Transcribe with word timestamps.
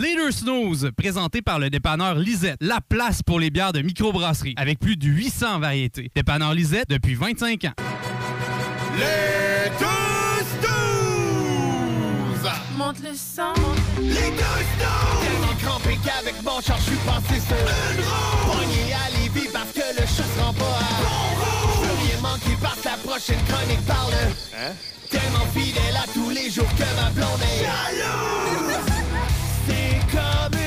Les 0.00 0.14
deux 0.14 0.30
snooze, 0.30 0.90
présenté 0.96 1.40
par 1.40 1.58
le 1.58 1.70
dépanneur 1.70 2.16
Lisette, 2.16 2.58
la 2.60 2.80
place 2.86 3.22
pour 3.22 3.40
les 3.40 3.48
bières 3.50 3.72
de 3.72 3.80
microbrasserie, 3.80 4.54
avec 4.58 4.78
plus 4.78 4.96
de 4.96 5.06
800 5.06 5.58
variétés. 5.60 6.10
Dépanneur 6.14 6.52
Lisette 6.52 6.90
depuis 6.90 7.14
25 7.14 7.64
ans. 7.64 7.72
Les 8.98 9.70
deux 9.78 10.44
snooze! 10.60 12.50
Monte 12.76 12.98
le 13.02 13.14
sang. 13.14 13.54
Les 14.02 14.08
deux 14.12 14.18
snooze! 14.76 15.22
Tellement 15.22 15.54
crampé 15.62 15.98
qu'avec 16.04 16.42
mon 16.42 16.60
char, 16.60 16.76
je 16.78 16.82
suis 16.82 16.98
passé 16.98 17.40
sur 17.40 17.56
Une 17.56 18.04
roue! 18.04 18.52
Pogné 18.52 18.92
à 18.92 19.08
Lévis 19.18 19.48
parce 19.50 19.72
que 19.72 20.00
le 20.00 20.06
chat 20.06 20.24
se 20.24 20.40
rend 20.42 20.52
pas 20.52 20.64
à 20.64 21.02
Bon 21.02 21.26
roue! 21.40 22.06
Rien 22.06 22.20
manquer 22.20 22.56
parce 22.62 22.80
que 22.80 22.88
la 22.88 22.96
prochaine 22.98 23.42
chronique 23.48 23.86
parle 23.86 24.12
Hein? 24.58 24.72
Tellement 25.10 25.46
fidèle 25.54 25.96
à 25.96 26.06
tous 26.12 26.30
les 26.30 26.50
jours 26.50 26.68
que 26.76 26.84
ma 27.00 27.10
blonde 27.10 27.40
est 27.42 27.64
Jaloux! 27.64 28.95
C'est 29.66 29.98
comme 30.12 30.65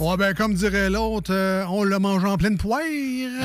Ouais, 0.00 0.16
ben, 0.16 0.32
comme 0.32 0.54
dirait 0.54 0.88
l'autre, 0.88 1.30
euh, 1.30 1.62
on 1.68 1.84
l'a 1.84 1.98
mangé 1.98 2.26
en 2.26 2.38
pleine 2.38 2.56
poire. 2.56 2.80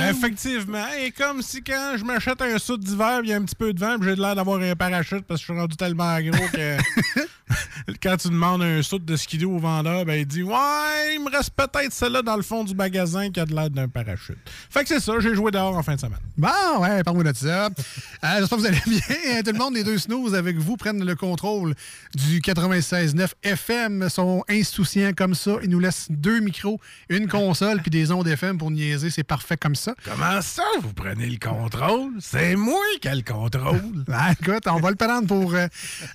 Effectivement. 0.09 0.85
Et 1.03 1.11
comme 1.11 1.41
si 1.41 1.61
quand 1.61 1.95
je 1.97 2.05
m'achète 2.05 2.41
un 2.41 2.57
saut 2.59 2.77
d'hiver, 2.77 3.19
il 3.23 3.29
y 3.29 3.33
a 3.33 3.35
un 3.35 3.41
petit 3.41 3.57
peu 3.57 3.73
de 3.73 3.79
vent, 3.79 3.97
puis 3.99 4.11
j'ai 4.11 4.15
l'air 4.15 4.37
d'avoir 4.37 4.61
un 4.61 4.73
parachute 4.73 5.25
parce 5.27 5.41
que 5.41 5.47
je 5.47 5.51
suis 5.51 5.59
rendu 5.59 5.75
tellement 5.75 6.17
gros 6.21 6.47
que 6.53 6.77
quand 8.01 8.17
tu 8.17 8.29
demandes 8.29 8.61
un 8.63 8.81
saut 8.81 8.99
de 8.99 9.15
skido 9.15 9.51
au 9.51 9.59
vendeur, 9.59 10.05
ben 10.05 10.19
il 10.19 10.25
dit 10.25 10.43
Ouais, 10.43 11.15
il 11.15 11.23
me 11.23 11.29
reste 11.29 11.51
peut-être 11.51 11.93
celle-là 11.93 12.21
dans 12.21 12.35
le 12.35 12.41
fond 12.41 12.63
du 12.63 12.73
magasin 12.75 13.29
qui 13.31 13.39
a 13.39 13.45
de 13.45 13.53
l'air 13.53 13.69
d'un 13.69 13.87
parachute. 13.87 14.37
Fait 14.69 14.81
que 14.83 14.89
c'est 14.89 14.99
ça, 14.99 15.13
j'ai 15.19 15.35
joué 15.35 15.51
dehors 15.51 15.77
en 15.77 15.83
fin 15.83 15.95
de 15.95 15.99
semaine. 15.99 16.19
Bon, 16.37 16.49
ouais, 16.79 17.03
parle-moi 17.03 17.31
de 17.31 17.37
ça. 17.37 17.65
Euh, 17.67 17.69
J'espère 18.39 18.57
que 18.57 18.61
vous 18.61 18.65
allez 18.67 18.81
bien. 18.87 19.43
Tout 19.43 19.51
le 19.51 19.57
monde, 19.57 19.75
les 19.75 19.83
deux 19.83 19.97
snooze 19.97 20.33
avec 20.35 20.57
vous, 20.57 20.75
prennent 20.77 21.03
le 21.03 21.15
contrôle 21.15 21.75
du 22.15 22.39
96.9 22.41 23.29
FM. 23.43 24.03
Ils 24.05 24.09
sont 24.09 24.43
insouciants 24.49 25.11
comme 25.15 25.35
ça. 25.35 25.57
Ils 25.63 25.69
nous 25.69 25.79
laissent 25.79 26.07
deux 26.09 26.39
micros, 26.39 26.79
une 27.09 27.27
console 27.27 27.81
puis 27.81 27.91
des 27.91 28.11
ondes 28.11 28.27
FM 28.27 28.57
pour 28.57 28.71
niaiser. 28.71 29.09
C'est 29.09 29.23
parfait 29.23 29.57
comme 29.57 29.75
ça. 29.75 29.93
Comment 30.03 30.41
ça, 30.41 30.63
vous 30.81 30.93
prenez 30.93 31.27
le 31.27 31.37
contrôle? 31.37 32.11
C'est 32.19 32.55
moi 32.55 32.81
qui 33.01 33.07
ai 33.07 33.15
le 33.15 33.21
contrôle. 33.21 34.03
Ben, 34.07 34.33
écoute, 34.39 34.63
on 34.67 34.79
va 34.79 34.89
le 34.89 34.95
prendre 34.95 35.27
pour 35.27 35.53
euh, 35.53 35.67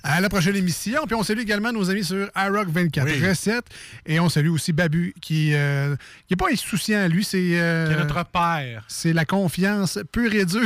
à 0.03 0.21
la 0.21 0.29
prochaine 0.29 0.55
émission. 0.55 1.01
Puis 1.05 1.15
on 1.15 1.20
salue 1.23 1.39
également 1.39 1.71
nos 1.71 1.89
amis 1.89 2.03
sur 2.03 2.29
iRock 2.35 2.67
24 2.69 3.05
Oui. 3.05 3.27
Recettes. 3.27 3.65
Et 4.05 4.19
on 4.19 4.29
salue 4.29 4.49
aussi 4.49 4.73
Babu, 4.73 5.13
qui 5.21 5.49
n'est 5.51 6.35
pas 6.37 6.47
insouciant. 6.51 7.07
Lui, 7.07 7.23
c'est... 7.23 7.59
euh, 7.59 7.97
notre 8.03 8.25
père. 8.25 8.83
C'est 8.87 9.13
la 9.13 9.25
confiance 9.25 9.99
pure 10.11 10.33
et 10.33 10.45
dure, 10.45 10.61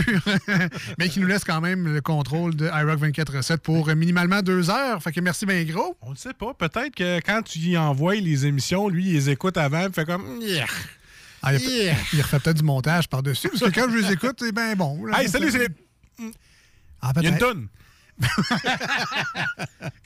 mais 0.97 1.09
qui 1.09 1.19
nous 1.19 1.27
laisse 1.27 1.43
quand 1.43 1.61
même 1.61 1.93
le 1.93 2.01
contrôle 2.01 2.55
de 2.55 2.65
iRock 2.67 2.99
24 2.99 3.37
recettes 3.37 3.61
pour 3.61 3.89
euh, 3.89 3.95
minimalement 3.95 4.41
deux 4.41 4.69
heures. 4.69 5.01
Fait 5.01 5.11
que 5.11 5.19
merci 5.21 5.45
bien 5.45 5.63
gros. 5.63 5.95
On 6.01 6.11
ne 6.11 6.15
sait 6.15 6.33
pas. 6.33 6.53
Peut-être 6.53 6.95
que 6.95 7.19
quand 7.19 7.41
tu 7.43 7.59
y 7.59 7.77
envoies 7.77 8.15
les 8.15 8.45
émissions, 8.45 8.87
lui, 8.89 9.05
il 9.07 9.13
les 9.13 9.29
écoute 9.29 9.57
avant, 9.57 9.85
il 9.87 9.93
fait 9.93 10.05
comme. 10.05 10.39
Yeah. 10.41 10.65
Ah, 11.41 11.53
il, 11.53 11.61
Yeah. 11.61 11.95
il 12.13 12.21
refait 12.21 12.39
peut-être 12.39 12.57
du 12.57 12.63
montage 12.63 13.07
par-dessus, 13.07 13.49
parce 13.49 13.61
que 13.71 13.79
quand 13.79 13.87
je 13.91 13.97
les 13.97 14.11
écoute, 14.13 14.37
c'est 14.39 14.51
bien 14.51 14.75
bon. 14.75 15.05
là. 15.05 15.21
Hey, 15.21 15.29
salut, 15.29 15.51
c'est. 15.51 15.67
Ah, 17.01 17.11
Il 17.17 17.23
y 17.23 17.27
a 17.27 17.29
une 17.29 17.37
peut-être. 17.37 17.57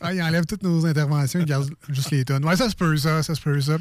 Ah, 0.01 0.13
il 0.13 0.21
enlève 0.21 0.45
toutes 0.45 0.63
nos 0.63 0.85
interventions, 0.85 1.41
il 1.41 1.45
garde 1.45 1.69
juste 1.89 2.11
les 2.11 2.23
tonnes. 2.23 2.45
Ouais, 2.45 2.55
ça 2.55 2.69
se 2.69 2.75
peut, 2.75 2.95
ça, 2.97 3.21
ça 3.21 3.35
se 3.35 3.41
peut, 3.41 3.59
ça. 3.59 3.73
Euh, 3.73 3.77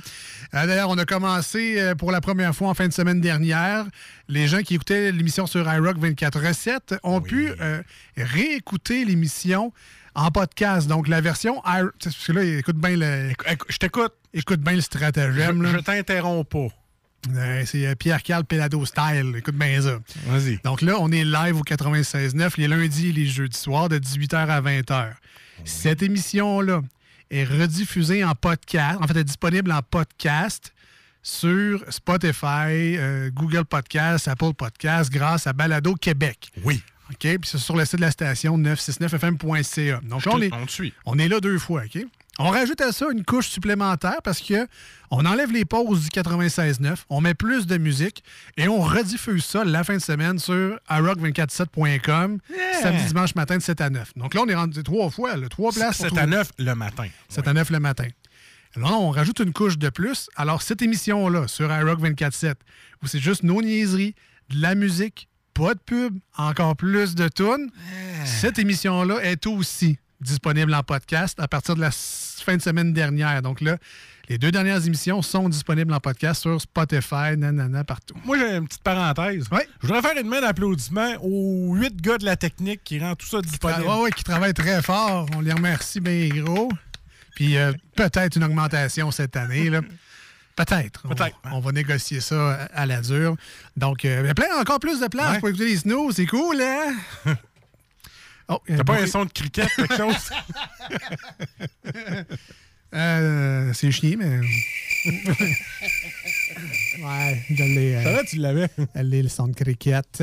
D'ailleurs, 0.66 0.90
on 0.90 0.98
a 0.98 1.04
commencé 1.04 1.80
euh, 1.80 1.94
pour 1.94 2.10
la 2.10 2.20
première 2.20 2.54
fois 2.54 2.68
en 2.68 2.74
fin 2.74 2.88
de 2.88 2.92
semaine 2.92 3.20
dernière. 3.20 3.86
Les 4.28 4.48
gens 4.48 4.62
qui 4.62 4.74
écoutaient 4.74 5.12
l'émission 5.12 5.46
sur 5.46 5.72
iRock 5.72 5.96
24 5.98 6.40
recettes 6.40 6.94
ont 7.05 7.20
pu 7.20 7.50
euh, 7.61 7.83
réécouter 8.17 9.05
l'émission 9.05 9.72
en 10.14 10.30
podcast. 10.33 10.88
Donc, 10.88 11.06
la 11.08 11.20
version. 11.20 11.62
Parce 11.62 12.27
que 12.27 12.33
là, 12.33 12.42
écoute 12.42 12.77
bien 12.77 12.96
le, 12.96 13.33
Je 13.68 13.77
t'écoute. 13.78 14.12
écoute 14.34 14.61
bien 14.61 14.72
le 14.74 14.80
Je, 14.80 14.84
stratagème. 14.86 15.62
là. 15.62 15.70
je 15.72 15.78
t'interromps 15.78 16.48
pas. 16.48 16.67
Euh, 17.34 17.62
c'est 17.67 17.86
euh, 17.86 17.95
Pierre-Carl 17.95 18.45
Pelado 18.45 18.84
style. 18.86 19.34
Écoute 19.36 19.56
bien 19.56 19.80
ça. 19.83 19.98
Vas-y. 20.27 20.58
Donc 20.64 20.83
là, 20.83 20.96
on 21.01 21.11
est 21.11 21.24
live 21.24 21.56
au 21.58 21.62
96.9 21.64 22.52
les 22.56 22.68
lundis 22.68 23.08
et 23.08 23.12
les 23.12 23.27
jeudis 23.27 23.58
soirs 23.58 23.89
de 23.89 23.98
18h 23.98 24.36
à 24.48 24.61
20h. 24.62 25.11
Cette 25.64 26.02
émission-là 26.02 26.83
est 27.30 27.45
rediffusée 27.45 28.24
en 28.24 28.34
podcast. 28.34 28.98
En 29.02 29.06
fait, 29.06 29.12
elle 29.14 29.18
est 29.18 29.24
disponible 29.24 29.73
en 29.73 29.83
podcast 29.83 30.73
sur 31.23 31.84
Spotify, 31.90 32.96
euh, 32.96 33.30
Google 33.33 33.64
Podcast, 33.64 34.29
Apple 34.29 34.55
Podcast, 34.56 35.11
grâce 35.12 35.46
à 35.46 35.52
Balado 35.52 35.95
Québec. 35.95 36.50
Oui. 36.64 36.80
OK? 37.11 37.18
Puis 37.20 37.39
c'est 37.45 37.58
sur 37.58 37.77
le 37.77 37.85
site 37.85 37.96
de 37.96 38.02
la 38.02 38.11
station 38.11 38.56
969fm.ca. 38.58 40.00
Donc 40.05 40.24
là, 40.24 40.33
on 40.35 40.40
est, 40.40 40.52
On 40.52 40.67
te 40.67 40.70
suit. 40.70 40.92
on 41.05 41.18
est 41.18 41.29
là 41.29 41.40
deux 41.40 41.58
fois, 41.58 41.83
OK? 41.85 42.02
On 42.40 42.50
rajoute 42.50 42.80
à 42.80 42.92
ça 42.92 43.06
une 43.12 43.24
couche 43.24 43.48
supplémentaire 43.48 44.18
parce 44.22 44.40
que 44.40 44.66
on 45.10 45.24
enlève 45.26 45.50
les 45.52 45.64
pauses 45.64 46.02
du 46.04 46.08
96.9, 46.08 46.96
on 47.10 47.20
met 47.20 47.34
plus 47.34 47.66
de 47.66 47.78
musique 47.78 48.22
et 48.56 48.68
on 48.68 48.80
rediffuse 48.80 49.44
ça 49.44 49.64
la 49.64 49.82
fin 49.82 49.96
de 49.96 50.02
semaine 50.02 50.38
sur 50.38 50.78
iRock247.com 50.88 52.38
samedi, 52.82 53.04
dimanche 53.06 53.34
matin 53.34 53.56
de 53.56 53.62
7 53.62 53.80
à 53.80 53.90
9. 53.90 54.12
Donc 54.16 54.34
là, 54.34 54.42
on 54.44 54.48
est 54.48 54.54
rendu 54.54 54.82
trois 54.82 55.10
fois, 55.10 55.36
là, 55.36 55.48
trois 55.48 55.72
places. 55.72 55.96
pour 55.96 56.06
7 56.06 56.08
trouver- 56.08 56.22
à 56.22 56.26
9 56.26 56.50
le 56.58 56.74
matin. 56.74 57.06
7 57.28 57.48
à 57.48 57.52
9 57.52 57.70
le 57.70 57.80
matin. 57.80 58.06
Là, 58.76 58.92
on 58.92 59.10
rajoute 59.10 59.40
une 59.40 59.52
couche 59.52 59.78
de 59.78 59.88
plus. 59.88 60.28
Alors, 60.36 60.62
cette 60.62 60.82
émission-là, 60.82 61.48
sur 61.48 61.72
iRock 61.72 62.00
24-7, 62.00 62.55
où 63.02 63.06
c'est 63.06 63.18
juste 63.18 63.42
nos 63.42 63.62
niaiseries, 63.62 64.14
de 64.50 64.60
la 64.62 64.74
musique, 64.74 65.28
pas 65.55 65.74
de 65.74 65.80
pub, 65.80 66.18
encore 66.36 66.76
plus 66.76 67.14
de 67.14 67.28
tunes, 67.28 67.70
cette 68.24 68.58
émission-là 68.58 69.22
est 69.24 69.46
aussi 69.46 69.98
disponible 70.20 70.72
en 70.74 70.82
podcast 70.82 71.38
à 71.40 71.48
partir 71.48 71.74
de 71.76 71.80
la 71.80 71.90
fin 72.48 72.57
de 72.57 72.63
semaine 72.63 72.95
dernière. 72.95 73.42
Donc 73.42 73.61
là, 73.61 73.77
les 74.31 74.39
deux 74.39 74.51
dernières 74.51 74.86
émissions 74.86 75.20
sont 75.20 75.51
disponibles 75.51 75.92
en 75.92 76.01
podcast 76.01 76.41
sur 76.41 76.59
Spotify, 76.59 77.36
nanana, 77.36 77.85
partout. 77.85 78.14
Moi, 78.25 78.39
j'ai 78.39 78.57
une 78.57 78.67
petite 78.67 78.83
parenthèse. 78.83 79.45
Oui. 79.53 79.61
Je 79.83 79.86
voudrais 79.86 80.01
faire 80.01 80.17
une 80.19 80.29
main 80.29 80.41
d'applaudissement 80.41 81.13
aux 81.23 81.75
huit 81.75 81.95
gars 82.01 82.17
de 82.17 82.25
la 82.25 82.36
technique 82.36 82.83
qui 82.85 82.98
rendent 83.01 83.19
tout 83.19 83.27
ça 83.27 83.42
disponible. 83.42 83.85
Ouais, 83.86 84.11
qui 84.13 84.25
travaillent 84.25 84.55
très 84.55 84.81
fort. 84.81 85.27
On 85.36 85.41
les 85.41 85.53
remercie 85.53 86.01
bien 86.01 86.27
gros. 86.42 86.70
Puis 87.35 87.59
euh, 87.59 87.73
peut-être 87.97 88.36
une 88.36 88.45
augmentation 88.45 89.11
cette 89.11 89.36
année. 89.36 89.69
là. 89.69 89.83
Peut-être. 90.57 91.03
Peut-être, 91.07 91.36
On, 91.53 91.61
va 91.61 91.70
négocier 91.73 92.20
ça 92.20 92.53
à, 92.75 92.80
à 92.83 92.86
la 92.86 93.03
dure. 93.03 93.36
Donc, 93.77 94.05
euh, 94.07 94.20
il 94.25 94.27
y 94.27 94.30
a 94.30 94.35
plein, 94.35 94.59
encore 94.59 94.80
plus 94.80 95.01
de 95.01 95.07
place 95.07 95.33
Ouais. 95.35 95.39
pour 95.39 95.51
écouter 95.51 95.67
les 95.67 95.77
snows. 95.77 96.13
C'est 96.13 96.27
cool, 96.27 96.63
hein? 96.63 96.95
Oh, 98.51 98.63
T'as 98.67 98.83
pas 98.83 98.95
un 99.03 99.07
son 99.07 99.27
de 99.27 99.30
cricket, 99.30 99.69
quelque 99.77 99.95
chose? 99.98 100.30
Euh, 102.95 103.70
c'est 103.75 103.91
chier, 103.91 104.17
mais. 104.17 104.39
ouais, 107.03 107.42
je 107.51 107.63
l'ai. 107.63 107.95
euh, 107.97 108.03
Ça 108.03 108.13
va, 108.13 108.25
tu 108.25 108.36
l'avais? 108.39 108.69
Elle 108.95 109.13
est 109.14 109.23
le 109.23 109.29
centre 109.29 109.55
cricket. 109.55 110.23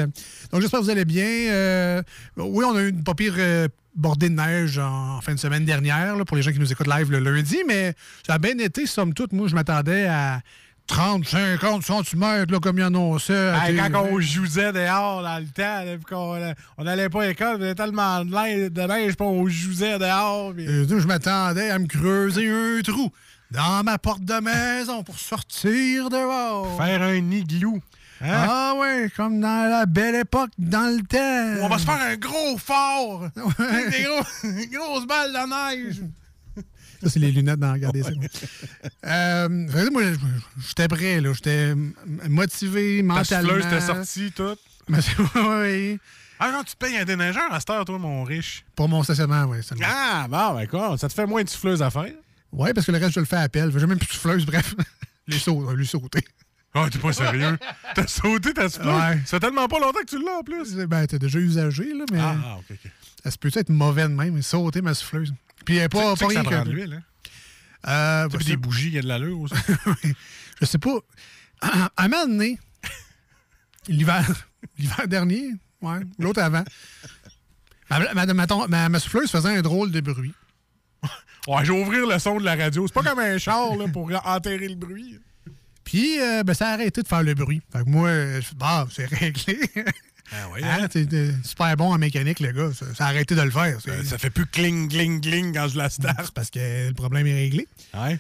Donc, 0.52 0.62
j'espère 0.62 0.80
que 0.80 0.86
vous 0.86 0.90
allez 0.90 1.06
bien. 1.06 1.26
Euh, 1.28 2.02
oui, 2.38 2.66
on 2.68 2.76
a 2.76 2.82
eu 2.82 2.90
une 2.90 3.04
pas 3.04 3.14
pire 3.14 3.36
bordée 3.96 4.30
de 4.30 4.34
neige 4.36 4.78
en 4.80 5.22
fin 5.22 5.34
de 5.34 5.40
semaine 5.40 5.64
dernière, 5.64 6.16
là, 6.18 6.26
pour 6.26 6.36
les 6.36 6.44
gens 6.44 6.52
qui 6.52 6.60
nous 6.60 6.72
écoutent 6.72 6.88
live 6.88 7.12
le 7.12 7.20
lundi, 7.20 7.58
mais 7.68 7.94
ça 8.26 8.34
a 8.34 8.38
bien 8.40 8.58
été, 8.58 8.86
somme 8.86 9.14
toute. 9.14 9.32
Moi, 9.32 9.48
je 9.48 9.56
m'attendais 9.56 10.06
à 10.08 10.42
30, 10.88 11.26
50 11.28 11.84
cm, 11.84 12.46
là, 12.50 12.60
comme 12.62 12.78
il 12.78 12.84
annonçait. 12.84 13.52
Hey, 13.64 13.76
quand 13.78 14.08
on 14.12 14.20
jouait 14.20 14.72
dehors 14.72 15.24
dans 15.24 15.40
le 15.40 15.48
temps, 15.48 15.84
là, 15.84 15.96
puis 15.98 16.06
qu'on 16.06 16.38
on 16.78 16.84
n'allait 16.84 17.10
pas 17.10 17.24
à 17.24 17.28
l'école, 17.28 17.56
il 17.58 17.62
y 17.62 17.66
avait 17.66 17.76
tellement 17.76 18.24
de 18.24 18.30
neige, 18.30 18.72
de 18.72 18.82
neige 18.82 19.16
puis 19.16 19.26
on 19.28 19.48
jouait 19.48 19.98
dehors. 19.98 20.54
puis- 20.54 20.68
Euh, 20.68 20.86
je 20.88 21.08
m'attendais 21.08 21.70
à 21.72 21.80
me 21.80 21.88
creuser 21.88 22.48
un 22.50 22.82
trou 22.84 23.12
dans 23.52 23.84
ma 23.84 23.98
porte 23.98 24.24
de 24.24 24.40
maison 24.40 25.02
pour 25.04 25.18
sortir 25.18 26.10
dehors. 26.10 26.78
Faire 26.78 27.02
un 27.02 27.32
igloo. 27.32 27.80
Hein? 28.22 28.46
Ah 28.48 28.74
ouais, 28.78 29.10
comme 29.18 29.42
dans 29.42 29.70
la 29.70 29.86
belle 29.86 30.16
époque, 30.16 30.52
dans 30.58 30.96
le 30.96 31.02
temps. 31.04 31.64
On 31.66 31.68
va 31.68 31.78
se 31.80 31.86
faire 31.86 32.00
un 32.00 32.16
gros 32.16 32.58
fort! 32.58 33.28
Avec 33.60 33.90
des, 33.92 34.04
gros- 34.04 34.24
des 34.52 34.68
grosses 34.68 35.06
balles 35.06 35.34
de 35.34 35.76
neige! 35.76 36.02
Ça, 37.04 37.10
c'est 37.10 37.20
les 37.20 37.32
lunettes 37.32 37.60
dans 37.60 37.74
Regardez 37.74 38.04
ça. 38.04 38.10
Euh, 39.06 39.50
moi, 39.92 40.02
j'étais 40.68 40.88
prêt, 40.88 41.22
là. 41.22 41.34
J'étais 41.34 41.74
motivé 42.30 42.98
Ta 43.00 43.04
mentalement. 43.04 43.50
souffleuse 43.54 43.70
t'es 43.70 43.82
sortie, 43.82 44.32
tout. 44.32 44.56
Oui. 45.36 46.00
Ah 46.40 46.52
non, 46.52 46.64
tu 46.64 46.74
te 46.76 46.78
payes 46.86 46.98
un 46.98 47.06
déneigeur 47.06 47.52
à 47.52 47.60
cette 47.60 47.70
heure, 47.70 47.86
toi, 47.86 47.98
mon 47.98 48.24
riche? 48.24 48.66
Pour 48.76 48.90
mon 48.90 49.04
stationnement, 49.04 49.44
oui. 49.46 49.58
Ah, 49.84 50.28
bon, 50.30 50.56
ben 50.56 50.68
quoi, 50.68 50.98
ça 50.98 51.08
te 51.08 51.14
fait 51.14 51.26
moins 51.26 51.44
de 51.44 51.50
souffleuse 51.50 51.82
à 51.82 51.90
faire? 51.90 52.12
Oui, 52.52 52.74
parce 52.74 52.86
que 52.86 52.92
le 52.92 52.98
reste, 52.98 53.14
je 53.14 53.20
le 53.22 53.26
fais 53.26 53.38
à 53.38 53.42
appel. 53.42 53.72
J'ai 53.78 53.88
même 53.88 53.98
plus 53.98 54.08
de 54.08 54.12
souffleuse, 54.14 54.46
bref. 54.46 54.76
Les 55.28 55.40
sauts, 55.40 55.72
lui 55.74 55.88
sauter. 55.88 56.24
Oh, 56.76 56.86
t'es 56.92 57.00
pas 57.00 57.14
sérieux? 57.14 57.58
T'as 57.96 58.06
sauté 58.08 58.54
ta 58.54 58.68
souffleuse? 58.70 58.94
Ouais. 58.94 59.16
Ça 59.26 59.38
fait 59.38 59.40
tellement 59.40 59.68
pas 59.68 59.80
longtemps 59.80 60.00
que 60.02 60.10
tu 60.10 60.22
l'as 60.24 60.40
en 60.40 60.44
plus. 60.44 60.76
Ben, 60.76 61.08
t'es 61.08 61.18
déjà 61.20 61.40
usagé, 61.40 61.94
là, 61.94 62.04
mais 62.12 62.20
Ah, 62.20 62.36
ah, 62.46 62.58
ok, 62.58 62.66
ok. 62.84 63.32
se 63.32 63.38
peut 63.38 63.50
être 63.56 63.70
mauvais 63.70 64.04
de 64.04 64.10
même, 64.14 64.34
mais 64.36 64.42
sauter 64.42 64.82
ma 64.82 64.94
souffleuse? 64.94 65.34
Puis 65.64 65.78
pas, 65.90 66.14
Tu 66.14 66.26
sais 66.26 66.34
pas 66.44 66.50
rien 66.50 66.64
que- 66.64 66.68
de 66.68 66.72
l'huile, 66.72 66.94
hein? 66.94 67.04
Euh, 67.88 68.28
bah, 68.30 68.38
des 68.40 68.58
bougies 68.58 68.92
qui 68.92 68.98
a 68.98 69.02
de 69.04 69.08
l'allure 69.08 69.40
aussi. 69.42 69.54
je 70.62 70.66
sais 70.66 70.80
pas. 70.80 70.98
À 71.62 71.90
un 71.98 72.08
moment 72.08 72.28
donné, 72.28 72.60
l'hiver, 73.88 74.26
l'hiver 74.78 75.08
dernier, 75.08 75.52
ouais, 75.82 76.00
l'autre 76.20 76.42
avant, 76.42 76.64
ma, 77.90 78.14
ma- 78.14 78.68
ma- 78.68 78.90
ma- 78.90 79.00
souffleuse 79.00 79.30
faisait 79.32 79.56
un 79.58 79.62
drôle 79.62 79.92
de 79.92 80.02
bruit. 80.02 80.34
Ouais, 81.48 81.64
je 81.64 81.72
vais 81.72 81.80
ouvrir 81.80 82.08
le 82.08 82.18
son 82.18 82.40
de 82.40 82.44
la 82.44 82.56
radio. 82.56 82.88
C'est 82.88 82.94
pas 82.94 83.04
comme 83.04 83.20
un 83.20 83.38
char 83.38 83.76
là, 83.76 83.88
pour 83.88 84.12
enterrer 84.26 84.68
le 84.68 84.74
bruit. 84.74 85.20
Puis, 85.84 86.20
euh, 86.20 86.42
ben, 86.42 86.56
ça 86.56 86.70
a 86.70 86.74
arrêté 86.74 87.04
de 87.04 87.08
faire 87.08 87.22
le 87.22 87.36
bruit. 87.36 87.62
Fait 87.72 87.84
que 87.84 87.90
moi, 87.90 88.10
je 88.42 88.56
bah, 88.56 88.88
c'est 88.92 89.06
réglé. 89.06 89.60
Ah 90.32 90.48
oui, 90.54 90.62
Hein, 90.64 90.88
t'es 90.88 91.06
super 91.44 91.76
bon 91.78 91.94
en 91.94 91.98
mécanique, 91.98 92.40
le 92.40 92.52
gars. 92.52 92.74
Ça, 92.74 92.86
ça 92.96 93.06
a 93.06 93.10
arrêté 93.10 93.36
de 93.36 93.42
le 93.42 93.52
faire. 93.52 93.78
C'est, 93.84 94.04
Ça 94.06 94.18
fait 94.18 94.30
plus 94.30 94.46
cling, 94.48 94.90
cling, 94.90 95.22
cling 95.22 95.54
quand 95.54 95.68
je 95.68 95.78
la 95.78 95.90
starte. 95.90 96.26
c'est 96.26 96.34
parce 96.34 96.50
que 96.50 96.88
le 96.88 96.94
problème 96.94 97.28
est 97.28 97.36
réglé. 97.36 97.68
Ouais. 97.94 98.20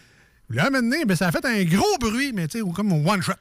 Là, 0.50 0.69
maintenant, 0.69 0.98
ben, 1.07 1.16
ça 1.16 1.28
a 1.28 1.31
fait 1.31 1.44
un 1.46 1.63
gros 1.63 1.98
bruit, 2.00 2.31
mais 2.34 2.48
tu 2.48 2.60
sais, 2.60 2.72
comme 2.74 2.92
un 2.94 3.06
one 3.06 3.22
shot. 3.22 3.34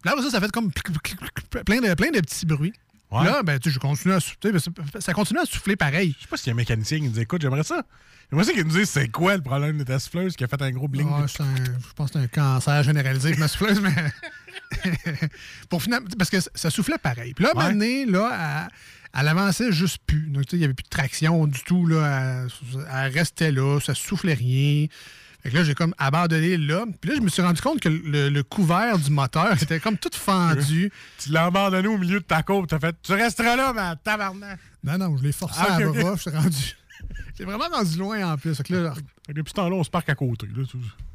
Puis 0.00 0.10
là, 0.10 0.22
ça, 0.22 0.30
ça 0.30 0.36
a 0.38 0.40
fait 0.40 0.50
comme 0.52 0.70
plein 0.70 1.80
de, 1.80 1.94
plein 1.94 2.10
de 2.10 2.20
petits 2.20 2.46
bruits. 2.46 2.72
Ouais. 3.12 3.24
Là, 3.24 3.42
ben, 3.42 3.58
tu 3.58 3.68
sais, 3.68 3.74
je 3.74 3.78
continue 3.78 4.14
à 4.14 4.20
souffler. 4.20 4.52
Ça 5.00 5.12
continue 5.12 5.40
à 5.40 5.44
souffler 5.44 5.76
pareil. 5.76 6.14
Je 6.18 6.22
sais 6.22 6.28
pas 6.28 6.36
s'il 6.36 6.46
y 6.48 6.50
a 6.50 6.54
un 6.54 6.56
mécanicien 6.56 6.98
qui 6.98 7.04
nous 7.04 7.10
dit 7.10 7.20
écoute, 7.20 7.42
j'aimerais 7.42 7.62
ça. 7.62 7.82
J'aimerais 8.30 8.46
ça 8.46 8.52
qu'il 8.54 8.64
nous 8.64 8.70
dise 8.72 8.88
c'est 8.88 9.08
quoi 9.08 9.36
le 9.36 9.42
problème 9.42 9.76
de 9.76 9.84
ta 9.84 9.98
souffleuse 9.98 10.34
qui 10.36 10.44
a 10.44 10.48
fait 10.48 10.62
un 10.62 10.70
gros 10.70 10.88
bling. 10.88 11.06
Ah, 11.12 11.22
un- 11.22 11.26
je 11.26 11.92
pense 11.94 12.10
que 12.10 12.18
c'est 12.18 12.24
un 12.24 12.28
cancer 12.28 12.82
généralisé 12.82 13.28
avec 13.28 13.38
ma 13.38 13.48
souffleuse, 13.48 13.80
mais. 13.82 13.94
pour 15.68 15.82
final- 15.82 16.02
Parce 16.18 16.30
que 16.30 16.38
ça 16.54 16.70
soufflait 16.70 16.98
pareil. 16.98 17.34
Puis 17.34 17.44
là, 17.44 17.50
Ouais. 17.56 17.72
maintenant, 17.74 18.20
là, 18.20 18.68
elle, 19.14 19.20
elle 19.20 19.28
avançait 19.28 19.72
juste 19.72 19.98
plus. 20.06 20.28
Donc, 20.30 20.44
il 20.52 20.58
n'y 20.58 20.64
avait 20.64 20.74
plus 20.74 20.84
de 20.84 20.88
traction 20.88 21.46
du 21.46 21.60
tout. 21.62 21.86
Là. 21.86 22.44
Elle, 22.44 22.80
elle 22.92 23.12
restait 23.12 23.52
là, 23.52 23.78
ça 23.80 23.94
soufflait 23.94 24.34
rien. 24.34 24.86
Fait 25.42 25.50
que 25.50 25.56
là, 25.56 25.64
j'ai 25.64 25.74
comme 25.74 25.92
abandonné 25.98 26.56
là. 26.56 26.84
Puis 27.00 27.10
là, 27.10 27.16
je 27.16 27.20
me 27.22 27.28
suis 27.28 27.42
rendu 27.42 27.60
compte 27.60 27.80
que 27.80 27.88
le, 27.88 28.28
le 28.28 28.42
couvert 28.44 28.96
du 28.98 29.10
moteur 29.10 29.60
était 29.60 29.80
comme 29.80 29.98
tout 29.98 30.10
fendu. 30.12 30.92
Tu 31.18 31.30
l'as 31.30 31.46
abandonné 31.46 31.88
au 31.88 31.98
milieu 31.98 32.20
de 32.20 32.24
ta 32.24 32.42
côte. 32.42 32.68
T'as 32.70 32.78
fait 32.78 32.94
tu 33.02 33.12
resteras 33.12 33.56
là, 33.56 33.72
ma 33.72 33.96
tabarnak. 33.96 34.58
Non, 34.84 34.98
non, 34.98 35.16
je 35.16 35.22
l'ai 35.24 35.32
forcé 35.32 35.60
Ah, 35.66 35.74
à 35.76 35.80
ok, 35.80 35.96
bras. 35.98 36.12
ok. 36.12 36.16
Je 36.16 36.20
suis 36.22 36.30
rendu. 36.30 36.76
J'ai 37.38 37.44
vraiment 37.44 37.68
rendu 37.72 37.98
loin 37.98 38.32
en 38.32 38.36
plus. 38.36 38.54
Fait 38.54 38.62
que 38.62 38.74
là, 38.74 38.94
Depuis 39.28 39.50
ce 39.50 39.54
temps-là, 39.54 39.74
on 39.74 39.82
se 39.84 39.90
parque 39.90 40.08
à 40.10 40.14
côté. 40.14 40.46
Là, 40.54 40.62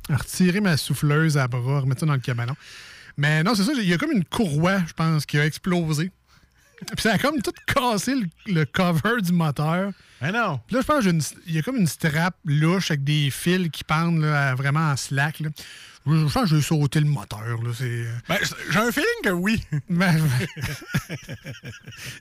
à 0.10 0.18
retirer 0.18 0.60
ma 0.62 0.76
souffleuse 0.78 1.38
à 1.38 1.48
bras, 1.48 1.82
remettre 1.82 2.02
ça 2.02 2.06
dans 2.06 2.14
le 2.14 2.20
cabanon. 2.20 2.56
Mais 3.18 3.44
non, 3.44 3.56
c'est 3.56 3.64
ça, 3.64 3.72
il 3.76 3.88
y 3.88 3.94
a 3.94 3.98
comme 3.98 4.12
une 4.12 4.26
courroie, 4.26 4.80
je 4.86 4.94
pense, 4.94 5.26
qui 5.26 5.38
a 5.40 5.46
explosé. 5.46 6.12
Puis 6.86 7.02
ça 7.02 7.14
a 7.14 7.18
comme 7.18 7.42
tout 7.42 7.52
cassé 7.66 8.16
le, 8.16 8.54
le 8.54 8.66
cover 8.66 9.22
du 9.22 9.32
moteur. 9.32 9.92
Mais 10.22 10.32
non. 10.32 10.60
Puis 10.68 10.76
là, 10.76 10.82
je 10.82 10.88
pense 10.88 11.04
qu'il 11.44 11.56
y 11.56 11.60
a 11.60 11.62
comme 11.62 11.78
une 11.78 11.88
strap 11.88 12.36
louche 12.46 12.92
avec 12.92 13.04
des 13.04 13.30
fils 13.30 13.70
qui 13.72 13.84
pendent 13.84 14.22
là, 14.22 14.56
vraiment 14.56 14.92
en 14.92 14.96
slack. 14.96 15.40
Là. 15.40 15.50
Je, 16.06 16.14
je 16.16 16.34
pense 16.34 16.50
que 16.50 16.56
j'ai 16.56 16.62
sauté 16.62 17.00
le 17.02 17.06
moteur. 17.08 17.62
Là, 17.62 17.72
c'est... 17.78 18.06
Ben, 18.30 18.38
j'ai 18.72 18.80
un 18.80 18.92
feeling 18.92 19.22
que 19.24 19.30
oui. 19.30 19.62
Ben, 19.90 20.16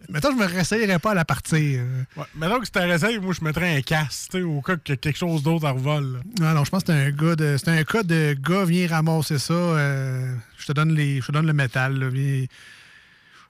Mettons, 0.09 0.33
je 0.33 0.37
me 0.37 0.47
réessayerais 0.47 0.99
pas 0.99 1.13
à 1.13 1.15
la 1.15 1.25
partir. 1.25 1.83
Ouais. 2.17 2.25
Maintenant 2.35 2.59
que 2.59 2.67
si 2.67 2.73
t'arrêtais, 2.73 3.19
moi, 3.19 3.35
je 3.39 3.45
mettrais 3.45 3.77
un 3.77 3.83
casque, 3.83 4.31
tu 4.33 4.43
au 4.43 4.61
cas 4.61 4.77
que 4.77 4.95
quelque 4.95 5.17
chose 5.19 5.43
d'autre 5.43 5.67
en 5.67 5.75
revole. 5.75 6.21
Non, 6.41 6.55
non, 6.55 6.65
je 6.65 6.71
pense 6.71 6.83
que 6.83 6.93
c'est 6.93 7.07
un 7.07 7.11
gars 7.11 7.37
de. 7.37 7.57
C'est 7.59 7.69
un 7.71 7.85
cas 7.85 8.03
de 8.03 8.37
gars, 8.41 8.65
viens 8.65 8.89
ramasser 8.89 9.39
ça. 9.39 9.55
euh, 9.55 10.35
je 10.59 10.67
te 10.67 10.73
donne 10.73 10.95
les. 10.95 11.21
Je 11.21 11.27
te 11.27 11.33
donne 11.33 11.47
le 11.47 11.53
métal, 11.53 11.99
là, 11.99 12.09
viens, 12.09 12.45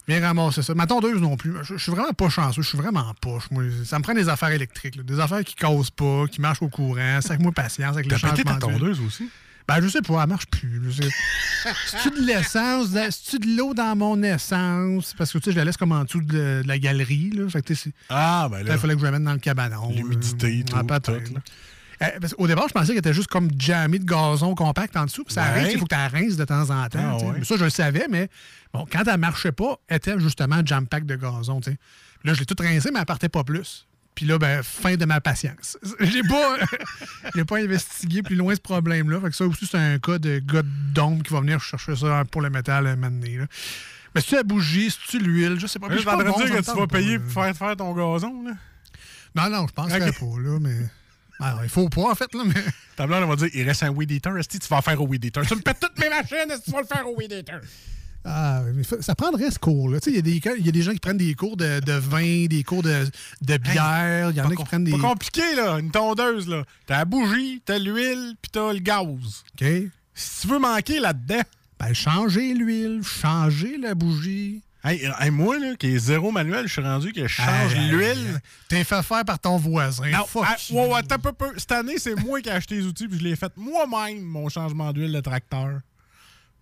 viens 0.08 0.20
ramasser 0.20 0.62
ça. 0.62 0.74
Ma 0.74 0.86
tondeuse 0.86 1.20
non 1.20 1.36
plus. 1.36 1.52
Je, 1.62 1.74
je 1.76 1.82
suis 1.82 1.92
vraiment 1.92 2.12
pas 2.12 2.28
chanceux, 2.28 2.62
je 2.62 2.68
suis 2.68 2.78
vraiment 2.78 3.00
en 3.00 3.14
poche. 3.14 3.44
Moi. 3.50 3.64
Ça 3.84 3.98
me 3.98 4.02
prend 4.04 4.14
des 4.14 4.28
affaires 4.28 4.50
électriques, 4.50 4.96
là, 4.96 5.02
des 5.02 5.20
affaires 5.20 5.42
qui 5.44 5.54
causent 5.54 5.90
pas, 5.90 6.24
qui 6.30 6.40
marchent 6.40 6.62
au 6.62 6.68
courant. 6.68 7.18
C'est 7.20 7.30
avec 7.30 7.42
moi 7.42 7.52
patience 7.52 7.94
avec 7.94 8.06
les 8.06 8.10
T'as 8.10 8.18
changements 8.18 8.56
d'huile. 8.56 8.58
tondeuse 8.78 9.00
aussi? 9.00 9.28
Ben, 9.68 9.80
je 9.80 9.88
sais 9.88 10.00
pas, 10.00 10.22
elle 10.22 10.28
marche 10.28 10.46
plus. 10.46 10.80
C'est-tu 11.90 12.10
de 12.20 12.24
l'essence? 12.24 12.90
C'est-tu 12.92 13.40
de 13.40 13.56
l'eau 13.56 13.74
dans 13.74 13.96
mon 13.96 14.22
essence? 14.22 15.12
Parce 15.18 15.32
que, 15.32 15.38
tu 15.38 15.44
sais, 15.46 15.50
je 15.52 15.56
la 15.56 15.64
laisse 15.64 15.76
comme 15.76 15.90
en 15.90 16.04
dessous 16.04 16.20
de, 16.20 16.62
de 16.62 16.62
la 16.64 16.78
galerie, 16.78 17.30
là. 17.30 17.48
Fait 17.48 17.62
que, 17.62 17.74
Ah, 18.08 18.48
ben 18.48 18.62
Là, 18.62 18.74
il 18.74 18.78
fallait 18.78 18.94
que 18.94 19.00
je 19.00 19.04
la 19.06 19.10
mette 19.10 19.24
dans 19.24 19.32
le 19.32 19.40
cabanon. 19.40 19.90
L'humidité, 19.90 20.62
tout, 20.64 20.76
Ah, 20.78 20.84
peut-être. 20.84 21.32
Tout. 21.98 22.04
Euh, 22.04 22.20
parce 22.20 22.34
qu'au 22.34 22.46
départ, 22.46 22.68
je 22.68 22.72
pensais 22.74 22.88
qu'elle 22.88 22.98
était 22.98 23.12
juste 23.14 23.28
comme 23.28 23.48
jammy 23.58 23.98
de 23.98 24.04
gazon 24.04 24.54
compact 24.54 24.96
en 24.96 25.04
dessous. 25.04 25.24
Puis 25.24 25.34
ça 25.34 25.42
Ouais. 25.42 25.48
arrive, 25.48 25.72
il 25.72 25.78
faut 25.78 25.86
que 25.86 25.94
tu 25.94 26.00
la 26.00 26.08
rinces 26.08 26.36
de 26.36 26.44
temps 26.44 26.70
en 26.70 26.88
temps. 26.88 26.98
Ah, 27.02 27.16
ouais. 27.16 27.34
Mais 27.38 27.44
Ça, 27.44 27.56
je 27.56 27.64
le 27.64 27.70
savais, 27.70 28.06
mais 28.10 28.28
bon, 28.72 28.86
quand 28.90 29.02
elle 29.06 29.18
marchait 29.18 29.52
pas, 29.52 29.76
elle 29.88 29.96
était 29.96 30.18
justement 30.20 30.60
jam 30.64 30.86
pack 30.86 31.06
de 31.06 31.16
gazon. 31.16 31.60
tu 31.60 31.70
sais. 31.72 31.78
Là, 32.24 32.34
je 32.34 32.40
l'ai 32.40 32.46
toute 32.46 32.60
rincée, 32.60 32.90
mais 32.92 32.98
elle 33.00 33.06
partait 33.06 33.28
pas 33.28 33.44
plus. 33.44 33.86
Puis 34.14 34.24
là, 34.24 34.38
ben, 34.38 34.62
fin 34.62 34.96
de 34.96 35.04
ma 35.04 35.20
patience. 35.20 35.76
J'ai 36.00 36.22
pas, 36.22 36.56
j'ai 37.34 37.44
pas 37.44 37.58
investigué 37.58 38.22
plus 38.22 38.34
loin 38.34 38.54
ce 38.54 38.60
problème-là. 38.62 39.20
Fait 39.20 39.28
que 39.28 39.36
ça 39.36 39.44
aussi, 39.44 39.66
c'est 39.66 39.76
un 39.76 39.98
cas 39.98 40.18
de 40.18 40.38
gars 40.38 40.62
d'ombre 40.64 41.22
qui 41.22 41.32
va 41.34 41.40
venir 41.40 41.60
chercher 41.60 41.94
ça 41.96 42.24
pour 42.30 42.40
le 42.40 42.48
métal 42.48 42.86
un 42.86 42.96
moment 42.96 43.10
donné, 43.10 43.36
là. 43.36 43.44
Mais 44.14 44.22
si 44.22 44.28
tu 44.28 44.34
la 44.36 44.42
bougie, 44.42 44.90
si 44.90 44.98
tu 45.08 45.18
l'huile, 45.18 45.60
je 45.60 45.66
sais 45.66 45.78
pas. 45.78 45.88
Je 45.90 45.96
suis 45.96 46.04
pas 46.06 46.16
dire 46.16 46.34
que 46.34 46.62
tu 46.62 46.78
vas 46.78 46.86
payer 46.86 47.18
pour 47.18 47.30
faire, 47.30 47.54
faire 47.54 47.76
ton 47.76 47.92
gazon, 47.92 48.42
là. 48.44 48.52
Non, 49.34 49.50
non, 49.50 49.66
je 49.66 49.82
Ok. 49.82 50.18
pas, 50.18 50.40
là, 50.42 50.58
mais. 50.60 50.88
Alors, 51.40 51.60
il 51.64 51.68
faut 51.68 51.88
pas, 51.88 52.10
en 52.10 52.14
fait, 52.14 52.32
là, 52.34 52.42
mais. 52.46 52.54
Ta 52.96 53.06
blonde, 53.06 53.22
elle 53.22 53.28
va 53.28 53.36
dire 53.36 53.48
il 53.52 53.62
reste 53.64 53.82
un 53.82 53.90
weed 53.90 54.10
eater. 54.10 54.36
Est-ce 54.38 54.48
que 54.48 54.56
tu 54.58 54.68
vas 54.68 54.78
en 54.78 54.82
faire 54.82 55.00
au 55.02 55.06
weed 55.06 55.24
eater? 55.24 55.42
Tu 55.46 55.54
me 55.54 55.60
pètes 55.60 55.80
toutes 55.80 55.98
mes 55.98 56.08
machines, 56.08 56.50
est-ce 56.50 56.60
que 56.60 56.64
tu 56.64 56.70
vas 56.70 56.80
le 56.80 56.86
faire 56.86 57.06
au 57.08 57.14
weed 57.16 57.32
eater? 57.32 57.60
Ah, 58.28 58.62
mais 58.74 58.82
ça 59.02 59.14
prendrait 59.14 59.50
ce 59.52 59.58
cours-là. 59.58 60.00
Tu 60.00 60.10
sais, 60.10 60.10
Il 60.10 60.16
y, 60.16 60.18
a 60.18 60.22
des- 60.22 60.56
il 60.58 60.66
y 60.66 60.68
a 60.68 60.72
des 60.72 60.82
gens 60.82 60.92
qui 60.92 60.98
prennent 60.98 61.16
des 61.18 61.34
cours 61.34 61.56
de, 61.56 61.78
de 61.78 61.92
vin, 61.92 62.46
des 62.46 62.64
cours 62.64 62.82
de, 62.82 63.06
de 63.42 63.56
bière. 63.58 64.30
Il 64.30 64.36
y 64.36 64.40
en 64.40 64.50
a 64.50 64.56
qui 64.56 64.64
prennent 64.64 64.82
des. 64.84 64.90
Pas 64.92 64.98
compliqué, 64.98 65.54
là. 65.54 65.78
Une 65.78 65.90
tondeuse, 65.92 66.48
là. 66.48 66.64
T'as 66.86 66.98
la 66.98 67.04
bougie, 67.04 67.62
t'as 67.64 67.78
l'huile, 67.78 68.34
puis 68.42 68.50
t'as 68.50 68.72
le 68.72 68.80
gaz. 68.80 69.04
OK. 69.04 69.66
Si 70.14 70.40
tu 70.40 70.48
veux 70.48 70.58
manquer 70.58 70.98
là-dedans, 70.98 71.42
Ben, 71.78 71.92
changer 71.92 72.54
l'huile, 72.54 73.02
changer 73.04 73.76
la 73.76 73.94
bougie. 73.94 74.62
Hey, 74.86 75.10
hey, 75.20 75.30
moi, 75.30 75.58
là, 75.58 75.74
qui 75.76 75.94
est 75.94 75.98
zéro 75.98 76.30
manuel, 76.30 76.66
je 76.66 76.72
suis 76.72 76.82
rendu 76.82 77.12
que 77.12 77.22
je 77.22 77.34
change 77.34 77.74
l'huile. 77.74 78.40
T'es 78.68 78.84
fait 78.84 79.02
faire 79.02 79.24
par 79.24 79.38
ton 79.38 79.56
voisin. 79.56 80.08
Non, 80.10 80.24
Fuck 80.24 80.44
ah, 80.46 80.56
ouais, 80.72 81.02
peu, 81.22 81.32
peu. 81.32 81.52
Cette 81.56 81.72
année, 81.72 81.98
c'est 81.98 82.14
moi 82.14 82.40
qui 82.40 82.48
ai 82.48 82.52
acheté 82.52 82.76
les 82.76 82.86
outils, 82.86 83.08
puis 83.08 83.18
je 83.18 83.24
l'ai 83.24 83.36
fait 83.36 83.52
moi-même, 83.56 84.22
mon 84.22 84.48
changement 84.48 84.92
d'huile 84.92 85.12
de 85.12 85.20
tracteur. 85.20 85.80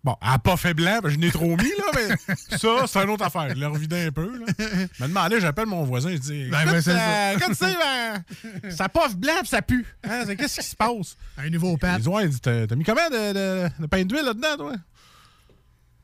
Bon, 0.02 0.16
elle 0.20 0.28
n'a 0.28 0.38
pas 0.38 0.58
fait 0.58 0.74
blanc, 0.74 1.00
je 1.06 1.16
n'ai 1.16 1.30
trop 1.30 1.56
mis, 1.56 1.70
là, 1.78 1.84
mais 1.94 2.34
ça, 2.58 2.86
c'est 2.86 3.02
une 3.02 3.08
autre 3.08 3.24
affaire. 3.24 3.48
Je 3.48 3.54
l'ai 3.54 3.64
revidé 3.64 4.06
un 4.06 4.12
peu, 4.12 4.38
là. 4.38 4.44
Je 4.58 5.02
me 5.02 5.08
demandais, 5.08 5.40
j'appelle 5.40 5.64
mon 5.64 5.82
voisin, 5.84 6.10
je 6.10 6.18
dis, 6.18 6.50
Ben, 6.50 6.66
ben, 6.66 6.82
euh, 6.86 7.32
écoute, 7.32 7.48
tu 7.48 7.54
sais, 7.54 7.74
ben, 7.74 8.70
ça 8.70 8.90
poffe 8.90 9.16
blanc, 9.16 9.38
puis 9.40 9.48
ça 9.48 9.62
pue. 9.62 9.86
Hein, 10.04 10.24
Qu'est-ce 10.36 10.60
qui 10.60 10.66
se 10.66 10.76
passe? 10.76 11.16
Un 11.38 11.48
nouveau 11.48 11.78
pat. 11.78 11.96
Il 11.96 12.02
dit, 12.02 12.08
ouais, 12.08 12.24
il 12.24 12.28
dit, 12.28 12.40
t'as 12.40 12.66
mis 12.76 12.84
combien 12.84 13.08
de, 13.08 13.32
de, 13.32 13.68
de 13.80 13.86
pain 13.86 14.04
d'huile 14.04 14.26
là-dedans, 14.26 14.56
toi? 14.58 14.74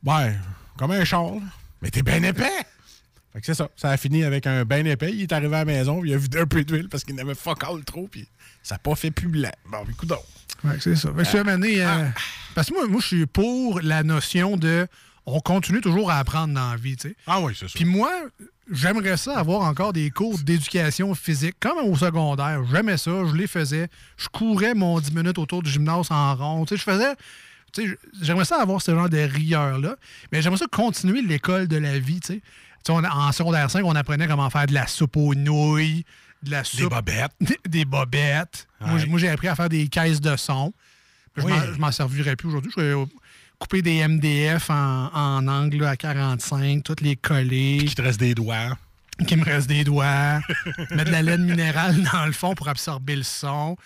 Ouais, 0.02 0.34
comme 0.78 0.92
un 0.92 1.04
char, 1.04 1.34
là. 1.34 1.42
Mais 1.82 1.90
t'es 1.90 2.02
bien 2.02 2.22
épais! 2.22 2.50
Fait 3.32 3.40
que 3.40 3.46
c'est 3.46 3.54
ça. 3.54 3.68
Ça 3.76 3.90
a 3.90 3.96
fini 3.96 4.24
avec 4.24 4.46
un 4.46 4.64
bain 4.64 4.84
épais. 4.84 5.12
Il 5.12 5.22
est 5.22 5.32
arrivé 5.32 5.54
à 5.54 5.58
la 5.60 5.64
maison, 5.64 6.04
il 6.04 6.12
a 6.12 6.16
vidé 6.16 6.40
un 6.40 6.46
peu 6.46 6.64
d'huile 6.64 6.88
parce 6.88 7.04
qu'il 7.04 7.14
n'avait 7.14 7.34
fuck 7.36 7.62
all 7.64 7.84
trop, 7.84 8.08
puis 8.10 8.26
ça 8.62 8.74
n'a 8.74 8.78
pas 8.80 8.94
fait 8.96 9.10
plus 9.12 9.28
blanc. 9.28 9.52
Bon, 9.70 9.78
écoute 9.88 10.08
donc. 10.08 10.18
Ouais, 10.64 10.76
c'est 10.80 10.96
ça. 10.96 11.10
Fait 11.16 11.22
que, 11.22 11.48
année, 11.48 11.80
Ah. 11.80 11.98
euh, 12.00 12.08
parce 12.54 12.68
que 12.68 12.74
moi, 12.74 12.86
moi, 12.88 13.00
je 13.00 13.06
suis 13.06 13.26
pour 13.26 13.80
la 13.80 14.02
notion 14.02 14.56
de. 14.56 14.86
On 15.26 15.38
continue 15.40 15.80
toujours 15.80 16.10
à 16.10 16.16
apprendre 16.18 16.54
dans 16.54 16.70
la 16.72 16.76
vie, 16.76 16.96
tu 16.96 17.10
sais. 17.10 17.16
Ah 17.26 17.40
oui, 17.40 17.52
c'est 17.56 17.66
ça. 17.68 17.72
Puis 17.76 17.84
moi, 17.84 18.10
j'aimerais 18.70 19.16
ça 19.16 19.38
avoir 19.38 19.60
encore 19.62 19.92
des 19.92 20.10
cours 20.10 20.36
d'éducation 20.38 21.14
physique, 21.14 21.54
comme 21.60 21.78
au 21.78 21.94
secondaire. 21.96 22.62
J'aimais 22.70 22.96
ça, 22.96 23.12
je 23.30 23.34
les 23.36 23.46
faisais. 23.46 23.88
Je 24.16 24.28
courais 24.28 24.74
mon 24.74 24.98
10 24.98 25.12
minutes 25.14 25.38
autour 25.38 25.62
du 25.62 25.70
gymnase 25.70 26.10
en 26.10 26.34
rond. 26.34 26.64
Tu 26.64 26.74
sais, 26.76 26.78
je 26.78 26.90
faisais. 26.90 27.12
J'aimerais 28.22 28.44
ça 28.44 28.60
avoir 28.60 28.80
ce 28.82 28.92
genre 28.92 29.08
de 29.08 29.18
rigueur-là. 29.18 29.96
Mais 30.32 30.42
j'aimerais 30.42 30.58
ça 30.58 30.66
continuer 30.70 31.22
l'école 31.22 31.68
de 31.68 31.76
la 31.76 31.98
vie, 31.98 32.20
on 32.88 33.04
en 33.04 33.32
secondaire 33.32 33.70
5, 33.70 33.84
on 33.84 33.94
apprenait 33.94 34.26
comment 34.26 34.48
faire 34.50 34.66
de 34.66 34.74
la 34.74 34.86
soupe 34.86 35.16
aux 35.16 35.34
nouilles, 35.34 36.04
de 36.42 36.50
la 36.50 36.62
Des 36.62 36.68
soupe. 36.68 36.90
bobettes. 36.90 37.32
Des, 37.40 37.58
des 37.68 37.84
bobettes. 37.84 38.66
Moi, 38.80 38.94
Ouais. 38.94 39.00
j- 39.00 39.06
Moi, 39.08 39.18
j'ai 39.18 39.28
appris 39.28 39.48
à 39.48 39.54
faire 39.54 39.68
des 39.68 39.88
caisses 39.88 40.20
de 40.20 40.36
son. 40.36 40.72
Je 41.36 41.42
Oui. 41.42 41.52
m'en- 41.78 41.92
servirais 41.92 42.36
plus 42.36 42.48
aujourd'hui. 42.48 42.72
Je 42.76 42.80
vais 42.82 43.04
couper 43.58 43.82
des 43.82 44.00
MDF 44.08 44.70
en, 44.70 45.10
en 45.14 45.46
angle 45.46 45.84
à 45.84 45.96
45, 45.96 46.82
toutes 46.82 47.02
les 47.02 47.14
coller 47.16 47.84
Qui 47.86 47.94
te 47.94 48.00
reste 48.02 48.18
des 48.18 48.34
doigts. 48.34 48.76
Qu'il 49.26 49.38
me 49.38 49.44
reste 49.44 49.68
des 49.68 49.84
doigts, 49.84 50.40
mettre 50.90 51.04
de 51.04 51.10
la 51.12 51.22
laine 51.22 51.44
minérale 51.44 51.96
dans 52.12 52.26
le 52.26 52.32
fond 52.32 52.54
pour 52.54 52.68
absorber 52.68 53.16
le 53.16 53.22
son. 53.22 53.76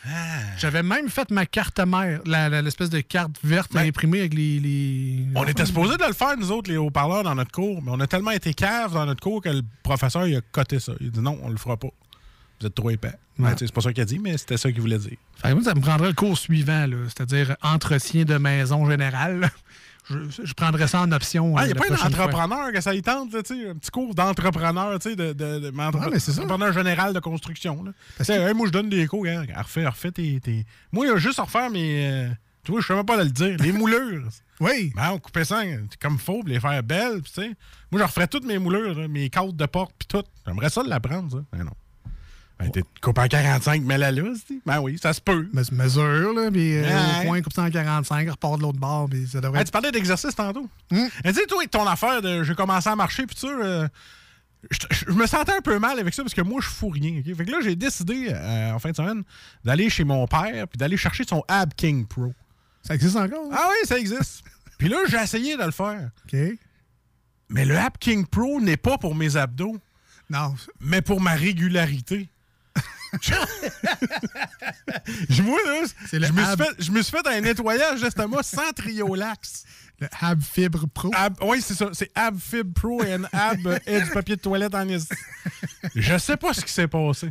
J'avais 0.58 0.82
même 0.82 1.08
fait 1.08 1.30
ma 1.30 1.46
carte 1.46 1.80
mère, 1.80 2.20
l'espèce 2.24 2.90
de 2.90 3.00
carte 3.00 3.32
verte 3.42 3.72
Ben, 3.72 3.86
imprimée 3.88 4.20
avec 4.20 4.34
les. 4.34 4.60
les- 4.60 5.26
On 5.34 5.44
était 5.46 5.66
supposé 5.66 5.96
de 5.96 6.04
le 6.06 6.12
faire, 6.12 6.36
nous 6.36 6.50
autres, 6.52 6.70
les 6.70 6.76
haut-parleurs, 6.76 7.22
dans 7.24 7.34
notre 7.34 7.52
cours, 7.52 7.82
mais 7.82 7.90
on 7.92 8.00
a 8.00 8.06
tellement 8.06 8.30
été 8.32 8.54
cave 8.54 8.92
dans 8.94 9.06
notre 9.06 9.20
cours 9.22 9.42
que 9.42 9.48
le 9.50 9.62
professeur, 9.82 10.26
il 10.26 10.36
a 10.36 10.40
coté 10.52 10.78
ça. 10.80 10.92
Il 11.00 11.08
a 11.08 11.10
dit 11.10 11.20
non, 11.20 11.38
on 11.42 11.48
le 11.50 11.56
fera 11.56 11.76
pas. 11.76 11.88
Vous 12.60 12.66
êtes 12.66 12.74
trop 12.74 12.90
épais. 12.90 13.08
Ouais. 13.38 13.50
Ben, 13.50 13.56
c'est 13.58 13.72
pas 13.72 13.80
ça 13.80 13.92
qu'il 13.92 14.02
a 14.02 14.06
dit, 14.06 14.20
mais 14.20 14.38
c'était 14.38 14.56
ça 14.56 14.70
qu'il 14.70 14.80
voulait 14.80 14.98
dire. 14.98 15.16
Fait 15.42 15.48
que 15.48 15.54
moi, 15.54 15.64
ça 15.64 15.74
me 15.74 15.80
prendrait 15.80 16.08
le 16.08 16.14
cours 16.14 16.38
suivant, 16.38 16.86
c'est-à-dire 17.08 17.56
entretien 17.62 18.24
de 18.24 18.36
maison 18.38 18.88
générale, 18.88 19.50
je, 20.08 20.44
je 20.44 20.54
prendrais 20.54 20.86
ça 20.88 21.00
en 21.00 21.10
option. 21.12 21.54
Il 21.58 21.62
euh, 21.62 21.66
n'y 21.66 21.72
a 21.72 21.74
pas 21.74 21.84
un 21.90 21.96
fois. 21.96 22.06
entrepreneur 22.06 22.72
que 22.72 22.80
ça 22.80 22.94
y 22.94 23.02
tente, 23.02 23.32
là, 23.32 23.42
tu 23.42 23.54
sais, 23.54 23.68
un 23.70 23.74
petit 23.74 23.90
cours 23.90 24.14
d'entrepreneur, 24.14 24.98
tu 24.98 25.10
sais, 25.10 25.16
de, 25.16 25.32
de, 25.32 25.58
de- 25.60 25.70
Ouais, 25.70 25.90
mais 26.10 26.16
entrepreneur 26.16 26.72
général 26.72 27.14
de 27.14 27.20
construction. 27.20 27.82
Là. 27.84 27.92
Parce 28.18 28.28
hey, 28.30 28.54
moi, 28.54 28.66
je 28.66 28.72
donne 28.72 28.88
des 28.88 29.06
cours, 29.06 29.26
hein, 29.26 29.44
refais, 29.56 29.86
refais 29.86 30.10
tes, 30.12 30.40
tes- 30.40 30.66
Moi, 30.92 31.06
il 31.06 31.10
y 31.10 31.12
a 31.12 31.16
juste 31.16 31.38
à 31.38 31.42
refaire 31.44 31.70
mes. 31.70 32.06
euh, 32.10 32.28
Tu 32.64 32.72
vois, 32.72 32.80
je 32.80 32.86
sais 32.86 32.94
même 32.94 33.06
pas 33.06 33.16
de 33.18 33.24
le 33.24 33.30
dire. 33.30 33.56
Les 33.60 33.72
moulures. 33.72 34.28
Oui. 34.60 34.92
Ben, 34.94 35.10
on 35.10 35.18
coupait 35.18 35.44
ça 35.44 35.62
comme 36.00 36.16
faux, 36.16 36.40
puis 36.44 36.52
les 36.54 36.60
faire 36.60 36.80
belles, 36.84 37.20
puis 37.22 37.32
tu 37.34 37.40
sais. 37.42 37.48
Moi, 37.90 38.00
je 38.00 38.04
referais 38.06 38.28
toutes 38.28 38.44
mes 38.44 38.56
moulures, 38.58 38.94
là, 38.94 39.08
mes 39.08 39.28
cadres 39.28 39.52
de 39.52 39.66
porte, 39.66 39.92
puis 39.98 40.06
tout. 40.06 40.22
J'aimerais 40.46 40.70
ça 40.70 40.84
de 40.84 40.88
l'apprendre, 40.88 41.28
ça. 41.32 41.38
Ben 41.52 41.64
non. 41.64 41.72
Ben, 42.64 42.70
t'es 42.72 42.82
coupé 43.02 43.20
en 43.20 43.28
45, 43.28 43.82
mais 43.82 43.98
là, 43.98 44.10
c'est- 44.12 44.54
ben 44.64 44.80
oui, 44.80 44.98
ça 45.00 45.12
se 45.12 45.20
peut. 45.20 45.48
Mais 45.52 45.64
c'est 45.64 45.72
mesure, 45.72 46.32
là, 46.32 46.50
puis 46.50 46.76
euh, 46.76 46.82
Ouais. 46.84 47.20
au 47.20 47.26
point, 47.26 47.42
coupe 47.42 47.52
ça 47.52 47.62
en 47.62 47.70
45, 47.70 48.28
repart 48.30 48.56
de 48.58 48.62
l'autre 48.62 48.78
bord, 48.78 49.08
puis 49.08 49.26
ça 49.28 49.40
devrait 49.40 49.58
Hey, 49.58 49.62
être... 49.62 49.66
tu 49.68 49.72
parlais 49.72 49.92
d'exercice 49.92 50.34
tantôt. 50.34 50.68
Hum. 50.92 51.08
Tu 51.24 51.32
sais, 51.34 51.46
toi, 51.46 51.64
ton 51.70 51.86
affaire 51.86 52.22
de 52.22 52.42
j'ai 52.42 52.54
commencé 52.54 52.88
à 52.88 52.96
marcher, 52.96 53.26
puis 53.26 53.36
ça, 53.38 53.48
euh, 53.48 53.88
je, 54.70 55.12
me 55.12 55.26
sentais 55.26 55.52
un 55.52 55.60
peu 55.60 55.78
mal 55.78 55.98
avec 55.98 56.14
ça 56.14 56.22
parce 56.22 56.32
que 56.34 56.40
moi, 56.40 56.60
je 56.62 56.68
fous 56.68 56.88
rien. 56.88 57.20
Fait 57.36 57.44
que 57.44 57.50
là, 57.50 57.58
j'ai 57.62 57.76
décidé, 57.76 58.28
euh, 58.30 58.72
en 58.72 58.78
fin 58.78 58.90
de 58.92 58.96
semaine, 58.96 59.22
d'aller 59.64 59.90
chez 59.90 60.04
mon 60.04 60.26
père 60.26 60.66
puis 60.68 60.78
d'aller 60.78 60.96
chercher 60.96 61.24
son 61.28 61.42
Ab 61.48 61.74
King 61.76 62.06
Pro. 62.06 62.32
Ça 62.82 62.94
existe 62.94 63.16
encore? 63.16 63.46
hein? 63.52 63.56
Ah 63.58 63.68
oui, 63.70 63.86
ça 63.86 63.98
existe. 63.98 64.42
puis 64.78 64.88
là, 64.88 64.96
j'ai 65.08 65.18
essayé 65.18 65.56
de 65.56 65.62
le 65.64 65.70
faire. 65.70 66.10
OK. 66.24 66.38
Mais 67.50 67.64
le 67.66 67.76
Ab 67.76 67.92
King 68.00 68.26
Pro 68.26 68.60
n'est 68.60 68.78
pas 68.78 68.96
pour 68.96 69.14
mes 69.14 69.36
abdos, 69.36 69.76
Non. 70.30 70.54
mais 70.80 71.02
pour 71.02 71.20
ma 71.20 71.32
régularité. 71.34 72.28
Moi, 75.42 75.58
là, 75.66 75.84
je, 76.12 76.16
me 76.18 76.24
suis 76.26 76.40
Ab- 76.40 76.62
fait, 76.62 76.76
je 76.78 76.90
me 76.90 77.02
suis 77.02 77.10
fait 77.16 77.26
un 77.26 77.40
nettoyage 77.40 78.00
d'estomac 78.00 78.42
sans 78.42 78.72
triolax. 78.72 79.64
Le 80.00 80.08
Hab 80.20 80.40
Fibre 80.42 80.86
Pro. 80.92 81.10
Ab- 81.14 81.36
oui, 81.42 81.60
c'est 81.62 81.74
ça. 81.74 81.90
C'est 81.92 82.10
Ab 82.14 82.36
Fib 82.38 82.72
Pro 82.74 83.02
et 83.04 83.12
un 83.14 83.24
Ab 83.32 83.78
et 83.86 84.00
du 84.02 84.10
papier 84.10 84.36
de 84.36 84.40
toilette 84.40 84.74
en 84.74 84.88
esti. 84.88 85.14
Je 85.94 86.18
sais 86.18 86.36
pas 86.36 86.52
ce 86.52 86.62
qui 86.64 86.72
s'est 86.72 86.88
passé. 86.88 87.30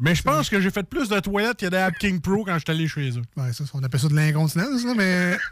Mais 0.00 0.14
je 0.16 0.22
pense 0.22 0.48
que 0.48 0.60
j'ai 0.60 0.70
fait 0.72 0.82
plus 0.82 1.08
de 1.08 1.20
toilettes 1.20 1.56
qu'il 1.58 1.66
y 1.66 1.68
a 1.68 1.70
des 1.70 1.76
Ab 1.76 1.94
King 1.94 2.20
Pro 2.20 2.44
quand 2.44 2.54
je 2.54 2.64
suis 2.64 2.70
allé 2.72 2.88
chez 2.88 3.10
eux. 3.18 3.22
Ouais, 3.36 3.52
ça, 3.52 3.62
on 3.74 3.82
appelle 3.84 4.00
ça 4.00 4.08
de 4.08 4.14
l'incontinence, 4.16 4.84
là, 4.84 4.92
mais... 4.96 5.38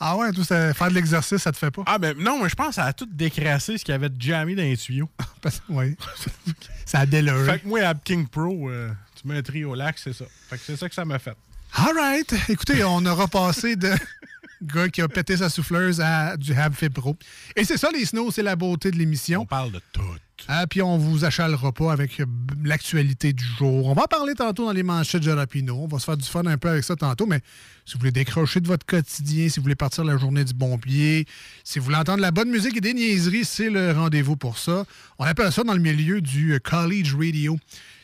ah 0.00 0.16
ouais, 0.16 0.32
tout 0.32 0.44
ça, 0.44 0.74
faire 0.74 0.88
de 0.88 0.94
l'exercice, 0.94 1.42
ça 1.42 1.52
te 1.52 1.56
fait 1.56 1.70
pas? 1.70 1.82
Ah, 1.86 1.98
ben 1.98 2.16
non, 2.18 2.42
mais 2.42 2.48
je 2.48 2.54
pense 2.54 2.68
que 2.68 2.74
ça 2.74 2.84
a 2.84 2.92
tout 2.92 3.08
décrassé 3.10 3.78
ce 3.78 3.84
qu'il 3.84 3.92
y 3.92 3.94
avait 3.94 4.08
de 4.08 4.20
jammy 4.20 4.54
dans 4.54 4.62
les 4.62 4.76
tuyaux. 4.76 5.10
Oui. 5.68 5.94
ça 6.86 7.00
a 7.00 7.06
déluré. 7.06 7.44
Fait 7.44 7.58
que 7.60 7.68
moi, 7.68 7.80
Ab 7.80 7.98
King 8.02 8.26
Pro, 8.26 8.70
euh, 8.70 8.90
tu 9.14 9.28
mets 9.28 9.36
un 9.36 9.42
triolax, 9.42 10.02
c'est 10.02 10.14
ça. 10.14 10.24
Fait 10.48 10.56
que 10.56 10.62
c'est 10.64 10.76
ça 10.76 10.88
que 10.88 10.94
ça 10.94 11.04
m'a 11.04 11.18
fait. 11.18 11.36
All 11.74 11.94
right. 11.94 12.34
Écoutez, 12.48 12.82
on 12.82 13.04
aura 13.04 13.28
passé 13.28 13.76
de 13.76 13.92
gars 14.62 14.88
qui 14.88 15.02
a 15.02 15.08
pété 15.08 15.36
sa 15.36 15.50
souffleuse 15.50 16.00
à 16.00 16.36
du 16.36 16.54
Hab 16.54 16.74
Fibre 16.74 17.00
Pro. 17.00 17.16
Et 17.56 17.64
c'est 17.64 17.76
ça, 17.76 17.90
les 17.92 18.04
snows, 18.06 18.30
c'est 18.30 18.42
la 18.42 18.56
beauté 18.56 18.90
de 18.90 18.96
l'émission. 18.96 19.42
On 19.42 19.46
parle 19.46 19.72
de 19.72 19.80
tout. 19.92 20.02
Ah, 20.46 20.66
puis 20.66 20.82
on 20.82 20.98
vous 20.98 21.24
achalera 21.24 21.72
pas 21.72 21.90
avec 21.92 22.20
euh, 22.20 22.26
l'actualité 22.62 23.32
du 23.32 23.44
jour. 23.44 23.86
On 23.86 23.94
va 23.94 24.02
en 24.02 24.06
parler 24.06 24.34
tantôt 24.34 24.66
dans 24.66 24.72
les 24.72 24.82
manchettes 24.82 25.22
de 25.22 25.26
Jalapino. 25.26 25.74
On 25.74 25.86
va 25.86 25.98
se 25.98 26.04
faire 26.04 26.16
du 26.18 26.28
fun 26.28 26.44
un 26.44 26.58
peu 26.58 26.68
avec 26.68 26.84
ça 26.84 26.96
tantôt, 26.96 27.26
mais 27.26 27.40
si 27.86 27.94
vous 27.94 28.00
voulez 28.00 28.12
décrocher 28.12 28.60
de 28.60 28.66
votre 28.68 28.84
quotidien, 28.84 29.48
si 29.48 29.58
vous 29.58 29.62
voulez 29.64 29.74
partir 29.74 30.04
la 30.04 30.18
journée 30.18 30.44
du 30.44 30.52
bon 30.52 30.76
pied, 30.76 31.26
si 31.64 31.78
vous 31.78 31.86
voulez 31.86 31.96
entendre 31.96 32.20
la 32.20 32.30
bonne 32.30 32.50
musique 32.50 32.76
et 32.76 32.80
des 32.82 32.92
niaiseries, 32.92 33.44
c'est 33.46 33.70
le 33.70 33.92
rendez-vous 33.92 34.36
pour 34.36 34.58
ça. 34.58 34.84
On 35.18 35.24
appelle 35.24 35.50
ça 35.50 35.64
dans 35.64 35.72
le 35.74 35.80
milieu 35.80 36.20
du 36.20 36.52
euh, 36.52 36.58
college 36.58 37.14
radio. 37.14 37.58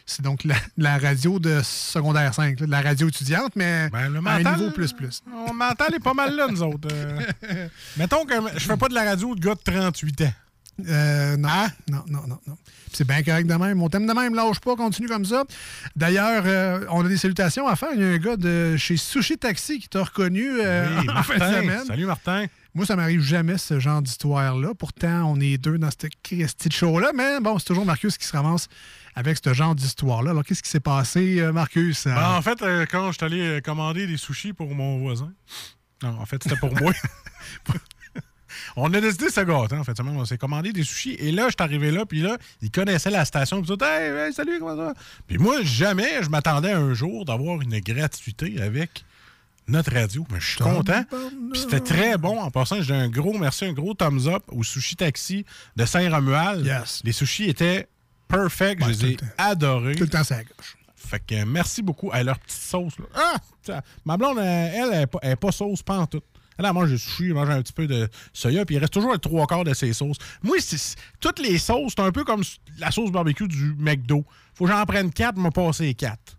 C'est 0.06 0.23
donc 0.23 0.42
la, 0.44 0.56
la 0.78 0.97
radio 0.99 1.38
de 1.38 1.61
secondaire 1.62 2.32
5, 2.32 2.59
là, 2.61 2.66
de 2.66 2.70
la 2.70 2.80
radio 2.80 3.09
étudiante, 3.09 3.52
mais 3.54 3.90
Ben, 3.90 4.09
le 4.09 4.26
à 4.26 4.32
un 4.37 4.56
niveau 4.56 4.70
plus 4.70 4.92
plus. 4.94 5.20
On 5.47 5.52
mental 5.52 5.94
est 5.94 6.02
pas 6.02 6.14
mal 6.14 6.35
là, 6.35 6.47
nous 6.49 6.62
autres. 6.62 6.88
euh. 6.90 7.68
Mettons 7.99 8.25
que 8.25 8.32
je 8.54 8.61
fais 8.61 8.76
pas 8.78 8.88
de 8.88 8.94
la 8.94 9.04
radio 9.04 9.35
de 9.35 9.40
gars 9.40 9.54
de 9.54 9.61
38 9.62 10.23
ans. 10.23 10.32
Euh, 10.88 11.37
non, 11.37 11.49
non, 11.90 12.04
non, 12.08 12.26
non, 12.26 12.38
non. 12.46 12.56
Puis 12.87 12.94
C'est 12.94 13.06
bien 13.06 13.22
correct 13.22 13.46
de 13.46 13.54
même. 13.54 13.82
On 13.82 13.88
t'aime 13.88 14.06
de 14.06 14.12
même, 14.12 14.34
lâche 14.34 14.60
pas, 14.60 14.76
continue 14.76 15.08
comme 15.08 15.25
ça. 15.25 15.44
D'ailleurs, 15.96 16.42
euh, 16.46 16.84
on 16.90 17.04
a 17.04 17.08
des 17.08 17.16
salutations 17.16 17.66
à 17.66 17.76
faire. 17.76 17.90
Il 17.94 18.00
y 18.00 18.04
a 18.04 18.08
un 18.08 18.18
gars 18.18 18.37
de 18.37 18.76
chez 18.76 18.96
Sushi 18.96 19.38
Taxi 19.38 19.78
qui 19.78 19.88
t'a 19.88 20.02
reconnu 20.04 20.46
euh, 20.60 20.87
Oui, 21.00 21.06
en 21.14 21.22
fin 21.22 21.34
de 21.34 21.38
Martin. 21.38 21.60
semaine. 21.60 21.84
Salut, 21.87 22.06
Martin. 22.06 22.46
Moi, 22.75 22.87
ça 22.87 22.94
m'arrive 22.96 23.20
jamais 23.20 23.58
ce 23.58 23.80
genre 23.80 24.00
d'histoire-là. 24.02 24.75
Pourtant, 24.78 25.25
on 25.25 25.40
est 25.40 25.58
deux 25.58 25.78
dans 25.78 25.90
cette 25.90 26.08
Christie 26.22 26.68
de 26.68 26.72
show-là. 26.75 27.10
Mais 27.14 27.40
bon, 27.40 27.58
c'est 27.58 27.66
toujours 27.66 27.84
Marcus 27.84 28.16
qui 28.16 28.26
se 28.26 28.37
ramasse 28.37 28.68
avec 29.16 29.38
ce 29.44 29.52
genre 29.52 29.75
d'histoire-là. 29.75 30.30
Alors, 30.30 30.44
qu'est-ce 30.44 30.62
qui 30.62 30.70
s'est 30.70 30.78
passé, 30.80 31.40
euh, 31.40 31.52
Marcus? 31.52 32.04
Ben, 32.06 32.37
en 32.37 32.42
fait, 32.42 32.62
quand 32.90 33.10
je 33.10 33.16
suis 33.18 33.25
allé 33.26 33.60
commander 33.62 34.06
des 34.06 34.16
sushis 34.16 34.52
pour 34.52 34.72
mon 34.75 34.99
voisin, 34.99 35.32
non, 36.02 36.16
en 36.20 36.26
fait, 36.26 36.42
c'était 36.42 36.56
pour 36.56 36.75
moi. 36.80 36.92
On 38.76 38.92
a 38.92 39.00
décidé 39.00 39.26
de 39.26 39.30
se 39.30 39.40
gâter, 39.40 39.76
en 39.76 39.84
fait. 39.84 39.98
On 40.00 40.24
s'est 40.24 40.38
commandé 40.38 40.72
des 40.72 40.82
sushis. 40.82 41.16
Et 41.18 41.32
là, 41.32 41.44
je 41.46 41.50
suis 41.50 41.56
arrivé 41.58 41.90
là, 41.90 42.06
puis 42.06 42.20
là, 42.20 42.36
il 42.62 42.70
connaissait 42.70 43.10
la 43.10 43.24
station. 43.24 43.62
Puis 43.62 43.76
tout, 43.76 43.84
hey, 43.84 44.10
hey, 44.10 44.32
salut, 44.32 44.58
comment 44.58 44.76
ça 44.76 44.84
va? 44.84 44.94
Puis 45.26 45.38
moi, 45.38 45.62
jamais 45.62 46.22
je 46.22 46.28
m'attendais 46.28 46.72
un 46.72 46.94
jour 46.94 47.24
d'avoir 47.24 47.60
une 47.60 47.78
gratuité 47.80 48.60
avec 48.60 49.04
notre 49.68 49.92
radio. 49.92 50.26
Mais 50.30 50.40
je 50.40 50.46
suis 50.46 50.58
content. 50.58 51.04
Puis 51.52 51.60
c'était 51.60 51.80
très 51.80 52.18
bon. 52.18 52.40
En 52.40 52.50
passant, 52.50 52.82
j'ai 52.82 52.94
un 52.94 53.08
gros 53.08 53.36
merci, 53.38 53.64
un 53.64 53.72
gros 53.72 53.94
thumbs 53.94 54.26
up 54.28 54.42
au 54.48 54.62
Sushi 54.62 54.96
Taxi 54.96 55.44
de 55.76 55.84
Saint-Romuald. 55.84 56.66
Yes. 56.66 57.00
Les 57.04 57.12
sushis 57.12 57.48
étaient 57.48 57.88
perfect. 58.28 58.82
Ouais, 58.84 58.92
je 58.92 59.06
les 59.06 59.12
le 59.12 59.14
ai 59.14 59.28
adorés. 59.38 59.94
Tout 59.94 60.04
le 60.04 60.10
temps, 60.10 60.24
ça 60.24 60.42
gauche. 60.42 60.76
Fait 60.96 61.20
que 61.20 61.44
merci 61.44 61.82
beaucoup 61.82 62.10
à 62.12 62.22
leur 62.22 62.38
petite 62.38 62.60
sauce. 62.60 62.98
Là. 62.98 63.06
Ah! 63.14 63.82
Ma 64.04 64.16
blonde, 64.16 64.38
elle, 64.38 64.72
elle, 64.74 64.92
elle 64.92 65.02
est 65.02 65.06
pas, 65.06 65.36
pas 65.36 65.52
sauce 65.52 65.82
pas 65.82 66.06
elle 66.64 66.73
mange 66.75 66.90
du 66.90 66.99
sushi, 66.99 67.33
mange 67.33 67.49
un 67.50 67.62
petit 67.62 67.73
peu 67.73 67.87
de 67.87 68.09
soya, 68.33 68.64
puis 68.64 68.76
il 68.76 68.79
reste 68.79 68.93
toujours 68.93 69.12
le 69.12 69.19
trois 69.19 69.47
quarts 69.47 69.64
de 69.64 69.75
ses 69.75 69.93
sauces. 69.93 70.19
Moi, 70.43 70.57
c'est- 70.61 70.97
toutes 71.21 71.38
les 71.40 71.59
sauces, 71.59 71.93
c'est 71.97 72.02
un 72.02 72.12
peu 72.12 72.25
comme 72.25 72.43
la 72.79 72.90
sauce 72.90 73.11
barbecue 73.11 73.49
du 73.49 73.75
McDo. 73.79 74.25
Faut 74.55 74.64
que 74.67 74.71
j'en 74.73 74.85
prenne 74.85 75.11
quatre, 75.12 75.38
me 75.38 75.50
passer 75.50 75.95
quatre. 75.95 76.37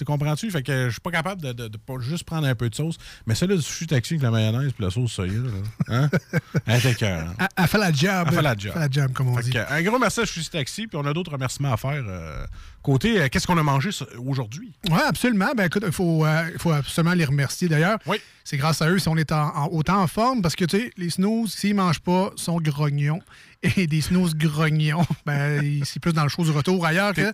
Tu 0.00 0.06
comprends-tu? 0.06 0.50
Fait 0.50 0.62
que 0.62 0.86
je 0.86 0.92
suis 0.92 1.00
pas 1.00 1.10
capable 1.10 1.42
de, 1.42 1.52
de- 1.52 1.68
de 1.68 1.76
pas 1.76 1.94
juste 2.00 2.24
prendre 2.24 2.46
un 2.46 2.54
peu 2.54 2.70
de 2.70 2.74
sauce. 2.74 2.96
Mais 3.26 3.34
celle-là 3.34 3.56
du 3.56 3.60
sushi 3.62 3.86
taxi 3.86 4.14
avec 4.14 4.22
la 4.22 4.30
mayonnaise 4.30 4.72
puis 4.72 4.82
la 4.82 4.90
sauce 4.90 5.12
soya, 5.12 5.32
là, 5.34 5.50
hein? 5.88 6.10
elle 6.66 6.78
était 6.78 6.94
cœur. 6.94 7.34
Elle, 7.38 7.46
elle 7.58 7.66
fait 7.68 7.76
la 7.78 7.92
job. 7.92 8.26
Elle 8.28 8.34
fait 8.34 8.42
la 8.42 8.56
job. 8.56 8.72
Fait 8.72 8.78
la 8.78 8.88
job, 8.90 9.12
comme 9.12 9.28
on 9.28 9.36
Fait 9.36 9.42
dit. 9.42 9.50
que, 9.50 9.58
un 9.70 9.82
gros 9.82 9.98
merci 9.98 10.20
à 10.20 10.26
Sushi 10.26 10.48
Taxi, 10.48 10.86
puis 10.86 10.96
on 10.96 11.04
a 11.04 11.12
d'autres 11.12 11.32
remerciements 11.32 11.72
à 11.74 11.76
faire. 11.76 12.02
euh, 12.08 12.46
côté, 12.82 13.20
euh, 13.20 13.28
qu'est-ce 13.28 13.46
qu'on 13.46 13.58
a 13.58 13.62
mangé 13.62 13.90
aujourd'hui? 14.18 14.72
Oui, 14.90 14.98
absolument. 15.06 15.50
Ben, 15.54 15.66
écoute, 15.66 15.82
il 15.86 15.92
faut, 15.92 16.24
euh, 16.24 16.44
faut 16.56 16.72
absolument 16.72 17.14
les 17.14 17.26
remercier. 17.26 17.68
D'ailleurs, 17.68 17.98
Oui. 18.06 18.16
c'est 18.42 18.56
grâce 18.56 18.80
à 18.80 18.88
eux 18.88 18.98
si 18.98 19.08
on 19.08 19.18
est 19.18 19.32
en- 19.32 19.54
en- 19.54 19.68
autant 19.70 20.00
en 20.02 20.06
forme 20.06 20.40
parce 20.40 20.56
que, 20.56 20.64
tu 20.64 20.78
sais, 20.78 20.90
les 20.96 21.10
snooze, 21.10 21.52
s'ils 21.52 21.74
mangent 21.74 22.00
pas, 22.00 22.30
sont 22.36 22.56
grognons. 22.58 23.20
Et 23.76 23.86
des 23.86 24.00
snooze 24.00 24.34
grognons, 24.34 25.04
ben, 25.26 25.82
c'est 25.84 26.00
plus 26.00 26.14
dans 26.14 26.22
le 26.22 26.30
show 26.30 26.42
du 26.44 26.50
retour 26.50 26.86
ailleurs 26.86 27.12
que. 27.12 27.30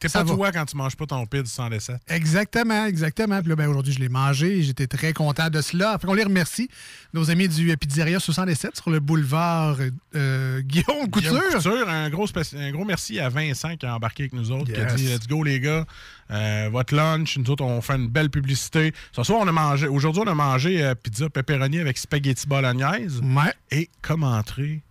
T'es 0.00 0.08
pas 0.08 0.22
va. 0.24 0.34
toi 0.34 0.52
quand 0.52 0.64
tu 0.64 0.76
manges 0.76 0.96
pas 0.96 1.06
ton 1.06 1.26
pide 1.26 1.46
sans 1.46 1.68
décès. 1.68 1.96
Exactement, 2.08 2.86
exactement. 2.86 3.40
Puis 3.40 3.48
là, 3.50 3.56
ben, 3.56 3.68
aujourd'hui, 3.68 3.92
je 3.92 3.98
l'ai 4.00 4.08
mangé 4.08 4.58
et 4.58 4.62
j'étais 4.62 4.86
très 4.86 5.12
content 5.12 5.50
de 5.50 5.60
cela. 5.60 5.98
Fait 5.98 6.06
qu'on 6.06 6.14
les 6.14 6.24
remercie, 6.24 6.68
nos 7.14 7.30
amis 7.30 7.48
du 7.48 7.70
euh, 7.70 7.76
Pizzeria 7.76 8.20
67 8.20 8.76
sur 8.76 8.90
le 8.90 9.00
boulevard 9.00 9.76
euh, 10.14 10.60
Guillaume 10.62 11.08
Couture. 11.10 11.32
Guillaume 11.32 11.52
Couture, 11.52 11.88
un 11.88 12.10
gros, 12.10 12.26
un 12.56 12.70
gros 12.72 12.84
merci 12.84 13.18
à 13.20 13.28
Vincent 13.28 13.76
qui 13.76 13.86
a 13.86 13.94
embarqué 13.94 14.24
avec 14.24 14.32
nous 14.34 14.50
autres, 14.52 14.72
qui 14.72 14.80
a 14.80 14.84
dit 14.86 15.06
Let's 15.08 15.26
go 15.26 15.42
les 15.42 15.60
gars, 15.60 15.84
Euh, 16.30 16.68
votre 16.70 16.94
lunch, 16.94 17.38
nous 17.38 17.50
autres 17.50 17.64
on 17.64 17.80
fait 17.80 17.96
une 17.96 18.08
belle 18.08 18.28
publicité. 18.30 18.92
Ce 19.12 19.22
soir 19.22 19.38
on 19.42 19.48
a 19.48 19.52
mangé, 19.52 19.86
aujourd'hui 19.88 20.22
on 20.24 20.30
a 20.30 20.34
mangé 20.34 20.84
euh, 20.84 20.94
pizza 20.94 21.30
pepperoni 21.30 21.78
avec 21.78 21.96
spaghetti 21.96 22.46
bolognaise 22.46 23.20
Ouais. 23.22 23.52
et 23.70 23.88
comme 24.02 24.24
entrée 24.24 24.82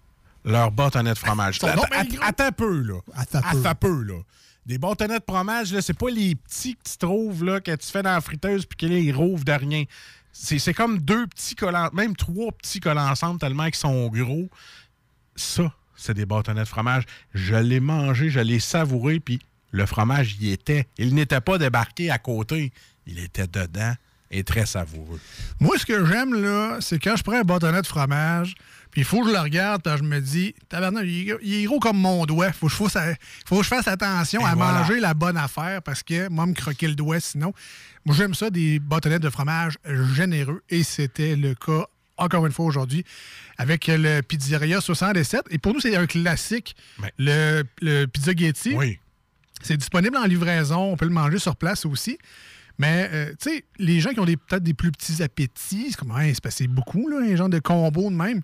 leur 0.44 0.72
bâtonnet 0.72 1.14
de 1.14 1.18
fromage. 1.18 1.60
Attends, 2.22 2.52
peu 2.52 2.82
là. 2.82 2.96
Attends 3.16 3.42
peu. 3.42 3.60
Attends 3.60 3.76
peu 3.76 4.02
là. 4.04 4.14
Des 4.68 4.78
bâtonnets 4.78 5.20
de 5.20 5.24
fromage, 5.26 5.72
là, 5.72 5.82
c'est 5.82 5.98
pas 5.98 6.10
les 6.10 6.36
petits 6.36 6.76
que 6.76 6.84
tu 6.84 6.98
trouves 6.98 7.46
là, 7.46 7.62
que 7.62 7.74
tu 7.74 7.88
fais 7.88 8.04
dans 8.04 8.12
la 8.12 8.20
friteuse 8.20 8.66
puis 8.66 8.76
qu'ils 8.76 9.16
rouvrent 9.16 9.46
de 9.46 9.54
rien. 9.54 9.86
C'est 10.34 10.60
c'est 10.60 10.74
comme 10.74 11.00
deux 11.00 11.26
petits 11.28 11.56
collants, 11.56 11.90
même 11.94 12.18
trois 12.18 12.52
petits 12.52 12.82
collants 12.82 13.10
ensemble 13.10 13.40
tellement 13.40 13.66
qu'ils 13.66 13.76
sont 13.76 14.08
gros. 14.10 14.50
Ça, 15.38 15.74
c'est 15.96 16.14
des 16.14 16.26
bâtonnets 16.26 16.64
de 16.64 16.68
fromage. 16.68 17.06
Je 17.34 17.56
l'ai 17.56 17.80
mangé, 17.80 18.30
je 18.30 18.42
l'ai 18.42 18.60
savouré, 18.60 19.22
puis 19.22 19.40
le 19.72 19.86
fromage 19.86 20.36
y 20.42 20.52
était. 20.52 20.86
Il 20.98 21.16
n'était 21.16 21.42
pas 21.42 21.58
débarqué 21.58 22.12
à 22.12 22.18
côté. 22.18 22.74
Il 23.06 23.20
était 23.20 23.48
dedans 23.48 23.94
et 24.32 24.44
très 24.44 24.66
savoureux. 24.66 25.20
Moi, 25.60 25.78
ce 25.78 25.86
que 25.86 26.06
j'aime, 26.06 26.34
là, 26.42 26.78
c'est 26.82 27.00
quand 27.00 27.16
je 27.16 27.24
prends 27.24 27.40
un 27.40 27.44
bâtonnet 27.44 27.82
de 27.82 27.88
fromage, 27.88 28.56
puis 28.92 29.02
il 29.02 29.06
faut 29.06 29.22
que 29.22 29.28
je 29.30 29.34
le 29.34 29.40
regarde, 29.40 29.82
je 29.98 30.04
me 30.04 30.20
dis, 30.20 30.54
tabarnak, 30.70 31.04
il, 31.06 31.30
est- 31.30 31.38
il 31.44 31.54
est 31.56 31.64
gros 31.66 31.80
comme 31.80 31.98
mon 31.98 32.26
doigt. 32.26 32.52
Faut, 32.52 32.68
que 32.68 32.72
je 32.74 32.78
faut 33.46 33.58
que 33.58 33.64
je 33.64 33.68
fasse 33.68 33.88
attention 33.88 34.42
Et 34.42 34.46
à 34.50 34.56
voilà. 34.56 34.80
manger 34.80 35.00
la 35.00 35.14
bonne 35.14 35.38
affaire 35.38 35.82
parce 35.82 36.04
que 36.04 36.30
moi, 36.30 36.46
me 36.46 36.54
croquer 36.54 36.88
le 36.88 36.96
doigt 36.96 37.20
sinon. 37.20 37.54
Moi, 38.06 38.16
j'aime 38.16 38.34
ça, 38.34 38.50
des 38.50 38.80
bâtonnets 38.80 39.20
de 39.20 39.30
fromage 39.30 39.76
généreux, 40.16 40.62
et 40.70 40.84
c'était 40.84 41.36
le 41.36 41.54
cas, 41.56 41.86
encore 42.18 42.46
une 42.46 42.52
fois, 42.54 42.66
aujourd'hui, 42.66 43.04
avec 43.58 43.88
le 43.88 44.22
Pizzeria 44.22 44.82
67. 44.82 45.42
Et 45.52 45.58
pour 45.58 45.74
nous, 45.74 45.80
c'est 45.80 45.96
un 45.96 46.08
classique, 46.08 46.76
le, 47.18 47.64
le 47.82 48.06
Pizza 48.06 48.32
Getty. 48.36 48.74
Oui. 48.76 48.98
C'est 49.62 49.78
disponible 49.78 50.16
en 50.18 50.26
livraison. 50.26 50.92
On 50.92 50.98
peut 50.98 51.06
le 51.06 51.12
manger 51.12 51.40
sur 51.40 51.56
place 51.56 51.86
aussi. 51.86 52.18
Mais, 52.80 53.10
euh, 53.12 53.34
tu 53.42 53.50
sais, 53.50 53.66
les 53.80 54.00
gens 54.00 54.12
qui 54.12 54.20
ont 54.20 54.26
peut-être 54.26 54.64
des 54.64 54.74
plus 54.74 54.92
petits 54.92 55.22
appétits, 55.24 55.88
c'est 55.92 55.96
comme, 55.98 56.18
Hey, 56.20 56.34
c'est 56.34 56.44
passé 56.44 56.68
beaucoup, 56.68 57.08
là, 57.10 57.20
un 57.22 57.36
genre 57.36 57.50
de 57.50 57.60
combo 57.60 58.10
de 58.10 58.16
même. 58.16 58.42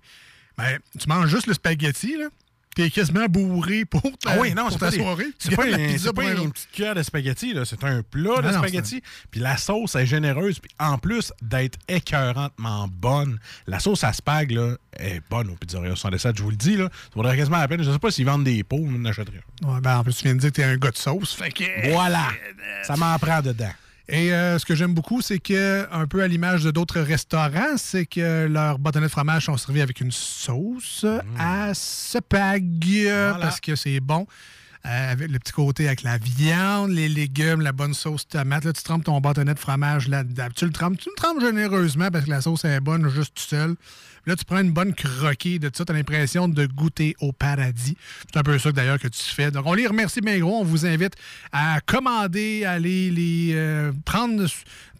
Ben, 0.57 0.79
tu 0.99 1.07
manges 1.07 1.29
juste 1.29 1.47
le 1.47 1.53
spaghetti, 1.53 2.17
là. 2.17 2.25
T'es 2.75 2.89
quasiment 2.89 3.27
bourré 3.27 3.85
pour 3.85 4.01
ta, 4.17 4.31
Ah 4.31 4.37
oui, 4.39 4.51
non, 4.55 4.63
pour 4.63 4.71
c'est 4.71 4.79
ta 4.79 4.85
pas, 4.87 4.91
des- 4.91 4.97
soirée. 4.97 5.25
c'est 5.37 5.55
pas, 5.55 5.63
pizza 5.77 6.07
c'est 6.09 6.13
pas 6.13 6.23
un 6.23 6.35
une 6.41 6.51
petite 6.51 6.71
cuillère 6.71 6.95
de 6.95 7.03
spaghetti, 7.03 7.53
là. 7.53 7.65
c'est 7.65 7.83
un 7.83 8.01
plat 8.01 8.37
de 8.37 8.47
Non, 8.47 8.51
non, 8.51 8.57
spaghetti. 8.57 9.03
Puis 9.29 9.39
la 9.41 9.57
sauce 9.57 9.93
est 9.93 10.07
généreuse, 10.07 10.57
puis 10.57 10.71
en 10.79 10.97
plus 10.97 11.31
d'être 11.43 11.77
écœurantement 11.87 12.87
bonne, 12.87 13.37
la 13.67 13.79
sauce 13.79 14.03
à 14.03 14.11
spag 14.11 14.49
là, 14.51 14.75
est 14.97 15.21
bonne 15.29 15.51
au 15.51 15.55
Pizzeria 15.55 15.95
77, 15.95 16.35
je 16.37 16.41
vous 16.41 16.49
le 16.49 16.55
dis. 16.55 16.75
Là. 16.77 16.89
Ça 16.91 17.09
vaudrait 17.13 17.37
quasiment 17.37 17.59
la 17.59 17.67
peine. 17.67 17.83
Je 17.83 17.91
sais 17.91 17.99
pas 17.99 18.09
s'ils 18.09 18.25
vendent 18.25 18.43
des 18.43 18.63
pots, 18.63 18.79
on 18.81 18.95
en 18.95 19.05
achèterait 19.05 19.41
un. 19.63 19.73
Ouais, 19.75 19.79
ben, 19.81 19.97
en 19.99 20.03
plus, 20.03 20.15
tu 20.15 20.23
viens 20.23 20.33
de 20.33 20.39
dire 20.39 20.49
que 20.49 20.55
t'es 20.55 20.63
un 20.63 20.77
gars 20.77 20.89
de 20.89 20.97
sauce. 20.97 21.33
Fait 21.35 21.51
que... 21.51 21.91
Voilà! 21.91 22.27
Ça 22.83 22.95
m'en 22.95 23.17
prend 23.19 23.41
dedans. 23.41 23.69
Et 24.09 24.33
euh, 24.33 24.59
ce 24.59 24.65
que 24.65 24.75
j'aime 24.75 24.93
beaucoup, 24.93 25.21
c'est 25.21 25.39
que, 25.39 25.87
un 25.91 26.07
peu 26.07 26.21
à 26.21 26.27
l'image 26.27 26.63
de 26.63 26.71
d'autres 26.71 26.99
restaurants, 26.99 27.77
c'est 27.77 28.05
que 28.05 28.47
leurs 28.47 28.77
bâtonnets 28.77 29.05
de 29.07 29.11
fromage 29.11 29.45
sont 29.45 29.55
servis 29.55 29.81
avec 29.81 30.01
une 30.01 30.11
sauce 30.11 31.05
à 31.39 31.73
spag, 31.73 32.65
euh, 32.85 33.29
Voilà. 33.31 33.45
parce 33.45 33.61
que 33.61 33.75
c'est 33.75 33.99
bon. 34.01 34.27
Euh, 34.85 35.11
avec 35.13 35.31
le 35.31 35.39
petit 35.39 35.53
côté 35.53 35.87
avec 35.87 36.03
la 36.03 36.17
viande, 36.17 36.89
les 36.91 37.07
légumes, 37.07 37.61
la 37.61 37.71
bonne 37.71 37.93
sauce 37.93 38.27
tomate. 38.27 38.65
Là, 38.65 38.73
tu 38.73 38.83
trempes 38.83 39.05
ton 39.05 39.21
bâtonnet 39.21 39.53
de 39.53 39.59
fromage 39.59 40.09
là-dedans. 40.09 40.47
Tu 40.53 40.65
le 40.65 40.71
trempes, 40.73 40.97
tu 40.97 41.07
le 41.09 41.15
trempes 41.15 41.39
généreusement 41.39 42.09
parce 42.11 42.25
que 42.25 42.29
la 42.29 42.41
sauce 42.41 42.65
est 42.65 42.81
bonne 42.81 43.07
juste 43.07 43.33
tout 43.35 43.43
seul. 43.43 43.75
Puis 44.23 44.31
Là, 44.31 44.35
tu 44.35 44.45
prends 44.45 44.59
une 44.59 44.71
bonne 44.71 44.93
croquée 44.93 45.59
de 45.59 45.69
ça, 45.73 45.83
tu 45.83 45.91
as 45.91 45.95
l'impression 45.95 46.47
de 46.47 46.65
goûter 46.65 47.15
au 47.19 47.33
paradis. 47.33 47.97
C'est 48.31 48.39
un 48.39 48.43
peu 48.43 48.57
ça 48.57 48.71
d'ailleurs 48.71 48.99
que 48.99 49.09
tu 49.09 49.21
fais. 49.21 49.51
Donc, 49.51 49.65
on 49.65 49.73
les 49.73 49.85
remercie 49.85 50.21
bien 50.21 50.39
gros. 50.39 50.61
On 50.61 50.63
vous 50.63 50.85
invite 50.85 51.13
à 51.51 51.81
commander, 51.81 52.63
à 52.63 52.71
aller 52.71 53.11
les 53.11 53.51
euh, 53.53 53.91
prendre 54.05 54.45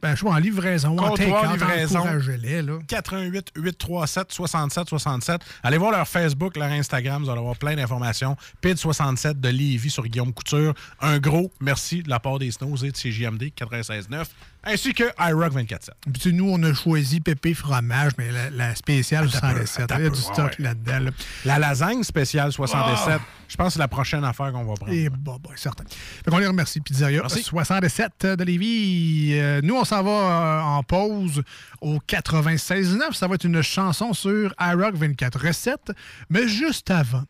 ben, 0.04 0.16
je 0.16 0.24
pas, 0.24 0.32
en 0.32 0.38
livraison, 0.38 0.98
en 1.00 1.10
Comptoir 1.10 1.42
take-out, 1.44 1.54
livraison. 1.54 2.04
là. 2.04 2.80
88 2.88 3.54
837 3.56 4.32
67 4.34 4.90
67. 4.90 5.42
Allez 5.64 5.78
voir 5.78 5.92
leur 5.92 6.08
Facebook, 6.08 6.58
leur 6.58 6.70
Instagram, 6.70 7.24
vous 7.24 7.30
allez 7.30 7.40
avoir 7.40 7.56
plein 7.56 7.76
d'informations. 7.76 8.36
PID 8.60 8.78
67 8.78 9.40
de 9.40 9.48
Lévis 9.48 9.90
sur 9.90 10.06
Guillaume 10.06 10.34
Couture. 10.34 10.74
Un 11.00 11.20
gros 11.20 11.54
merci 11.62 12.04
de 12.04 12.10
la 12.10 12.20
part 12.20 12.38
des 12.38 12.52
Snows 12.52 12.84
et 12.84 12.92
de 12.92 12.98
CJMD 12.98 13.44
96.9 13.58 14.26
ainsi 14.64 14.94
que 14.94 15.04
iRock 15.20 15.54
24.7. 15.54 15.90
Puis, 16.14 16.34
nous, 16.34 16.50
on 16.50 16.62
a 16.64 16.74
choisi 16.74 17.20
pépé 17.20 17.54
fromage, 17.54 18.14
mais 18.18 18.32
la, 18.32 18.50
la 18.50 18.76
spéciale 18.76 19.30
67. 19.30 19.92
Il 19.98 20.04
y 20.04 20.08
a 20.08 20.10
du 20.10 20.20
stock 20.20 20.38
ouais. 20.38 20.56
là-dedans. 20.60 21.00
là. 21.00 21.12
La 21.46 21.60
lasagne 21.60 22.04
spéciale 22.04 22.52
67, 22.52 23.20
je 23.54 23.58
pense 23.58 23.68
que 23.68 23.74
c'est 23.74 23.80
la 23.80 23.88
prochaine 23.88 24.24
affaire 24.24 24.52
qu'on 24.52 24.64
va 24.64 24.74
prendre. 24.74 24.92
Et 24.92 25.10
bon, 25.10 25.38
bon, 25.40 25.52
certain. 25.56 25.84
Fait 25.88 26.32
qu'on 26.32 26.40
les 26.40 26.48
remercie. 26.48 26.82
Pizzeria 26.82 27.22
Merci. 27.22 27.44
67 27.44 28.26
de 28.26 28.44
Lévis. 28.44 29.34
Euh, 29.34 29.62
nous, 29.64 29.76
on 29.76 29.84
s'en 29.84 30.02
va 30.02 30.10
euh, 30.10 30.62
en 30.62 30.82
pause 30.82 31.44
au 31.80 32.00
96.9. 32.00 33.14
Ça 33.14 33.28
va 33.28 33.36
être 33.36 33.44
une 33.44 33.62
chanson 33.62 34.14
sur 34.14 34.56
iRock 34.60 34.96
24 34.96 35.40
recettes. 35.40 35.92
Mais 36.32 36.48
juste 36.48 36.90
avant, 36.90 37.26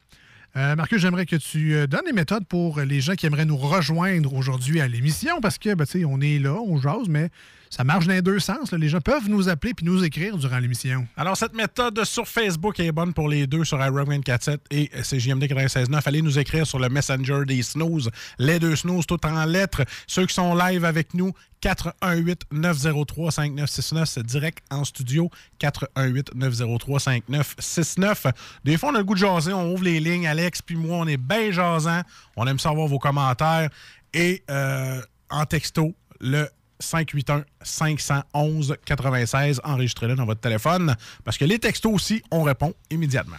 euh, 0.56 0.78
Marcus, 0.78 1.02
j'aimerais 1.02 1.26
que 1.26 1.36
tu 1.36 1.74
euh, 1.74 1.88
donnes 1.88 2.06
les 2.06 2.14
méthodes 2.14 2.46
pour 2.46 2.80
les 2.80 3.02
gens 3.02 3.16
qui 3.16 3.26
aimeraient 3.26 3.44
nous 3.44 3.58
rejoindre 3.58 4.34
aujourd'hui 4.34 4.80
à 4.80 4.88
l'émission 4.88 5.42
parce 5.42 5.58
que, 5.58 5.74
ben, 5.74 5.86
tu 5.86 6.00
sais, 6.00 6.06
on 6.06 6.22
est 6.22 6.40
là, 6.40 6.54
on 6.54 6.80
jase, 6.80 7.10
mais 7.10 7.32
ça 7.74 7.84
marche 7.84 8.06
dans 8.06 8.14
les 8.14 8.22
deux 8.22 8.38
sens. 8.38 8.72
Les 8.72 8.88
gens 8.88 9.02
peuvent 9.02 9.28
nous 9.28 9.50
appeler 9.50 9.74
puis 9.74 9.84
nous 9.84 10.04
écrire 10.04 10.38
durant 10.38 10.60
l'émission. 10.60 11.08
Alors, 11.18 11.36
cette 11.36 11.56
méthode 11.56 12.04
sur 12.04 12.28
Facebook 12.28 12.80
est 12.80 12.92
bonne 12.92 13.16
pour 13.16 13.28
les 13.28 13.48
deux, 13.48 13.64
sur 13.64 13.84
iRock 13.84 14.10
24.7 14.10 14.60
et 14.70 14.90
CJMD 14.90 15.46
96.9. 15.46 16.00
Allez 16.06 16.22
nous 16.22 16.38
écrire 16.38 16.68
sur 16.68 16.78
le 16.78 16.88
Messenger 16.90 17.46
des 17.48 17.64
Snooze. 17.64 18.12
Les 18.38 18.60
deux 18.60 18.76
Snooze, 18.76 19.08
tout 19.08 19.26
en 19.26 19.46
lettres. 19.46 19.86
Ceux 20.06 20.28
qui 20.28 20.36
sont 20.36 20.54
live 20.54 20.86
avec 20.86 21.16
nous, 21.16 21.32
418-903-5969. 21.64 24.06
C'est 24.06 24.24
direct 24.24 24.64
en 24.70 24.84
studio. 24.84 25.32
418-903-5969. 25.60 28.34
Des 28.64 28.78
fois, 28.78 28.92
on 28.92 28.96
a 28.96 29.00
le 29.00 29.04
goût 29.04 29.16
de 29.16 29.20
jaser. 29.20 29.52
On 29.52 29.74
ouvre 29.74 29.84
les 29.84 30.00
lignes. 30.00 30.28
Alex 30.28 30.62
puis 30.62 30.76
moi, 30.76 30.98
on 30.98 31.08
est 31.08 31.18
bien 31.18 31.52
jasant. 31.52 32.04
On 32.36 32.46
aime 32.46 32.60
savoir 32.60 32.86
vos 32.86 33.00
commentaires. 33.00 33.72
Et 34.14 34.44
euh, 34.52 35.02
en 35.32 35.48
texto, 35.48 35.96
le 36.20 36.48
581-511-96. 36.84 39.60
Enregistrez-le 39.64 40.16
dans 40.16 40.26
votre 40.26 40.42
téléphone. 40.42 40.96
Parce 41.24 41.38
que 41.38 41.46
les 41.46 41.60
textos 41.60 41.94
aussi, 41.94 42.24
on 42.32 42.44
répond 42.44 42.74
immédiatement. 42.90 43.38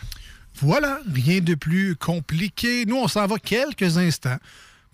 Voilà, 0.61 1.01
rien 1.13 1.41
de 1.41 1.55
plus 1.55 1.97
compliqué. 1.97 2.87
Nous, 2.87 2.97
on 2.97 3.09
s'en 3.09 3.27
va 3.27 3.39
quelques 3.39 3.99
instants. 3.99 4.39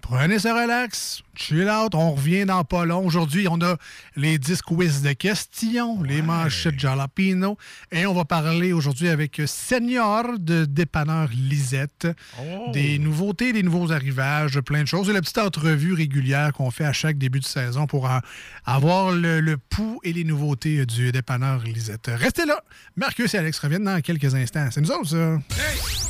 Prenez 0.03 0.39
ça 0.39 0.55
relax, 0.55 1.23
chill 1.35 1.69
out, 1.69 1.95
on 1.95 2.13
revient 2.13 2.45
dans 2.45 2.65
pas 2.65 2.85
long. 2.85 3.05
Aujourd'hui, 3.05 3.47
on 3.49 3.61
a 3.61 3.77
les 4.17 4.39
10 4.39 4.63
quiz 4.63 5.03
de 5.03 5.13
questions, 5.13 6.03
les 6.03 6.23
manchettes 6.23 6.79
jalapino, 6.79 7.57
et 7.93 8.07
on 8.07 8.15
va 8.15 8.25
parler 8.25 8.73
aujourd'hui 8.73 9.09
avec 9.09 9.41
Senior 9.47 10.39
de 10.39 10.65
Dépanneur 10.65 11.29
Lisette. 11.33 12.09
Des 12.73 12.99
nouveautés, 12.99 13.53
des 13.53 13.63
nouveaux 13.63 13.93
arrivages, 13.93 14.61
plein 14.61 14.83
de 14.83 14.89
choses. 14.89 15.09
Et 15.11 15.13
la 15.13 15.21
petite 15.21 15.39
entrevue 15.39 15.95
régulière 15.95 16.53
qu'on 16.53 16.71
fait 16.71 16.85
à 16.85 16.93
chaque 16.93 17.19
début 17.19 17.41
de 17.41 17.45
saison 17.45 17.87
pour 17.87 18.09
avoir 18.65 19.13
le, 19.13 19.41
le 19.41 19.57
pouls 19.57 20.01
et 20.03 20.13
les 20.13 20.25
nouveautés 20.25 20.87
du 20.87 21.13
Dépanneur 21.13 21.63
Lisette. 21.63 22.11
Restez 22.15 22.47
là. 22.47 22.61
Marcus 22.97 23.35
et 23.35 23.39
Alex 23.39 23.59
reviennent 23.59 23.85
dans 23.85 24.01
quelques 24.01 24.35
instants. 24.35 24.69
C'est 24.71 24.81
nous 24.81 24.91
autres, 24.91 25.09
ça. 25.09 26.10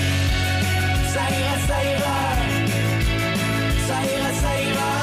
ça 1.21 1.29
ira, 1.39 1.55
ça 1.67 1.77
ira. 1.83 2.17
Ça 3.87 3.97
ira, 4.13 4.31
ça 4.41 4.51
ira. 4.69 4.93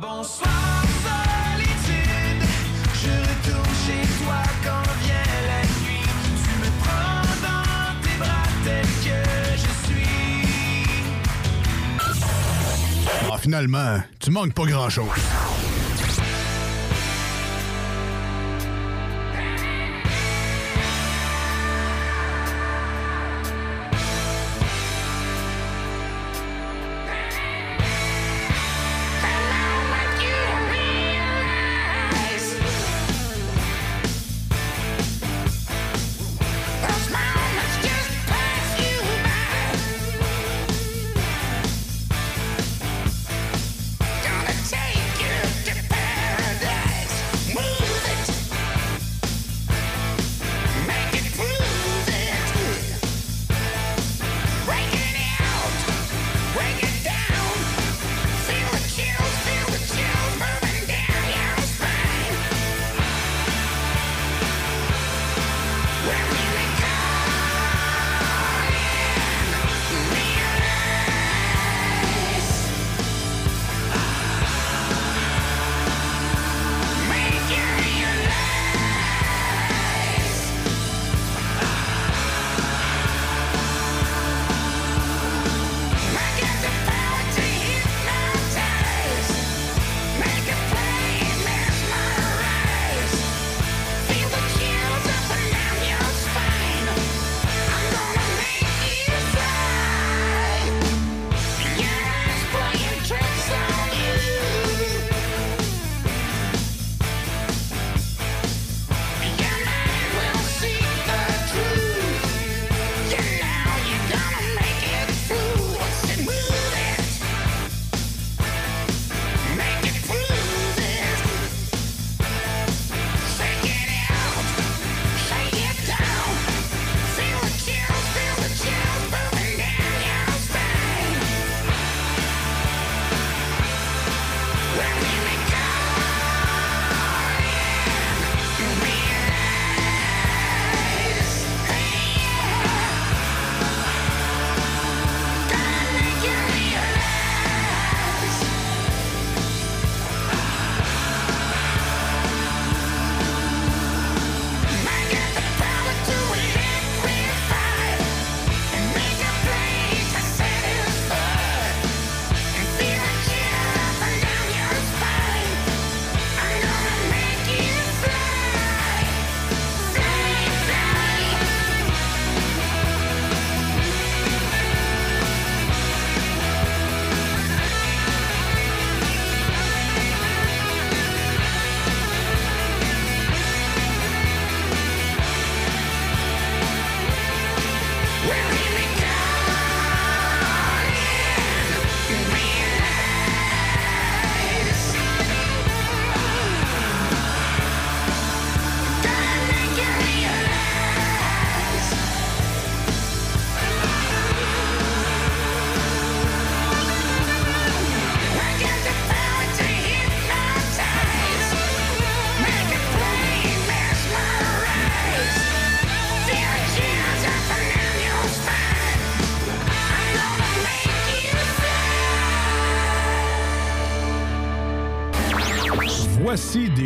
Bonsoir 0.00 0.82
solitude, 1.04 2.42
je 3.02 3.12
retourne 3.28 3.74
chez 3.86 4.04
toi 4.18 4.40
quand 4.64 4.86
vient 5.02 5.32
la 5.50 5.60
nuit. 5.82 6.08
Tu 6.42 6.52
me 6.62 6.70
prends 6.82 7.26
dans 7.46 7.92
tes 8.02 8.16
bras 8.18 8.48
tel 8.64 8.86
que 9.04 9.20
je 9.56 9.72
suis. 9.86 10.14
Ah, 13.32 13.38
finalement, 13.38 13.92
tu 14.18 14.28
manques 14.30 14.54
pas 14.54 14.64
grand-chose. 14.64 15.20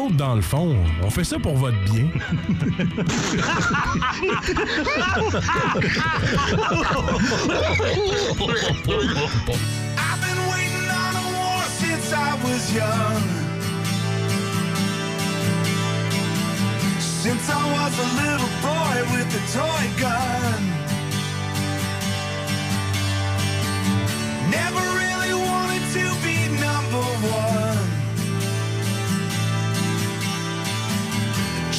autres, 0.00 0.16
dans 0.16 0.34
le 0.34 0.40
fond, 0.40 0.76
on 1.02 1.10
fait 1.10 1.24
ça 1.24 1.38
pour 1.38 1.56
votre 1.56 1.78
bien. 1.84 2.06
I've 9.98 10.20
been 10.20 10.40
waiting 10.50 10.88
on 10.88 11.16
a 11.16 11.24
war 11.36 11.62
since 11.64 12.12
I 12.12 12.34
was 12.42 12.74
young. 12.74 13.22
Since 16.98 17.50
I 17.50 17.64
was 17.72 17.98
a 17.98 18.08
little 18.22 18.52
boy 18.62 18.96
with 19.12 19.28
a 19.34 19.42
toy 19.52 19.84
gun. 20.00 20.89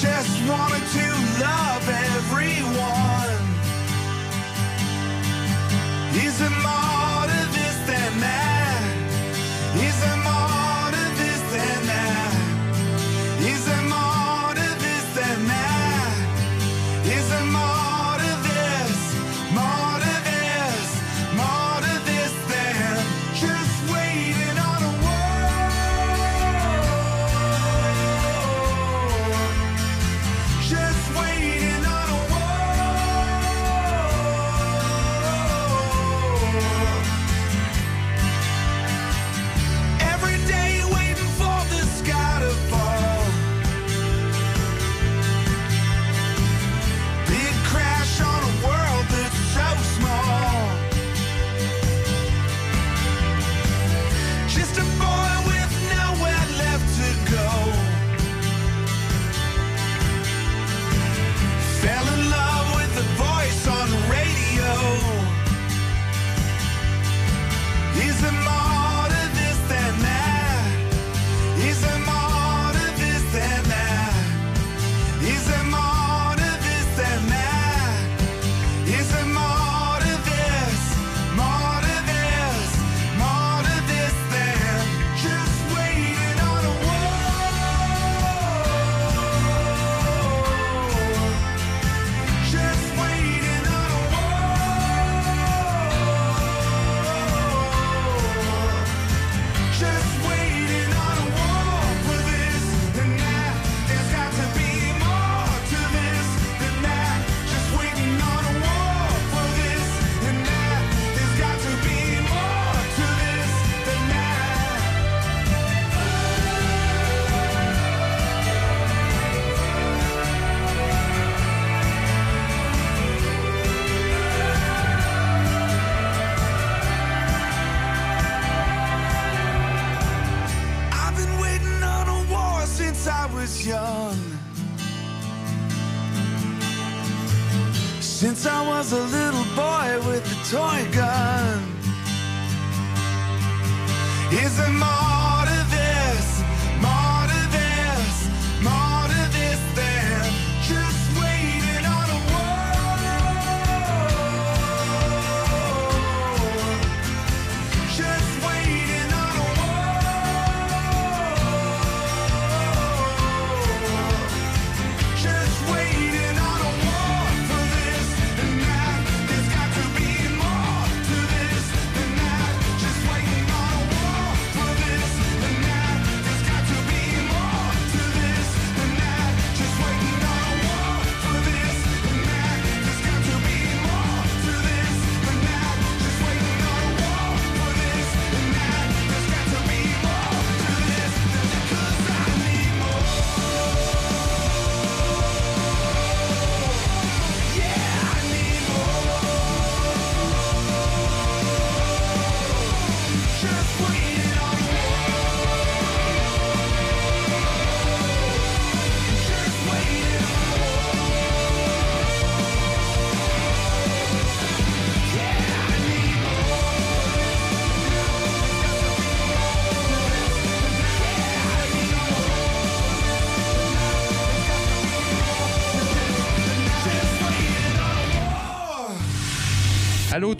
just 0.01 0.49
wanted 0.49 0.81
to 0.97 1.07
love 1.39 1.87
everyone. 1.87 3.41
He's 6.11 6.41
a 6.41 6.49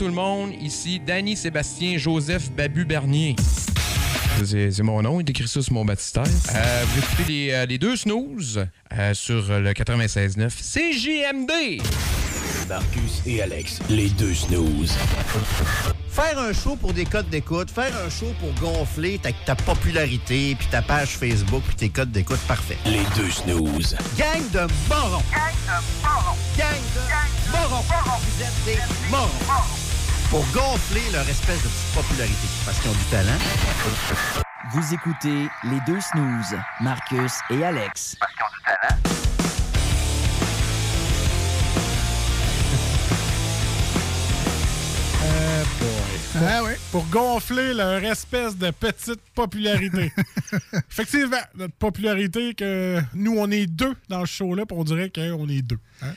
tout 0.02 0.08
le 0.08 0.14
monde, 0.14 0.52
ici 0.60 1.00
Danny 1.00 1.36
Sébastien 1.36 1.96
Joseph 2.00 2.50
Babu 2.54 2.86
Bernier. 2.86 3.36
C'est 4.44 4.82
mon 4.82 5.00
nom, 5.04 5.20
il 5.20 5.28
est 5.28 5.30
écrit 5.30 5.48
ça 5.48 5.62
sur 5.62 5.74
mon 5.74 5.86
baptistère. 5.86 6.24
Euh, 6.24 6.84
vous 6.88 7.00
écoutez 7.04 7.24
les, 7.32 7.52
euh, 7.52 7.66
les 7.68 7.78
deux 7.78 7.96
snooze 7.96 8.66
euh, 8.98 9.14
sur 9.14 9.60
le 9.60 9.72
96.9 9.72 10.50
CJMD. 10.50 11.84
Marcus 12.68 13.22
et 13.28 13.44
Alex, 13.44 13.80
les 13.92 14.10
deux 14.10 14.34
snooze. 14.34 14.92
Faire 16.10 16.40
un 16.40 16.52
show 16.52 16.76
pour 16.76 16.94
des 16.94 17.06
codes 17.06 17.30
d'écoute, 17.30 17.70
faire 17.70 17.94
un 18.04 18.10
show 18.10 18.34
pour 18.40 18.54
gonfler 18.56 19.20
ta, 19.20 19.32
ta 19.32 19.54
popularité, 19.54 20.56
puis 20.58 20.68
ta 20.72 20.82
page 20.82 21.10
Facebook, 21.10 21.62
puis 21.68 21.76
tes 21.76 21.90
codes 21.90 22.12
d'écoute, 22.12 22.40
parfait. 22.48 22.78
Les 22.88 23.04
deux 23.16 23.30
snooze. 23.30 23.96
Gang 24.18 24.50
de 24.52 24.62
morons! 24.90 25.22
Gang 25.32 25.54
de 25.68 26.02
morons! 26.02 26.38
Gang 26.58 26.82
de 26.96 27.52
morons! 27.52 27.84
Vous 27.84 28.42
êtes 28.42 28.66
des 28.66 28.82
morons! 29.12 29.81
Pour 30.32 30.46
gonfler 30.54 31.02
leur 31.12 31.28
espèce 31.30 31.62
de 31.62 31.67
petite 31.67 31.94
popularité, 31.94 32.48
parce 32.65 32.80
qu'ils 32.80 32.89
ont 32.89 32.94
du 32.94 33.04
talent. 33.12 33.38
Vous 34.74 34.94
écoutez 34.94 35.50
les 35.65 35.80
deux 35.86 36.00
snooze, 36.00 36.58
Marcus 36.80 37.34
et 37.50 37.63
Alex. 37.63 38.15
Eh 45.24 45.63
boy. 45.80 45.89
Pour, 46.34 46.41
Ah 46.48 46.63
ouais. 46.63 46.78
pour 46.91 47.06
gonfler 47.08 47.74
leur 47.74 48.04
espèce 48.04 48.58
de 48.58 48.72
petite 48.72 49.22
popularité. 49.36 50.12
Effectivement, 50.91 51.38
notre 51.56 51.74
popularité 51.76 52.54
que 52.54 53.00
nous, 53.13 53.36
on 53.38 53.50
est 53.52 53.67
deux 53.67 53.94
dans 54.10 54.26
ce 54.26 54.32
show-là, 54.34 54.65
puis 54.65 54.78
on 54.78 54.84
dirait 54.84 55.10
qu'on 55.10 55.48
est 55.50 55.62
deux. 55.62 55.80
hein. 56.02 56.13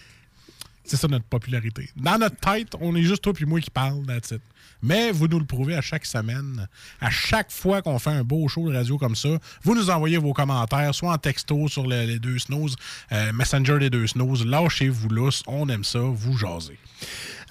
C'est 0.84 0.96
ça 0.98 1.08
notre 1.08 1.24
popularité. 1.24 1.88
Dans 1.96 2.18
notre 2.18 2.36
tête, 2.36 2.74
on 2.80 2.94
est 2.94 3.02
juste 3.02 3.22
toi 3.22 3.32
puis 3.32 3.46
moi 3.46 3.58
qui 3.60 3.70
parle, 3.70 4.04
that's 4.06 4.30
it. 4.32 4.42
Mais 4.82 5.12
vous 5.12 5.28
nous 5.28 5.38
le 5.38 5.46
prouvez 5.46 5.74
à 5.76 5.80
chaque 5.80 6.04
semaine. 6.04 6.68
À 7.00 7.08
chaque 7.10 7.50
fois 7.50 7.80
qu'on 7.80 7.98
fait 7.98 8.10
un 8.10 8.22
beau 8.22 8.46
show 8.48 8.68
de 8.70 8.76
radio 8.76 8.98
comme 8.98 9.16
ça, 9.16 9.30
vous 9.62 9.74
nous 9.74 9.88
envoyez 9.88 10.18
vos 10.18 10.34
commentaires, 10.34 10.94
soit 10.94 11.12
en 11.12 11.16
texto 11.16 11.68
sur 11.68 11.86
le- 11.86 12.04
les 12.04 12.18
deux 12.18 12.38
snooze, 12.38 12.76
euh, 13.12 13.32
Messenger 13.32 13.78
des 13.78 13.88
deux 13.88 14.06
snooze. 14.06 14.44
Lâchez-vous 14.44 15.08
lousse, 15.08 15.42
on 15.46 15.68
aime 15.70 15.84
ça, 15.84 16.00
vous 16.00 16.36
jasez. 16.36 16.78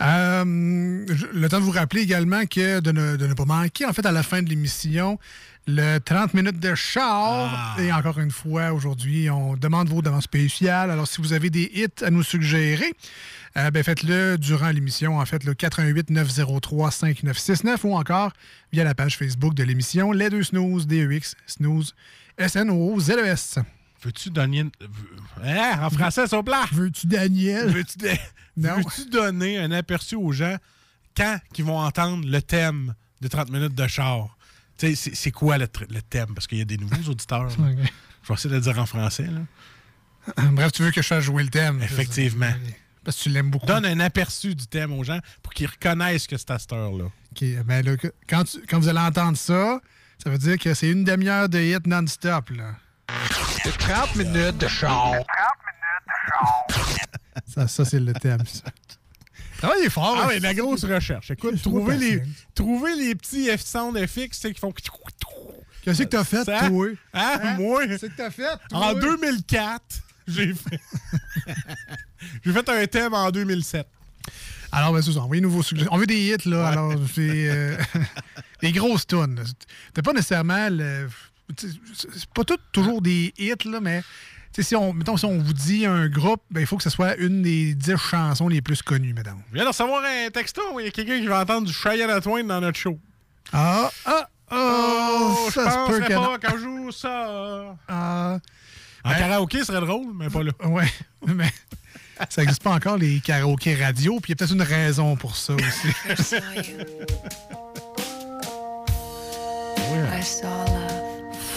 Euh, 0.02 0.44
le 0.46 1.48
temps 1.50 1.60
de 1.60 1.64
vous 1.66 1.72
rappeler 1.72 2.02
également 2.02 2.46
que 2.46 2.80
de 2.80 2.92
ne 2.92 3.34
pas 3.34 3.46
manquer, 3.46 3.86
en 3.86 3.94
fait, 3.94 4.06
à 4.06 4.12
la 4.12 4.24
fin 4.24 4.42
de 4.42 4.50
l'émission, 4.50 5.20
le 5.68 5.98
30 6.00 6.34
minutes 6.34 6.60
de 6.60 6.76
char. 6.76 7.80
Et 7.80 7.92
encore 7.92 8.20
une 8.20 8.32
fois, 8.32 8.74
aujourd'hui, 8.74 9.30
on 9.30 9.56
demande 9.56 9.90
vos 9.90 10.02
demandes 10.02 10.22
spéciales. 10.22 10.92
Alors, 10.92 11.08
si 11.08 11.22
vous 11.22 11.34
avez 11.34 11.50
des 11.50 11.72
hits 11.74 12.04
à 12.04 12.10
nous 12.10 12.24
suggérer, 12.24 12.94
euh, 13.58 13.72
ben, 13.72 13.84
faites-le 13.84 14.38
durant 14.38 14.70
l'émission, 14.70 15.18
en 15.20 15.26
fait, 15.26 15.44
le 15.44 15.54
88 15.54 16.10
903 16.10 16.92
5969 16.92 17.84
ou 17.86 17.96
encore 17.96 18.34
via 18.72 18.84
la 18.84 18.94
page 18.96 19.18
Facebook 19.18 19.54
de 19.54 19.64
l'émission 19.64 20.12
Les 20.12 20.30
Deux 20.30 20.44
Snooze, 20.44 20.88
DEX, 20.88 21.36
Snooze, 21.46 21.94
S-N-O-Z-E-S. 22.38 23.60
Veux-tu 24.04 24.30
donner. 24.32 24.66
Hein? 25.44 25.80
En 25.82 25.90
français, 25.90 26.34
au 26.34 26.44
plat. 26.44 26.66
Veux-tu 26.74 27.08
Daniel? 27.08 27.70
Veux-tu 27.70 27.98
de- 28.00 28.10
veux-tu 28.58 29.10
donner 29.10 29.58
un 29.60 29.72
aperçu 29.72 30.16
aux 30.16 30.32
gens 30.34 30.58
quand 31.16 31.38
ils 31.58 31.64
vont 31.64 31.80
entendre 31.80 32.26
le 32.28 32.42
thème 32.42 32.96
de 33.22 33.28
30 33.30 33.50
minutes 33.52 33.76
de 33.76 33.88
char? 33.88 34.33
Tu 34.78 34.96
sais, 34.96 35.12
c'est- 35.16 35.32
quoi 35.32 35.58
le, 35.58 35.68
thème? 35.68 36.34
Parce 36.34 36.48
qu'il 36.48 36.58
y 36.58 36.62
a 36.62 36.66
des 36.66 36.78
nouveaux 36.78 37.12
auditeurs. 37.12 37.50
Je 37.50 37.58
vais 37.62 38.34
essayer 38.34 38.50
de 38.50 38.56
le 38.56 38.62
dire 38.62 38.80
en 38.80 38.86
français. 38.86 39.28
là. 39.28 39.42
Bref, 40.52 40.72
tu 40.72 40.84
veux 40.84 40.92
que 40.92 41.02
je 41.02 41.08
fasse 41.08 41.24
jouer 41.24 41.44
le 41.44 41.50
thème? 41.50 41.82
Effectivement. 41.82 42.52
Parce 43.04 43.18
que 43.18 43.24
tu 43.24 43.30
l'aimes 43.30 43.52
beaucoup. 43.52 43.66
Donne 43.66 43.86
un 43.86 44.00
aperçu 44.00 44.56
du 44.56 44.66
thème 44.68 44.94
aux 44.94 45.04
gens 45.04 45.20
pour 45.42 45.54
qu'ils 45.54 45.68
reconnaissent 45.68 46.26
que 46.26 46.38
c'est 46.38 46.52
à 46.52 46.60
cette 46.60 46.72
heure-là. 46.72 47.06
OK. 47.06 47.44
Ben 47.66 47.86
là, 47.86 47.92
quand, 48.30 48.46
tu- 48.46 48.62
quand 48.68 48.80
vous 48.80 48.88
allez 48.88 49.00
entendre 49.00 49.38
ça, 49.38 49.82
ça 50.24 50.30
veut 50.30 50.38
dire 50.38 50.58
que 50.58 50.74
c'est 50.74 50.90
une 50.90 51.04
demi-heure 51.04 51.50
de 51.50 51.60
hit 51.60 51.86
non-stop. 51.86 52.50
là. 52.52 52.76
30 53.80 54.16
minutes 54.16 54.58
de 54.58 54.68
char. 54.70 55.12
Ça, 57.48 57.68
ça 57.68 57.86
c'est 57.86 58.00
le 58.00 58.14
thème. 58.14 58.46
Ça. 58.46 58.64
Travaillez 59.64 59.90
fort. 59.90 60.18
Ah 60.20 60.28
oui, 60.28 60.40
la 60.42 60.54
grosse 60.54 60.84
recherche. 60.84 61.32
Écoute, 61.32 61.56
pas 61.86 61.96
les, 61.96 62.22
trouvez 62.54 62.96
les 62.98 63.16
petits 63.16 63.48
F 63.56 63.62
sound 63.62 63.98
FX 63.98 64.14
tu 64.14 64.30
sais, 64.34 64.54
qui 64.54 64.60
font. 64.60 64.74
Qu'est-ce 64.74 66.04
que 66.04 66.08
t'as 66.10 66.26
fait, 66.26 66.44
Ça- 66.44 66.68
toi? 66.68 66.88
Hein, 67.14 67.40
Hein? 67.42 67.58
moi? 67.58 67.88
Qu'est-ce 67.88 68.08
que 68.08 68.12
t'as 68.18 68.30
fait, 68.30 68.44
toi? 68.70 68.92
En 68.92 68.94
2004, 68.94 69.82
j'ai 70.28 70.54
fait. 70.54 70.80
j'ai 72.44 72.52
fait 72.52 72.70
un 72.70 72.86
thème 72.88 73.14
en 73.14 73.32
2007. 73.32 73.88
Alors, 74.74 74.92
ben, 74.92 75.02
c'est 75.02 75.14
ça. 75.14 75.22
Envoyez-nous 75.22 75.50
vos 75.52 75.64
suggestions. 75.64 75.94
On 75.94 75.98
veut 75.98 76.08
des 76.08 76.20
hits, 76.20 76.50
là. 76.50 76.68
Alors, 76.68 76.94
c'est 77.14 77.50
euh, 77.50 77.78
des 78.62 78.74
grosses 78.74 79.08
tunes. 79.08 79.36
là. 79.36 79.44
C'est 79.96 80.02
pas 80.02 80.12
nécessairement. 80.12 80.68
le- 80.70 81.08
C'est 81.58 82.26
pas 82.34 82.44
tout 82.44 82.58
toujours 82.74 83.02
des 83.02 83.34
hits, 83.38 83.54
là, 83.66 83.80
mais. 83.82 84.04
Tu 84.54 84.62
sais, 84.62 84.70
Si 84.70 84.76
on, 84.76 84.94
mettons, 84.94 85.18
si 85.18 85.26
on 85.26 85.38
vous 85.38 85.54
dit 85.54 85.86
un 85.86 86.08
groupe, 86.08 86.42
ben, 86.52 86.62
il 86.62 86.68
faut 86.68 86.78
que 86.78 86.84
ce 86.84 86.90
soit 86.90 87.16
une 87.18 87.42
des 87.42 87.74
dix 87.74 87.98
chansons 87.98 88.48
les 88.48 88.62
plus 88.62 88.82
connues, 88.82 89.14
mesdames. 89.14 89.42
Je 89.50 89.56
viens 89.56 89.64
de 89.64 89.70
recevoir 89.70 90.04
un 90.04 90.30
texto. 90.30 90.62
Il 90.80 90.86
y 90.86 90.88
a 90.88 90.92
quelqu'un 90.92 91.20
qui 91.20 91.28
va 91.28 91.42
entendre 91.42 91.68
du 91.68 91.74
Cheyenne 91.74 92.22
Twain 92.22 92.44
dans 92.44 92.62
notre 92.62 92.78
show. 92.78 93.00
Ah, 93.52 93.90
ah, 94.06 94.28
Oh, 94.56 95.36
je 95.48 95.54
ça 95.54 95.72
se 95.72 95.92
peut 95.92 96.00
penserais 96.02 96.38
que 96.38 96.48
pas 96.48 96.58
je 96.58 96.62
joue 96.62 96.92
ça. 96.92 97.76
Ah, 97.88 98.38
En 99.04 99.14
karaoké, 99.14 99.60
ce 99.60 99.66
serait 99.66 99.82
drôle, 99.82 100.14
mais 100.14 100.30
pas 100.30 100.44
là. 100.44 100.52
ouais, 100.66 100.92
mais 101.26 101.52
ça 102.30 102.42
n'existe 102.42 102.62
pas 102.62 102.72
encore, 102.72 102.98
les 102.98 103.20
karaokés 103.20 103.76
radio, 103.76 104.20
puis 104.20 104.32
il 104.32 104.32
y 104.32 104.34
a 104.34 104.36
peut-être 104.36 104.54
une 104.54 104.62
raison 104.62 105.16
pour 105.16 105.36
ça 105.36 105.54
aussi. 105.54 106.34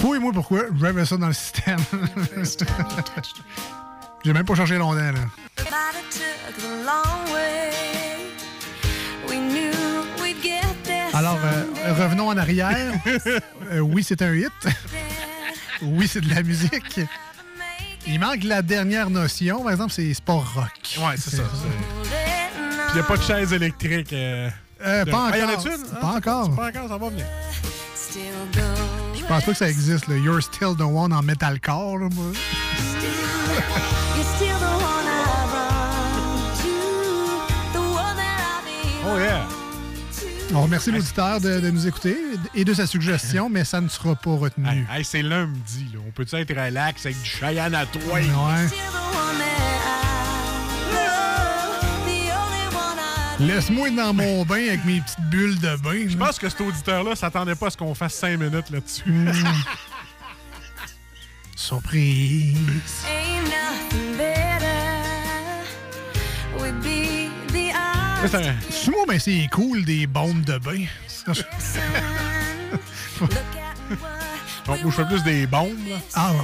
Fouille-moi 0.07 0.33
pourquoi? 0.33 0.61
J'avais 0.81 1.05
ça 1.05 1.17
dans 1.17 1.27
le 1.27 1.33
système. 1.33 1.81
J'ai 4.25 4.33
même 4.33 4.45
pas 4.45 4.55
longtemps, 4.55 4.95
là. 4.95 5.13
Alors, 11.13 11.39
euh, 11.45 11.93
revenons 11.95 12.29
en 12.29 12.37
arrière. 12.37 12.93
Euh, 13.73 13.81
oui, 13.81 14.05
c'est 14.05 14.23
un 14.23 14.33
hit. 14.33 14.53
oui, 15.83 16.07
c'est 16.07 16.21
de 16.21 16.33
la 16.33 16.45
musique. 16.45 17.01
Il 18.07 18.21
manque 18.21 18.45
la 18.45 18.63
dernière 18.63 19.11
notion. 19.11 19.65
Par 19.65 19.73
exemple, 19.73 19.93
c'est 19.93 20.15
sport 20.15 20.55
rock. 20.55 20.71
Ouais, 21.05 21.17
c'est 21.19 21.35
ça. 21.39 21.43
Il 22.91 22.95
n'y 22.95 23.01
a 23.01 23.03
pas 23.03 23.17
de 23.17 23.23
chaise 23.23 23.53
électrique. 23.53 24.13
euh, 24.13 24.49
Euh, 24.85 25.05
de- 25.05 25.11
pas 25.11 25.31
Ah, 25.33 25.37
y 25.39 25.43
en 25.43 25.49
encore. 25.49 25.67
une? 25.67 25.83
Pas 25.83 25.99
Ah, 26.01 26.15
encore. 26.19 26.55
Pas 26.55 26.69
encore, 26.69 26.89
ça 26.89 26.97
va 26.97 27.09
venir. 27.09 27.27
Je 29.27 29.33
pense 29.33 29.45
pas 29.45 29.53
que 29.53 29.59
ça 29.59 29.69
existe, 29.69 30.07
le 30.07 30.21
You're 30.21 30.41
Still 30.41 30.77
the 30.79 30.83
One 30.83 31.13
en 31.13 31.21
metalcore. 31.21 31.99
Là, 31.99 32.09
moi. 32.15 32.27
Oh 39.05 39.19
yeah. 39.19 39.45
On 40.55 40.63
remercie 40.63 40.93
l'auditeur 40.93 41.41
de, 41.41 41.59
de 41.59 41.71
nous 41.71 41.89
écouter 41.89 42.17
et 42.55 42.65
de 42.65 42.73
sa 42.73 42.87
suggestion, 42.87 43.49
mais 43.51 43.65
ça 43.65 43.81
ne 43.81 43.89
sera 43.89 44.15
pas 44.15 44.31
retenu. 44.31 44.69
Hey, 44.69 44.87
hey, 44.93 45.05
c'est 45.05 45.23
lundi, 45.23 45.89
là. 45.93 45.99
On 46.07 46.13
peut-tu 46.13 46.37
être 46.37 46.51
relax 46.55 47.05
avec 47.07 47.21
du 47.21 47.29
Cheyenne 47.29 47.75
à 47.75 47.85
toi? 47.85 48.01
Ouais. 48.15 48.23
Laisse-moi 53.39 53.89
être 53.89 53.97
dans 53.97 54.15
mon 54.15 54.45
bain 54.45 54.67
avec 54.69 54.85
mes 54.87 55.01
petites 55.01 55.21
bulles 55.29 55.59
de 55.61 55.77
bain. 55.77 56.09
Je 56.09 56.17
pense 56.17 56.39
que 56.39 56.49
cet 56.49 56.61
auditeur-là 56.61 57.15
s'attendait 57.15 57.55
pas 57.55 57.67
à 57.67 57.71
ce 57.71 57.77
qu'on 57.77 57.95
fasse 57.95 58.15
cinq 58.15 58.39
minutes 58.41 58.71
là-dessus. 58.71 59.05
Hmm. 59.07 59.33
Surprise. 61.57 62.57
Ça, 68.27 68.41
c'est 68.71 68.91
moi, 68.91 69.05
mais 69.07 69.19
c'est 69.19 69.47
cool 69.53 69.85
des 69.85 70.07
bombes 70.07 70.43
de 70.43 70.59
bain. 70.59 70.85
Donc, 74.67 74.83
moi, 74.83 74.91
je 74.91 74.91
fais 74.91 75.05
plus 75.05 75.23
des 75.23 75.47
bombes. 75.47 75.77
là. 75.89 75.97
Ah, 76.15 76.33
ouais. 76.33 76.39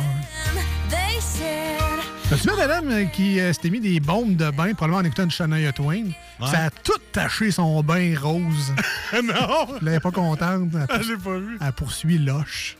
T'as-tu 2.32 2.48
vu 2.48 2.56
madame 2.56 2.88
euh, 2.90 3.04
qui 3.04 3.38
euh, 3.40 3.52
s'était 3.52 3.68
mis 3.68 3.78
des 3.80 4.00
bombes 4.00 4.36
de 4.36 4.50
bain, 4.50 4.72
probablement 4.72 5.00
en 5.00 5.04
écoutant 5.04 5.26
du 5.26 5.34
Shania 5.34 5.70
Twain? 5.70 6.04
Ça 6.40 6.64
a 6.64 6.70
tout 6.70 6.96
taché 7.12 7.50
son 7.50 7.82
bain 7.82 8.14
rose. 8.18 8.72
non! 9.12 9.66
Elle 9.82 9.88
n'est 9.88 10.00
pas 10.00 10.10
contente. 10.10 10.70
Elle, 10.72 10.86
Ah, 10.88 11.02
j'ai 11.06 11.18
pas 11.18 11.36
vu. 11.36 11.58
elle 11.60 11.72
poursuit 11.72 12.16
Loche. 12.16 12.78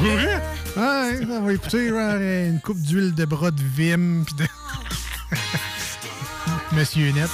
Vrai? 0.00 0.42
Ouais, 0.76 1.20
ça 1.24 1.40
va 1.40 1.52
écouter 1.52 1.88
genre, 1.90 2.16
une 2.16 2.60
coupe 2.60 2.80
d'huile 2.80 3.14
de 3.14 3.24
bras 3.24 3.52
de 3.52 3.60
Vim 3.76 4.24
pis 4.26 4.34
de. 4.34 4.46
Monsieur 6.76 7.12
Net. 7.12 7.30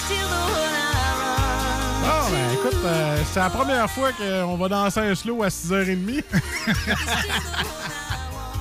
Ah, 2.05 2.27
ben 2.31 2.53
écoute, 2.53 2.79
euh, 2.85 3.19
c'est 3.33 3.41
la 3.41 3.49
première 3.49 3.91
fois 3.91 4.11
qu'on 4.13 4.57
va 4.59 4.69
danser 4.69 5.01
un 5.01 5.15
slow 5.15 5.43
à 5.43 5.49
6h30. 5.49 6.23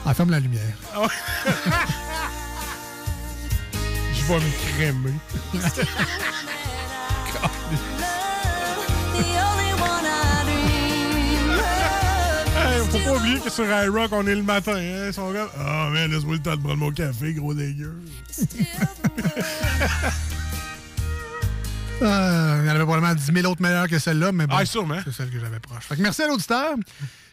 Elle 0.08 0.14
ferme 0.14 0.32
la 0.32 0.40
lumière. 0.40 0.76
Ah. 0.94 1.08
Je 4.14 4.24
vais 4.26 4.40
me 4.40 4.52
crémer. 4.76 5.14
Hey, 12.58 12.80
faut 12.90 13.00
pas 13.00 13.18
oublier 13.18 13.40
que 13.40 13.50
sur 13.50 13.66
iRock, 13.66 14.12
on 14.14 14.26
est 14.28 14.36
le 14.36 14.44
matin. 14.44 14.76
Hein? 14.76 15.08
Ils 15.08 15.14
sont 15.14 15.32
comme, 15.32 15.50
ah, 15.60 15.90
man, 15.92 16.10
laisse-moi 16.10 16.36
le 16.36 16.42
temps 16.42 16.56
de 16.56 16.62
prendre 16.62 16.78
mon 16.78 16.92
café, 16.92 17.34
gros 17.34 17.54
dégueu. 17.54 17.94
Euh, 22.02 22.60
il 22.64 22.68
y 22.68 22.72
en 22.72 22.76
avait 22.76 22.84
probablement 22.84 23.14
10 23.14 23.32
000 23.42 23.52
autres 23.52 23.62
meilleures 23.62 23.88
que 23.88 24.00
celle-là, 24.00 24.32
mais 24.32 24.48
bon, 24.48 24.56
Ah, 24.58 24.66
sûrement. 24.66 25.00
c'est 25.04 25.14
celle 25.14 25.30
que 25.30 25.40
j'avais 25.40 25.60
proche. 25.60 25.84
Fait 25.84 25.96
que 25.98 26.02
merci 26.02 26.24
à 26.24 26.28
l'auditeur, 26.28 26.76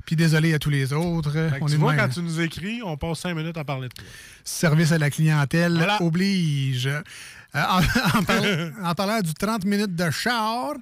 puis 0.05 0.17
désolé 0.17 0.55
à 0.55 0.59
tous 0.59 0.71
les 0.71 0.93
autres. 0.93 1.37
On 1.61 1.67
tu 1.67 1.75
est 1.75 1.77
vois, 1.77 1.93
même. 1.95 2.01
quand 2.07 2.15
tu 2.15 2.21
nous 2.23 2.41
écris, 2.41 2.81
on 2.85 2.97
passe 2.97 3.21
cinq 3.21 3.35
minutes 3.35 3.57
à 3.57 3.65
parler 3.65 3.89
de 3.89 3.95
toi. 3.95 4.05
Service 4.45 4.93
à 4.93 4.99
la 4.99 5.11
clientèle 5.11 5.75
Voilà. 5.77 6.03
oblige. 6.03 6.87
Euh, 6.87 7.01
en, 7.55 7.81
en 8.19 8.23
parlant, 8.23 8.71
en 8.85 8.95
parlant 8.95 9.21
du 9.21 9.35
30 9.35 9.65
minutes 9.65 9.95
de 9.95 10.11
char, 10.11 10.75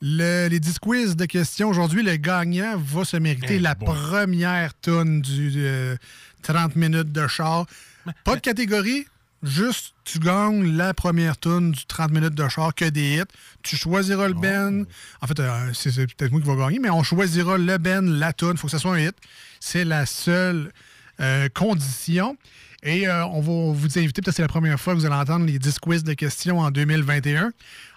le- 0.00 0.48
les 0.48 0.60
10 0.60 0.78
quiz 0.78 1.16
de 1.16 1.24
questions 1.26 1.68
aujourd'hui, 1.68 2.02
le 2.02 2.16
gagnant 2.16 2.76
va 2.76 3.04
se 3.04 3.16
mériter 3.16 3.56
Eh 3.56 3.58
la 3.58 3.74
première 3.74 4.74
tonne 4.74 5.20
du 5.20 5.52
euh, 5.56 5.96
30 6.42 6.76
minutes 6.76 7.12
de 7.12 7.26
char. 7.28 7.66
Pas 8.24 8.34
de 8.34 8.40
catégorie, 8.40 9.06
juste 9.42 9.94
tu 10.04 10.18
gagnes 10.18 10.76
la 10.76 10.94
première 10.94 11.36
tonne 11.36 11.72
du 11.72 11.84
30 11.86 12.10
minutes 12.10 12.34
de 12.34 12.48
char 12.48 12.74
que 12.74 12.84
des 12.84 13.16
hits. 13.16 13.32
Tu 13.62 13.76
choisiras 13.76 14.28
le 14.28 14.34
ben. 14.34 14.86
En 15.20 15.26
fait, 15.26 15.38
euh, 15.40 15.70
c'est 15.72 15.92
peut-être 15.92 16.32
moi 16.32 16.40
qui 16.40 16.46
va 16.46 16.56
gagner, 16.56 16.78
mais 16.78 16.90
on 16.90 17.02
choisira 17.02 17.58
le 17.58 17.78
ben, 17.78 18.18
la 18.18 18.32
tonne. 18.32 18.52
Il 18.52 18.58
faut 18.58 18.66
que 18.66 18.72
ce 18.72 18.78
soit 18.78 18.94
un 18.94 18.98
hit. 18.98 19.14
C'est 19.60 19.84
la 19.84 20.06
seule 20.06 20.72
euh, 21.20 21.48
condition. 21.54 22.36
Et 22.84 23.06
euh, 23.06 23.24
on 23.26 23.40
va 23.40 23.72
vous 23.72 23.98
inviter, 23.98 24.22
peut-être 24.22 24.34
c'est 24.34 24.42
la 24.42 24.48
première 24.48 24.80
fois 24.80 24.94
que 24.94 24.98
vous 24.98 25.06
allez 25.06 25.14
entendre 25.14 25.46
les 25.46 25.60
10 25.60 25.78
quiz 25.78 26.02
de 26.02 26.14
questions 26.14 26.58
en 26.58 26.72
2021. 26.72 27.52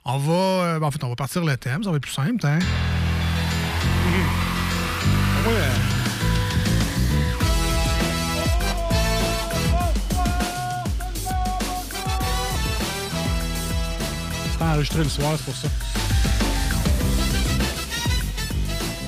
On 0.05 0.17
va, 0.19 0.79
ben, 0.79 0.85
en 0.85 0.91
fait, 0.91 1.03
on 1.03 1.09
va 1.09 1.15
partir 1.15 1.43
le 1.43 1.57
thème, 1.57 1.83
ça 1.83 1.89
va 1.89 1.97
être 1.97 2.03
plus 2.03 2.11
simple. 2.11 2.45
Hein? 2.45 2.59
Ouais, 5.47 5.94
C'est 14.57 14.63
enregistré 14.63 15.03
le 15.03 15.09
soir, 15.09 15.33
c'est 15.37 15.45
pour 15.45 15.55
ça. 15.55 15.67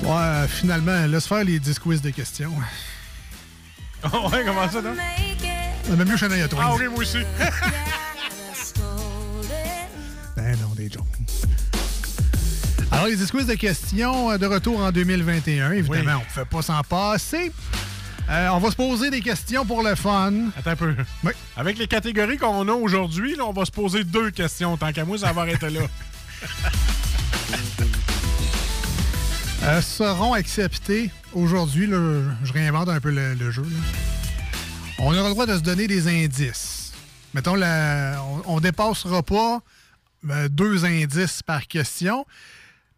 Ouais, 0.02 0.48
finalement, 0.48 1.06
laisse 1.06 1.26
faire 1.26 1.44
les 1.44 1.58
10 1.58 1.78
quiz 1.78 2.02
de 2.02 2.10
questions. 2.10 2.52
ouais, 4.04 4.44
comment 4.46 4.70
ça, 4.70 4.82
non? 4.82 4.94
On 5.90 5.96
même 5.96 6.08
mieux 6.08 6.16
Shania 6.16 6.48
Twain. 6.48 6.64
Ah, 6.64 6.74
oui, 6.78 6.88
moi 6.88 6.98
aussi. 6.98 7.18
Ben 10.36 10.56
non, 10.60 10.72
des 10.76 10.88
jokes. 10.88 11.04
Alors, 12.92 13.06
les 13.06 13.16
10 13.16 13.30
quiz 13.30 13.46
de 13.46 13.54
questions 13.54 14.30
euh, 14.30 14.38
de 14.38 14.46
retour 14.46 14.80
en 14.80 14.92
2021. 14.92 15.72
Évidemment, 15.72 16.12
on 16.16 16.18
ne 16.18 16.30
fait 16.30 16.44
pas 16.44 16.62
s'en 16.62 16.80
passer. 16.82 17.52
Euh, 18.30 18.48
on 18.50 18.58
va 18.58 18.70
se 18.70 18.76
poser 18.76 19.10
des 19.10 19.20
questions 19.20 19.64
pour 19.64 19.82
le 19.82 19.94
fun. 19.94 20.32
Attends 20.58 20.70
un 20.70 20.76
peu. 20.76 20.94
Oui. 21.24 21.32
Avec 21.56 21.78
les 21.78 21.86
catégories 21.86 22.36
qu'on 22.36 22.68
a 22.68 22.72
aujourd'hui, 22.72 23.36
là, 23.36 23.44
on 23.46 23.52
va 23.52 23.64
se 23.64 23.70
poser 23.70 24.04
deux 24.04 24.30
questions. 24.30 24.76
Tant 24.76 24.92
qu'à 24.92 25.04
moi, 25.06 25.16
ça 25.18 25.32
va 25.32 25.42
arrêter 25.42 25.70
là. 25.70 25.80
Euh, 29.64 29.82
seront 29.82 30.34
acceptés 30.34 31.10
aujourd'hui. 31.32 31.86
là, 31.88 32.20
Je 32.44 32.52
réinvente 32.52 32.88
un 32.88 33.00
peu 33.00 33.10
le, 33.10 33.34
le 33.34 33.50
jeu. 33.50 33.62
là. 33.62 33.68
On 35.00 35.12
aura 35.12 35.24
le 35.28 35.34
droit 35.34 35.46
de 35.46 35.54
se 35.56 35.62
donner 35.62 35.86
des 35.88 36.06
indices. 36.06 36.92
Mettons, 37.34 37.54
la- 37.56 38.22
on 38.46 38.56
ne 38.56 38.60
dépassera 38.60 39.22
pas 39.22 39.60
euh, 40.30 40.48
deux 40.48 40.84
indices 40.84 41.42
par 41.42 41.66
question. 41.66 42.24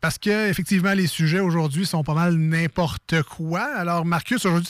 Parce 0.00 0.16
que 0.18 0.48
effectivement, 0.48 0.94
les 0.94 1.06
sujets 1.06 1.40
aujourd'hui 1.40 1.84
sont 1.84 2.03
pas 2.03 2.14
mal 2.14 2.34
n'importe 2.34 3.22
quoi. 3.22 3.61
Alors, 3.76 4.07
Marcus, 4.07 4.44
aujourd'hui, 4.46 4.68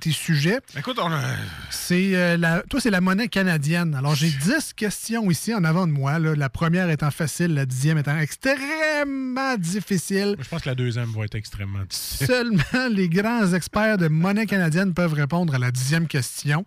tes 0.00 0.10
sujets. 0.10 0.58
Écoute, 0.76 0.98
on 1.02 1.12
a... 1.12 1.20
C'est 1.68 2.16
euh, 2.16 2.38
la, 2.38 2.62
toi, 2.62 2.80
c'est 2.80 2.90
la 2.90 3.02
monnaie 3.02 3.28
canadienne. 3.28 3.94
Alors, 3.94 4.14
j'ai 4.14 4.30
10 4.30 4.72
questions 4.74 5.30
ici 5.30 5.54
en 5.54 5.64
avant 5.64 5.86
de 5.86 5.92
moi. 5.92 6.18
là. 6.18 6.34
La 6.34 6.48
première 6.48 6.88
étant 6.88 7.10
facile, 7.10 7.52
la 7.54 7.66
dixième 7.66 7.98
étant 7.98 8.16
extrêmement 8.18 9.56
difficile. 9.58 10.36
Je 10.40 10.48
pense 10.48 10.62
que 10.62 10.68
la 10.70 10.74
deuxième 10.74 11.10
va 11.12 11.24
être 11.24 11.34
extrêmement 11.34 11.84
difficile. 11.84 12.26
Seulement 12.26 12.88
les 12.90 13.08
grands 13.10 13.52
experts 13.52 13.98
de 13.98 14.08
monnaie 14.08 14.46
canadienne 14.46 14.94
peuvent 14.94 15.12
répondre 15.14 15.54
à 15.54 15.58
la 15.58 15.70
dixième 15.70 16.06
question. 16.06 16.64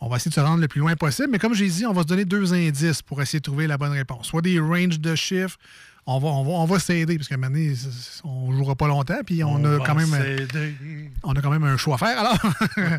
On 0.00 0.08
va 0.08 0.16
essayer 0.16 0.28
de 0.28 0.34
se 0.34 0.40
rendre 0.40 0.60
le 0.60 0.68
plus 0.68 0.80
loin 0.80 0.96
possible, 0.96 1.28
mais 1.30 1.38
comme 1.38 1.54
j'ai 1.54 1.68
dit, 1.68 1.86
on 1.86 1.92
va 1.94 2.02
se 2.02 2.06
donner 2.08 2.26
deux 2.26 2.52
indices 2.52 3.00
pour 3.00 3.22
essayer 3.22 3.38
de 3.38 3.44
trouver 3.44 3.66
la 3.66 3.78
bonne 3.78 3.92
réponse. 3.92 4.26
Soit 4.26 4.42
des 4.42 4.58
ranges 4.58 5.00
de 5.00 5.14
chiffres, 5.14 5.56
on 6.06 6.18
va, 6.18 6.28
on 6.28 6.44
va, 6.44 6.50
on 6.50 6.64
va 6.66 6.78
s'aider, 6.78 7.16
parce 7.16 7.28
qu'à 7.28 7.36
un 7.36 7.38
moment 7.38 7.52
donné, 7.52 7.74
on 8.24 8.50
ne 8.52 8.56
jouera 8.56 8.74
pas 8.74 8.86
longtemps, 8.88 9.20
puis 9.24 9.42
on, 9.42 9.64
a 9.64 9.78
quand 9.84 9.94
même. 9.94 10.14
On 11.22 11.32
a 11.32 11.40
quand 11.40 11.50
même 11.50 11.64
un 11.64 11.76
choix 11.76 11.94
à 11.94 11.98
faire. 11.98 12.18
Alors, 12.20 12.38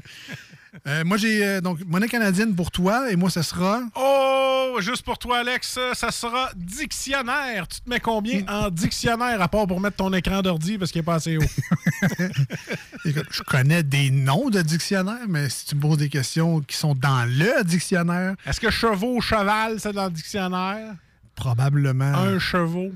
euh, 0.87 1.03
moi, 1.05 1.17
j'ai 1.17 1.45
euh, 1.45 1.61
donc 1.61 1.85
monnaie 1.85 2.07
canadienne 2.07 2.55
pour 2.55 2.71
toi, 2.71 3.11
et 3.11 3.15
moi, 3.15 3.29
ce 3.29 3.43
sera? 3.43 3.81
Oh, 3.95 4.77
juste 4.79 5.03
pour 5.03 5.19
toi, 5.19 5.39
Alex, 5.39 5.77
ça 5.93 6.09
sera 6.09 6.49
dictionnaire. 6.55 7.67
Tu 7.67 7.79
te 7.81 7.89
mets 7.89 7.99
combien 7.99 8.43
en 8.47 8.71
dictionnaire, 8.71 9.39
à 9.39 9.47
part 9.47 9.67
pour 9.67 9.79
mettre 9.79 9.97
ton 9.97 10.11
écran 10.11 10.41
d'ordi 10.41 10.79
parce 10.79 10.91
qu'il 10.91 11.01
est 11.01 11.03
pas 11.03 11.15
assez 11.15 11.37
haut? 11.37 11.43
Écoute, 13.05 13.27
je 13.29 13.43
connais 13.43 13.83
des 13.83 14.09
noms 14.09 14.49
de 14.49 14.63
dictionnaires, 14.63 15.27
mais 15.29 15.47
si 15.49 15.67
tu 15.67 15.75
me 15.75 15.81
poses 15.81 15.99
des 15.99 16.09
questions 16.09 16.61
qui 16.61 16.75
sont 16.75 16.95
dans 16.95 17.29
le 17.29 17.63
dictionnaire, 17.63 18.33
Est-ce 18.47 18.59
que 18.59 18.71
chevaux, 18.71 19.21
cheval, 19.21 19.79
c'est 19.79 19.93
dans 19.93 20.05
le 20.05 20.11
dictionnaire? 20.11 20.95
Probablement. 21.35 22.13
Un 22.13 22.39
chevaux. 22.39 22.91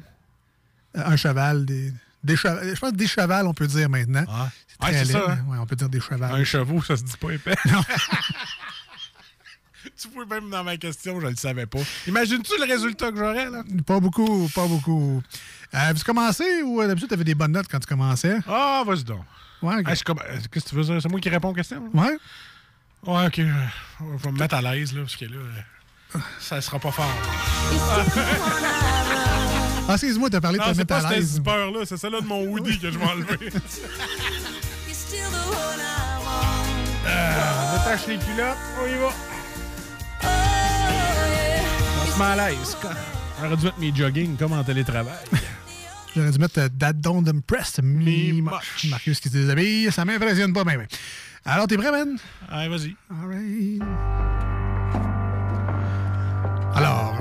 un 0.95 1.15
cheval, 1.15 1.65
des, 1.65 1.93
des 2.23 2.35
cheval- 2.35 2.73
je 2.75 2.79
pense 2.79 2.91
que 2.91 2.95
des 2.95 3.07
chevals, 3.07 3.45
on 3.47 3.53
peut 3.53 3.67
dire 3.67 3.89
maintenant. 3.89 4.25
Très 4.79 4.93
c'est 4.93 5.05
laid, 5.05 5.11
ça, 5.13 5.25
hein? 5.31 5.45
ouais, 5.47 5.57
on 5.59 5.65
peut 5.65 5.75
dire 5.75 5.89
des 5.89 5.99
chevals. 5.99 6.33
Un 6.33 6.43
chevaux, 6.45 6.81
ça 6.81 6.95
se 6.95 7.03
dit 7.03 7.17
pas 7.19 7.31
épais. 7.31 7.55
tu 9.97 10.07
vois, 10.13 10.25
même 10.25 10.49
dans 10.49 10.63
ma 10.63 10.77
question, 10.77 11.19
je 11.19 11.27
le 11.27 11.35
savais 11.35 11.65
pas. 11.65 11.79
Imagines-tu 12.07 12.53
le 12.59 12.65
résultat 12.65 13.11
que 13.11 13.17
j'aurais, 13.17 13.49
là? 13.49 13.63
Pas 13.85 13.99
beaucoup, 13.99 14.47
pas 14.55 14.67
beaucoup. 14.67 15.21
Euh, 15.73 15.77
Avez-tu 15.77 16.05
commencé 16.05 16.61
ou 16.63 16.81
euh, 16.81 16.87
d'habitude, 16.87 17.09
tu 17.09 17.13
avais 17.13 17.23
des 17.25 17.35
bonnes 17.35 17.51
notes 17.51 17.67
quand 17.69 17.79
tu 17.79 17.87
commençais? 17.87 18.37
Ah, 18.47 18.83
vas-y 18.85 19.03
donc. 19.03 19.23
Ouais, 19.61 19.73
je 19.75 19.79
euh, 19.79 19.83
Qu'est-ce 20.51 20.65
que 20.65 20.69
tu 20.69 20.75
veux 20.75 20.83
dire? 20.83 21.01
C'est 21.01 21.09
moi 21.09 21.19
qui 21.19 21.29
réponds 21.29 21.49
aux 21.49 21.53
questions? 21.53 21.83
là? 21.93 22.01
Ouais? 22.01 22.17
Ouais, 23.03 23.25
ok. 23.27 23.41
On 24.01 24.15
va 24.15 24.31
me 24.31 24.39
mettre 24.39 24.55
à 24.55 24.61
l'aise, 24.61 24.93
là, 24.93 25.01
parce 25.01 25.15
que 25.17 25.25
là, 25.25 25.35
euh, 25.35 25.61
ça 26.39 26.61
sera 26.61 26.79
pas 26.79 26.91
fort. 26.91 27.05
Ah, 29.91 29.93
excuse-moi, 29.95 30.29
t'as 30.29 30.39
parlé 30.39 30.59
de 30.59 30.63
Non, 30.63 30.69
te 30.69 30.73
c'est 30.75 30.77
mettre 30.81 30.87
pas 30.89 30.97
à 30.97 31.01
cette 31.01 31.17
l'aise. 31.17 31.31
zipper-là, 31.33 31.79
c'est 31.83 31.97
celle-là 31.97 32.21
de 32.21 32.27
mon 32.27 32.43
hoodie 32.43 32.77
que 32.77 32.91
je 32.91 32.99
vais 32.99 33.05
enlever. 33.05 33.39
Détache 37.73 38.07
les 38.07 38.17
culottes, 38.17 38.57
on 38.79 38.85
y 38.87 38.95
va. 38.99 39.09
On 42.03 42.11
se 42.11 42.19
met 42.19 42.25
à 42.25 42.35
l'aise. 42.49 42.77
J'aurais 43.41 43.57
dû 43.57 43.65
mettre 43.65 43.79
mes 43.79 43.95
jogging 43.95 44.37
comme 44.37 44.53
en 44.53 44.63
télétravail. 44.63 45.15
J'aurais 46.15 46.31
dû 46.31 46.39
mettre 46.39 46.59
euh, 46.59 46.69
That 46.79 46.93
Don't 46.93 47.25
Impress 47.27 47.79
Me 47.81 48.33
Much. 48.41 48.85
Marcus 48.89 49.19
qui 49.19 49.29
se 49.29 49.33
déshabille, 49.37 49.91
ça 49.91 50.05
m'impressionne 50.05 50.53
pas, 50.53 50.63
même. 50.63 50.85
Alors, 51.45 51.67
t'es 51.67 51.77
prêt, 51.77 51.91
man? 51.91 52.17
Allez, 52.49 52.67
vas-y. 52.69 52.95
All 53.09 53.27
right. 53.27 53.81
Alors, 56.75 57.13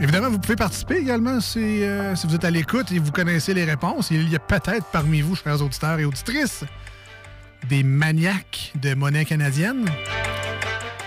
évidemment, 0.00 0.30
vous 0.30 0.38
pouvez 0.38 0.56
participer 0.56 0.96
également 0.98 1.40
si, 1.40 1.84
euh, 1.84 2.14
si 2.16 2.26
vous 2.26 2.34
êtes 2.34 2.44
à 2.44 2.50
l'écoute 2.50 2.90
et 2.92 2.98
vous 2.98 3.12
connaissez 3.12 3.54
les 3.54 3.64
réponses. 3.64 4.10
Il 4.10 4.28
y 4.28 4.36
a 4.36 4.38
peut-être 4.40 4.86
parmi 4.92 5.20
vous, 5.20 5.36
chers 5.36 5.60
auditeurs 5.62 5.98
et 5.98 6.04
auditrices, 6.04 6.64
des 7.68 7.82
maniaques 7.82 8.72
de 8.80 8.94
monnaie 8.94 9.24
canadienne. 9.24 9.84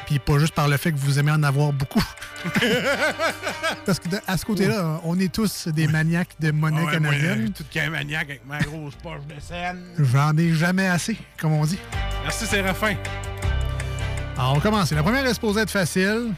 Puis 0.06 0.20
pas 0.20 0.38
juste 0.40 0.54
par 0.54 0.68
le 0.68 0.76
fait 0.78 0.92
que 0.92 0.98
vous 0.98 1.20
aimez 1.20 1.32
en 1.32 1.42
avoir 1.44 1.72
beaucoup. 1.72 2.04
Parce 3.86 4.00
que 4.00 4.10
de- 4.10 4.20
à 4.28 4.38
ce 4.38 4.46
côté-là, 4.46 5.00
on 5.04 5.18
est 5.20 5.32
tous 5.32 5.68
des 5.70 5.88
maniaques 5.88 6.36
de 6.40 6.52
monnaie 6.52 6.84
Ouais, 6.84 7.00
moi, 7.00 7.12
canadienne. 7.12 7.52
tout 7.54 7.64
qu'un 7.70 7.90
maniaque 7.90 8.26
avec 8.30 8.46
ma 8.46 8.60
grosse 8.60 8.96
poche 8.96 9.22
de 9.28 9.40
scène. 9.40 9.80
J'en 10.00 10.36
ai 10.38 10.54
jamais 10.54 10.88
assez, 10.88 11.18
comme 11.40 11.54
on 11.54 11.66
dit. 11.66 11.80
Merci, 12.24 12.46
Séraphin. 12.46 12.96
Alors, 14.38 14.56
on 14.58 14.60
commence. 14.60 14.92
La 14.92 15.04
première 15.04 15.26
est 15.26 15.34
supposée 15.34 15.62
être 15.62 15.72
facile. 15.72 16.34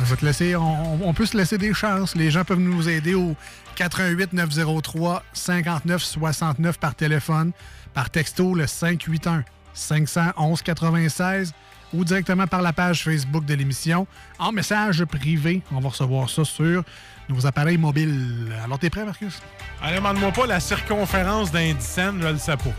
Je 0.00 0.04
vais 0.04 0.16
te 0.16 0.24
laisser. 0.24 0.54
On, 0.56 1.00
on 1.08 1.14
peut 1.14 1.26
se 1.26 1.36
laisser 1.36 1.58
des 1.58 1.74
chances. 1.74 2.14
Les 2.14 2.30
gens 2.30 2.44
peuvent 2.44 2.60
nous 2.60 2.88
aider 2.88 3.14
au 3.14 3.34
88 3.76 4.32
903 4.32 5.22
59 5.32 6.02
69 6.02 6.78
par 6.78 6.94
téléphone, 6.94 7.52
par 7.94 8.10
texto 8.10 8.54
le 8.54 8.66
581 8.66 9.44
511 9.74 10.62
96 10.62 11.52
ou 11.94 12.04
directement 12.04 12.46
par 12.46 12.60
la 12.60 12.72
page 12.72 13.04
Facebook 13.04 13.44
de 13.46 13.54
l'émission 13.54 14.06
en 14.38 14.52
message 14.52 15.04
privé. 15.04 15.62
On 15.72 15.80
va 15.80 15.88
recevoir 15.88 16.28
ça 16.28 16.44
sur 16.44 16.84
nos 17.28 17.46
appareils 17.46 17.78
mobiles. 17.78 18.52
Alors, 18.64 18.78
t'es 18.78 18.90
prêt, 18.90 19.04
Marcus? 19.04 19.40
Allez, 19.82 19.96
demande-moi 19.96 20.32
pas 20.32 20.46
la 20.46 20.60
circonférence 20.60 21.50
d'Indicène, 21.50 22.18
je 22.20 22.28
le 22.28 22.38
sais 22.38 22.56
pas. 22.56 22.70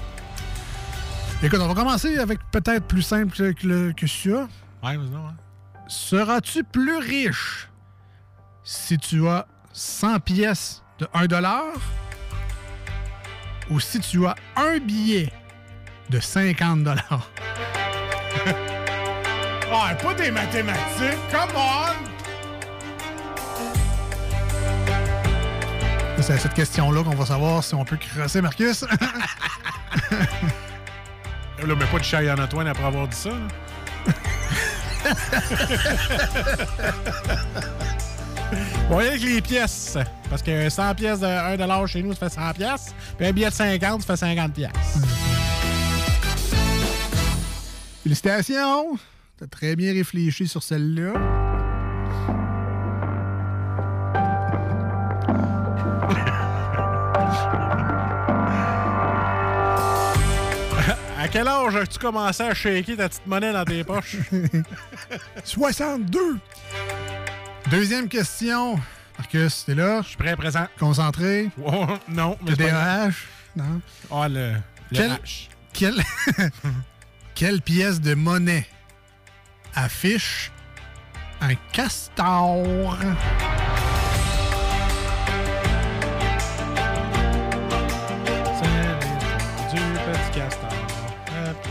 Écoute, 1.41 1.59
on 1.61 1.67
va 1.67 1.73
commencer 1.73 2.17
avec 2.17 2.39
peut-être 2.51 2.85
plus 2.85 3.01
simple 3.01 3.35
que, 3.53 3.67
le- 3.67 3.93
que 3.93 4.05
ça. 4.07 4.47
Ouais, 4.83 4.97
non, 4.97 5.27
hein. 5.27 5.35
Seras-tu 5.89 6.63
plus 6.63 6.97
riche 6.97 7.67
si 8.63 8.99
tu 8.99 9.27
as 9.27 9.47
100 9.73 10.19
pièces 10.19 10.83
de 10.99 11.07
1 11.15 11.25
ou 13.71 13.79
si 13.79 13.99
tu 13.99 14.27
as 14.27 14.35
un 14.55 14.77
billet 14.77 15.33
de 16.11 16.19
50 16.19 16.87
Ah, 19.71 19.95
pas 19.95 20.13
des 20.13 20.29
mathématiques, 20.29 21.17
come 21.31 21.55
on! 21.55 21.93
C'est 26.21 26.33
à 26.33 26.37
cette 26.37 26.53
question-là 26.53 27.03
qu'on 27.03 27.15
va 27.15 27.25
savoir 27.25 27.63
si 27.63 27.73
on 27.73 27.83
peut 27.83 27.97
crosser 27.97 28.41
Marcus. 28.41 28.81
Là, 31.63 31.75
mais 31.75 31.85
pas 31.85 31.97
de 31.97 32.03
Cheyenne 32.03 32.39
Antoine 32.39 32.67
après 32.67 32.85
avoir 32.85 33.07
dit 33.07 33.17
ça. 33.17 33.31
là. 35.05 35.11
Voyez 38.89 39.09
avec 39.09 39.21
les 39.21 39.41
pièces. 39.41 39.97
Parce 40.29 40.41
que 40.41 40.69
100 40.69 40.95
pièces 40.95 41.19
de 41.19 41.25
1 41.25 41.85
chez 41.87 42.01
nous, 42.01 42.13
ça 42.13 42.29
fait 42.29 42.35
100 42.35 42.53
pièces. 42.53 42.95
Puis 43.17 43.27
un 43.27 43.31
billet 43.31 43.49
de 43.49 43.53
50, 43.53 44.01
ça 44.01 44.07
fait 44.15 44.25
50 44.25 44.53
pièces. 44.53 44.71
Félicitations! 48.03 48.97
T'as 49.37 49.47
très 49.47 49.75
bien 49.75 49.93
réfléchi 49.93 50.47
sur 50.47 50.63
celle-là. 50.63 51.48
Quel 61.31 61.47
âge 61.47 61.75
as-tu 61.75 61.99
commencé 61.99 62.43
à 62.43 62.53
shaker 62.53 62.97
ta 62.97 63.09
petite 63.09 63.27
monnaie 63.27 63.53
dans 63.53 63.65
tes 63.65 63.83
poches? 63.83 64.17
62! 65.43 66.39
Deuxième 67.69 68.07
question. 68.07 68.79
Marcus, 69.17 69.65
t'es 69.65 69.75
là? 69.75 70.01
Je 70.01 70.07
suis 70.09 70.17
prêt, 70.17 70.35
présent. 70.35 70.65
Concentré? 70.79 71.49
Oh, 71.63 71.85
non, 72.07 72.37
mais 72.43 72.51
Le 72.51 72.57
DAH? 72.57 73.09
Non. 73.55 73.81
Ah, 74.11 74.27
le, 74.29 74.53
le 74.53 74.97
Quel- 74.97 75.11
H. 75.11 75.49
Quelle... 75.73 76.01
Quelle 77.35 77.61
pièce 77.61 78.01
de 78.01 78.15
monnaie 78.15 78.67
affiche 79.75 80.51
un 81.41 81.55
castor? 81.71 82.97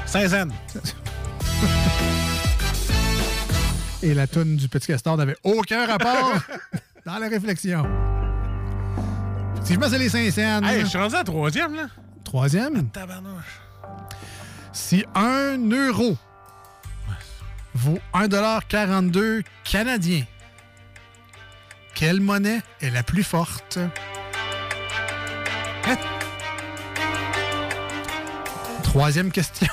Saint-Zen. 0.09 0.51
Et 4.03 4.15
la 4.15 4.27
toune 4.27 4.57
du 4.57 4.69
petit 4.69 4.87
castor 4.87 5.19
n'avait 5.19 5.37
aucun 5.45 5.87
rapport 5.87 6.33
dans 7.07 7.19
la 7.19 7.29
réflexion. 7.29 7.87
Effectivement, 9.55 9.89
c'est 9.91 9.99
les 9.99 10.09
Saint-Saëns. 10.09 10.65
Hey, 10.65 10.81
je 10.81 10.87
suis 10.87 10.99
rendu 10.99 11.15
à 11.15 11.25
troisième, 11.25 11.77
là. 11.77 11.89
Troisième? 12.25 12.89
Tabarnouche. 12.89 13.61
Si 14.73 15.05
un 15.15 15.59
euro 15.71 16.17
vaut 17.75 17.99
1,42 18.15 19.43
canadien, 19.65 20.25
quelle 21.95 22.21
monnaie 22.21 22.63
est 22.81 22.91
la 22.91 23.03
plus 23.03 23.25
forte? 23.25 23.79
Hein? 25.87 25.97
Troisième 28.85 29.31
question. 29.31 29.69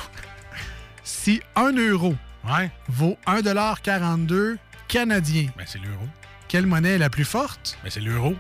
Si 1.26 1.42
un 1.56 1.72
euro 1.76 2.14
Ouais. 2.48 2.70
vaut 2.88 3.18
1,42 3.26 4.60
canadien, 4.88 5.48
Ben, 5.58 5.64
c'est 5.66 5.80
l'euro. 5.80 6.06
quelle 6.48 6.68
monnaie 6.68 6.90
est 6.92 6.98
la 7.00 7.10
plus 7.10 7.26
forte? 7.26 7.80
Ben, 7.84 7.90
c'est 7.90 8.00
l'euro. 8.00 8.36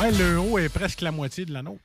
Ouais, 0.00 0.12
l'euro 0.12 0.60
est 0.60 0.68
presque 0.68 1.00
la 1.00 1.10
moitié 1.10 1.46
de 1.46 1.52
la 1.52 1.62
nôtre. 1.64 1.80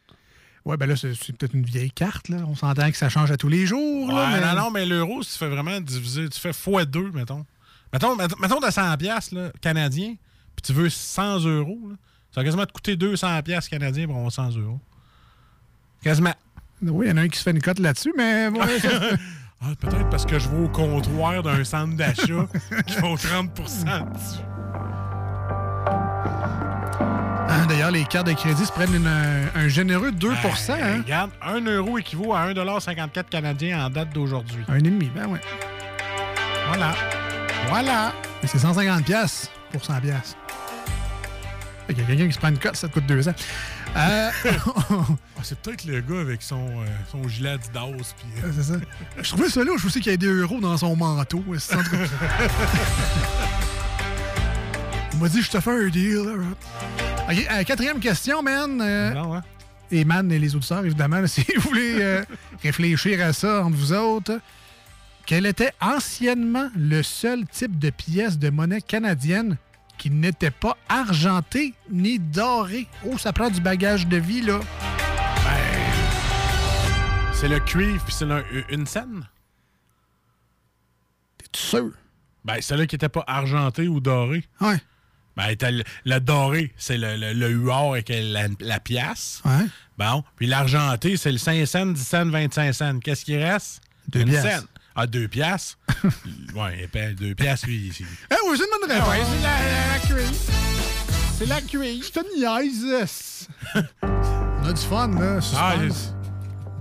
Ouais, 0.64 0.78
ben 0.78 0.86
là, 0.86 0.96
c'est 0.96 1.10
peut-être 1.36 1.56
une 1.56 1.64
vieille 1.66 1.90
carte, 1.90 2.30
là. 2.30 2.38
On 2.48 2.54
s'entend 2.54 2.92
que 2.92 2.98
ça 2.98 3.10
change 3.10 3.32
à 3.32 3.38
tous 3.38 3.50
les 3.50 3.66
jours, 3.66 4.12
là, 4.12 4.28
Ouais, 4.30 4.40
mais- 4.42 4.46
non, 4.46 4.62
non, 4.66 4.70
mais 4.70 4.86
l'euro, 4.86 5.24
si 5.24 5.32
tu 5.34 5.40
fais 5.40 5.50
vraiment 5.50 5.82
diviser, 5.82 6.30
tu 6.30 6.40
fais 6.40 6.52
x2, 6.54 7.10
mettons. 7.14 7.48
Mettons, 7.92 8.16
mettons, 8.16 8.38
mettons 8.40 8.60
t'as 8.60 8.70
100 8.70 8.96
piastres, 8.98 9.34
là, 9.34 9.50
canadiens, 9.60 10.14
puis 10.56 10.62
tu 10.64 10.72
veux 10.72 10.90
100 10.92 11.40
euros, 11.46 11.80
là, 11.90 11.96
ça 12.32 12.42
va 12.42 12.44
quasiment 12.44 12.68
te 12.68 12.74
coûter 12.74 12.96
200 12.96 13.42
piastres 13.42 13.72
canadiens 13.72 14.06
pour 14.06 14.18
avoir 14.18 14.32
100 14.32 14.52
euros. 14.56 14.80
Quasiment. 16.04 16.36
Oui, 16.82 17.08
il 17.08 17.10
y 17.10 17.12
en 17.14 17.18
a 17.18 17.22
un 17.22 17.28
qui 17.28 17.38
se 17.40 17.44
fait 17.44 17.52
une 17.52 17.62
cote 17.62 17.80
là-dessus, 17.80 18.14
mais... 18.18 18.48
ouais, 18.50 18.80
ça- 18.80 18.90
Ah, 19.60 19.70
peut-être 19.80 20.08
parce 20.12 20.24
que 20.24 20.38
je 20.38 20.48
vais 20.50 20.66
au 20.66 20.70
comptoir 20.70 21.42
d'un 21.42 21.64
centre 21.64 21.96
d'achat 21.96 22.46
qui 22.86 22.96
vaut 23.00 23.18
30 23.18 23.52
dessus. 23.56 24.42
Hein, 27.50 27.66
D'ailleurs, 27.68 27.90
les 27.90 28.04
cartes 28.06 28.28
de 28.28 28.34
crédit 28.34 28.66
se 28.66 28.72
prennent 28.72 28.94
une- 28.94 29.08
un, 29.56 29.68
généreux 29.68 30.12
2% 30.12 30.68
Ben, 30.68 30.84
hein? 30.84 31.02
Regarde, 31.04 31.32
1 31.42 31.62
euro 31.66 31.98
équivaut 31.98 32.34
à 32.36 32.46
1,54 32.46 33.30
canadien 33.30 33.84
en 33.86 33.90
date 33.90 34.14
d'aujourd'hui. 34.14 34.64
Un 34.68 34.76
et 34.76 34.82
demi, 34.82 35.10
ben 35.14 35.26
ouais. 35.28 35.42
Voilà. 36.68 36.94
Voilà. 37.70 38.14
C'est 38.44 38.60
150 38.60 39.04
pièces 39.06 39.50
pour 39.72 39.84
100 39.84 40.02
pièces. 40.02 40.38
Il 41.90 41.98
y 41.98 42.02
a 42.02 42.04
quelqu'un 42.04 42.28
qui 42.28 42.34
se 42.34 42.40
prend 42.40 42.50
une 42.50 42.60
cote, 42.60 42.76
ça 42.76 42.88
te 42.88 42.94
coûte 42.94 43.06
200. 43.06 43.32
Euh, 43.96 44.30
Ah, 45.40 45.42
c'est 45.44 45.58
peut-être 45.60 45.86
le 45.86 46.02
gars 46.02 46.20
avec 46.20 46.42
son, 46.42 46.68
euh, 46.68 46.86
son 47.12 47.28
gilet 47.28 47.52
Adidas. 47.52 48.14
Puis, 48.18 48.28
euh, 48.44 48.52
c'est 48.56 48.64
ça. 48.64 48.74
Je 49.22 49.30
trouvais 49.30 49.50
ça 49.50 49.64
louche 49.64 49.86
aussi 49.86 50.02
qu'il 50.02 50.12
y 50.12 50.16
ait 50.16 50.18
2 50.18 50.42
euros 50.42 50.60
dans 50.60 50.76
son 50.78 50.96
manteau. 50.96 51.44
Il 55.14 55.20
m'a 55.20 55.30
dit, 55.30 55.42
je 55.42 55.50
te 55.50 55.60
fais 55.60 55.72
un 55.72 55.88
deal. 55.90 56.24
là, 56.26 56.34
euh, 57.30 57.64
quatrième 57.64 58.00
question, 58.00 58.42
man. 58.44 58.78
Non, 59.14 59.36
hein? 59.36 59.44
et 59.92 60.04
man 60.06 60.32
et 60.32 60.40
les 60.40 60.56
auditeurs, 60.56 60.86
évidemment, 60.86 61.20
là, 61.20 61.28
si 61.28 61.46
vous 61.56 61.62
voulez 61.62 62.24
réfléchir 62.64 63.24
à 63.26 63.34
ça 63.34 63.64
entre 63.64 63.78
vous 63.78 63.94
autres. 63.94 64.40
Quel 65.26 65.46
était 65.46 65.74
anciennement 65.82 66.70
le 66.78 67.04
seul 67.04 67.46
type 67.48 67.78
de 67.78 67.90
pièce 67.90 68.40
de 68.40 68.50
monnaie 68.50 68.82
canadienne 68.82 69.58
qui 69.98 70.10
n'était 70.10 70.52
pas 70.52 70.78
argentée 70.90 71.74
ni 71.92 72.20
dorée? 72.20 72.88
Oh, 73.06 73.18
ça 73.18 73.34
prend 73.34 73.50
du 73.50 73.62
bagage 73.62 74.08
de 74.08 74.18
vie, 74.18 74.42
là. 74.42 74.60
C'est 77.34 77.48
le 77.48 77.60
cuivre, 77.60 78.04
puis 78.04 78.14
c'est 78.14 78.26
une 78.70 78.88
scène. 78.88 79.28
T'es 81.38 81.46
sûr? 81.54 81.92
Ben, 82.44 82.60
celle-là 82.62 82.88
qui 82.88 82.96
n'était 82.96 83.10
pas 83.10 83.24
argentée 83.28 83.88
ou 83.88 84.00
dorée. 84.00 84.44
Ouais. 84.60 84.78
Ben, 85.36 85.56
le, 85.62 85.84
le 86.06 86.20
doré, 86.20 86.74
c'est 86.78 86.98
le, 86.98 87.16
le, 87.16 87.34
le 87.34 87.50
huard 87.50 87.92
avec 87.92 88.10
la, 88.10 88.48
la 88.60 88.80
pièce. 88.80 89.42
Ouais. 89.46 89.66
Bon. 90.00 90.24
Puis 90.36 90.48
l'argenté, 90.48 91.16
c'est 91.16 91.32
le 91.32 91.38
5 91.38 91.64
cents, 91.68 91.86
10 91.86 92.04
cents, 92.08 92.26
25 92.26 92.74
cents. 92.74 93.00
Qu'est-ce 93.00 93.24
qui 93.24 93.38
reste? 93.38 93.82
Deux 94.08 94.22
Une 94.22 94.32
scène. 94.32 94.64
Ah, 95.00 95.06
deux 95.06 95.28
piastres? 95.28 95.78
ouais, 96.56 96.84
épais, 96.84 97.14
deux 97.14 97.36
piastres, 97.36 97.68
lui. 97.68 97.76
ici. 97.90 98.04
Eh 98.32 98.36
oui, 98.50 98.58
c'est 98.58 98.64
une 98.64 98.70
bonne 98.82 98.92
réponse. 98.92 99.10
ouais, 99.10 99.24
c'est 99.24 99.44
la, 99.44 99.50
la. 100.20 100.24
C'est 101.38 101.46
la 101.46 101.62
cuisse. 101.62 102.08
Je 102.08 102.12
te 102.12 102.36
niaise. 102.36 103.48
On 104.04 104.68
a 104.68 104.74
du 104.74 104.82
fun, 104.82 105.08
là. 105.10 105.40
Ah, 105.56 105.76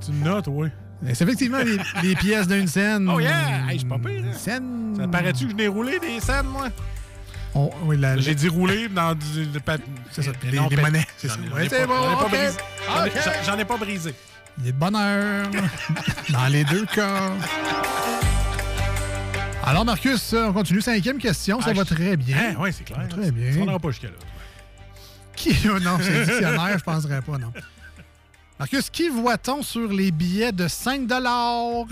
tu 0.05 0.13
me 0.13 0.25
notes, 0.25 0.47
oui. 0.49 0.69
C'est 1.13 1.25
effectivement 1.25 1.59
les, 1.59 1.77
les 2.03 2.15
pièces 2.17 2.49
d'une 2.49 2.67
scène. 2.67 3.07
Oh 3.15 3.21
yeah! 3.21 3.69
Hey, 3.69 3.79
c'est 3.81 3.87
pas 3.87 3.99
pire, 3.99 4.23
hein? 4.27 4.33
Scène. 4.35 4.95
Ça 4.99 5.07
paraît-tu 5.09 5.45
que 5.45 5.51
je 5.51 5.57
n'ai 5.57 5.69
roulé 5.69 5.99
des 5.99 6.19
scènes, 6.21 6.47
moi? 6.47 6.69
Oui, 7.85 7.99
la- 7.99 8.17
J'ai 8.17 8.35
dit 8.35 8.49
rouler 8.49 8.89
dans 8.89 9.15
du. 9.15 9.47
C'est 10.11 10.23
ça, 10.23 10.31
des- 10.43 10.57
non, 10.57 10.69
des 10.69 10.77
monnaies, 10.77 11.07
c'est 11.19 11.29
bon, 11.29 11.35
j'en 11.53 12.13
ai 12.13 12.17
pas 12.17 12.25
ok. 12.25 12.31
brisé. 12.31 12.57
J'en 12.87 13.05
ai- 13.05 13.09
Ok. 13.09 13.13
j'en- 13.25 13.45
J'en 13.53 13.59
ai 13.59 13.65
pas 13.67 13.77
brisé. 13.77 14.15
Il 14.59 14.69
est 14.69 14.73
de 14.73 14.77
bonheur. 14.79 15.47
Dans 16.31 16.47
les 16.47 16.65
deux 16.65 16.87
cas. 16.87 17.31
Alors, 19.65 19.85
Marcus, 19.85 20.33
on 20.33 20.53
continue. 20.53 20.81
Cinquième 20.81 21.19
question. 21.19 21.61
Ça 21.61 21.71
Ah, 21.71 21.75
va 21.75 21.83
je- 21.85 21.95
très 21.95 22.17
bien. 22.17 22.37
Hein, 22.37 22.55
oui, 22.59 22.71
c'est 22.73 22.85
clair. 22.85 23.07
Très 23.09 23.31
bien. 23.31 23.53
Ça 23.53 23.59
n'ira 23.59 23.79
pas 23.79 23.91
jusqu'à 23.91 24.09
là. 24.09 24.15
Qui... 25.35 25.55
oh 25.69 25.79
non, 25.81 25.99
c'est 26.01 26.17
un 26.17 26.25
dictionnaire, 26.25 26.79
je 26.79 26.85
penserais 26.85 27.21
pas, 27.21 27.37
non. 27.39 27.53
Marcus, 28.59 28.89
qui 28.89 29.09
voit-on 29.11 29.63
sur 29.63 29.93
les 29.93 30.11
billets 30.11 30.53
de 30.53 30.67
5 30.67 31.03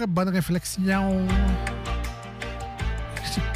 Bonne 0.09 0.29
réflexion. 0.31 1.27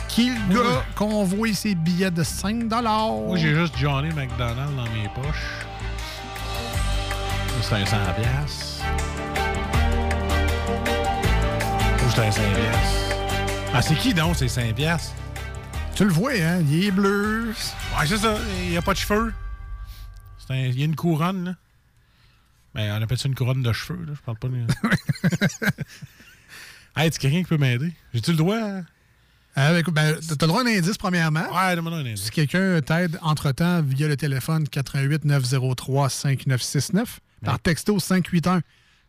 Qui 0.08 0.30
le 0.50 0.54
gars 0.54 0.84
qu'on 0.96 1.22
voit 1.24 1.54
ses 1.54 1.74
billets 1.74 2.10
de 2.10 2.22
5 2.24 2.64
Moi, 2.64 3.36
j'ai 3.36 3.54
juste 3.54 3.74
Johnny 3.78 4.08
McDonald 4.08 4.74
dans 4.76 4.82
mes 4.84 5.08
poches. 5.14 5.64
Ça, 7.62 7.76
c'est 7.86 7.94
c'est 12.18 12.26
un 12.26 12.30
5 12.32 12.54
piastres. 12.54 13.74
Ah, 13.74 13.82
c'est 13.82 13.94
qui 13.94 14.14
donc, 14.14 14.36
ces 14.36 14.48
5 14.48 14.74
piastres? 14.74 15.12
Tu 15.94 16.04
le 16.04 16.10
vois, 16.10 16.32
hein? 16.32 16.60
Il 16.68 16.84
est 16.86 16.90
bleu. 16.90 17.48
Ouais, 17.98 18.06
c'est 18.06 18.18
ça. 18.18 18.36
Il 18.64 18.70
n'y 18.70 18.76
a 18.76 18.82
pas 18.82 18.92
de 18.92 18.98
cheveux. 18.98 19.32
Un- 20.50 20.54
Il 20.56 20.78
y 20.78 20.82
a 20.82 20.86
une 20.86 20.96
couronne, 20.96 21.44
là. 21.44 21.54
Ben, 22.74 22.98
on 22.98 23.02
appelle 23.02 23.18
ça 23.18 23.28
une 23.28 23.34
couronne 23.34 23.62
de 23.62 23.72
cheveux, 23.72 24.04
là. 24.06 24.12
Je 24.14 24.20
parle 24.22 24.38
pas 24.38 24.48
de... 24.48 24.56
hey, 26.96 27.10
tu 27.10 27.18
quelqu'un 27.18 27.38
qui 27.38 27.44
peut 27.48 27.58
m'aider? 27.58 27.92
J'ai-tu 28.14 28.30
le 28.32 28.36
droit? 28.36 28.56
hein? 28.56 28.84
Euh, 29.58 29.78
écoute, 29.78 29.94
ben, 29.94 30.16
t'as 30.20 30.46
le 30.46 30.46
droit 30.46 30.62
à 30.62 30.64
un 30.64 30.68
indice, 30.68 30.96
premièrement. 30.96 31.44
Ouais, 31.54 31.76
demande 31.76 31.94
un 31.94 31.98
indice. 32.00 32.22
Si 32.24 32.30
quelqu'un 32.30 32.80
t'aide 32.80 33.18
entre-temps 33.22 33.82
via 33.82 34.08
le 34.08 34.16
téléphone 34.16 34.68
88 34.68 35.24
903 35.24 36.08
5969, 36.08 37.20
par 37.44 37.58
texto 37.60 37.98
581 37.98 38.60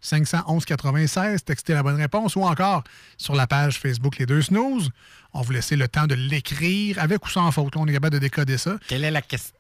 511 0.02 0.66
96, 0.66 1.44
textez 1.44 1.74
la 1.74 1.84
bonne 1.84 1.98
réponse 1.98 2.36
ou 2.36 2.42
encore 2.42 2.84
sur 3.18 3.36
la 3.36 3.48
page 3.48 3.80
Facebook 3.80 4.18
Les 4.18 4.26
Deux 4.26 4.42
Snooze. 4.42 4.92
On 5.34 5.42
vous 5.42 5.52
laisser 5.52 5.76
le 5.76 5.88
temps 5.88 6.08
de 6.08 6.16
l'écrire 6.16 6.98
avec 7.00 7.24
ou 7.26 7.30
sans 7.30 7.52
faute. 7.52 7.76
On 7.78 7.86
est 7.86 7.94
capable 7.94 8.14
de 8.16 8.20
décoder 8.20 8.58
ça. 8.58 8.78
Quelle 8.88 9.04
est 9.04 9.12
la 9.12 9.22
question? 9.22 9.54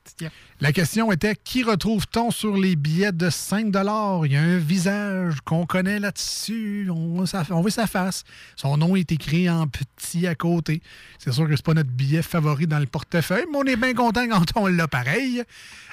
La 0.59 0.71
question 0.73 1.11
était 1.11 1.35
qui 1.35 1.61
retrouve-t-on 1.63 2.31
sur 2.31 2.57
les 2.57 2.75
billets 2.75 3.11
de 3.11 3.29
5 3.29 3.67
Il 3.67 4.31
y 4.31 4.35
a 4.35 4.41
un 4.41 4.57
visage 4.57 5.35
qu'on 5.45 5.67
connaît 5.67 5.99
là-dessus. 5.99 6.89
On, 6.89 7.23
on 7.51 7.61
voit 7.61 7.71
sa 7.71 7.85
face. 7.85 8.23
Son 8.55 8.77
nom 8.77 8.95
est 8.95 9.11
écrit 9.11 9.47
en 9.49 9.67
petit 9.67 10.25
à 10.25 10.33
côté. 10.33 10.81
C'est 11.19 11.31
sûr 11.31 11.47
que 11.47 11.55
c'est 11.55 11.63
pas 11.65 11.75
notre 11.75 11.91
billet 11.91 12.23
favori 12.23 12.65
dans 12.65 12.79
le 12.79 12.87
portefeuille, 12.87 13.45
mais 13.51 13.57
on 13.59 13.63
est 13.65 13.75
bien 13.75 13.93
content 13.93 14.27
quand 14.27 14.43
on 14.55 14.65
l'a 14.67 14.87
pareil. 14.87 15.43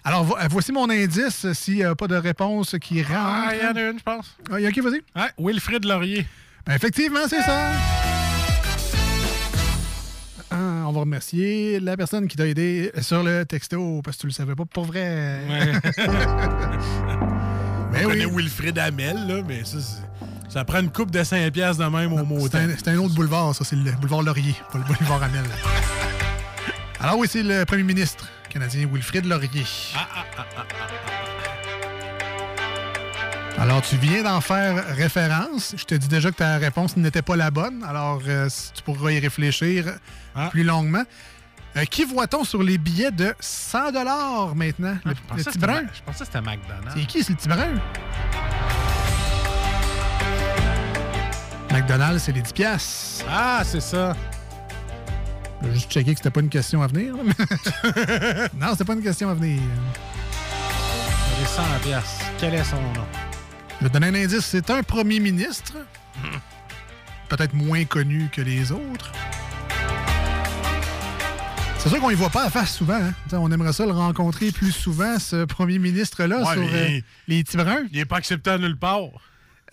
Alors, 0.04 0.24
vo- 0.24 0.36
voici 0.50 0.72
mon 0.72 0.88
indice 0.88 1.52
s'il 1.52 1.74
n'y 1.74 1.84
a 1.84 1.94
pas 1.94 2.08
de 2.08 2.16
réponse 2.16 2.74
qui 2.80 3.02
rentre. 3.02 3.14
Ah, 3.14 3.50
il 3.54 3.62
y 3.62 3.66
en 3.66 3.76
a 3.76 3.90
une, 3.90 3.98
je 3.98 4.02
pense. 4.02 4.36
Ah, 4.50 4.58
il 4.58 4.62
y 4.62 4.66
a 4.66 4.72
qui, 4.72 4.80
vas-y? 4.80 5.02
Ouais, 5.14 5.30
Wilfrid 5.38 5.84
Laurier. 5.84 6.26
Ben, 6.64 6.74
effectivement, 6.74 7.28
c'est 7.28 7.42
ça. 7.42 8.15
Ah, 10.50 10.84
on 10.86 10.92
va 10.92 11.00
remercier 11.00 11.80
la 11.80 11.96
personne 11.96 12.28
qui 12.28 12.36
t'a 12.36 12.46
aidé 12.46 12.92
sur 13.00 13.22
le 13.22 13.44
texto 13.44 14.00
parce 14.04 14.16
que 14.16 14.20
tu 14.22 14.26
le 14.28 14.32
savais 14.32 14.54
pas 14.54 14.64
pour 14.64 14.84
vrai. 14.84 15.40
Mais 15.48 15.72
Ben 17.92 18.04
on 18.04 18.10
oui. 18.10 18.18
connaît 18.20 18.26
Wilfrid 18.26 18.78
Hamel, 18.78 19.26
là, 19.26 19.42
mais 19.46 19.64
ça, 19.64 19.78
c'est- 19.80 20.02
ça 20.52 20.64
prend 20.64 20.80
une 20.80 20.90
coupe 20.90 21.10
de 21.10 21.22
5 21.24 21.50
piastres 21.52 21.82
de 21.84 21.88
même 21.88 22.12
au 22.12 22.24
mot 22.24 22.46
C'est 22.50 22.88
un, 22.88 22.94
un 22.94 22.98
autre 22.98 23.14
boulevard, 23.14 23.54
ça, 23.54 23.64
c'est 23.64 23.76
le 23.76 23.90
boulevard 23.92 24.22
Laurier, 24.22 24.54
pas 24.72 24.78
le 24.78 24.84
boulevard 24.84 25.22
Amel. 25.22 25.44
Alors 27.00 27.18
oui, 27.18 27.26
c'est 27.30 27.42
le 27.42 27.64
premier 27.64 27.82
ministre 27.82 28.28
canadien 28.48 28.86
Wilfrid 28.92 29.24
Laurier. 29.26 29.64
Alors, 33.58 33.80
tu 33.80 33.96
viens 33.96 34.22
d'en 34.22 34.40
faire 34.40 34.84
référence. 34.96 35.74
Je 35.76 35.84
te 35.84 35.94
dis 35.94 36.08
déjà 36.08 36.30
que 36.30 36.36
ta 36.36 36.58
réponse 36.58 36.96
n'était 36.96 37.22
pas 37.22 37.36
la 37.36 37.50
bonne. 37.50 37.82
Alors, 37.84 38.20
euh, 38.28 38.48
tu 38.74 38.82
pourras 38.82 39.12
y 39.12 39.18
réfléchir 39.18 39.98
plus 40.50 40.62
longuement. 40.62 41.04
Euh, 41.76 41.84
qui 41.84 42.04
voit-on 42.04 42.44
sur 42.44 42.62
les 42.62 42.78
billets 42.78 43.10
de 43.10 43.34
100 43.40 43.92
maintenant? 44.54 44.96
Le, 45.04 45.14
pensais 45.14 45.36
le 45.38 45.44
petit 45.44 45.58
brun? 45.58 45.82
Je 45.92 46.02
pensais 46.02 46.18
que 46.20 46.24
c'était 46.24 46.40
McDonald's. 46.40 46.94
C'est 46.94 47.06
qui, 47.06 47.22
c'est 47.22 47.32
le 47.32 47.36
petit 47.36 47.48
brun? 47.48 47.80
McDonald's, 51.70 52.22
c'est 52.24 52.32
les 52.32 52.42
10 52.42 52.52
piastres. 52.52 53.24
Ah, 53.28 53.62
c'est 53.64 53.80
ça. 53.80 54.14
Je 55.62 55.68
vais 55.68 55.74
juste 55.74 55.90
checker 55.90 56.12
que 56.12 56.18
c'était 56.18 56.30
pas 56.30 56.40
une 56.40 56.50
question 56.50 56.82
à 56.82 56.86
venir. 56.86 57.14
non, 58.54 58.68
c'était 58.72 58.84
pas 58.84 58.94
une 58.94 59.02
question 59.02 59.30
à 59.30 59.34
venir. 59.34 59.60
Les 61.40 61.46
100 61.46 61.62
piastres. 61.82 62.24
Quel 62.38 62.54
est 62.54 62.64
son 62.64 62.80
nom? 62.80 63.25
Je 63.78 63.84
vais 63.84 63.88
te 63.90 63.92
donner 63.98 64.06
un 64.08 64.24
indice. 64.24 64.44
C'est 64.46 64.70
un 64.70 64.82
premier 64.82 65.20
ministre. 65.20 65.74
Peut-être 67.28 67.54
moins 67.54 67.84
connu 67.84 68.28
que 68.32 68.40
les 68.40 68.72
autres. 68.72 69.12
C'est 71.78 71.88
sûr 71.90 72.00
qu'on 72.00 72.10
ne 72.10 72.16
voit 72.16 72.30
pas 72.30 72.44
à 72.46 72.50
face 72.50 72.74
souvent. 72.74 72.94
hein. 73.00 73.12
On 73.32 73.50
aimerait 73.52 73.72
ça 73.72 73.84
le 73.86 73.92
rencontrer 73.92 74.50
plus 74.50 74.72
souvent, 74.72 75.18
ce 75.20 75.44
premier 75.44 75.78
ministre-là, 75.78 76.38
Ouais, 76.42 76.52
sur 76.54 76.62
euh, 76.74 77.00
les 77.28 77.44
petits 77.44 77.56
bruns. 77.56 77.84
Il 77.92 77.98
n'est 77.98 78.04
pas 78.04 78.16
accepté 78.16 78.50
à 78.50 78.58
nulle 78.58 78.76
part. 78.76 79.02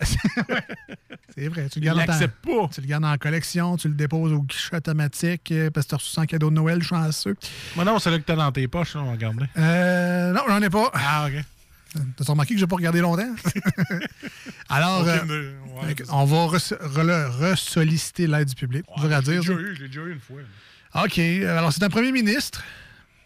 C'est 1.36 1.48
vrai. 1.48 1.68
Tu 1.72 1.80
le 1.80 1.84
Il 1.86 1.92
gardes 1.92 1.98
en- 2.00 2.04
pas. 2.06 2.68
Tu 2.72 2.80
le 2.80 2.86
gardes 2.86 3.04
en 3.04 3.16
collection, 3.16 3.76
tu 3.76 3.88
le 3.88 3.94
déposes 3.94 4.32
au 4.32 4.42
guichet 4.42 4.76
automatique 4.76 5.50
euh, 5.50 5.70
parce 5.70 5.86
que 5.86 5.90
tu 5.90 5.94
as 5.94 5.98
reçu 5.98 6.10
100 6.10 6.26
cadeaux 6.26 6.50
de 6.50 6.54
Noël 6.54 6.82
chanceux. 6.82 7.36
Moi, 7.74 7.84
non, 7.84 7.98
c'est 7.98 8.10
là 8.10 8.18
que 8.18 8.24
t'as 8.24 8.36
dans 8.36 8.52
tes 8.52 8.68
poches, 8.68 8.94
là, 8.94 9.00
on 9.00 9.06
va 9.06 9.12
regarder. 9.12 9.46
Euh, 9.58 10.32
non, 10.32 10.42
j'en 10.48 10.62
ai 10.62 10.70
pas. 10.70 10.90
Ah, 10.94 11.26
OK. 11.26 11.44
T'as 12.16 12.24
remarqué 12.24 12.54
que 12.54 12.60
j'ai 12.60 12.66
pas 12.66 12.76
regardé 12.76 13.00
longtemps? 13.00 13.34
Alors, 14.68 15.06
euh, 15.06 15.52
ouais, 15.82 15.94
on 16.10 16.24
va 16.24 16.36
re- 16.46 16.78
re- 16.78 17.52
re-solliciter 17.52 18.26
l'aide 18.26 18.48
du 18.48 18.54
public. 18.54 18.84
Dur 18.96 19.12
à 19.12 19.20
Je 19.20 19.30
l'ai 19.30 19.40
dire. 19.40 19.40
déjà 19.42 19.54
ça. 19.54 19.60
eu, 19.60 19.76
je 19.76 19.82
l'ai 19.82 19.88
déjà 19.88 20.00
eu 20.02 20.12
une 20.12 20.20
fois. 20.20 20.40
là. 20.94 21.04
OK. 21.04 21.18
Alors, 21.18 21.72
c'est 21.72 21.82
un 21.84 21.88
premier 21.90 22.12
ministre. 22.12 22.62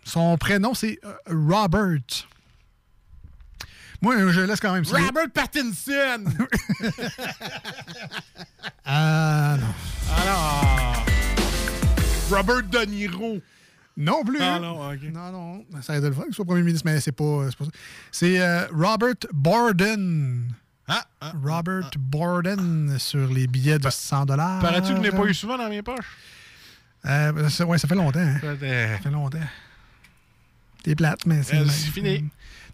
Son 0.04 0.36
prénom, 0.38 0.74
c'est 0.74 0.98
euh, 1.04 1.12
Robert. 1.30 1.98
Moi, 4.00 4.30
je 4.32 4.40
laisse 4.40 4.60
quand 4.60 4.72
même 4.72 4.84
ça. 4.84 4.96
Robert 4.98 5.28
Pattinson! 5.34 6.24
Ah, 8.84 9.56
non. 9.60 9.74
Alors. 10.22 11.04
Robert 12.30 12.62
De 12.64 12.84
Niro. 12.86 13.38
Non 14.00 14.22
plus. 14.24 14.38
Ah, 14.40 14.54
hein? 14.54 14.60
non, 14.60 14.90
OK. 14.92 15.02
Non, 15.12 15.32
non. 15.32 15.64
Ça 15.82 15.92
aurait 15.92 15.98
été 15.98 16.08
le 16.08 16.14
fun 16.14 16.22
qu'il 16.22 16.34
soit 16.34 16.44
premier 16.44 16.62
ministre, 16.62 16.88
mais 16.88 17.00
c'est 17.00 17.10
pas, 17.12 17.46
c'est 17.50 17.58
pas 17.58 17.64
ça. 17.64 17.70
C'est 18.12 18.40
euh, 18.40 18.66
Robert 18.72 19.14
Borden. 19.32 20.52
Ah, 20.86 21.04
ah, 21.20 21.32
Robert 21.44 21.90
Borden 21.98 22.96
sur 22.98 23.26
les 23.28 23.46
billets 23.48 23.78
de 23.78 23.90
100 23.90 24.26
Parais-tu 24.26 24.90
que 24.90 24.96
je 24.96 25.02
n'ai 25.02 25.10
pas 25.10 25.24
eu 25.24 25.34
souvent 25.34 25.58
dans 25.58 25.68
mes 25.68 25.82
poches? 25.82 26.16
Euh, 27.04 27.48
ça, 27.48 27.66
ouais, 27.66 27.76
ça 27.76 27.88
fait 27.88 27.94
longtemps. 27.96 28.20
hein. 28.20 28.38
Ça 28.40 28.56
fait- 28.56 29.10
longtemps. 29.10 29.38
T'es 30.84 30.94
plate, 30.94 31.26
mais 31.26 31.42
c'est. 31.42 31.56
Euh, 31.56 31.66
c'est 31.68 31.90
fini. 31.90 32.24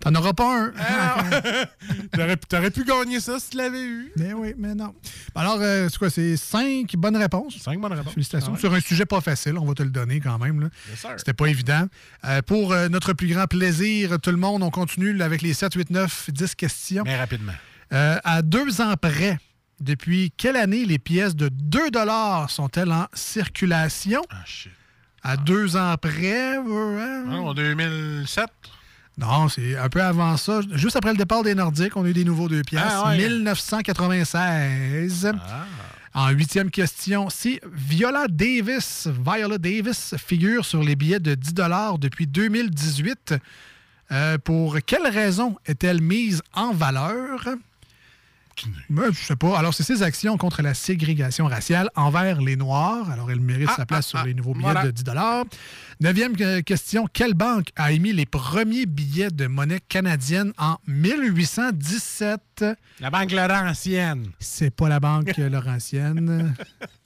T'en 0.05 0.15
auras 0.15 0.33
pas 0.35 0.65
un. 0.67 0.73
Ah. 0.79 1.25
T'aurais 2.13 2.37
pu- 2.37 2.47
T'aurais 2.47 2.71
pu 2.71 2.85
gagner 2.85 3.21
ça 3.21 3.41
si 3.41 3.51
tu 3.51 3.57
l'avais 3.57 3.83
eu. 3.83 4.13
Mais 4.17 4.33
oui, 4.35 4.55
mais 4.59 4.75
non. 4.75 4.95
Alors, 5.35 5.59
euh, 5.61 5.89
c'est 5.91 5.99
quoi? 5.99 6.11
C'est 6.11 6.37
cinq 6.37 6.95
bonnes 6.97 7.17
réponses? 7.17 7.57
Cinq 7.59 7.81
bonnes 7.81 7.93
réponses. 7.95 8.13
Félicitations. 8.13 8.51
Ah 8.53 8.55
ouais. 8.55 8.61
Sur 8.61 8.75
un 8.75 8.81
sujet 8.81 9.07
pas 9.07 9.21
facile, 9.23 9.57
on 9.59 9.65
va 9.65 9.75
te 9.75 9.83
le 9.83 9.91
donner 9.91 10.21
quand 10.21 10.39
même. 10.39 10.61
là. 10.61 10.69
Yes, 10.91 11.01
sir. 11.01 11.11
C'était 11.17 11.33
pas 11.33 11.47
évident. 11.47 11.87
Euh, 12.27 12.43
pour 12.43 12.73
euh, 12.73 12.89
notre 12.89 13.15
plus 13.15 13.29
grand 13.29 13.47
plaisir, 13.47 14.21
tout 14.21 14.31
le 14.31 14.37
monde, 14.37 14.63
on 14.63 14.71
continue 14.71 15.21
avec 15.23 15.41
les 15.43 15.55
7, 15.55 15.73
8, 15.75 15.91
9, 15.91 16.31
10 16.31 16.55
questions. 16.55 17.03
Mais 17.05 17.17
rapidement. 17.19 17.53
À 17.91 18.43
deux 18.43 18.81
ans 18.81 18.95
près, 19.01 19.39
depuis 19.81 20.33
quelle 20.37 20.57
année 20.57 20.85
les 20.85 20.99
pièces 20.99 21.37
de 21.37 21.49
2 21.49 21.81
sont-elles 22.49 22.93
en 22.93 23.07
circulation? 23.15 24.23
Ah, 24.31 24.43
shit. 24.45 24.73
À 25.23 25.37
deux 25.39 25.77
ans 25.77 25.95
près? 25.97 26.57
Ah, 26.59 27.31
en 27.37 27.55
2007? 27.55 28.45
Non, 29.17 29.49
c'est 29.49 29.77
un 29.77 29.89
peu 29.89 30.03
avant 30.03 30.37
ça. 30.37 30.61
Juste 30.73 30.97
après 30.97 31.13
le 31.13 31.17
départ 31.17 31.45
des 31.45 31.55
Nordiques, 31.55 31.97
on 31.97 32.05
a 32.05 32.09
eu 32.09 32.13
des 32.13 32.25
nouveaux 32.25 32.49
deux 32.49 32.63
pièces. 32.63 32.83
Ah, 32.85 33.11
ouais. 33.11 33.29
1996. 33.29 35.33
Ah. 35.35 35.67
En 36.17 36.31
huitième 36.31 36.71
question, 36.71 37.29
si 37.29 37.59
Viola 37.73 38.29
Davis, 38.29 39.09
Viola 39.09 39.59
Davis 39.59 40.15
figure 40.17 40.65
sur 40.65 40.83
les 40.83 40.95
billets 40.95 41.19
de 41.19 41.35
10 41.35 41.55
depuis 41.99 42.29
2018, 42.29 43.35
euh, 44.13 44.39
pour 44.39 44.79
quelle 44.87 45.09
raison 45.09 45.57
est-elle 45.67 46.01
mise 46.01 46.41
en 46.53 46.73
valeur? 46.73 47.49
Ben, 48.91 49.13
je 49.13 49.25
sais 49.25 49.37
pas. 49.37 49.59
Alors, 49.59 49.75
c'est 49.75 49.83
ses 49.83 50.03
actions 50.03 50.37
contre 50.37 50.63
la 50.63 50.75
ségrégation 50.75 51.47
raciale 51.47 51.91
envers 51.95 52.41
les 52.41 52.57
Noirs. 52.57 53.11
Alors, 53.11 53.31
elle 53.31 53.41
mérite 53.41 53.69
Ah, 53.71 53.77
sa 53.77 53.87
place 53.87 54.07
ah, 54.07 54.11
sur 54.11 54.19
ah, 54.21 54.27
les 54.27 54.35
nouveaux 54.35 54.53
billets 54.53 54.65
voilà. 54.65 54.85
de 54.85 54.91
10 54.91 55.05
Neuvième 56.01 56.35
euh, 56.41 56.63
question. 56.63 57.07
Quelle 57.13 57.35
banque 57.35 57.69
a 57.77 57.93
émis 57.93 58.13
les 58.13 58.27
premiers 58.27 58.87
billets 58.87 59.31
de 59.31 59.47
monnaie 59.47 59.81
canadienne 59.81 60.53
en 60.59 60.77
1817? 60.87 62.65
La 63.01 63.11
Banque 63.11 63.33
Laurentienne. 63.33 64.31
C'est 64.39 64.75
pas 64.75 64.89
la 64.89 65.01
banque 65.01 65.39
euh, 65.39 65.49
Laurentienne. 65.49 66.55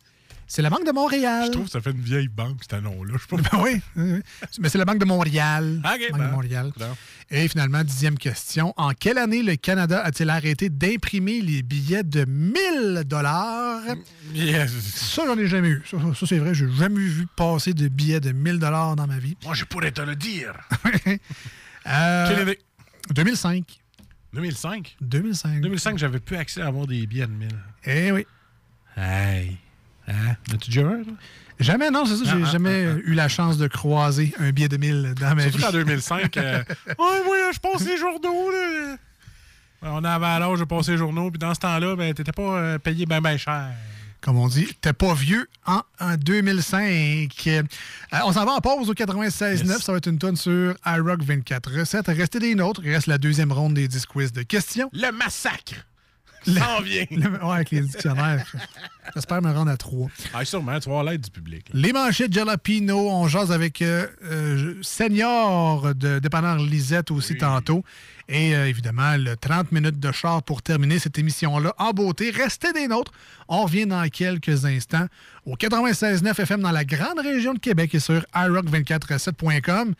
C'est 0.51 0.63
la 0.63 0.71
Banque 0.71 0.87
de 0.87 0.93
Montréal. 0.93 1.45
Je 1.47 1.53
trouve 1.53 1.67
que 1.67 1.71
ça 1.71 1.83
fait 1.83 1.91
une 1.91 2.01
vieille 2.01 2.29
banque, 2.29 2.63
ce 2.69 2.77
nom-là. 2.77 3.15
Je 3.17 3.19
sais 3.37 3.43
pas 3.43 3.51
Ben 3.59 3.63
oui. 3.63 4.23
Mais 4.59 4.69
c'est 4.71 4.79
la 4.79 4.87
Banque 4.87 4.99
de 4.99 5.05
Montréal. 5.05 5.79
Banque 5.83 6.01
de 6.11 6.19
ben, 6.19 6.31
Montréal. 6.31 6.73
non. 6.81 6.97
Et 7.31 7.47
finalement, 7.49 7.85
dixième 7.85 8.17
question. 8.17 8.73
En 8.79 8.93
quelle 8.95 9.19
année 9.19 9.43
le 9.43 9.57
Canada 9.57 10.01
a-t-il 10.03 10.31
arrêté 10.31 10.71
d'imprimer 10.71 11.43
les 11.43 11.63
billets 11.63 12.03
de 12.03 12.25
1000 12.25 13.03
dollars? 13.05 13.83
Yes. 14.35 14.73
Ça, 14.73 15.25
j'en 15.27 15.37
ai 15.37 15.47
jamais 15.47 15.69
eu. 15.69 15.83
Ça, 15.85 15.99
ça, 16.15 16.27
c'est 16.27 16.39
vrai, 16.39 16.55
j'ai 16.55 16.71
jamais 16.73 16.99
vu 16.99 17.27
passer 17.37 17.75
de 17.75 17.87
billets 17.89 18.21
de 18.21 18.33
1000 18.33 18.59
dollars 18.59 18.97
dans 18.97 19.07
ma 19.07 19.19
vie. 19.19 19.37
Moi, 19.45 19.53
je 19.53 19.65
pourrais 19.65 19.93
te 19.93 20.01
le 20.01 20.17
dire. 20.17 20.55
Euh, 21.87 22.29
Quelle 22.29 22.41
année? 22.41 22.59
2005. 23.15 23.81
2005? 24.35 24.97
2005. 25.01 25.61
2005, 25.63 25.97
j'avais 25.97 26.21
plus 26.21 26.37
accès 26.37 26.61
à 26.61 26.67
avoir 26.67 26.87
des 26.87 27.07
billets 27.07 27.27
de 27.27 27.33
1000. 27.33 27.49
Eh 27.87 28.13
oui. 28.13 28.27
Hey. 28.95 29.57
Hein? 30.09 30.37
As-tu 30.53 30.71
déjà 30.71 30.87
un, 30.87 30.99
là? 30.99 31.05
Jamais, 31.61 31.91
non, 31.91 32.07
c'est 32.07 32.17
ça. 32.17 32.25
J'ai 32.25 32.31
Ah, 32.43 32.47
ah, 32.47 32.51
jamais 32.53 32.83
eu 33.05 33.15
la 33.15 33.29
chance 33.29 33.59
de 33.59 33.67
croiser 33.67 34.33
un 34.39 34.51
billet 34.51 34.69
de 34.69 34.77
1000 34.77 35.15
dans 35.21 35.35
ma 35.35 35.43
Surtout 35.43 35.59
vie. 35.59 35.65
qu'en 35.65 35.73
2005, 35.73 36.37
euh, 36.37 36.63
ouais, 36.89 37.25
moi, 37.25 37.37
je 37.53 37.59
passe 37.59 37.85
les 37.85 37.97
journaux, 37.97 38.51
là. 38.51 38.97
On 39.83 40.03
avait 40.05 40.39
l'âge 40.41 40.59
de 40.61 40.65
passer 40.65 40.93
les 40.93 40.99
journaux, 40.99 41.31
puis 41.31 41.39
dans 41.39 41.53
ce 41.55 41.61
temps-là, 41.61 41.95
ben, 41.97 42.15
t'étais 42.15 42.33
pas 42.33 42.43
euh, 42.59 42.79
payé 42.79 43.07
bien, 43.07 43.21
bien 43.21 43.37
cher. 43.37 43.71
comme 44.21 44.37
on 44.39 44.47
dit, 44.49 44.69
t'es 44.81 44.93
pas 44.93 45.15
vieux 45.15 45.49
en, 45.67 45.83
en 46.01 46.17
2005. 46.17 47.29
Euh, 47.49 47.63
on 48.25 48.33
s'en 48.33 48.45
va 48.45 48.53
en 48.53 48.61
pause 48.61 48.89
au 48.91 48.95
96.9. 48.95 49.67
Yes. 49.67 49.83
Ça 49.83 49.93
va 49.93 49.99
être 49.99 50.07
une 50.09 50.19
tonne 50.19 50.37
sur 50.37 50.75
iRock 50.87 51.23
24 51.23 51.73
recettes. 51.79 52.07
Restez 52.07 52.39
des 52.39 52.55
nôtres. 52.55 52.81
Il 52.85 52.93
reste 52.93 53.07
la 53.09 53.19
deuxième 53.19 53.53
ronde 53.53 53.75
des 53.75 53.89
10 53.89 54.07
quiz 54.07 54.33
de 54.33 54.43
questions. 54.43 54.91
Le 54.93 55.11
massacre! 55.13 55.75
S'en 56.47 56.81
vient. 56.83 57.05
Le- 57.11 57.45
ouais, 57.45 57.55
avec 57.55 57.71
les 57.71 57.81
dictionnaires. 57.81 58.45
J'espère 59.15 59.41
me 59.43 59.51
rendre 59.53 59.71
à 59.71 59.77
trois. 59.77 60.09
Ah, 60.35 60.45
sûrement, 60.45 60.79
tu 60.81 60.89
vas 60.91 61.03
l'aide 61.03 61.21
du 61.23 61.31
public. 61.31 61.67
là. 61.73 61.81
Les 61.81 61.93
manchettes 61.93 62.33
Jalapino, 62.33 63.09
on 63.11 63.27
jase 63.29 63.51
avec 63.53 63.81
euh, 63.83 64.07
euh, 64.25 64.75
Senior 64.83 65.95
de 65.95 66.19
Dépanneur 66.19 66.59
Lisette 66.59 67.11
aussi 67.11 67.37
tantôt. 67.37 67.83
Et 68.31 68.55
euh, 68.55 68.69
évidemment, 68.69 69.17
le 69.17 69.37
30 69.37 69.73
minutes 69.73 69.99
de 69.99 70.13
char 70.13 70.43
pour 70.43 70.61
terminer 70.61 70.99
cette 70.99 71.19
émission-là 71.19 71.75
en 71.79 71.93
beauté. 71.93 72.31
Restez 72.31 72.73
des 72.75 72.87
nôtres. 72.87 73.13
On 73.49 73.63
revient 73.65 73.87
dans 73.87 74.07
quelques 74.11 74.67
instants 74.67 75.07
au 75.47 75.57
96.9 75.57 76.39
FM 76.43 76.61
dans 76.61 76.71
la 76.71 76.85
grande 76.85 77.21
région 77.21 77.55
de 77.55 77.59
Québec 77.59 77.95
et 77.95 78.01
sur 78.01 78.21
iRock247.com 78.35 79.95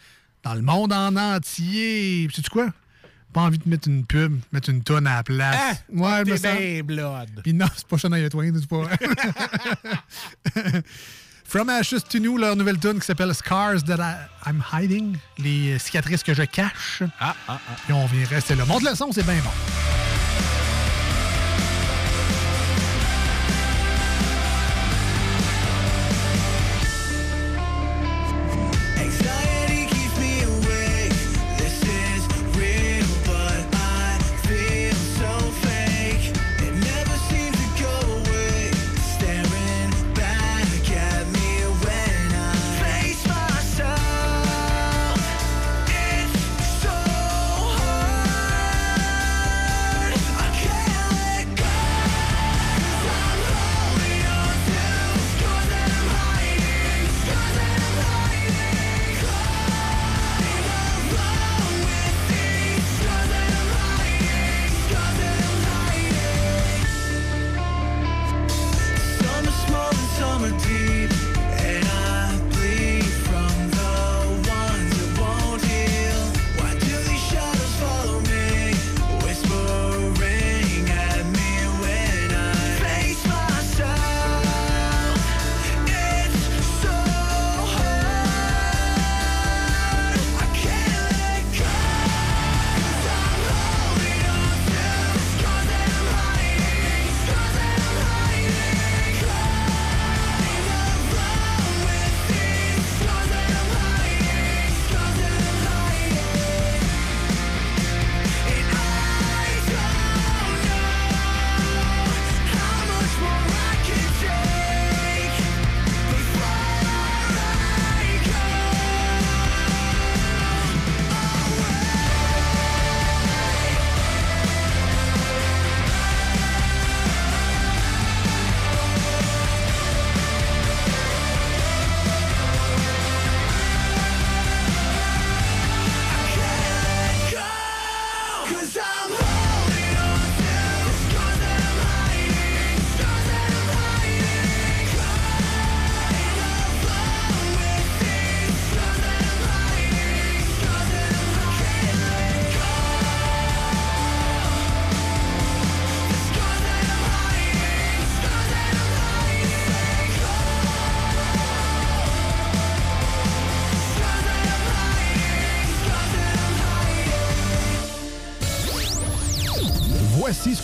dans 0.45 0.55
le 0.55 0.63
monde 0.63 0.93
en 0.93 1.17
entier. 1.17 2.29
Sais-tu 2.35 2.51
quoi? 2.51 2.69
Pas 3.39 3.45
envie 3.45 3.59
de 3.59 3.69
mettre 3.69 3.87
une 3.87 4.05
pub, 4.05 4.41
mettre 4.51 4.69
une 4.69 4.83
tonne 4.83 5.07
à 5.07 5.15
la 5.19 5.23
place. 5.23 5.57
Ah! 5.57 5.73
ouais, 5.95 6.23
je 6.27 6.31
me 6.33 6.37
sens- 6.37 6.43
ben 6.43 6.83
blood. 6.83 7.29
puis 7.45 7.55
non, 7.55 7.67
c'est 7.77 7.87
pas 7.87 7.97
Shania 7.97 8.29
Twain, 8.29 8.51
c'est 8.59 8.67
pas. 8.69 8.89
From 11.45 11.69
Ashes 11.71 12.03
to 12.11 12.19
New, 12.19 12.37
leur 12.37 12.57
nouvelle 12.57 12.81
tune 12.81 12.99
qui 12.99 13.07
s'appelle 13.07 13.33
Scars 13.35 13.85
That 13.85 13.99
I- 14.01 14.49
I'm 14.51 14.61
Hiding, 14.73 15.17
les 15.39 15.79
cicatrices 15.79 16.25
que 16.25 16.35
je 16.35 16.43
cache. 16.43 17.05
Ah, 17.21 17.37
ah, 17.47 17.61
ah. 17.69 17.73
Puis 17.85 17.93
on 17.93 18.07
vient 18.07 18.27
rester 18.27 18.57
là. 18.57 18.65
Monte 18.67 18.83
le 18.83 18.97
son, 18.97 19.13
c'est 19.13 19.23
bien 19.25 19.37
bon. 19.45 19.51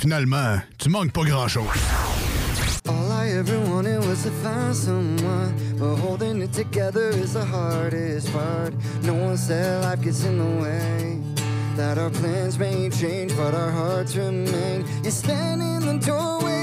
Finalement, 0.00 0.62
tu 0.78 0.88
manques 0.88 1.12
pas 1.12 1.24
grand-chose. 1.24 1.68
All 2.88 3.12
I 3.12 3.32
ever 3.38 3.58
wanted 3.68 3.98
was 4.06 4.22
to 4.22 4.30
find 4.42 4.74
someone, 4.74 5.54
but 5.78 5.96
holding 5.96 6.40
it 6.40 6.52
together 6.52 7.10
is 7.10 7.34
the 7.34 7.44
hardest 7.44 8.32
part. 8.32 8.72
No 9.02 9.14
one 9.14 9.36
said 9.36 9.84
life 9.84 10.00
gets 10.00 10.24
in 10.24 10.38
the 10.38 10.62
way. 10.62 11.18
That 11.76 11.98
our 11.98 12.10
plans 12.10 12.58
may 12.58 12.88
change, 12.90 13.36
but 13.36 13.54
our 13.54 13.70
hearts 13.70 14.16
remain. 14.16 14.86
You 15.04 15.10
stand 15.10 15.60
in 15.62 15.80
the 15.84 15.98
doorway, 16.06 16.59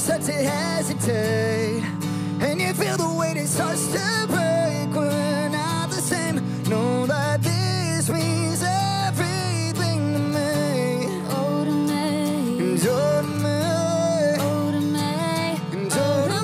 start 0.00 0.22
to 0.22 0.32
hesitate. 0.32 1.82
And 2.40 2.58
you 2.58 2.72
feel 2.72 2.96
the 2.96 3.12
weight 3.18 3.36
it 3.36 3.48
starts 3.48 3.86
to 3.92 4.26
break 4.28 4.88
We're 4.96 5.48
not 5.50 5.90
the 5.90 6.00
same. 6.00 6.36
Know 6.70 7.04
that 7.06 7.42
this 7.42 8.08
means 8.08 8.62
everything 8.64 10.14
to 10.14 10.18
me. 10.36 11.22
Oh, 11.28 11.64
to 11.66 11.70
me. 11.70 12.58
And 12.60 12.80
oh, 12.88 13.20
to 13.20 13.28
me 13.44 13.60
Oh, 14.40 14.70
to 14.72 14.80
me. 14.80 15.12
And 15.76 15.92
oh, 15.92 16.28
to 16.32 16.40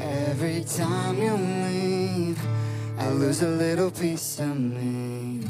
me. 0.00 0.04
Every 0.30 0.64
time 0.64 1.16
you 1.18 1.34
leave 1.68 2.40
I 2.98 3.10
lose 3.10 3.42
a 3.42 3.48
little 3.48 3.90
piece 3.90 4.38
of 4.40 4.58
me. 4.58 5.44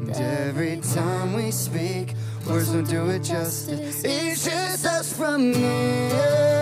And 0.00 0.10
every 0.10 0.76
time 0.94 1.32
we 1.32 1.50
speak 1.50 2.14
Words 2.46 2.72
don't 2.72 2.88
do 2.88 3.08
it 3.10 3.22
justice. 3.22 4.02
It's 4.04 4.44
just 4.44 4.86
us 4.86 5.12
from 5.16 5.54
here. 5.54 6.61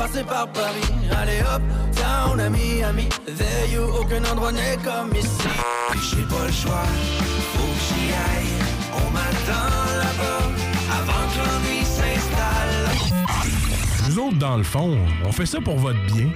passer 0.00 0.24
par 0.24 0.48
Paris. 0.48 0.90
Allez 1.20 1.40
hop, 1.42 1.62
town, 1.94 2.40
ami, 2.40 2.82
ami. 2.82 3.08
you, 3.70 3.82
aucun 4.00 4.24
endroit 4.24 4.52
n'est 4.52 4.78
comme 4.82 5.14
ici. 5.14 5.48
J'ai 6.08 6.22
pas 6.22 6.46
le 6.46 6.52
choix, 6.52 6.86
faut 7.52 7.74
j'y 7.86 8.06
aille. 8.12 8.54
On 8.94 9.10
m'attend 9.10 9.72
là-bas 10.02 10.44
avant 10.98 11.24
que 11.30 11.38
l'ennui 11.46 11.80
s'installe. 11.84 12.84
Nous 14.08 14.16
autres, 14.18 14.38
dans 14.38 14.56
le 14.56 14.64
fond, 14.64 14.96
on 15.24 15.32
fait 15.32 15.46
ça 15.46 15.60
pour 15.60 15.76
votre 15.76 16.00
bien. 16.06 16.30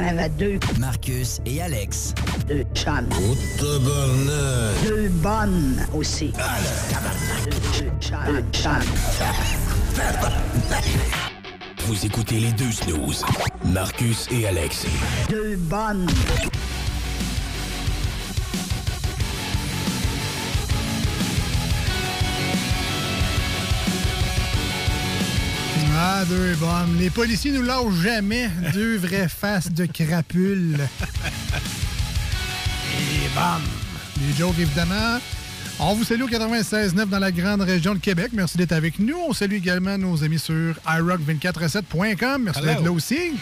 en 0.08 0.18
avait 0.18 0.28
deux. 0.30 0.58
Marcus 0.78 1.40
et 1.44 1.60
Alex. 1.60 2.14
Deux 2.46 2.64
chums. 2.74 3.08
Deux 3.60 5.08
bonnes 5.08 5.86
aussi. 5.94 6.32
Deux, 7.44 7.50
deux 7.52 7.90
chums. 8.00 8.18
Deux 8.26 8.44
chums. 8.52 8.72
Vous 11.86 12.06
écoutez 12.06 12.40
les 12.40 12.52
deux 12.52 12.72
snooze. 12.72 13.24
Marcus 13.64 14.26
et 14.30 14.46
Alex. 14.46 14.86
Deux 15.28 15.56
bonnes. 15.56 16.06
Ah, 26.20 26.24
deux 26.24 26.54
bombes. 26.56 26.98
Les 26.98 27.10
policiers 27.10 27.52
nous 27.52 27.62
lâchent 27.62 28.02
jamais. 28.02 28.50
Deux 28.74 28.96
vraies 28.96 29.28
faces 29.28 29.70
de 29.70 29.86
crapules. 29.86 30.76
Et 32.98 33.28
bam! 33.36 33.62
Les 34.26 34.34
jokes, 34.36 34.58
évidemment. 34.58 35.20
On 35.78 35.94
vous 35.94 36.02
salue 36.02 36.22
au 36.22 36.28
96.9 36.28 37.08
dans 37.08 37.20
la 37.20 37.30
grande 37.30 37.60
région 37.60 37.94
de 37.94 38.00
Québec. 38.00 38.30
Merci 38.32 38.56
d'être 38.56 38.72
avec 38.72 38.98
nous. 38.98 39.16
On 39.28 39.32
salue 39.32 39.54
également 39.54 39.96
nos 39.96 40.24
amis 40.24 40.40
sur 40.40 40.74
iRock247.com. 40.88 42.42
Merci 42.42 42.62
d'être 42.62 42.82
là 42.82 42.90
aussi. 42.90 43.34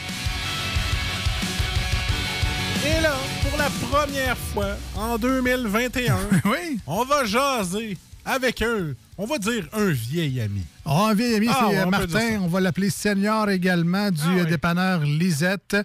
Et 2.84 3.00
là, 3.00 3.14
pour 3.48 3.56
la 3.56 3.70
première 3.88 4.36
fois 4.36 4.76
en 4.96 5.16
2021, 5.16 6.14
oui. 6.44 6.78
on 6.86 7.06
va 7.06 7.24
jaser 7.24 7.96
avec 8.26 8.60
un, 8.60 8.92
on 9.16 9.24
va 9.24 9.38
dire 9.38 9.66
un 9.72 9.86
vieil 9.86 10.40
ami. 10.40 10.62
Oh, 10.84 11.06
un 11.08 11.14
vieil 11.14 11.36
ami, 11.36 11.46
Ah, 11.48 11.56
c'est 11.60 11.66
ouais, 11.66 11.78
euh, 11.78 11.86
on 11.86 11.90
Martin. 11.90 12.40
On 12.42 12.48
va 12.48 12.60
l'appeler 12.60 12.90
Senior 12.90 13.48
également 13.48 14.10
du 14.10 14.40
euh, 14.40 14.44
dépanneur 14.44 15.00
Lisette. 15.00 15.76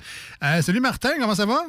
Euh, 0.43 0.61
salut 0.61 0.79
Martin, 0.79 1.11
comment 1.19 1.35
ça 1.35 1.45
va? 1.45 1.61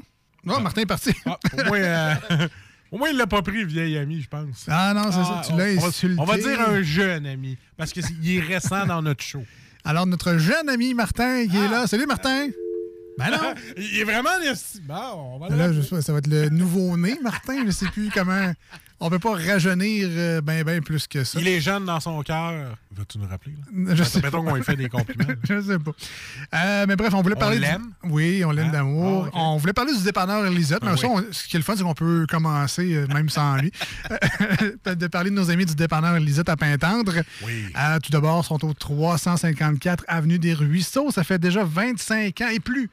Non, 0.44 0.60
Martin 0.60 0.80
est 0.80 0.86
parti. 0.86 1.12
Au 1.26 1.64
moins, 1.66 1.78
euh, 1.78 2.14
au 2.90 2.98
moins, 2.98 3.10
il 3.10 3.16
l'a 3.16 3.26
pas 3.26 3.42
pris, 3.42 3.64
vieil 3.64 3.98
ami, 3.98 4.22
je 4.22 4.28
pense. 4.28 4.64
Ah 4.66 4.92
non, 4.94 5.12
c'est 5.12 5.22
ça, 5.22 5.42
tu 5.46 5.56
l'as 5.56 5.86
insulté. 5.86 6.20
On 6.20 6.24
va 6.24 6.38
dire 6.38 6.60
un 6.60 6.82
jeune 6.82 7.26
ami, 7.26 7.58
parce 7.76 7.92
qu'il 7.92 8.36
est 8.36 8.40
récent 8.40 8.86
dans 8.86 9.02
notre 9.02 9.22
show. 9.22 9.44
Alors, 9.84 10.06
notre 10.06 10.38
jeune 10.38 10.68
ami 10.68 10.94
Martin 10.94 11.46
qui 11.46 11.56
est 11.56 11.68
là. 11.68 11.86
Salut 11.86 12.06
Martin! 12.06 12.48
Ben 13.18 13.30
non! 13.30 13.54
il 13.76 14.00
est 14.00 14.04
vraiment... 14.04 14.30
Bon, 14.84 15.34
on 15.34 15.38
va 15.38 15.48
le 15.48 15.56
Là, 15.56 15.72
je 15.72 15.82
ça 16.00 16.12
va 16.12 16.18
être 16.18 16.28
le 16.28 16.48
nouveau-né, 16.48 17.18
Martin. 17.22 17.66
Je 17.66 17.70
sais 17.70 17.86
plus 17.86 18.10
comment. 18.10 18.52
On 19.04 19.10
peut 19.10 19.18
pas 19.18 19.32
rajeunir 19.34 20.06
euh, 20.12 20.40
ben 20.40 20.62
ben 20.62 20.80
plus 20.80 21.08
que 21.08 21.24
ça. 21.24 21.40
Il 21.40 21.48
est 21.48 21.60
jeune 21.60 21.84
dans 21.86 21.98
son 21.98 22.22
cœur. 22.22 22.76
Vas-tu 22.92 23.18
nous 23.18 23.26
rappeler? 23.26 23.52
Là? 23.74 23.94
Je 23.96 24.04
sais 24.04 24.20
Mettons 24.20 24.44
qu'on 24.44 24.54
lui 24.54 24.62
fait 24.62 24.76
des 24.76 24.88
compliments. 24.88 25.34
je 25.48 25.60
sais 25.60 25.78
pas. 25.80 25.90
Euh, 26.54 26.84
mais 26.86 26.94
bref, 26.94 27.12
on 27.12 27.20
voulait 27.20 27.34
On 27.36 27.40
parler. 27.40 27.56
du- 27.56 27.62
l'aime? 27.62 27.86
Oui, 28.04 28.44
on 28.44 28.52
l'aime 28.52 28.68
Hein? 28.68 28.70
d'amour. 28.72 29.28
Ah. 29.32 29.38
On 29.40 29.56
voulait 29.56 29.72
parler 29.72 29.92
du 29.92 30.04
dépanneur 30.04 30.48
Lisette. 30.50 30.78
Ah, 30.82 30.90
mais 30.92 30.96
ça, 30.96 31.08
on- 31.08 31.24
ce 31.32 31.48
qui 31.48 31.56
est 31.56 31.58
le 31.58 31.64
fun, 31.64 31.74
c'est 31.76 31.82
qu'on 31.82 31.94
peut 31.94 32.26
commencer, 32.28 32.94
euh, 32.94 33.06
même 33.08 33.28
sans 33.28 33.56
lui, 33.56 33.72
de 34.86 35.06
parler 35.08 35.30
de 35.30 35.34
nos 35.34 35.50
amis 35.50 35.66
du 35.66 35.74
dépanneur 35.74 36.18
Lisette 36.20 36.48
à 36.48 36.56
Pintendre. 36.56 37.14
Oui. 37.44 37.64
Euh, 37.76 37.98
tout 37.98 38.12
d'abord, 38.12 38.42
ils 38.44 38.46
sont 38.46 38.64
au 38.64 38.72
354 38.72 40.04
Avenue 40.06 40.38
des 40.38 40.54
Ruisseaux. 40.54 41.10
Ça 41.10 41.24
fait 41.24 41.38
déjà 41.40 41.64
25 41.64 42.40
ans 42.42 42.48
et 42.52 42.60
plus 42.60 42.88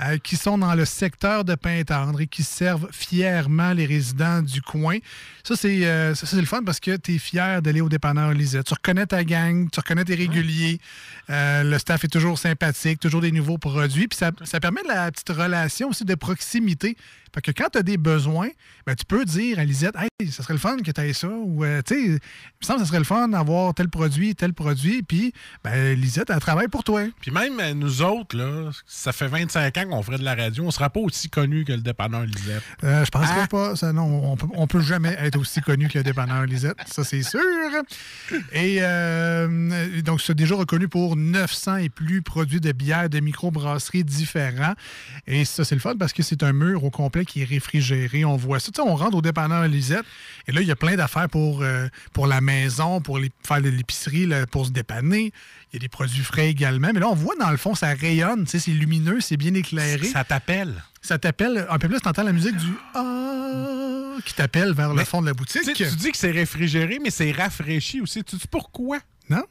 euh, 0.00 0.16
qui 0.18 0.36
sont 0.36 0.56
dans 0.56 0.74
le 0.74 0.84
secteur 0.86 1.44
de 1.44 1.54
Pintendre 1.54 2.22
et 2.22 2.26
qui 2.26 2.42
servent 2.42 2.88
fièrement 2.92 3.72
les 3.72 3.84
résidents 3.84 4.40
du 4.40 4.62
coin. 4.62 4.98
Ça, 5.44 5.54
c'est 5.54 5.84
euh, 5.84 6.14
le 6.32 6.46
fun 6.46 6.62
parce 6.64 6.80
que 6.80 6.96
tu 6.96 7.14
es 7.14 7.18
fier 7.18 7.60
d'aller 7.60 7.82
au 7.82 7.90
dépanneur 7.90 8.32
Lisette. 8.32 8.66
Tu 8.66 8.74
reconnais 8.74 9.06
ta 9.06 9.22
gang, 9.22 9.68
tu 9.70 9.80
reconnais 9.80 10.04
tes 10.04 10.14
réguliers. 10.14 10.80
Euh, 11.30 11.62
le 11.62 11.78
staff 11.78 12.04
est 12.04 12.08
toujours 12.08 12.38
sympathique, 12.38 13.00
toujours 13.00 13.20
des 13.20 13.32
nouveaux 13.32 13.58
produits. 13.58 14.08
Puis 14.08 14.18
ça, 14.18 14.30
ça 14.42 14.60
permet 14.60 14.82
de 14.82 14.88
la 14.88 15.10
petite 15.10 15.28
relation 15.30 15.88
aussi 15.90 16.04
de 16.04 16.14
proximité. 16.14 16.96
Fait 17.34 17.40
que 17.40 17.50
quand 17.50 17.68
tu 17.72 17.78
as 17.78 17.82
des 17.82 17.96
besoins, 17.96 18.50
ben, 18.86 18.94
tu 18.94 19.06
peux 19.06 19.24
dire 19.24 19.58
à 19.58 19.64
Lisette, 19.64 19.94
hey, 19.96 20.30
ça 20.30 20.42
serait 20.42 20.52
le 20.52 20.58
fun 20.60 20.76
que 20.84 20.90
tu 20.90 21.00
aies 21.00 21.14
ça. 21.14 21.28
Ou, 21.28 21.64
euh, 21.64 21.80
tu 21.86 21.94
sais, 21.94 22.00
il 22.02 22.10
me 22.12 22.18
semble 22.60 22.80
que 22.80 22.84
ça 22.84 22.88
serait 22.88 22.98
le 22.98 23.04
fun 23.04 23.28
d'avoir 23.28 23.72
tel 23.72 23.88
produit, 23.88 24.34
tel 24.34 24.52
produit. 24.52 25.02
Puis, 25.02 25.32
ben, 25.64 25.98
Lisette, 25.98 26.28
elle 26.28 26.40
travaille 26.40 26.68
pour 26.68 26.84
toi. 26.84 27.04
Puis 27.22 27.30
même 27.30 27.58
euh, 27.58 27.72
nous 27.72 28.02
autres, 28.02 28.36
là, 28.36 28.70
ça 28.86 29.12
fait 29.12 29.28
25 29.28 29.78
ans 29.78 29.84
qu'on 29.88 30.02
ferait 30.02 30.18
de 30.18 30.24
la 30.24 30.34
radio, 30.34 30.64
on 30.64 30.70
sera 30.70 30.90
pas 30.90 31.00
aussi 31.00 31.30
connus 31.30 31.64
que 31.64 31.72
le 31.72 31.80
dépanneur 31.80 32.26
Lisette. 32.26 32.62
Euh, 32.84 33.02
je 33.04 33.10
penserais 33.10 33.44
Ah. 33.44 33.46
pas. 33.46 33.76
Ça, 33.76 33.94
non, 33.94 34.30
on 34.32 34.36
peut, 34.36 34.48
on 34.52 34.66
peut 34.66 34.80
jamais 34.82 35.16
être 35.18 35.38
aussi 35.38 35.62
connu 35.62 35.88
que 35.88 35.96
le 35.96 36.04
dépanneur 36.04 36.44
Lisette. 36.44 36.76
Ça, 36.86 37.02
c'est 37.02 37.22
sûr. 37.22 37.40
Et 38.52 38.80
donc, 40.02 40.20
c'est 40.20 40.34
déjà 40.34 40.54
reconnu 40.54 40.88
pour 40.88 41.11
900 41.16 41.76
et 41.76 41.88
plus 41.88 42.22
produits 42.22 42.60
de 42.60 42.72
bière 42.72 43.08
de 43.08 43.20
microbrasserie 43.20 44.04
différents. 44.04 44.74
Et 45.26 45.44
ça, 45.44 45.64
c'est 45.64 45.74
le 45.74 45.80
fun 45.80 45.94
parce 45.96 46.12
que 46.12 46.22
c'est 46.22 46.42
un 46.42 46.52
mur 46.52 46.84
au 46.84 46.90
complet 46.90 47.24
qui 47.24 47.42
est 47.42 47.44
réfrigéré. 47.44 48.24
On 48.24 48.36
voit 48.36 48.60
ça. 48.60 48.70
Tu 48.72 48.80
sais, 48.82 48.88
on 48.88 48.96
rentre 48.96 49.16
au 49.16 49.22
dépanneur 49.22 49.66
Lisette 49.68 50.04
et 50.46 50.52
là, 50.52 50.60
il 50.60 50.66
y 50.66 50.70
a 50.70 50.76
plein 50.76 50.96
d'affaires 50.96 51.28
pour, 51.28 51.62
euh, 51.62 51.88
pour 52.12 52.26
la 52.26 52.40
maison, 52.40 53.00
pour 53.00 53.18
les- 53.18 53.30
faire 53.46 53.60
de 53.62 53.68
l'épicerie, 53.68 54.28
pour 54.50 54.66
se 54.66 54.70
dépanner. 54.70 55.32
Il 55.72 55.76
y 55.76 55.76
a 55.76 55.80
des 55.80 55.88
produits 55.88 56.22
frais 56.22 56.48
également. 56.50 56.90
Mais 56.92 57.00
là, 57.00 57.08
on 57.08 57.14
voit 57.14 57.34
dans 57.40 57.50
le 57.50 57.56
fond, 57.56 57.74
ça 57.74 57.88
rayonne. 57.94 58.44
Tu 58.44 58.50
sais, 58.52 58.58
c'est 58.58 58.70
lumineux, 58.72 59.20
c'est 59.20 59.36
bien 59.36 59.54
éclairé. 59.54 60.06
Ça 60.06 60.24
t'appelle. 60.24 60.82
Ça 61.00 61.18
t'appelle 61.18 61.66
un 61.68 61.78
peu 61.78 61.88
plus, 61.88 61.98
t'entends 62.00 62.22
la 62.22 62.32
musique 62.32 62.56
du 62.56 62.68
Ah 62.94 64.16
qui 64.24 64.34
t'appelle 64.34 64.72
vers 64.72 64.92
le 64.94 65.04
fond 65.04 65.20
de 65.20 65.26
la 65.26 65.34
boutique. 65.34 65.62
tu 65.74 65.84
dis 65.96 66.12
que 66.12 66.16
c'est 66.18 66.30
réfrigéré, 66.30 66.98
mais 67.02 67.10
c'est 67.10 67.32
rafraîchi 67.32 68.00
aussi. 68.00 68.22
Tu 68.22 68.36
sais 68.38 68.46
pourquoi? 68.50 68.98
Non? 69.28 69.42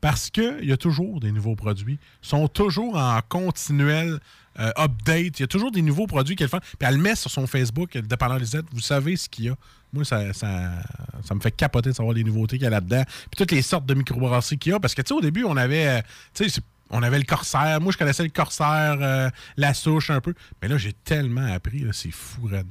Parce 0.00 0.30
qu'il 0.30 0.64
y 0.64 0.72
a 0.72 0.76
toujours 0.76 1.20
des 1.20 1.32
nouveaux 1.32 1.56
produits. 1.56 1.98
Ils 2.22 2.28
sont 2.28 2.48
toujours 2.48 2.96
en 2.96 3.20
continuel 3.28 4.20
euh, 4.58 4.70
update. 4.78 5.38
Il 5.38 5.40
y 5.40 5.44
a 5.44 5.46
toujours 5.46 5.70
des 5.72 5.82
nouveaux 5.82 6.06
produits 6.06 6.36
qu'elle 6.36 6.48
fait. 6.48 6.60
Puis 6.60 6.88
elle 6.88 6.96
le 6.96 7.02
met 7.02 7.14
sur 7.14 7.30
son 7.30 7.46
Facebook, 7.46 7.94
le 7.94 8.02
dépanneur 8.02 8.38
Lisette. 8.38 8.66
Vous 8.72 8.80
savez 8.80 9.16
ce 9.16 9.28
qu'il 9.28 9.46
y 9.46 9.48
a. 9.48 9.56
Moi, 9.92 10.04
ça, 10.04 10.32
ça, 10.32 11.34
me 11.34 11.40
fait 11.40 11.50
capoter 11.52 11.90
de 11.90 11.94
savoir 11.94 12.14
les 12.14 12.24
nouveautés 12.24 12.56
qu'il 12.56 12.64
y 12.64 12.66
a 12.66 12.70
là-dedans. 12.70 13.04
Puis 13.06 13.36
toutes 13.38 13.52
les 13.52 13.62
sortes 13.62 13.86
de 13.86 13.94
microbrasseries 13.94 14.58
qu'il 14.58 14.72
y 14.72 14.74
a. 14.74 14.80
Parce 14.80 14.94
que, 14.94 15.02
tu 15.02 15.08
sais, 15.08 15.14
au 15.14 15.20
début, 15.20 15.44
on 15.44 15.56
avait... 15.56 16.02
euh, 16.38 16.48
on 16.90 17.02
avait 17.02 17.18
le 17.18 17.24
corsaire. 17.24 17.80
Moi, 17.80 17.92
je 17.92 17.98
connaissais 17.98 18.22
le 18.22 18.30
corsaire, 18.30 18.98
euh, 19.00 19.30
la 19.56 19.74
souche 19.74 20.10
un 20.10 20.20
peu. 20.20 20.34
Mais 20.62 20.68
là, 20.68 20.78
j'ai 20.78 20.92
tellement 20.92 21.46
appris. 21.46 21.84
C'est 21.92 22.12
fou, 22.12 22.46
Red. 22.46 22.66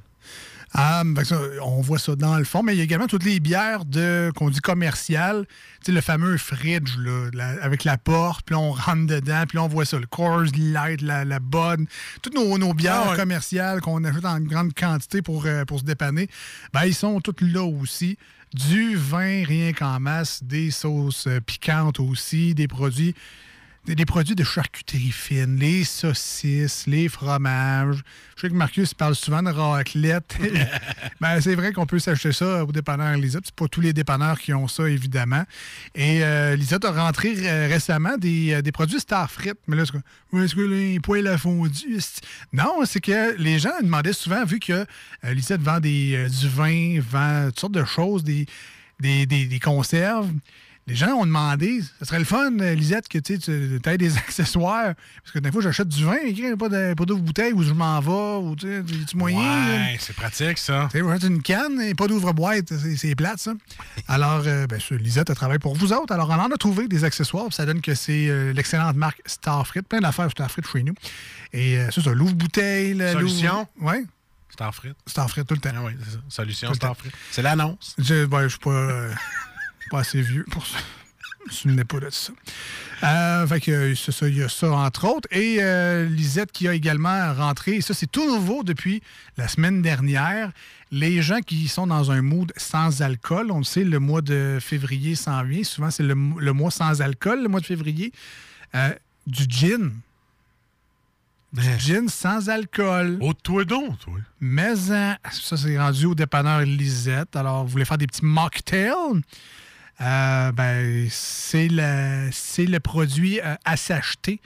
Ah, 0.78 1.03
ça, 1.23 1.39
on 1.63 1.80
voit 1.80 1.99
ça 1.99 2.15
dans 2.17 2.38
le 2.38 2.43
fond, 2.43 2.61
mais 2.61 2.73
il 2.73 2.78
y 2.78 2.82
a 2.82 2.84
également 2.84 3.07
toutes 3.07 3.23
les 3.23 3.39
bières 3.39 3.86
de 3.86 4.30
qu'on 4.36 4.49
dit 4.49 4.59
commerciales. 4.59 5.45
Tu 5.80 5.86
sais, 5.88 5.91
le 5.93 6.01
fameux 6.01 6.38
fridge, 6.38 6.97
là, 6.97 7.30
la- 7.34 7.63
avec 7.63 7.86
la 7.86 7.97
porte, 7.97 8.45
puis 8.45 8.55
là, 8.55 8.59
on 8.59 8.71
rentre 8.71 9.05
dedans, 9.07 9.43
puis 9.47 9.57
là, 9.57 9.63
on 9.63 9.67
voit 9.69 9.86
ça, 9.86 9.97
le 9.99 10.05
Coors 10.05 10.43
Light, 10.57 11.01
la, 11.01 11.23
la 11.23 11.39
Bud, 11.39 11.88
toutes 12.21 12.36
nos, 12.36 12.57
nos 12.57 12.73
bières 12.73 13.03
Ah 13.05 13.11
ouais. 13.11 13.15
commerciales 13.15 13.80
qu'on 13.80 14.03
achète 14.03 14.26
en 14.26 14.39
grande 14.41 14.73
quantité 14.73 15.21
pour, 15.21 15.45
euh, 15.45 15.63
pour 15.63 15.80
se 15.80 15.86
dépanner, 15.86 16.28
ben, 16.73 16.84
ils 16.86 16.93
sont 16.95 17.21
toutes 17.21 17.41
là 17.41 17.63
aussi. 17.63 18.17
Du 18.53 18.95
vin 18.95 19.43
rien 19.45 19.73
qu'en 19.73 19.99
masse, 19.99 20.41
des 20.43 20.71
sauces 20.71 21.28
euh, 21.28 21.39
piquantes 21.41 21.99
aussi, 21.99 22.53
des 22.53 22.67
produits 22.67 23.15
des, 23.86 24.05
produits 24.05 24.36
de 24.36 24.43
charcuterie 24.43 25.11
fine, 25.11 25.57
les 25.57 25.83
saucisses, 25.83 26.86
les 26.88 27.07
fromages. 27.09 27.97
Je 28.36 28.41
sais 28.41 28.49
que 28.49 28.53
Marcus 28.53 28.93
parle 28.93 29.15
souvent 29.15 29.43
de 29.43 29.49
raclette. 29.49 30.36
ben, 31.21 31.39
c'est 31.41 31.55
vrai 31.55 31.71
qu'on 31.71 31.86
peut 31.86 31.99
s'acheter 31.99 32.31
ça 32.31 32.63
au 32.65 32.71
dépanneur 32.71 33.15
Lisette. 33.17 33.43
C'est 33.45 33.55
pas 33.55 33.67
tous 33.67 33.81
les 33.81 33.93
dépanneurs 33.93 34.39
qui 34.39 34.53
ont 34.53 34.67
ça, 34.67 34.89
évidemment. 34.89 35.43
Et 35.93 36.23
euh, 36.23 36.55
Lisette 36.55 36.86
a 36.86 36.91
rentré 36.91 37.33
récemment 37.67 38.17
des, 38.17 38.53
euh, 38.53 38.61
des 38.61 38.71
produits 38.71 38.99
Starfrit. 38.99 39.51
Mais 39.67 39.75
là, 39.75 39.83
c'est 39.86 39.97
où 40.31 40.39
est-ce 40.39 40.55
que 40.55 40.61
les 40.61 40.99
poêles 40.99 41.27
à 41.27 41.38
fondu? 41.38 41.97
Non, 42.53 42.81
c'est 42.86 42.99
que 43.01 43.36
les 43.38 43.59
gens 43.59 43.69
demandaient 43.81 44.13
souvent, 44.13 44.43
vu 44.45 44.59
que 44.59 44.73
euh, 44.73 45.33
Lisette 45.33 45.61
vend 45.61 45.79
des, 45.79 46.15
euh, 46.15 46.27
du 46.29 46.49
vin, 46.49 46.99
vend 46.99 47.45
toutes 47.47 47.59
sortes 47.59 47.73
de 47.73 47.86
choses, 47.86 48.23
des, 48.23 48.45
des, 48.99 49.25
des- 49.25 49.45
des 49.45 49.59
conserves. 49.59 50.29
Les 50.88 50.93
gens 50.93 51.13
ont 51.15 51.25
demandé, 51.25 51.81
ce 51.99 52.05
serait 52.05 52.19
le 52.19 52.25
fun, 52.25 52.51
euh, 52.59 52.75
Lisette, 52.75 53.07
que 53.07 53.17
tu 53.17 53.33
aies 53.33 53.97
des 53.97 54.17
accessoires. 54.17 54.93
Parce 55.23 55.31
que 55.33 55.39
des 55.39 55.51
fois, 55.51 55.61
j'achète 55.63 55.88
du 55.88 56.05
vin, 56.05 56.17
il 56.23 56.36
n'y 56.36 56.51
a 56.51 56.55
pas 56.55 56.69
de- 56.69 56.93
pas 56.93 57.05
d'ouvre 57.05 57.23
bouteille 57.23 57.53
où 57.53 57.63
je 57.63 57.73
m'en 57.73 57.99
vais, 57.99 58.45
ou 58.47 58.55
tu 58.55 58.67
sais, 58.67 58.83
du 58.83 59.17
moyen. 59.17 59.39
Ouais, 59.39 59.97
c'est 59.99 60.15
pratique, 60.15 60.59
ça. 60.59 60.88
Tu 60.91 60.99
sais, 61.01 61.27
une 61.27 61.41
canne 61.41 61.81
et 61.81 61.95
pas 61.95 62.05
d'ouvre-boîte. 62.07 62.71
C'est- 62.97 63.15
plate, 63.15 63.39
ça. 63.39 63.53
Alors, 64.07 64.43
euh, 64.45 64.67
ben, 64.67 64.79
Lisette, 64.91 65.29
elle 65.31 65.36
travaille 65.36 65.57
pour 65.57 65.75
vous 65.75 65.91
autres. 65.91 66.13
Alors, 66.13 66.29
on 66.29 66.33
en 66.33 66.51
a 66.51 66.57
trouvé 66.57 66.88
des 66.88 67.03
accessoires. 67.03 67.51
Ça 67.51 67.65
donne 67.65 67.81
que 67.81 67.95
c'est 67.95 68.27
euh, 68.29 68.53
l'excellente 68.53 68.95
marque 68.95 69.21
Starfrit. 69.25 69.81
Plein 69.81 70.01
d'affaires 70.01 70.29
Starfrit 70.29 70.61
chez 70.71 70.83
nous. 70.83 70.93
Et 71.51 71.79
euh, 71.79 71.88
c'est 71.91 72.01
ça, 72.01 72.11
l'ouvre-bouteille. 72.13 72.93
le- 72.93 73.11
Solution? 73.11 73.67
Oui, 73.81 74.05
Starfrit. 74.51 74.93
Starfrit 75.07 75.45
tout 75.45 75.55
le 75.55 75.61
temps. 75.61 75.71
Ah 75.75 75.81
oui, 75.83 75.93
c'est 76.03 76.11
ça. 76.11 76.17
Solution. 76.29 76.73
Starfrit. 76.75 77.09
C'est 77.31 77.41
l'annonce. 77.41 77.95
Je 77.97 78.25
ben, 78.25 78.43
je 78.43 78.49
suis 78.49 78.59
pas, 78.59 78.69
euh, 78.69 79.11
pas 79.89 79.99
assez 79.99 80.21
vieux 80.21 80.45
pour 80.51 80.65
ça. 80.65 80.77
Je 81.47 81.53
souvenais 81.53 81.83
pas 81.83 81.99
de 81.99 82.09
ça. 82.09 82.33
Euh, 83.03 83.45
fait 83.45 83.59
que 83.59 83.71
euh, 83.71 83.95
c'est 83.95 84.11
ça, 84.11 84.27
il 84.27 84.38
y 84.38 84.41
a 84.41 84.49
ça 84.49 84.71
entre 84.71 85.05
autres. 85.05 85.27
Et 85.31 85.57
euh, 85.59 86.05
Lisette 86.05 86.51
qui 86.51 86.67
a 86.67 86.73
également 86.73 87.33
rentré, 87.36 87.73
et 87.73 87.81
ça 87.81 87.93
c'est 87.93 88.11
tout 88.11 88.25
nouveau 88.25 88.63
depuis 88.63 89.03
la 89.38 89.47
semaine 89.47 89.81
dernière. 89.81 90.51
Les 90.91 91.21
gens 91.21 91.41
qui 91.41 91.67
sont 91.67 91.88
dans 91.88 92.11
un 92.11 92.21
mood 92.21 92.51
sans 92.57 93.01
alcool, 93.01 93.51
on 93.51 93.59
le 93.59 93.63
sait, 93.63 93.83
le 93.83 93.99
mois 93.99 94.21
de 94.21 94.57
février 94.59 95.15
s'en 95.15 95.43
vient. 95.43 95.63
Souvent 95.63 95.91
c'est 95.91 96.03
le, 96.03 96.15
le 96.15 96.53
mois 96.53 96.71
sans 96.71 97.01
alcool, 97.01 97.43
le 97.43 97.49
mois 97.49 97.59
de 97.59 97.65
février. 97.65 98.11
Euh, 98.73 98.93
du 99.27 99.45
gin. 99.49 99.91
du 101.53 101.79
gin 101.79 102.07
sans 102.07 102.49
alcool. 102.49 103.17
Oh, 103.21 103.33
toi 103.33 103.65
donc, 103.65 103.99
toi. 103.99 104.13
Mais 104.39 104.73
hein, 104.91 105.17
ça, 105.31 105.57
c'est 105.57 105.77
rendu 105.77 106.05
au 106.05 106.15
dépanneur 106.15 106.61
Lisette. 106.61 107.36
Alors, 107.36 107.65
vous 107.65 107.71
voulez 107.71 107.86
faire 107.86 107.97
des 107.97 108.07
petits 108.07 108.25
mocktails? 108.25 109.21
Euh, 110.02 110.52
ben, 110.52 111.08
c'est 111.10 111.68
le, 111.70 112.30
le 112.30 112.80
produit 112.80 113.39
euh, 113.39 113.56
à 113.64 113.78
s'acheter. 113.78 114.41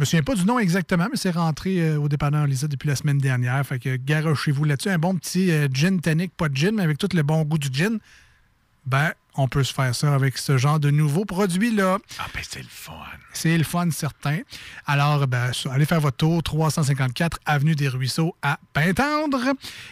Je 0.00 0.02
me 0.02 0.04
souviens 0.06 0.22
pas 0.22 0.34
du 0.34 0.44
nom 0.46 0.58
exactement, 0.58 1.08
mais 1.10 1.16
c'est 1.16 1.30
rentré 1.30 1.80
euh, 1.80 2.00
au 2.00 2.08
dépanneur 2.08 2.46
Lisette 2.46 2.70
depuis 2.70 2.88
la 2.88 2.96
semaine 2.96 3.18
dernière. 3.18 3.64
Fait 3.66 3.78
que 3.78 3.96
garochez-vous 3.96 4.64
là-dessus. 4.64 4.88
Un 4.88 4.98
bon 4.98 5.14
petit 5.14 5.50
euh, 5.50 5.68
gin 5.70 6.00
tonic, 6.00 6.32
pas 6.36 6.48
de 6.48 6.56
gin, 6.56 6.74
mais 6.74 6.82
avec 6.82 6.96
tout 6.96 7.08
le 7.12 7.22
bon 7.22 7.42
goût 7.42 7.58
du 7.58 7.68
gin. 7.70 7.98
Ben, 8.86 9.12
on 9.36 9.48
peut 9.48 9.64
se 9.64 9.72
faire 9.72 9.94
ça 9.94 10.14
avec 10.14 10.38
ce 10.38 10.58
genre 10.58 10.80
de 10.80 10.90
nouveaux 10.90 11.24
produits-là. 11.24 11.98
Ah, 12.18 12.26
ben, 12.34 12.42
c'est 12.48 12.62
le 12.62 12.68
fun. 12.68 12.92
C'est 13.32 13.56
le 13.56 13.64
fun, 13.64 13.90
certain. 13.90 14.38
Alors, 14.86 15.26
ben, 15.26 15.50
allez 15.70 15.86
faire 15.86 16.00
votre 16.00 16.16
tour, 16.16 16.42
354 16.42 17.38
Avenue 17.46 17.74
des 17.74 17.88
Ruisseaux 17.88 18.34
à 18.42 18.58
Pintendre. 18.72 19.40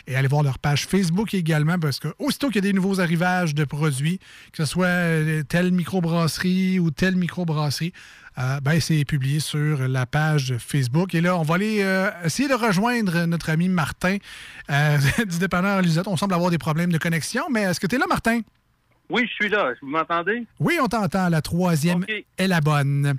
Et 0.07 0.17
allez 0.17 0.29
voir 0.29 0.43
leur 0.43 0.59
page 0.59 0.87
Facebook 0.87 1.35
également, 1.35 1.79
parce 1.79 1.99
que 1.99 2.09
aussitôt 2.19 2.49
qu'il 2.49 2.57
y 2.57 2.59
a 2.59 2.63
des 2.63 2.73
nouveaux 2.73 3.01
arrivages 3.01 3.55
de 3.55 3.65
produits, 3.65 4.19
que 4.53 4.65
ce 4.65 4.71
soit 4.71 4.87
euh, 4.87 5.43
telle 5.45 5.73
microbrasserie 5.73 6.79
ou 6.79 6.91
telle 6.91 7.17
microbrasserie, 7.17 7.93
euh, 8.39 8.61
ben, 8.61 8.81
c'est 8.81 9.05
publié 9.05 9.41
sur 9.41 9.89
la 9.89 10.07
page 10.07 10.55
Facebook. 10.59 11.15
Et 11.15 11.21
là, 11.21 11.37
on 11.37 11.43
va 11.43 11.57
aller 11.57 11.81
euh, 11.83 12.11
essayer 12.25 12.49
de 12.49 12.55
rejoindre 12.55 13.25
notre 13.25 13.51
ami 13.51 13.69
Martin 13.69 14.19
euh, 14.71 14.99
du 15.27 15.39
dépanneur 15.39 15.83
Lisette. 15.83 16.07
On 16.07 16.17
semble 16.17 16.35
avoir 16.35 16.51
des 16.51 16.59
problèmes 16.59 16.93
de 16.93 16.99
connexion, 16.99 17.45
mais 17.51 17.63
est-ce 17.63 17.81
que 17.81 17.87
tu 17.87 17.97
es 17.97 17.99
là, 17.99 18.07
Martin? 18.09 18.41
Oui, 19.11 19.27
je 19.27 19.33
suis 19.33 19.49
là. 19.49 19.73
Vous 19.81 19.89
m'entendez? 19.89 20.45
Oui, 20.61 20.79
on 20.83 20.87
t'entend. 20.87 21.29
La 21.29 21.41
troisième 21.41 22.05
est 22.37 22.47
la 22.47 22.61
bonne. 22.61 23.15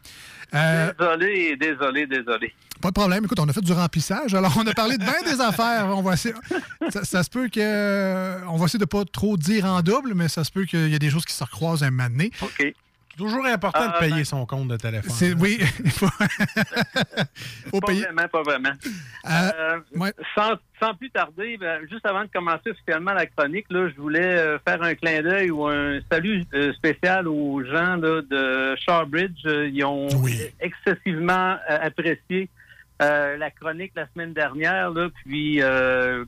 Euh, 0.53 0.91
Désolé, 0.99 1.55
désolé, 1.57 2.05
désolé. 2.07 2.53
Pas 2.81 2.89
de 2.89 2.93
problème. 2.93 3.25
Écoute, 3.25 3.39
on 3.39 3.49
a 3.49 3.53
fait 3.53 3.61
du 3.61 3.73
remplissage. 3.73 4.33
Alors, 4.33 4.55
on 4.57 4.65
a 4.65 4.73
parlé 4.73 4.97
de 4.97 5.03
bien 5.03 5.21
des 5.25 5.41
affaires. 5.41 5.87
On 5.89 6.01
va 6.01 6.13
essayer- 6.13 6.35
ça, 6.89 7.03
ça 7.03 7.23
se 7.23 7.29
peut 7.29 7.49
que. 7.49 8.45
On 8.47 8.55
va 8.57 8.65
essayer 8.65 8.79
de 8.79 8.85
pas 8.85 9.03
trop 9.05 9.35
dire 9.35 9.65
en 9.65 9.81
double, 9.81 10.13
mais 10.15 10.27
ça 10.27 10.43
se 10.43 10.51
peut 10.51 10.63
qu'il 10.65 10.89
y 10.89 10.95
a 10.95 10.99
des 10.99 11.09
choses 11.09 11.25
qui 11.25 11.33
se 11.33 11.43
recroisent 11.43 11.83
un 11.83 11.91
moment 11.91 12.09
donné. 12.09 12.31
OK. 12.41 12.73
C'est 13.19 13.25
toujours 13.25 13.45
important 13.47 13.79
Ah, 13.81 13.93
de 13.95 13.99
payer 13.99 14.15
ben- 14.15 14.23
son 14.23 14.45
compte 14.45 14.69
de 14.69 14.77
téléphone. 14.77 15.11
C'est, 15.11 15.33
oui, 15.33 15.57
il 15.83 15.91
faut, 15.91 16.07
Pas 17.81 17.87
payer. 17.87 18.03
vraiment, 18.03 18.27
pas 18.29 18.43
vraiment. 18.43 18.71
Euh, 19.29 19.79
Euh, 19.99 20.11
sans, 20.35 20.53
sans 20.79 20.93
plus 20.95 21.09
tarder, 21.11 21.57
ben, 21.57 21.81
juste 21.91 22.05
avant 22.05 22.21
de 22.23 22.29
commencer 22.33 22.69
officiellement 22.69 23.11
la 23.13 23.25
chronique, 23.25 23.65
là, 23.71 23.89
je 23.89 23.95
voulais 24.01 24.37
euh, 24.37 24.57
faire 24.65 24.81
un 24.81 24.95
clin 24.95 25.21
d'œil 25.21 25.51
ou 25.51 25.67
un 25.67 25.99
salut 26.09 26.45
euh, 26.53 26.71
spécial 26.73 27.27
aux 27.27 27.61
gens 27.65 27.97
là, 27.97 28.21
de 28.21 28.75
Shawbridge. 28.77 29.43
Ils 29.45 29.83
ont 29.83 30.07
excessivement 30.61 31.57
euh, 31.69 31.77
apprécié 31.81 32.49
euh, 33.01 33.35
la 33.37 33.51
chronique 33.51 33.91
la 33.97 34.07
semaine 34.13 34.31
dernière, 34.33 34.91
là, 34.91 35.09
puis 35.25 35.61
euh, 35.61 36.23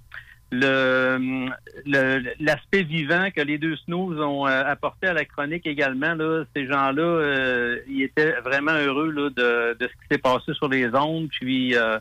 le 0.52 1.48
le- 1.86 2.24
l'aspect 2.40 2.84
vivant 2.84 3.30
que 3.36 3.42
les 3.42 3.58
deux 3.58 3.76
snooze 3.78 4.20
ont 4.20 4.46
euh, 4.48 4.64
apporté 4.66 5.08
à 5.08 5.14
la 5.14 5.26
chronique 5.26 5.66
également. 5.66 6.14
Là, 6.14 6.44
ces 6.56 6.68
gens-là, 6.68 7.02
euh, 7.02 7.78
ils 7.88 8.04
étaient 8.04 8.34
vraiment 8.42 8.74
heureux 8.74 9.12
là, 9.12 9.30
de, 9.30 9.78
de 9.80 9.88
ce 9.88 9.94
qui 9.94 10.08
s'est 10.12 10.18
passé 10.18 10.54
sur 10.54 10.68
les 10.68 10.88
ondes. 10.94 11.30
Puis 11.30 11.76
euh, 11.76 11.98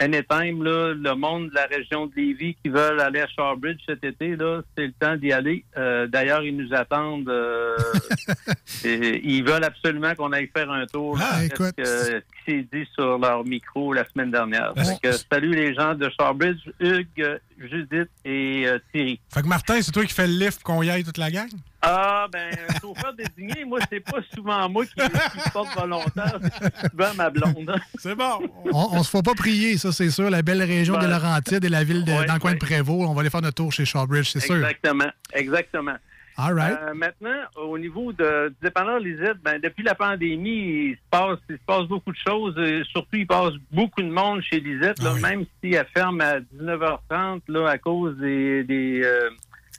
anytime, 0.00 0.62
là, 0.62 0.94
le 0.94 1.14
monde 1.14 1.50
de 1.50 1.54
la 1.54 1.66
région 1.66 2.06
de 2.06 2.12
Lévis 2.16 2.56
qui 2.62 2.70
veulent 2.70 3.00
aller 3.00 3.20
à 3.20 3.26
Shawbridge 3.26 3.80
cet 3.86 4.04
été, 4.04 4.36
là, 4.36 4.60
c'est 4.76 4.86
le 4.86 4.92
temps 4.92 5.16
d'y 5.16 5.32
aller. 5.32 5.64
Euh, 5.76 6.06
D'ailleurs, 6.06 6.42
ils 6.44 6.56
nous 6.56 6.72
attendent. 6.72 7.28
et 8.84 9.20
ils 9.24 9.42
veulent 9.44 9.64
absolument 9.64 10.14
qu'on 10.14 10.32
aille 10.32 10.50
faire 10.56 10.70
un 10.70 10.86
tour. 10.86 11.18
Ah, 11.20 11.44
écoute. 11.44 11.74
que- 11.76 11.84
ce 11.84 12.10
qui 12.18 12.37
s'est 12.48 12.66
dit 12.72 12.88
sur 12.94 13.18
leur 13.18 13.44
micro 13.44 13.92
la 13.92 14.04
semaine 14.08 14.30
dernière. 14.30 14.72
Fait 14.76 14.98
que, 15.02 15.12
salut 15.12 15.54
les 15.54 15.74
gens 15.74 15.94
de 15.94 16.10
Shawbridge, 16.18 16.60
Hugues, 16.80 17.40
Judith 17.58 18.08
et 18.24 18.64
euh, 18.66 18.78
Thierry. 18.92 19.20
Fait 19.32 19.42
que 19.42 19.46
Martin, 19.46 19.80
c'est 19.82 19.92
toi 19.92 20.04
qui 20.04 20.14
fais 20.14 20.26
le 20.26 20.32
lift 20.38 20.62
pour 20.62 20.74
qu'on 20.74 20.82
y 20.82 20.90
aille 20.90 21.04
toute 21.04 21.18
la 21.18 21.30
gang? 21.30 21.48
Ah, 21.82 22.26
ben, 22.32 22.50
chauffeur 22.80 23.14
désigné, 23.14 23.64
moi, 23.64 23.78
c'est 23.90 24.00
pas 24.00 24.18
souvent 24.34 24.68
moi 24.68 24.84
qui, 24.84 24.94
qui 24.94 25.50
porte 25.52 25.78
volontaire, 25.78 26.38
c'est 26.60 26.90
souvent 26.90 27.14
ma 27.16 27.30
blonde. 27.30 27.72
C'est 27.98 28.14
bon. 28.16 28.40
On, 28.72 28.88
on 28.98 29.02
se 29.02 29.10
fait 29.10 29.22
pas 29.22 29.34
prier, 29.34 29.76
ça, 29.78 29.92
c'est 29.92 30.10
sûr. 30.10 30.28
La 30.28 30.42
belle 30.42 30.62
région 30.62 30.94
de 30.94 31.00
Ben, 31.00 31.10
Laurentides 31.10 31.64
et 31.64 31.68
la 31.68 31.84
ville 31.84 32.04
de- 32.04 32.10
ouais, 32.12 32.26
dans 32.26 32.34
le 32.34 32.40
coin 32.40 32.50
ouais. 32.50 32.56
de 32.58 32.64
Prévost. 32.64 33.08
On 33.08 33.14
va 33.14 33.20
aller 33.20 33.30
faire 33.30 33.42
notre 33.42 33.54
tour 33.56 33.72
chez 33.72 33.84
Shawbridge, 33.84 34.28
c'est 34.32 34.40
sûr. 34.40 34.56
Exactement, 34.56 35.10
exactement. 35.32 35.94
All 36.40 36.54
right. 36.54 36.78
Euh, 36.80 36.94
maintenant, 36.94 37.40
au 37.56 37.76
niveau 37.78 38.12
de, 38.12 38.48
du 38.50 38.54
dépanneur 38.62 39.00
Lisette, 39.00 39.38
ben, 39.42 39.60
depuis 39.60 39.82
la 39.82 39.96
pandémie, 39.96 40.90
il 40.90 40.94
se 40.94 41.00
passe, 41.10 41.38
il 41.50 41.56
se 41.56 41.62
passe 41.66 41.84
beaucoup 41.86 42.12
de 42.12 42.16
choses. 42.16 42.54
Euh, 42.58 42.84
surtout, 42.84 43.16
il 43.16 43.26
passe 43.26 43.54
beaucoup 43.72 44.02
de 44.02 44.08
monde 44.08 44.40
chez 44.42 44.60
Lisette, 44.60 45.02
là, 45.02 45.14
même 45.20 45.44
si 45.62 45.72
elle 45.72 45.86
ferme 45.92 46.20
à 46.20 46.38
19h30 46.38 47.40
là, 47.48 47.68
à 47.70 47.78
cause 47.78 48.16
des, 48.18 48.62
des 48.62 49.02
euh, 49.04 49.30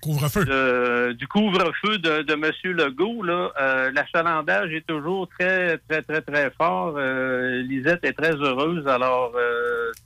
Couvre-feu. 0.01 1.13
du 1.13 1.27
couvre-feu 1.27 1.97
de, 1.97 2.21
de 2.23 2.33
M. 2.33 2.51
Legault. 2.75 3.23
Là, 3.23 3.51
Euh, 3.61 3.91
l'achalandage 3.91 4.73
est 4.73 4.85
toujours 4.85 5.27
très, 5.29 5.77
très, 5.89 6.01
très, 6.01 6.21
très 6.21 6.51
fort. 6.51 6.97
Lisette 6.99 8.03
est 8.03 8.13
très 8.13 8.31
heureuse. 8.33 8.85
Alors, 8.87 9.33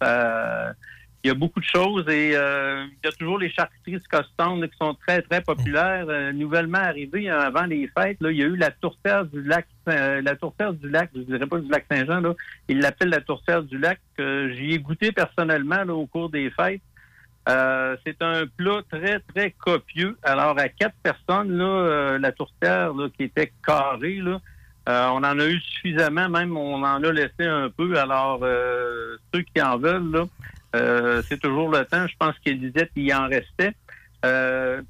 ça- 0.01 0.73
il 1.23 1.29
y 1.29 1.31
a 1.31 1.33
beaucoup 1.33 1.61
de 1.61 1.65
choses 1.65 2.05
et 2.09 2.35
euh, 2.35 2.85
il 2.85 3.05
y 3.05 3.07
a 3.07 3.11
toujours 3.13 3.39
les 3.39 3.49
charcuteries 3.49 4.01
là, 4.11 4.67
qui 4.67 4.77
sont 4.77 4.93
très, 5.07 5.21
très 5.21 5.41
populaires. 5.41 6.05
Euh, 6.09 6.33
nouvellement 6.33 6.79
arrivées 6.79 7.29
euh, 7.29 7.39
avant 7.39 7.63
les 7.63 7.89
fêtes, 7.97 8.17
là, 8.19 8.29
il 8.29 8.37
y 8.37 8.43
a 8.43 8.47
eu 8.47 8.57
la 8.57 8.71
tourtière 8.71 9.25
du 9.25 9.41
lac, 9.41 9.65
euh, 9.87 10.21
la 10.21 10.35
tourtière 10.35 10.73
du 10.73 10.89
lac, 10.89 11.09
je 11.15 11.21
dirais 11.21 11.47
pas 11.47 11.59
du 11.59 11.69
lac 11.69 11.85
Saint-Jean, 11.89 12.19
là, 12.19 12.33
ils 12.67 12.79
l'appellent 12.79 13.09
la 13.09 13.21
tourtière 13.21 13.63
du 13.63 13.77
lac. 13.77 13.99
que 14.17 14.51
J'y 14.53 14.73
ai 14.73 14.79
goûté 14.79 15.13
personnellement 15.13 15.83
là, 15.85 15.93
au 15.93 16.05
cours 16.07 16.29
des 16.29 16.49
fêtes. 16.49 16.81
Euh, 17.47 17.95
c'est 18.05 18.21
un 18.21 18.45
plat 18.45 18.81
très, 18.89 19.19
très 19.19 19.51
copieux. 19.51 20.17
Alors, 20.23 20.57
à 20.59 20.67
quatre 20.67 20.95
personnes, 21.03 21.57
là, 21.57 21.65
euh, 21.65 22.19
la 22.19 22.31
tourtière 22.33 22.93
là, 22.93 23.07
qui 23.15 23.23
était 23.23 23.51
carrée, 23.65 24.15
là, 24.15 24.39
euh, 24.89 25.07
on 25.13 25.17
en 25.17 25.39
a 25.39 25.45
eu 25.47 25.59
suffisamment, 25.59 26.27
même 26.27 26.57
on 26.57 26.83
en 26.83 27.03
a 27.03 27.11
laissé 27.11 27.45
un 27.45 27.69
peu. 27.69 27.97
Alors, 27.97 28.39
euh, 28.43 29.15
ceux 29.33 29.41
qui 29.41 29.61
en 29.61 29.77
veulent, 29.77 30.11
là, 30.11 30.25
euh, 30.75 31.21
c'est 31.27 31.39
toujours 31.39 31.69
le 31.69 31.85
temps. 31.85 32.07
Je 32.07 32.15
pense 32.17 32.37
qu'il 32.39 32.59
disait 32.59 32.89
qu'il 32.93 33.03
y 33.03 33.13
en 33.13 33.27
restait. 33.27 33.73
Euh, 34.25 34.81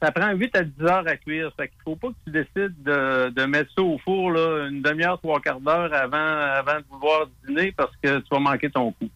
ça 0.00 0.12
prend 0.12 0.32
8 0.32 0.56
à 0.56 0.62
10 0.62 0.84
heures 0.84 1.08
à 1.08 1.16
cuire. 1.16 1.50
Fait 1.56 1.68
qu'il 1.68 1.78
faut 1.84 1.96
pas 1.96 2.08
que 2.08 2.14
tu 2.24 2.30
décides 2.30 2.82
de, 2.82 3.30
de 3.30 3.44
mettre 3.44 3.72
ça 3.74 3.82
au 3.82 3.98
four 3.98 4.30
là, 4.30 4.68
une 4.68 4.80
demi-heure, 4.82 5.18
trois 5.18 5.40
quarts 5.40 5.60
d'heure 5.60 5.92
avant, 5.92 6.16
avant 6.16 6.78
de 6.78 6.84
vouloir 6.90 7.26
dîner 7.46 7.72
parce 7.72 7.94
que 8.02 8.18
tu 8.18 8.28
vas 8.30 8.38
manquer 8.38 8.70
ton 8.70 8.92
coup. 8.92 9.10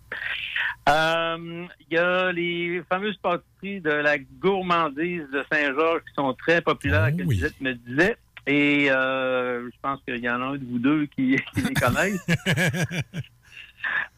Euh, 0.89 1.67
Il 1.89 1.95
y 1.95 1.99
a 1.99 2.33
les 2.33 2.83
fameuses 2.89 3.17
pâtisseries 3.19 3.81
de 3.81 3.91
la 3.91 4.19
gourmandise 4.19 5.27
de 5.33 5.45
Saint-Georges 5.53 6.03
qui 6.09 6.15
sont 6.15 6.35
très 6.35 6.61
populaires, 6.61 7.11
que 7.17 7.23
Lisette 7.23 7.61
me 7.61 7.75
disait. 7.75 8.17
Et 8.49 8.91
euh, 8.91 9.67
je 9.67 9.77
pense 9.81 10.01
qu'il 10.05 10.17
y 10.17 10.29
en 10.29 10.43
a 10.43 10.47
un 10.47 10.57
de 10.57 10.65
vous 10.69 10.81
deux 10.81 11.07
qui, 11.07 11.37
qui 11.55 11.61
les 11.61 11.75
connaissent. 11.75 12.27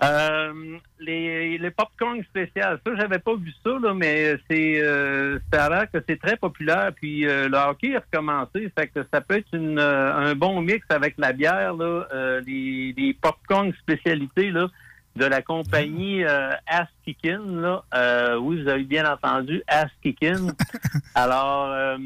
Euh, 0.03 0.79
les, 0.99 1.59
les 1.59 1.71
popcorn 1.71 2.23
spéciales, 2.25 2.81
ça, 2.85 2.93
j'avais 2.97 3.19
pas 3.19 3.35
vu 3.37 3.53
ça, 3.65 3.71
là, 3.81 3.95
mais 3.95 4.37
c'est 4.49 4.81
euh, 4.83 5.39
ça 5.53 5.67
a 5.67 5.69
l'air 5.71 5.91
que 5.91 5.99
c'est 6.09 6.21
très 6.21 6.37
populaire. 6.37 6.93
Puis 6.95 7.27
euh, 7.27 7.49
le 7.49 7.57
hockey 7.57 7.97
a 7.97 8.01
recommencé, 8.01 8.71
fait 8.77 8.89
que 8.89 9.01
ça 9.13 9.21
peut 9.21 9.37
être 9.37 9.53
une, 9.53 9.79
euh, 9.79 10.15
un 10.15 10.35
bon 10.35 10.61
mix 10.61 10.85
avec 10.91 11.15
la 11.19 11.33
bière, 11.33 11.75
là, 11.75 12.07
les, 12.47 12.95
les 12.97 13.15
popcorn 13.15 13.73
spécialités 13.75 14.51
là, 14.51 14.69
de 15.17 15.25
la 15.25 15.43
compagnie 15.43 16.25
Ass 16.25 16.89
Kickin', 17.05 17.61
là. 17.61 18.39
Oui, 18.39 18.63
vous 18.63 18.69
avez 18.69 18.85
bien 18.85 19.11
entendu, 19.11 19.63
Ass 19.69 19.91
Kickin'. 20.03 20.53
Alors, 21.15 21.99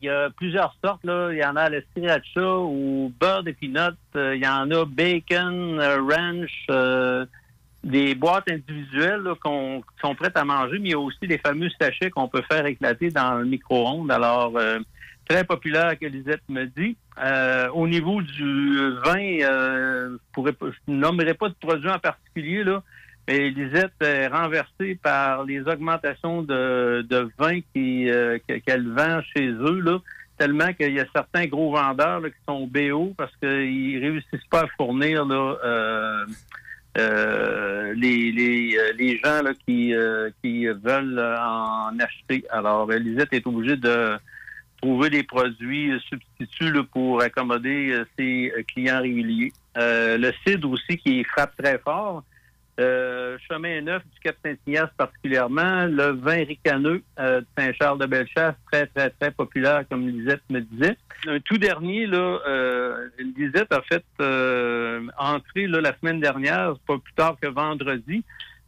il 0.00 0.06
y 0.06 0.10
a 0.10 0.30
plusieurs 0.30 0.74
sortes. 0.84 1.04
Là. 1.04 1.30
Il 1.32 1.38
y 1.38 1.44
en 1.44 1.56
a 1.56 1.68
la 1.68 1.80
sriracha 1.92 2.58
ou 2.58 3.12
beurre 3.18 3.42
de 3.42 3.52
peanut. 3.52 3.96
Euh, 4.16 4.36
il 4.36 4.42
y 4.42 4.48
en 4.48 4.70
a 4.70 4.84
bacon, 4.84 5.78
euh, 5.80 6.00
ranch, 6.00 6.66
euh, 6.70 7.26
des 7.84 8.14
boîtes 8.14 8.50
individuelles 8.50 9.24
qu'on, 9.42 9.80
qui 9.80 10.00
sont 10.00 10.14
prêtes 10.14 10.36
à 10.36 10.44
manger, 10.44 10.78
mais 10.78 10.88
il 10.88 10.92
y 10.92 10.94
a 10.94 10.98
aussi 10.98 11.26
des 11.26 11.38
fameux 11.38 11.68
sachets 11.80 12.10
qu'on 12.10 12.28
peut 12.28 12.42
faire 12.50 12.66
éclater 12.66 13.10
dans 13.10 13.34
le 13.38 13.44
micro-ondes. 13.44 14.10
Alors, 14.10 14.58
très 15.28 15.44
populaire 15.44 15.96
que 15.98 16.06
Lisette 16.06 16.42
me 16.48 16.64
dit. 16.64 16.96
Au 17.72 17.86
niveau 17.86 18.20
du 18.20 18.90
vin, 19.04 19.38
je 19.38 20.18
ne 20.88 20.96
nommerai 20.96 21.34
pas 21.34 21.48
de 21.48 21.54
produit 21.54 21.88
en 21.88 22.00
particulier, 22.00 22.64
là, 22.64 22.82
mais 23.28 23.50
Lisette 23.50 23.92
est 24.00 24.26
renversée 24.28 24.98
par 25.02 25.44
les 25.44 25.60
augmentations 25.60 26.42
de, 26.42 27.06
de 27.08 27.28
vin 27.38 27.60
qui, 27.74 28.10
euh, 28.10 28.38
que- 28.48 28.54
qu'elle 28.58 28.88
vend 28.88 29.20
chez 29.36 29.46
eux, 29.48 29.80
là, 29.80 29.98
tellement 30.38 30.72
qu'il 30.72 30.94
y 30.94 31.00
a 31.00 31.04
certains 31.14 31.46
gros 31.46 31.70
vendeurs 31.72 32.20
là, 32.20 32.30
qui 32.30 32.36
sont 32.48 32.66
BO 32.66 33.12
parce 33.18 33.34
qu'ils 33.36 33.98
réussissent 34.00 34.46
pas 34.50 34.62
à 34.62 34.66
fournir 34.78 35.24
là, 35.26 35.56
euh, 35.64 36.24
euh, 36.96 37.92
les, 37.94 38.32
les, 38.32 38.76
euh, 38.78 38.92
les 38.98 39.18
gens 39.18 39.42
là, 39.42 39.52
qui, 39.66 39.94
euh, 39.94 40.30
qui 40.42 40.66
veulent 40.66 41.18
euh, 41.18 41.36
en 41.38 41.98
acheter. 41.98 42.44
Alors, 42.50 42.90
euh, 42.90 42.98
Lisette 42.98 43.32
est 43.32 43.46
obligée 43.46 43.76
de 43.76 44.16
trouver 44.80 45.10
des 45.10 45.22
produits 45.22 45.92
euh, 45.92 45.98
substituts 46.08 46.72
là, 46.72 46.82
pour 46.92 47.20
accommoder 47.22 47.90
euh, 47.92 48.04
ses 48.18 48.52
euh, 48.56 48.62
clients 48.72 49.00
réguliers. 49.00 49.52
Euh, 49.76 50.16
le 50.18 50.32
CID 50.46 50.64
aussi 50.64 50.96
qui 50.96 51.22
frappe 51.24 51.54
très 51.56 51.78
fort. 51.78 52.24
Euh, 52.78 53.36
chemin 53.48 53.80
neuf 53.80 54.04
du 54.04 54.20
Cap 54.20 54.36
Saint-Ignace 54.44 54.90
particulièrement, 54.96 55.86
le 55.86 56.12
vin 56.12 56.44
ricaneux 56.44 57.02
euh, 57.18 57.40
de 57.40 57.46
Saint-Charles 57.58 57.98
de 57.98 58.06
Bellechasse, 58.06 58.54
très, 58.70 58.86
très, 58.86 59.10
très 59.10 59.32
populaire, 59.32 59.82
comme 59.90 60.06
Lisette 60.08 60.42
me 60.48 60.60
disait. 60.60 60.96
Un 61.26 61.40
tout 61.40 61.58
dernier, 61.58 62.06
là, 62.06 62.38
euh, 62.46 63.08
Lisette 63.36 63.72
a 63.72 63.82
fait 63.82 64.04
entrer 65.18 65.66
là, 65.66 65.80
la 65.80 65.96
semaine 65.98 66.20
dernière, 66.20 66.76
pas 66.86 66.98
plus 66.98 67.14
tard 67.14 67.36
que 67.42 67.48
vendredi, 67.48 68.22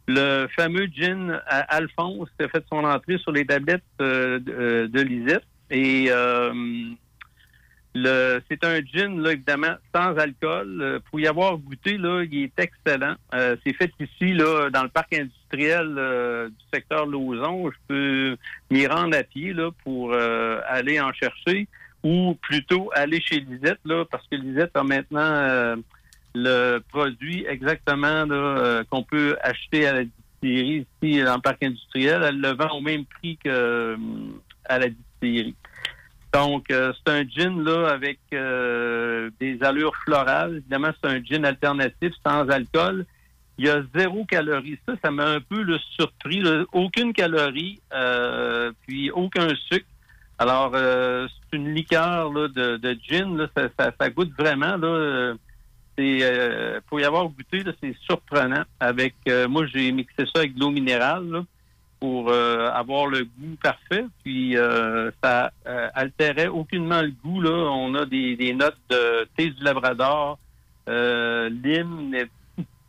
le 0.09 0.47
fameux 0.57 0.87
gin 0.87 1.39
Alphonse 1.47 2.27
qui 2.37 2.45
a 2.45 2.49
fait 2.49 2.65
son 2.69 2.83
entrée 2.83 3.17
sur 3.17 3.31
les 3.31 3.45
tablettes 3.45 3.83
de, 3.99 5.01
Lisette. 5.01 5.45
Et 5.69 6.09
c'est 7.93 8.63
un 8.63 8.79
gin, 8.81 9.21
là, 9.21 9.33
évidemment, 9.33 9.75
sans 9.93 10.15
alcool. 10.17 10.81
Euh, 10.81 10.99
pour 11.09 11.19
y 11.19 11.27
avoir 11.27 11.57
goûté, 11.57 11.97
là, 11.97 12.23
il 12.23 12.43
est 12.43 12.59
excellent. 12.59 13.15
Euh, 13.33 13.55
c'est 13.65 13.73
fait 13.73 13.91
ici, 13.99 14.33
là, 14.33 14.69
dans 14.69 14.83
le 14.83 14.89
parc 14.89 15.13
industriel 15.13 15.95
euh, 15.97 16.47
du 16.49 16.65
secteur 16.73 17.05
Lauson. 17.05 17.69
Je 17.69 17.77
peux 17.87 18.37
m'y 18.69 18.87
rendre 18.87 19.17
à 19.17 19.23
pied, 19.23 19.53
là, 19.53 19.71
pour 19.83 20.13
euh, 20.13 20.61
aller 20.67 20.99
en 21.01 21.11
chercher. 21.13 21.67
Ou 22.03 22.35
plutôt 22.41 22.89
aller 22.95 23.21
chez 23.21 23.41
Lisette, 23.41 23.79
là, 23.85 24.05
parce 24.09 24.25
que 24.27 24.35
Lisette 24.35 24.75
a 24.75 24.83
maintenant 24.83 25.19
euh, 25.19 25.75
le 26.33 26.79
produit 26.79 27.45
exactement 27.47 28.25
euh, 28.31 28.83
qu'on 28.89 29.03
peut 29.03 29.37
acheter 29.43 29.85
à 29.85 29.93
la 29.93 30.03
distillerie 30.05 30.87
ici 31.03 31.21
dans 31.21 31.35
le 31.35 31.41
parc 31.41 31.61
industriel. 31.61 32.23
Elle 32.23 32.41
le 32.41 32.53
vend 32.53 32.69
au 32.75 32.81
même 32.81 33.05
prix 33.05 33.37
que 33.37 33.97
à 34.65 34.79
la 34.79 34.87
distillerie. 34.89 35.55
Donc, 36.33 36.71
euh, 36.71 36.93
c'est 36.95 37.11
un 37.11 37.27
gin 37.27 37.63
là 37.63 37.89
avec 37.89 38.19
euh, 38.33 39.29
des 39.39 39.61
allures 39.61 39.95
florales. 40.05 40.57
Évidemment, 40.57 40.91
c'est 41.01 41.09
un 41.09 41.23
gin 41.23 41.45
alternatif 41.45 42.13
sans 42.25 42.47
alcool. 42.49 43.05
Il 43.57 43.65
y 43.65 43.69
a 43.69 43.83
zéro 43.93 44.25
calorie. 44.25 44.79
Ça, 44.87 44.93
ça 45.03 45.11
m'a 45.11 45.27
un 45.27 45.41
peu 45.41 45.61
le 45.61 45.77
surpris. 45.95 46.41
Aucune 46.71 47.13
calorie, 47.13 47.79
euh, 47.93 48.71
puis 48.87 49.11
aucun 49.11 49.49
sucre. 49.69 49.85
Alors, 50.39 50.71
euh, 50.73 51.27
c'est 51.27 51.57
une 51.57 51.73
liqueur 51.73 52.31
là, 52.31 52.47
de, 52.47 52.77
de 52.77 52.97
gin. 53.03 53.37
Là, 53.37 53.47
ça, 53.55 53.67
ça, 53.77 53.91
ça 53.99 54.09
goûte 54.09 54.31
vraiment. 54.37 54.77
Là, 54.77 54.87
euh, 54.87 55.35
c'est 55.97 56.19
euh, 56.23 56.79
pour 56.87 56.99
y 56.99 57.03
avoir 57.03 57.27
goûté, 57.27 57.63
c'est 57.81 57.95
surprenant. 58.05 58.63
Avec 58.79 59.15
euh, 59.27 59.47
moi, 59.47 59.65
j'ai 59.67 59.91
mixé 59.91 60.25
ça 60.33 60.39
avec 60.39 60.55
de 60.55 60.59
l'eau 60.61 60.71
minérale 60.71 61.29
là, 61.29 61.43
pour 62.01 62.29
euh, 62.29 62.67
avoir 62.71 63.05
le 63.05 63.23
goût 63.23 63.55
parfait. 63.61 64.05
Puis 64.23 64.57
euh, 64.57 65.11
ça 65.23 65.51
euh, 65.67 65.87
altérait 65.93 66.47
aucunement 66.47 67.01
le 67.01 67.13
goût. 67.23 67.39
Là. 67.39 67.51
On 67.51 67.95
a 67.95 68.05
des, 68.05 68.35
des 68.35 68.53
notes 68.53 68.79
de 68.89 69.25
thé 69.37 69.51
du 69.51 69.63
Labrador, 69.63 70.37
lime, 70.87 72.13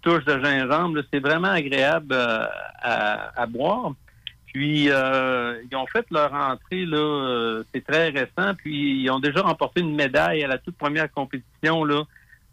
touches 0.00 0.24
de 0.24 0.42
gingembre. 0.42 1.02
C'est 1.12 1.20
vraiment 1.20 1.50
agréable 1.50 2.14
à, 2.14 3.40
à 3.40 3.46
boire. 3.46 3.92
Puis 4.46 4.90
euh, 4.90 5.62
ils 5.70 5.76
ont 5.76 5.86
fait 5.86 6.06
leur 6.10 6.32
entrée 6.32 6.84
là, 6.84 7.62
c'est 7.72 7.84
très 7.84 8.08
récent. 8.08 8.54
Puis 8.56 9.02
ils 9.02 9.10
ont 9.10 9.20
déjà 9.20 9.42
remporté 9.42 9.82
une 9.82 9.94
médaille 9.94 10.42
à 10.42 10.48
la 10.48 10.58
toute 10.58 10.76
première 10.76 11.10
compétition 11.12 11.84
là, 11.84 12.02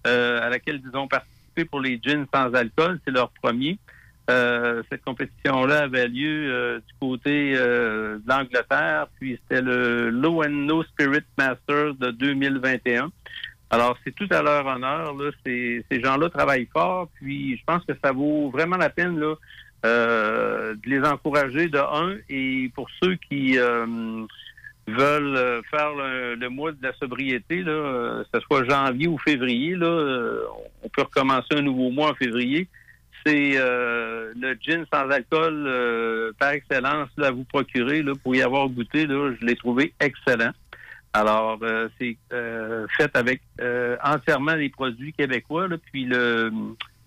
euh, 0.08 0.46
à 0.46 0.50
laquelle 0.50 0.82
ils 0.84 0.98
ont 0.98 1.08
participé 1.08 1.64
pour 1.66 1.80
les 1.80 2.00
gins 2.04 2.26
sans 2.34 2.54
alcool. 2.54 3.00
C'est 3.06 3.12
leur 3.12 3.30
premier. 3.30 3.78
Euh, 4.30 4.84
cette 4.92 5.04
compétition-là 5.04 5.84
avait 5.84 6.08
lieu 6.08 6.54
euh, 6.54 6.80
du 6.80 6.94
côté 7.02 7.54
euh, 7.56 8.20
de 8.20 8.30
l'Angleterre, 8.30 9.08
puis 9.20 9.40
c'était 9.42 9.62
le 9.62 10.12
Low 10.12 10.44
and 10.44 10.50
No 10.50 10.84
Spirit 10.84 11.24
Masters 11.38 11.96
de 11.96 12.12
2021. 12.12 13.10
Alors, 13.72 13.98
c'est 14.04 14.14
tout 14.14 14.28
à 14.30 14.44
leur 14.44 14.68
honneur. 14.68 15.16
Là. 15.16 15.32
Ces, 15.44 15.84
ces 15.90 16.02
gens-là 16.02 16.30
travaillent 16.30 16.70
fort, 16.72 17.10
puis 17.16 17.58
je 17.58 17.64
pense 17.66 17.84
que 17.86 17.94
ça 18.04 18.12
vaut 18.12 18.52
vraiment 18.52 18.78
la 18.78 18.90
peine 18.90 19.20
là, 19.20 19.36
de 19.84 20.90
les 20.90 21.02
encourager 21.02 21.68
de 21.68 21.80
un, 21.80 22.18
et 22.30 22.72
pour 22.76 22.88
ceux 23.02 23.16
qui 23.16 23.58
veulent 23.58 24.28
faire 25.72 25.96
le, 25.96 26.36
le 26.36 26.50
mois 26.50 26.72
de 26.72 26.82
la 26.82 26.94
sobriété, 26.94 27.62
là, 27.62 28.24
que 28.24 28.40
ce 28.40 28.46
soit 28.46 28.66
janvier 28.66 29.08
ou 29.08 29.18
février, 29.18 29.76
là, 29.76 30.42
on 30.84 30.90
peut 30.90 31.04
recommencer 31.04 31.56
un 31.56 31.62
nouveau 31.62 31.92
mois 31.92 32.12
en 32.12 32.16
février. 32.16 32.68
C'est 33.26 33.52
euh, 33.56 34.34
le 34.40 34.58
gin 34.62 34.86
sans 34.92 35.10
alcool 35.10 35.66
euh, 35.68 36.32
par 36.40 36.52
excellence 36.52 37.10
là, 37.18 37.28
à 37.28 37.32
vous 37.32 37.44
procurer. 37.44 38.02
Là, 38.02 38.14
pour 38.24 38.36
y 38.36 38.42
avoir 38.42 38.70
goûté, 38.70 39.06
là, 39.06 39.34
je 39.40 39.46
l'ai 39.46 39.56
trouvé 39.56 39.94
excellent. 40.00 40.52
Alors, 41.14 41.60
euh, 41.64 41.90
c'est 42.00 42.18
fait 42.30 43.16
avec 43.16 43.42
entièrement 44.04 44.56
les 44.56 44.70
produits 44.70 45.14
québécois. 45.14 45.68
Là, 45.68 45.78
puis 45.92 46.06
le, 46.06 46.52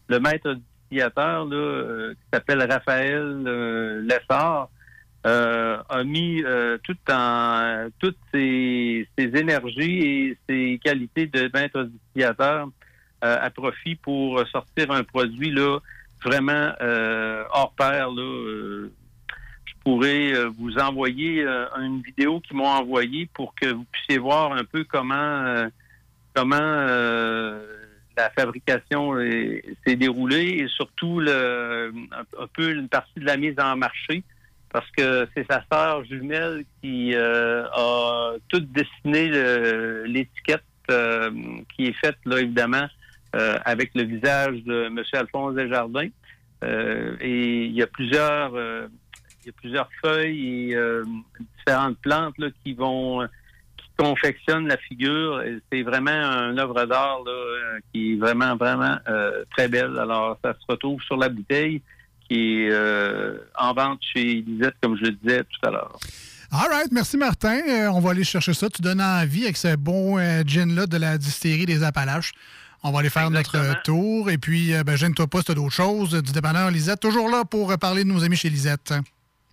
le 0.09 0.21
maître 0.21 0.55
distillateur 0.55 1.49
qui 1.49 2.17
s'appelle 2.33 2.63
Raphaël 2.71 3.43
Lessard 4.05 4.69
a 5.25 6.05
mis 6.05 6.43
en 7.09 7.89
toutes 8.01 8.19
ses, 8.35 9.09
ses 9.17 9.37
énergies 9.37 10.01
et 10.01 10.39
ses 10.49 10.81
qualités 10.83 11.29
de 11.29 11.49
maître 11.55 11.85
distillateur 11.85 12.69
à 13.21 13.51
profit 13.51 13.95
pour 13.95 14.45
sortir 14.49 14.91
un 14.91 15.05
produit 15.05 15.53
là 15.53 15.79
vraiment 16.23 16.73
euh, 16.81 17.45
hors 17.53 17.73
pair. 17.77 18.11
Là, 18.11 18.23
euh, 18.23 18.93
je 19.65 19.73
pourrais 19.85 20.33
euh, 20.35 20.49
vous 20.59 20.79
envoyer 20.79 21.45
une 21.79 22.03
vidéo 22.03 22.41
qu'ils 22.41 22.57
m'ont 22.57 22.67
envoyée 22.69 23.29
pour 23.35 23.55
que 23.55 23.67
vous 23.67 23.85
puissiez 23.91 24.19
voir 24.19 24.53
un 24.53 24.65
peu 24.65 24.85
comment 24.85 25.67
comment 26.35 26.59
la 28.17 28.31
fabrication 28.37 29.19
est- 29.21 29.63
s'est 29.87 29.97
déroulée 29.97 30.59
et 30.61 30.69
surtout 30.69 31.21
le, 31.21 31.93
un, 32.13 32.47
peu 32.55 32.71
une 32.73 32.89
partie 32.89 33.21
de 33.21 33.25
la 33.27 33.37
mise 33.37 33.59
en 33.59 33.77
marché 33.77 34.23
parce 34.71 34.91
que 34.93 35.29
c'est 35.35 35.47
sa 35.51 35.63
sœur 35.71 36.05
jumelle 36.05 36.65
qui 36.81 37.15
a 37.15 38.33
tout 38.49 38.61
dessiné 38.61 39.29
l'étiquette 40.07 40.65
qui 40.89 41.87
est 41.87 41.97
faite 42.01 42.17
là 42.25 42.41
évidemment 42.41 42.87
euh, 43.35 43.59
avec 43.65 43.91
le 43.95 44.05
visage 44.05 44.63
de 44.65 44.87
M. 44.87 45.03
Alphonse 45.13 45.55
Desjardins. 45.55 46.09
Euh, 46.63 47.17
et 47.21 47.65
il 47.65 47.73
y 47.73 47.83
a 47.83 47.87
plusieurs 47.87 48.55
euh, 48.55 48.87
il 49.43 49.47
y 49.47 49.49
a 49.49 49.53
plusieurs 49.53 49.89
feuilles 50.01 50.71
et 50.71 50.77
euh, 50.77 51.05
différentes 51.59 51.99
plantes 51.99 52.39
là, 52.39 52.49
qui 52.63 52.75
vont 52.75 53.27
qui 53.77 53.89
confectionnent 53.97 54.69
la 54.69 54.77
figure. 54.77 55.43
C'est 55.71 55.83
vraiment 55.83 56.11
un 56.13 56.57
œuvre 56.59 56.85
d'art 56.85 57.25
qui 57.93 58.13
est 58.13 58.17
vraiment, 58.17 58.57
vraiment 58.57 58.97
très 59.57 59.69
belle. 59.69 59.99
Alors, 59.99 60.39
ça 60.45 60.55
se 60.55 60.65
retrouve 60.69 61.03
sur 61.03 61.17
la 61.17 61.29
bouteille 61.29 61.83
qui 62.29 62.63
est 62.63 62.77
en 63.59 63.75
vente 63.75 64.01
chez 64.15 64.45
Lisette, 64.47 64.75
comme 64.81 64.97
je 64.97 65.03
le 65.03 65.11
disais 65.13 65.43
tout 65.43 65.69
à 65.69 65.71
l'heure. 65.71 65.99
All 66.53 66.69
right, 66.71 66.93
merci 66.93 67.17
Martin. 67.17 67.61
On 67.93 67.99
va 67.99 68.11
aller 68.11 68.25
chercher 68.25 68.55
ça. 68.55 68.69
Tu 68.71 68.83
donnes 68.83 69.01
envie 69.01 69.45
avec 69.45 69.57
ce 69.57 69.75
bon 69.75 70.19
gin-là 70.47 70.87
de 70.87 70.97
la 70.99 71.19
distillerie 71.19 71.67
des 71.67 71.83
Appalaches. 71.83 72.33
On 72.85 72.91
va 72.91 72.99
aller 73.01 73.11
faire 73.11 73.31
notre 73.31 73.57
euh, 73.57 73.75
tour. 73.85 74.31
Et 74.31 74.39
puis, 74.39 74.75
euh, 74.75 74.83
ben, 74.83 74.97
gêne-toi 74.97 75.27
pas 75.29 75.39
si 75.39 75.45
tu 75.45 75.53
as 75.53 75.55
d'autres 75.55 75.73
choses. 75.75 76.11
Du 76.23 76.33
dépanneur 76.33 76.71
Lisette, 76.71 77.01
toujours 77.01 77.29
là 77.29 77.45
pour 77.45 77.71
euh, 77.71 77.77
parler 77.77 78.03
de 78.05 78.09
nos 78.09 78.25
amis 78.25 78.37
chez 78.37 78.51
Lisette. 78.51 78.93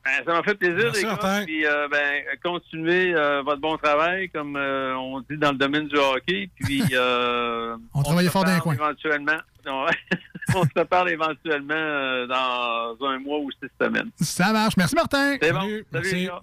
Ben, 0.05 0.23
ça 0.25 0.33
m'a 0.33 0.43
fait 0.43 0.55
plaisir, 0.55 0.85
Merci, 0.85 1.01
les 1.01 1.07
gars. 1.07 1.41
Puis, 1.45 1.65
euh, 1.65 1.87
ben, 1.89 2.23
continuez 2.43 3.13
euh, 3.13 3.43
votre 3.43 3.61
bon 3.61 3.77
travail, 3.77 4.29
comme 4.29 4.55
euh, 4.55 4.95
on 4.95 5.19
dit 5.21 5.37
dans 5.37 5.51
le 5.51 5.57
domaine 5.57 5.87
du 5.87 5.97
hockey. 5.97 6.49
Puis, 6.59 6.83
euh, 6.93 7.75
On 7.93 8.01
travaillait 8.01 8.29
se 8.29 8.33
fort 8.33 8.43
dans 8.45 8.51
les 8.51 8.59
parle 8.59 8.63
coins. 8.77 8.87
Éventuellement, 8.87 9.37
on, 9.67 9.85
on 10.55 10.63
se 10.63 10.83
parle 10.85 11.11
éventuellement 11.11 11.73
euh, 11.75 12.25
dans 12.25 13.05
un 13.05 13.19
mois 13.19 13.39
ou 13.39 13.51
six 13.51 13.69
semaines. 13.79 14.09
Ça 14.19 14.51
marche. 14.51 14.75
Merci 14.77 14.95
Martin. 14.95 15.37
C'est 15.39 15.51
bon. 15.51 15.59
Salut, 15.59 16.11
les 16.11 16.25
gars. 16.25 16.39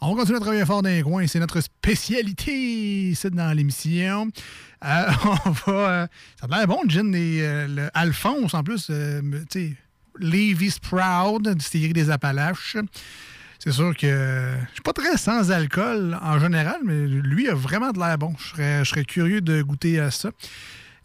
On 0.00 0.10
va 0.10 0.20
continuer 0.20 0.36
à 0.36 0.40
travailler 0.40 0.66
fort 0.66 0.82
dans 0.82 0.90
les 0.90 1.02
coins. 1.02 1.26
C'est 1.26 1.38
notre 1.38 1.60
spécialité 1.60 2.52
ici 3.10 3.30
dans 3.30 3.56
l'émission. 3.56 4.28
Euh, 4.84 5.10
on 5.46 5.50
va. 5.50 5.72
euh, 5.72 6.06
ça 6.38 6.46
a 6.50 6.58
l'air 6.58 6.66
bon, 6.66 6.80
gin. 6.86 7.10
des, 7.10 7.40
euh, 7.40 7.66
le 7.66 7.90
Alphonse, 7.94 8.52
en 8.52 8.62
plus, 8.62 8.86
tu 8.86 9.42
sais, 9.50 9.76
Levy's 10.18 10.78
Proud, 10.78 11.48
distillerie 11.48 11.94
des 11.94 12.10
Appalaches. 12.10 12.76
C'est 13.58 13.72
sûr 13.72 13.96
que 13.96 14.54
je 14.68 14.72
suis 14.74 14.82
pas 14.82 14.92
très 14.92 15.16
sans 15.16 15.50
alcool 15.50 16.18
en 16.22 16.38
général, 16.38 16.76
mais 16.84 17.06
lui 17.06 17.48
a 17.48 17.54
vraiment 17.54 17.90
de 17.90 17.98
l'air 17.98 18.18
bon. 18.18 18.34
Je 18.38 18.48
serais, 18.48 18.84
je 18.84 18.90
serais 18.90 19.04
curieux 19.04 19.40
de 19.40 19.62
goûter 19.62 19.98
à 19.98 20.10
ça. 20.10 20.30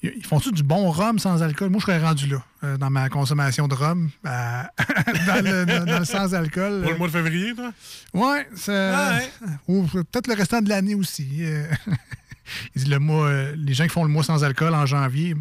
Ils 0.04 0.14
ils 0.18 0.26
font-tu 0.26 0.52
du 0.52 0.64
bon 0.64 0.90
rhum 0.90 1.20
sans 1.20 1.44
alcool? 1.44 1.70
Moi, 1.70 1.80
je 1.80 1.86
serais 1.86 2.00
rendu 2.04 2.28
là, 2.28 2.44
euh, 2.64 2.78
dans 2.78 2.90
ma 2.90 3.08
consommation 3.10 3.68
de 3.68 3.76
rhum, 3.76 4.10
euh, 4.26 4.64
dans, 5.28 5.44
le, 5.46 5.66
dans- 5.66 5.86
dans 5.86 6.00
le 6.00 6.06
sans-alcool. 6.06 6.82
Pour 6.82 6.92
le 6.92 6.98
mois 6.98 7.08
de 7.08 7.12
février, 7.14 7.54
toi? 7.54 7.72
Ouais, 8.14 8.48
ça- 8.56 9.18
Ouais. 9.20 9.30
ou 9.68 9.84
peut-être 9.86 10.28
le 10.28 10.34
restant 10.34 10.62
de 10.62 10.70
l'année 10.70 10.96
aussi. 10.96 11.28
euh. 11.42 11.66
Il 12.76 12.84
dit 12.84 12.90
le 12.90 13.00
mois, 13.00 13.32
les 13.56 13.74
gens 13.74 13.84
qui 13.84 13.90
font 13.92 14.04
le 14.04 14.10
mois 14.10 14.24
sans 14.24 14.44
alcool 14.44 14.74
en 14.74 14.86
janvier, 14.86 15.36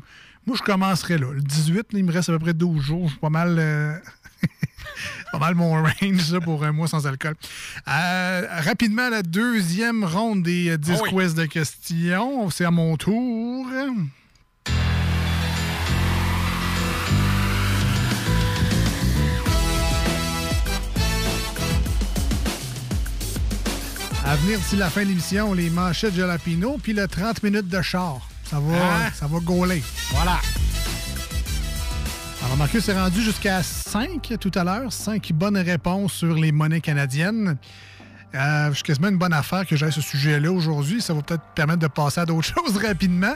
moi, 0.47 0.57
je 0.57 0.63
commencerai 0.63 1.19
là. 1.19 1.33
Le 1.33 1.41
18, 1.41 1.77
là, 1.93 1.99
il 1.99 2.05
me 2.05 2.13
reste 2.13 2.29
à 2.29 2.33
peu 2.33 2.39
près 2.39 2.55
12 2.55 2.83
jours. 2.83 3.05
Je 3.07 3.11
suis 3.13 3.19
pas 3.21 3.31
mal... 3.31 3.59
pas 5.33 5.39
mal 5.39 5.55
mon 5.55 5.73
range 5.83 6.19
ça, 6.21 6.41
pour 6.41 6.65
un 6.65 6.73
mois 6.73 6.89
sans 6.89 7.07
alcool. 7.07 7.35
Euh, 7.89 8.47
rapidement, 8.61 9.09
la 9.11 9.23
deuxième 9.23 10.05
ronde 10.05 10.43
des 10.43 10.71
euh, 10.71 10.77
10 10.79 10.93
Ah 10.93 11.01
oui. 11.05 11.11
quiz 11.11 11.35
de 11.35 11.47
questions. 11.47 12.49
C'est 12.51 12.65
à 12.65 12.71
mon 12.71 12.97
tour. 12.97 13.67
À 24.31 24.37
venir 24.37 24.59
d'ici 24.59 24.77
la 24.77 24.89
fin 24.91 25.03
de 25.03 25.09
l'émission, 25.09 25.53
les 25.55 25.71
manchettes 25.71 26.15
Jalapino, 26.15 26.79
puis 26.81 26.93
le 26.93 27.09
30 27.09 27.43
minutes 27.43 27.69
de 27.69 27.83
char. 27.83 28.21
Ça 28.45 28.61
va, 28.61 28.77
Ah. 28.81 29.11
ça 29.13 29.27
va 29.27 29.41
gauler. 29.41 29.83
Voilà. 30.13 30.39
Alors, 32.45 32.57
Marcus 32.57 32.89
est 32.89 32.93
rendu 32.99 33.23
jusqu'à 33.23 33.61
5 33.65 34.35
tout 34.41 34.53
à 34.55 34.63
l'heure. 34.63 34.93
5 34.93 35.33
bonnes 35.33 35.57
réponses 35.59 36.13
sur 36.13 36.35
les 36.37 36.53
monnaies 36.53 36.81
canadiennes. 36.81 37.57
Euh, 38.37 38.73
je 38.73 38.85
quasiment 38.85 39.09
une 39.09 39.19
bonne 39.19 39.33
affaire 39.33 39.67
que 39.67 39.75
j'ai 39.75 39.91
ce 39.91 40.01
sujet-là 40.01 40.53
aujourd'hui. 40.53 41.01
Ça 41.03 41.13
va 41.13 41.23
peut-être 41.23 41.43
permettre 41.57 41.81
de 41.81 41.89
passer 41.89 42.21
à 42.21 42.27
d'autres 42.27 42.55
choses 42.55 42.77
rapidement. 42.77 43.35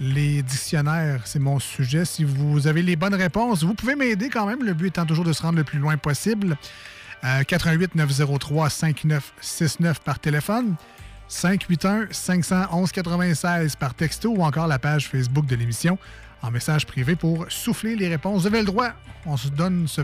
Les 0.00 0.42
dictionnaires, 0.42 1.20
c'est 1.24 1.38
mon 1.38 1.60
sujet. 1.60 2.04
Si 2.04 2.24
vous 2.24 2.66
avez 2.66 2.82
les 2.82 2.96
bonnes 2.96 3.14
réponses, 3.14 3.62
vous 3.62 3.74
pouvez 3.74 3.94
m'aider 3.94 4.28
quand 4.28 4.46
même. 4.46 4.64
Le 4.64 4.74
but 4.74 4.88
étant 4.88 5.06
toujours 5.06 5.24
de 5.24 5.32
se 5.32 5.42
rendre 5.42 5.58
le 5.58 5.64
plus 5.64 5.78
loin 5.78 5.96
possible. 5.96 6.56
Euh, 7.24 7.44
88 7.44 7.94
903 7.94 8.70
5969 8.70 10.00
par 10.00 10.18
téléphone. 10.18 10.74
581 11.28 12.08
511 12.10 12.92
96 12.92 13.76
par 13.76 13.94
texto 13.94 14.30
ou 14.30 14.42
encore 14.42 14.66
la 14.66 14.78
page 14.78 15.08
Facebook 15.08 15.46
de 15.46 15.56
l'émission 15.56 15.98
en 16.42 16.50
message 16.50 16.86
privé 16.86 17.16
pour 17.16 17.46
souffler 17.48 17.96
les 17.96 18.08
réponses. 18.08 18.42
Vous 18.42 18.46
avez 18.48 18.58
le 18.58 18.66
droit. 18.66 18.90
On 19.24 19.36
se 19.36 19.48
donne, 19.48 19.86
ce... 19.86 20.02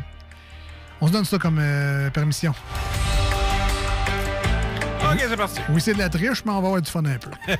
On 1.00 1.08
se 1.08 1.12
donne 1.12 1.24
ça 1.24 1.38
comme 1.38 1.58
euh, 1.60 2.10
permission. 2.10 2.54
OK, 5.02 5.18
c'est 5.18 5.36
parti. 5.36 5.60
Oui, 5.70 5.80
c'est 5.80 5.94
de 5.94 5.98
la 5.98 6.08
triche, 6.08 6.44
mais 6.44 6.52
on 6.52 6.60
va 6.60 6.68
avoir 6.68 6.82
du 6.82 6.90
fun 6.90 7.04
un 7.04 7.18
peu. 7.18 7.30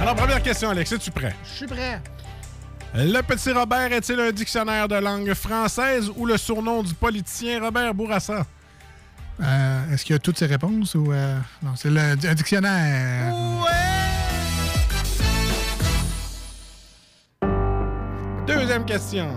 Alors, 0.00 0.16
première 0.16 0.42
question, 0.42 0.70
Alex. 0.70 0.92
Es-tu 0.92 1.10
prêt? 1.10 1.34
Je 1.44 1.50
suis 1.50 1.66
prêt. 1.66 2.00
Le 2.94 3.20
petit 3.22 3.52
Robert 3.52 3.92
est-il 3.92 4.20
un 4.20 4.32
dictionnaire 4.32 4.86
de 4.86 4.96
langue 4.96 5.32
française 5.34 6.10
ou 6.16 6.26
le 6.26 6.36
surnom 6.36 6.82
du 6.82 6.92
politicien 6.94 7.60
Robert 7.60 7.94
Bourassa? 7.94 8.44
Euh, 9.42 9.90
Est-ce 9.92 10.04
qu'il 10.04 10.12
y 10.14 10.16
a 10.16 10.18
toutes 10.18 10.38
ces 10.38 10.46
réponses 10.46 10.94
ou. 10.94 11.10
euh, 11.12 11.38
Non, 11.62 11.72
c'est 11.74 11.88
un 11.88 12.34
dictionnaire. 12.34 13.32
Deuxième 18.46 18.84
question. 18.84 19.28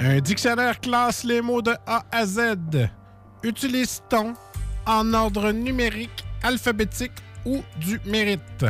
Un 0.00 0.20
dictionnaire 0.20 0.80
classe 0.80 1.24
les 1.24 1.40
mots 1.40 1.62
de 1.62 1.74
A 1.86 2.02
à 2.10 2.26
Z. 2.26 2.40
Utilise-t-on 3.42 4.34
en 4.86 5.14
ordre 5.14 5.50
numérique, 5.52 6.24
alphabétique 6.42 7.12
ou 7.44 7.62
du 7.78 8.00
mérite? 8.06 8.64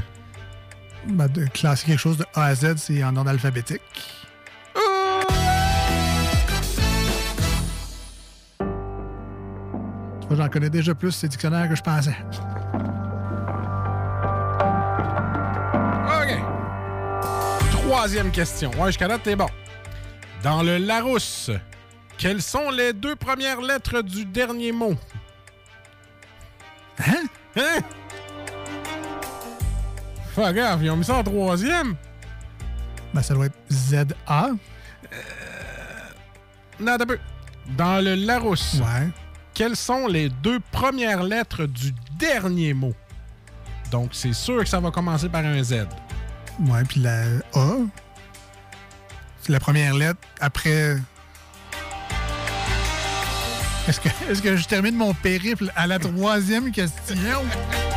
De 1.07 1.47
classer 1.49 1.87
quelque 1.87 1.99
chose 1.99 2.17
de 2.17 2.25
A 2.35 2.47
à 2.47 2.55
Z, 2.55 2.77
c'est 2.77 3.05
en 3.05 3.15
ordre 3.17 3.31
alphabétique. 3.31 3.81
J'en 10.31 10.49
connais 10.49 10.71
déjà 10.71 10.95
plus 10.95 11.13
ces 11.13 11.29
dictionnaires 11.29 11.69
que 11.69 11.77
je 11.77 11.83
pensais. 11.83 12.17
OK. 16.07 16.39
Troisième 17.71 18.31
question. 18.31 18.71
Ouais, 18.73 18.87
jusqu'à 18.87 19.07
date, 19.07 19.23
t'es 19.23 19.37
bon. 19.37 19.49
Dans 20.43 20.63
le 20.63 20.79
Larousse, 20.79 21.51
quelles 22.19 22.43
sont 22.43 22.71
les 22.71 22.93
deux 22.93 23.15
premières 23.15 23.61
lettres 23.61 24.03
du 24.03 24.25
dernier 24.25 24.73
mot? 24.73 24.95
Hein? 26.99 27.25
Hein? 27.57 27.81
Fuck 30.35 30.57
off, 30.57 30.81
ils 30.83 30.91
ont 30.91 30.97
mis 30.97 31.05
ça 31.05 31.17
en 31.17 31.23
troisième? 31.23 31.95
Ben, 33.13 33.23
ça 33.23 33.35
doit 33.35 33.47
être 33.47 33.59
ZA. 33.71 34.07
Non, 36.81 36.97
t'as 36.99 37.07
peu. 37.07 37.19
Dans 37.77 38.05
le 38.05 38.15
Larousse, 38.17 38.75
Ouais. 38.81 39.09
quelles 39.55 39.77
sont 39.77 40.07
les 40.09 40.29
deux 40.29 40.59
premières 40.73 41.23
lettres 41.23 41.67
du 41.67 41.95
dernier 42.19 42.75
mot? 42.75 42.93
Donc, 43.91 44.11
c'est 44.13 44.33
sûr 44.33 44.65
que 44.65 44.69
ça 44.69 44.81
va 44.81 44.91
commencer 44.91 45.29
par 45.29 45.45
un 45.45 45.63
Z. 45.63 45.87
Ouais, 46.61 46.83
puis 46.89 47.01
la 47.01 47.23
A. 47.55 47.77
C'est 49.41 49.53
la 49.53 49.61
première 49.61 49.95
lettre. 49.95 50.19
Après. 50.41 50.97
Est-ce 53.87 54.01
que, 54.01 54.09
est-ce 54.31 54.43
que 54.43 54.57
je 54.57 54.67
termine 54.67 54.97
mon 54.97 55.13
périple 55.15 55.71
à 55.77 55.87
la 55.87 55.99
troisième 55.99 56.73
question? 56.73 57.15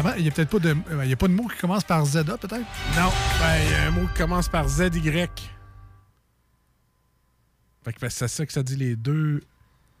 Ouais, 0.00 0.14
il 0.16 0.22
n'y 0.22 0.28
a 0.28 0.32
peut-être 0.32 0.48
pas 0.48 0.58
de. 0.58 0.74
Il 1.02 1.10
y 1.10 1.12
a 1.12 1.16
pas 1.16 1.28
de 1.28 1.34
mot 1.34 1.46
qui 1.48 1.58
commence 1.58 1.84
par 1.84 2.04
ZA, 2.04 2.24
peut-être? 2.24 2.56
Non, 2.96 3.10
ben, 3.40 3.58
il 3.64 3.70
y 3.70 3.74
a 3.74 3.86
un 3.86 3.90
mot 3.90 4.06
qui 4.06 4.14
commence 4.14 4.48
par 4.48 4.68
ZY. 4.68 5.00
Fait 7.84 7.92
que 7.92 8.00
ben, 8.00 8.08
c'est 8.08 8.28
ça 8.28 8.46
que 8.46 8.52
ça 8.52 8.62
dit 8.62 8.76
les 8.76 8.96
deux. 8.96 9.42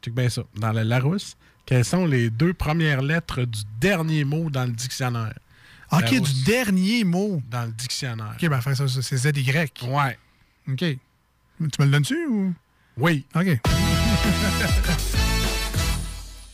Check 0.02 0.14
bien 0.14 0.28
ça. 0.28 0.42
Dans 0.56 0.72
le 0.72 0.82
Larousse, 0.82 1.36
quelles 1.66 1.84
sont 1.84 2.06
les 2.06 2.30
deux 2.30 2.54
premières 2.54 3.02
lettres 3.02 3.42
du 3.44 3.60
dernier 3.80 4.24
mot 4.24 4.50
dans 4.50 4.64
le 4.64 4.72
dictionnaire? 4.72 5.34
Ok, 5.90 6.10
Larousse. 6.10 6.34
du 6.34 6.44
dernier 6.44 7.04
mot. 7.04 7.42
Dans 7.50 7.66
le 7.66 7.72
dictionnaire. 7.72 8.34
Ok, 8.34 8.48
ben, 8.48 8.58
enfin, 8.58 8.74
ça, 8.74 8.88
c'est 8.88 9.16
ZY. 9.16 9.52
Ouais. 9.88 10.18
Ok. 10.68 10.78
Tu 10.78 10.98
me 11.58 11.84
le 11.84 11.90
donnes-tu 11.90 12.26
ou? 12.26 12.54
Oui. 12.96 13.26
OK. 13.34 13.58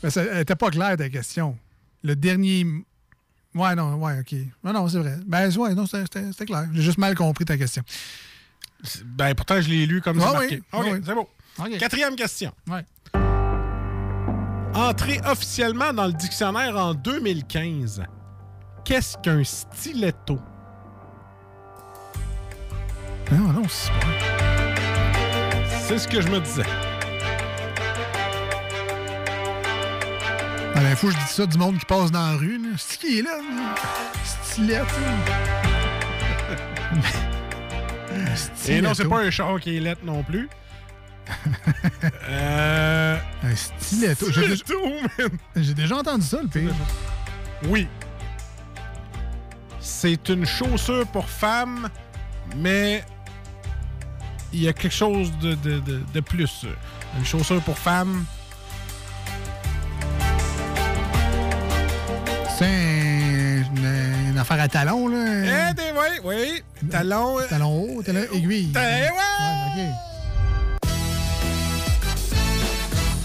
ça 0.09 0.25
n'était 0.35 0.57
pas 0.57 0.71
clair 0.71 0.97
ta 0.97 1.09
question. 1.09 1.59
Le 2.03 2.17
dernier. 2.17 2.67
Ouais, 3.55 3.75
non, 3.75 3.95
ouais, 3.97 4.21
OK. 4.21 4.35
Non, 4.63 4.73
non, 4.73 4.89
c'est 4.89 4.99
vrai. 4.99 5.17
Ben, 5.27 5.51
ouais, 5.57 5.75
non, 5.75 5.87
c'était- 5.87 6.47
clair. 6.47 6.69
J'ai 6.73 6.83
juste 6.83 6.99
mal 6.99 7.15
compris 7.15 7.45
ta 7.45 7.57
question. 7.57 7.83
Ben, 9.05 9.35
pourtant, 9.35 9.61
je 9.61 9.69
l'ai 9.69 9.87
lu 9.87 10.01
comme 10.01 10.21
c'est 10.21 10.39
oui. 10.39 10.63
OK, 10.73 10.87
c'est 11.05 11.15
beau. 11.15 11.29
OK. 11.59 11.79
Quatrième 11.79 12.15
question. 12.15 12.53
Ouais. 12.69 12.85
Entré 14.75 15.21
officiellement 15.27 15.93
dans 15.93 16.07
le 16.07 16.13
dictionnaire 16.13 16.77
en 16.77 16.95
2015. 16.95 18.05
Qu'est-ce 18.85 19.17
qu'un 19.19 19.43
stiletto? 19.43 20.39
Non, 23.33 23.53
non, 23.53 23.63
c'est 23.69 23.91
pas. 23.93 24.07
C'est 25.87 25.99
ce 25.99 26.07
que 26.07 26.21
je 26.21 26.29
me 26.29 26.39
disais. 26.41 26.63
Ah, 30.79 30.83
ben, 30.83 30.95
faut 30.95 31.09
que 31.09 31.13
je 31.15 31.19
dise 31.19 31.27
ça 31.31 31.45
du 31.45 31.59
monde 31.59 31.77
qui 31.79 31.87
passe 31.87 32.13
dans 32.13 32.25
la 32.31 32.37
rue. 32.37 32.61
C'est 32.77 33.01
qui 33.01 33.19
est 33.19 33.23
là? 33.23 33.39
là? 33.39 33.75
Stylet, 34.25 34.83
Et 38.69 38.81
non, 38.81 38.95
c'est 38.95 39.09
pas 39.09 39.19
un 39.23 39.31
char 39.31 39.59
qui 39.59 39.77
est 39.77 39.81
lettre 39.81 40.03
non 40.05 40.23
plus. 40.23 40.49
euh... 42.29 43.19
Un 43.43 43.57
stiletto. 43.57 44.27
Déjà-. 44.31 44.55
J'ai 45.57 45.75
déjà 45.75 45.97
entendu 45.97 46.25
ça, 46.25 46.41
le 46.43 46.49
pire. 46.49 46.73
Oui. 47.65 47.89
C'est 49.81 50.29
une 50.29 50.47
chaussure 50.47 51.07
pour 51.09 51.29
femmes, 51.29 51.89
mais 52.57 53.05
il 54.53 54.63
y 54.63 54.69
a 54.69 54.73
quelque 54.73 54.95
chose 54.95 55.33
de, 55.39 55.55
de- 55.55 55.81
de- 55.81 56.03
de 56.15 56.21
plus. 56.21 56.67
Une 57.19 57.25
chaussure 57.25 57.61
pour 57.63 57.77
femmes. 57.79 58.25
C'est 62.59 62.65
un- 62.65 63.65
une, 63.77 64.31
une 64.31 64.39
affaire 64.39 64.61
à 64.61 64.69
talons, 64.69 65.09
là. 65.09 65.71
Eh, 65.71 65.75
des, 65.75 65.93
oui, 65.93 66.19
oui. 66.25 66.63
Talon. 66.91 67.39
euh, 67.39 67.47
Talon 67.49 67.83
haut, 67.99 68.03
talon 68.03 68.23
aiguille. 68.33 68.73
Talon, 68.73 68.89
ouais. 68.89 69.11
Ouais, 69.13 69.77
OK. 69.77 69.83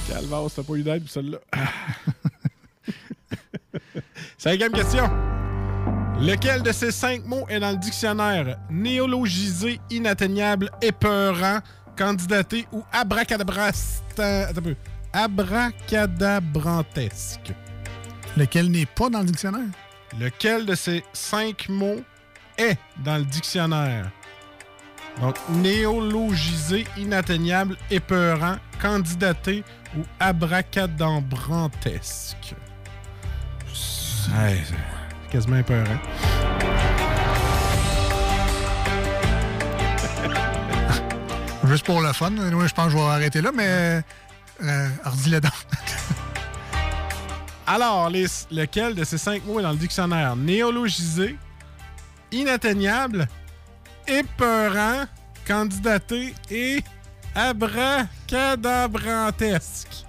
Calvaire, 0.07 0.41
t'as 0.55 0.63
pas 0.63 0.73
eu 0.73 0.83
d'aide 0.83 1.01
pour 1.03 1.11
celle-là. 1.11 1.37
Cinquième 4.37 4.71
question. 4.73 5.09
Lequel 6.19 6.61
de 6.61 6.71
ces 6.71 6.91
cinq 6.91 7.25
mots 7.25 7.47
est 7.49 7.59
dans 7.59 7.71
le 7.71 7.77
dictionnaire 7.77 8.57
néologisé, 8.69 9.79
inatteignable, 9.89 10.69
épeurant, 10.81 11.57
candidaté 11.97 12.67
ou 12.71 12.83
abracadabrastan... 12.91 14.53
Peu. 14.63 14.75
Abracadabrantesque? 15.11 17.53
Lequel 18.35 18.71
n'est 18.71 18.87
pas 18.87 19.09
dans 19.09 19.19
le 19.19 19.25
dictionnaire? 19.25 19.67
Lequel 20.19 20.65
de 20.65 20.73
ces 20.75 21.03
cinq 21.13 21.69
mots 21.69 22.01
est 22.57 22.77
dans 23.03 23.17
le 23.17 23.25
dictionnaire? 23.25 24.09
Donc, 25.21 25.35
néologisé, 25.49 26.87
inatteignable, 26.97 27.77
épeurant, 27.91 28.55
candidaté 28.81 29.63
ou 29.95 30.01
abracadabrantesque. 30.19 32.55
Ouais, 34.35 34.63
c'est 34.65 35.29
quasiment 35.31 35.57
épeurant. 35.57 35.83
Juste 41.65 41.85
pour 41.85 42.01
le 42.01 42.11
fun. 42.13 42.31
Je 42.31 42.73
pense 42.73 42.85
que 42.85 42.91
je 42.91 42.97
vais 42.97 43.03
arrêter 43.03 43.41
là, 43.41 43.51
mais. 43.53 44.01
Euh, 44.63 44.89
alors, 45.03 45.15
dis-le 45.17 45.39
donc. 45.39 45.53
Alors, 47.65 48.09
les- 48.09 48.25
lequel 48.51 48.93
de 48.95 49.03
ces 49.03 49.17
cinq 49.17 49.43
mots 49.45 49.59
est 49.59 49.63
dans 49.63 49.71
le 49.71 49.77
dictionnaire? 49.77 50.35
Néologisé, 50.35 51.37
inatteignable, 52.31 53.27
épeurant, 54.07 55.05
candidaté 55.47 56.33
et 56.49 56.83
Abracadabrantesque. 57.35 60.05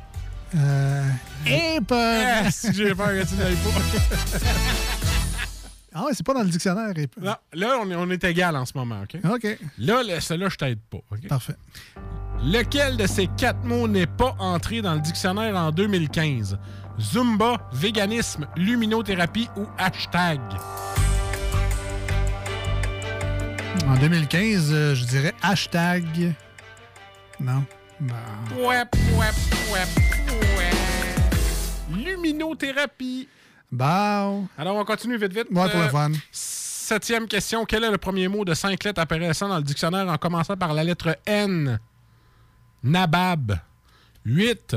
Euh... 0.56 1.02
Et 1.46 1.78
pas... 1.80 2.42
Ah, 2.44 2.50
si 2.50 2.72
j'ai 2.72 2.94
peur 2.94 3.08
que 3.08 3.22
tu 3.22 3.34
pas. 3.36 3.44
Ah 5.96 6.04
ouais, 6.04 6.10
c'est 6.12 6.26
pas 6.26 6.34
dans 6.34 6.42
le 6.42 6.48
dictionnaire. 6.48 6.92
Non, 7.20 7.36
là, 7.52 7.78
on 7.80 7.88
est, 7.90 7.94
on 7.94 8.10
est 8.10 8.24
égal 8.24 8.56
en 8.56 8.66
ce 8.66 8.72
moment, 8.76 9.02
OK? 9.02 9.16
OK. 9.30 9.46
Là, 9.78 10.02
celui-là, 10.20 10.48
je 10.48 10.56
t'aide 10.56 10.80
pas, 10.90 10.98
OK? 11.10 11.28
Parfait. 11.28 11.54
Lequel 12.42 12.96
de 12.96 13.06
ces 13.06 13.28
quatre 13.28 13.62
mots 13.64 13.86
n'est 13.86 14.08
pas 14.08 14.34
entré 14.40 14.82
dans 14.82 14.94
le 14.94 15.00
dictionnaire 15.00 15.54
en 15.56 15.70
2015? 15.70 16.58
Zumba, 17.00 17.68
véganisme, 17.72 18.46
luminothérapie 18.56 19.48
ou 19.56 19.66
hashtag? 19.78 20.40
En 23.88 23.96
2015, 23.98 24.72
euh, 24.72 24.94
je 24.94 25.04
dirais 25.04 25.34
hashtag. 25.42 26.34
Non? 27.40 27.64
Bah. 28.00 28.14
Ouais, 28.56 28.82
ouais, 28.86 29.30
ouais. 29.72 29.84
Luminothérapie. 31.92 33.28
Bon. 33.70 34.46
Alors, 34.56 34.76
on 34.76 34.84
continue 34.84 35.16
vite, 35.16 35.32
vite. 35.32 35.48
Ouais, 35.50 35.68
pour 35.68 35.80
le 35.80 35.88
fun. 35.88 36.12
Septième 36.30 37.26
question. 37.26 37.64
Quel 37.64 37.82
est 37.84 37.90
le 37.90 37.98
premier 37.98 38.28
mot 38.28 38.44
de 38.44 38.54
cinq 38.54 38.84
lettres 38.84 39.00
apparaissant 39.00 39.48
dans 39.48 39.56
le 39.56 39.62
dictionnaire 39.62 40.08
en 40.08 40.16
commençant 40.16 40.56
par 40.56 40.72
la 40.74 40.84
lettre 40.84 41.18
N? 41.26 41.80
Nabab. 42.84 43.58
8. 44.24 44.76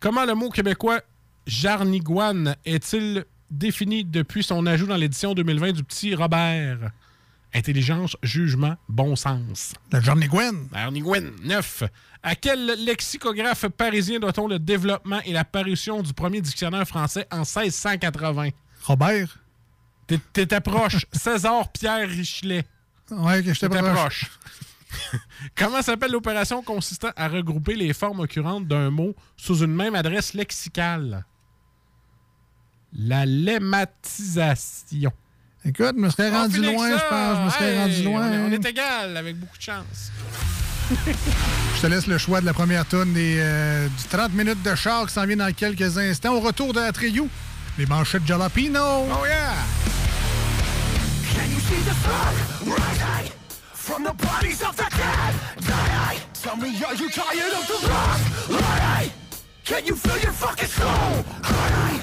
Comment 0.00 0.24
le 0.24 0.34
mot 0.34 0.48
québécois 0.48 1.00
jarniguane 1.48 2.54
est-il 2.64 3.24
défini 3.50 4.04
depuis 4.04 4.42
son 4.44 4.66
ajout 4.66 4.86
dans 4.86 4.96
l'édition 4.96 5.34
2020 5.34 5.72
du 5.72 5.82
petit 5.82 6.14
Robert? 6.14 6.90
Intelligence, 7.54 8.14
jugement, 8.22 8.76
bon 8.90 9.16
sens. 9.16 9.72
La 9.90 10.02
Jarniguane. 10.02 10.68
Jarniguane. 10.72 11.32
9. 11.44 11.84
À 12.22 12.34
quel 12.34 12.84
lexicographe 12.84 13.66
parisien 13.68 14.20
doit-on 14.20 14.48
le 14.48 14.58
développement 14.58 15.20
et 15.24 15.32
la 15.32 15.44
parution 15.44 16.02
du 16.02 16.12
premier 16.12 16.42
dictionnaire 16.42 16.86
français 16.86 17.26
en 17.32 17.38
1680? 17.46 18.50
Robert. 18.84 19.38
T'es- 20.06 20.20
T'étais 20.34 20.60
proche. 20.60 21.06
César 21.12 21.72
Pierre 21.72 22.06
Richelet. 22.08 22.64
Ouais, 23.10 23.42
que 23.42 23.54
j'étais 23.54 23.68
T'étais 23.70 23.80
proche. 23.80 24.26
proche. 24.26 25.20
Comment 25.56 25.80
s'appelle 25.80 26.12
l'opération 26.12 26.62
consistant 26.62 27.12
à 27.16 27.28
regrouper 27.28 27.76
les 27.76 27.94
formes 27.94 28.20
occurrentes 28.20 28.66
d'un 28.66 28.90
mot 28.90 29.14
sous 29.38 29.56
une 29.64 29.74
même 29.74 29.94
adresse 29.94 30.34
lexicale? 30.34 31.24
La 32.96 33.26
lématisation. 33.26 35.12
Écoute, 35.64 35.92
je 35.96 36.00
me 36.00 36.08
serais 36.10 36.30
On 36.30 36.42
rendu 36.42 36.60
loin, 36.62 36.88
je 36.90 37.08
pense. 37.08 37.38
Je 37.38 37.44
me 37.44 37.50
serais 37.50 37.72
Hey, 37.74 37.78
rendu 37.78 38.02
loin. 38.04 38.28
On 38.28 38.32
est, 38.32 38.38
on 38.48 38.52
est 38.52 38.66
égal 38.66 39.16
avec 39.16 39.36
beaucoup 39.38 39.56
de 39.56 39.62
chance. 39.62 40.10
Je 41.76 41.82
te 41.82 41.86
laisse 41.86 42.06
le 42.06 42.16
choix 42.16 42.40
de 42.40 42.46
la 42.46 42.54
première 42.54 42.86
tonne 42.86 43.12
des, 43.12 43.36
euh, 43.40 43.86
du 43.88 44.04
30 44.08 44.32
minutes 44.32 44.62
de 44.62 44.74
char 44.74 45.06
qui 45.06 45.12
s'en 45.12 45.26
vient 45.26 45.36
dans 45.36 45.52
quelques 45.52 45.98
instants. 45.98 46.32
Au 46.34 46.40
retour 46.40 46.72
de 46.72 46.80
la 46.80 46.92
Triou, 46.92 47.28
les 47.76 47.84
manchettes 47.84 48.26
Jalapino. 48.26 48.80
Oh 48.82 49.26
yeah! 49.26 49.52
Can 51.34 51.50
you 51.50 51.60
see 51.60 51.82
the 51.84 51.92
smoke 51.92 52.74
rising 52.78 53.32
from 53.74 54.04
the 54.04 54.14
bodies 54.14 54.62
of 54.62 54.74
the 54.76 54.88
dead? 54.96 55.34
Die. 55.60 56.16
Tell 56.42 56.56
me, 56.56 56.68
are 56.82 56.94
you 56.94 57.10
tired 57.10 57.52
of 57.52 57.66
the 57.66 57.86
lost? 57.86 58.50
Lie. 58.50 59.10
Can 59.66 59.84
you 59.84 59.94
feel 59.94 60.16
your 60.22 60.32
fucking 60.32 60.68
soul? 60.68 61.22
Lie. 61.42 62.02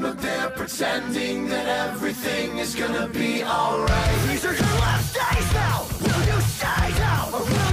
but 0.00 0.20
they're 0.20 0.50
pretending 0.50 1.48
that 1.48 1.66
everything 1.88 2.58
is 2.58 2.74
gonna 2.74 3.08
be 3.08 3.42
alright. 3.42 4.28
These 4.28 4.44
are 4.44 4.54
your 4.54 4.74
last 4.80 5.14
days 5.14 5.52
now. 5.54 5.86
Will 6.00 6.34
you 6.34 6.40
stay 6.40 6.90
now? 6.98 7.67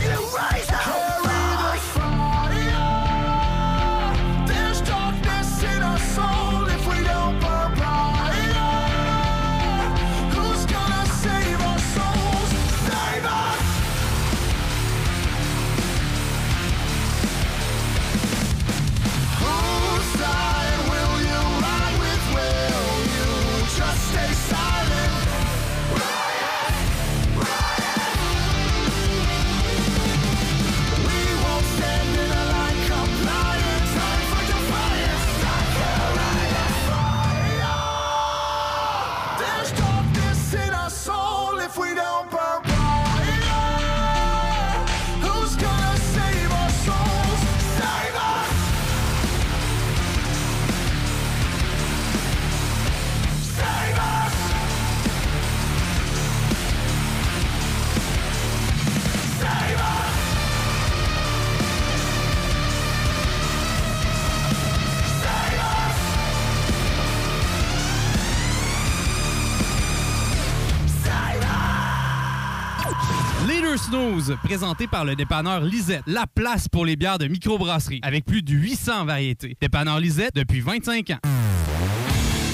Deux 73.76 73.82
snooze, 73.82 74.38
présentés 74.44 74.88
par 74.88 75.04
le 75.04 75.16
dépanneur 75.16 75.60
Lisette, 75.62 76.04
la 76.08 76.26
place 76.34 76.70
pour 76.70 76.86
les 76.86 76.96
bières 76.96 77.18
de 77.18 77.28
microbrasserie, 77.28 78.00
avec 78.04 78.24
plus 78.24 78.42
de 78.42 78.54
800 78.54 79.06
variétés. 79.06 79.58
Dépanneur 79.60 80.00
Lisette 80.00 80.34
depuis 80.34 80.62
25 80.62 81.10
ans. 81.10 81.20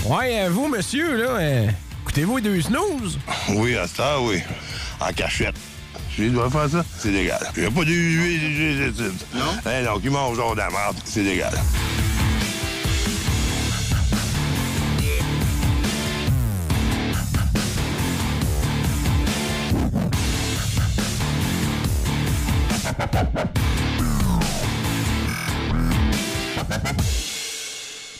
Ouais, 0.05 0.41
euh, 0.41 0.49
vous, 0.49 0.67
monsieur, 0.67 1.17
là, 1.17 1.29
euh, 1.39 1.67
écoutez-vous 2.01 2.41
deux 2.41 2.61
snooze? 2.61 3.19
Oui, 3.49 3.75
à 3.75 3.85
ça, 3.87 4.19
oui. 4.19 4.39
En 4.99 5.13
cachette. 5.13 5.55
Je 6.17 6.23
dois 6.23 6.49
faire 6.49 6.69
ça, 6.69 6.85
c'est 6.97 7.11
légal. 7.11 7.39
Il 7.55 7.61
n'y 7.61 7.67
a 7.67 7.71
pas 7.71 7.85
d'huile, 7.85 8.91
Non? 9.35 9.41
Eh 9.65 9.85
non, 9.85 9.99
qui 9.99 10.09
mange 10.09 10.37
genre 10.37 10.53
de 10.53 10.59
la 10.59 10.69
merde, 10.69 10.97
c'est 11.05 11.23
légal. 11.23 11.53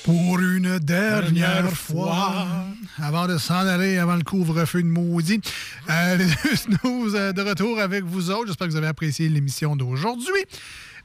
Pour 0.04 0.40
une 0.40 0.80
dernière 0.80 1.72
fois, 1.72 2.48
avant 3.02 3.28
de 3.28 3.38
s'en 3.38 3.68
aller, 3.68 3.98
avant 3.98 4.16
le 4.16 4.24
couvre-feu 4.24 4.82
de 4.82 4.88
maudit, 4.88 5.42
euh, 5.90 6.18
les 6.18 6.26
deux 6.26 7.34
de 7.34 7.42
retour 7.42 7.80
avec 7.80 8.04
vous 8.04 8.32
autres. 8.32 8.48
J'espère 8.48 8.68
que 8.68 8.72
vous 8.72 8.78
avez 8.78 8.88
apprécié 8.88 9.30
l'émission 9.30 9.76
d'aujourd'hui. 9.76 10.44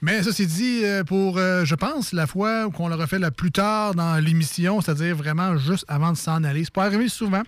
Mais 0.02 0.22
ça, 0.22 0.32
c'est 0.32 0.46
dit 0.46 0.80
euh, 0.84 1.04
pour, 1.04 1.38
euh, 1.38 1.64
je 1.64 1.74
pense, 1.74 2.12
la 2.12 2.26
fois 2.26 2.70
qu'on 2.70 2.88
l'a 2.88 2.96
refait 2.96 3.18
la 3.18 3.30
plus 3.30 3.52
tard 3.52 3.94
dans 3.94 4.16
l'émission, 4.16 4.80
c'est-à-dire 4.80 5.16
vraiment 5.16 5.56
juste 5.56 5.84
avant 5.88 6.12
de 6.12 6.16
s'en 6.16 6.42
aller. 6.44 6.64
C'est 6.64 6.72
pas 6.72 6.84
arrivé 6.84 7.08
souvent, 7.08 7.42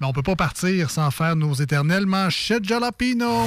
mais 0.00 0.06
on 0.06 0.12
peut 0.12 0.22
pas 0.22 0.36
partir 0.36 0.90
sans 0.90 1.10
faire 1.10 1.36
nos 1.36 1.54
éternelles 1.54 2.06
manchettes 2.06 2.64
jalapino. 2.64 3.46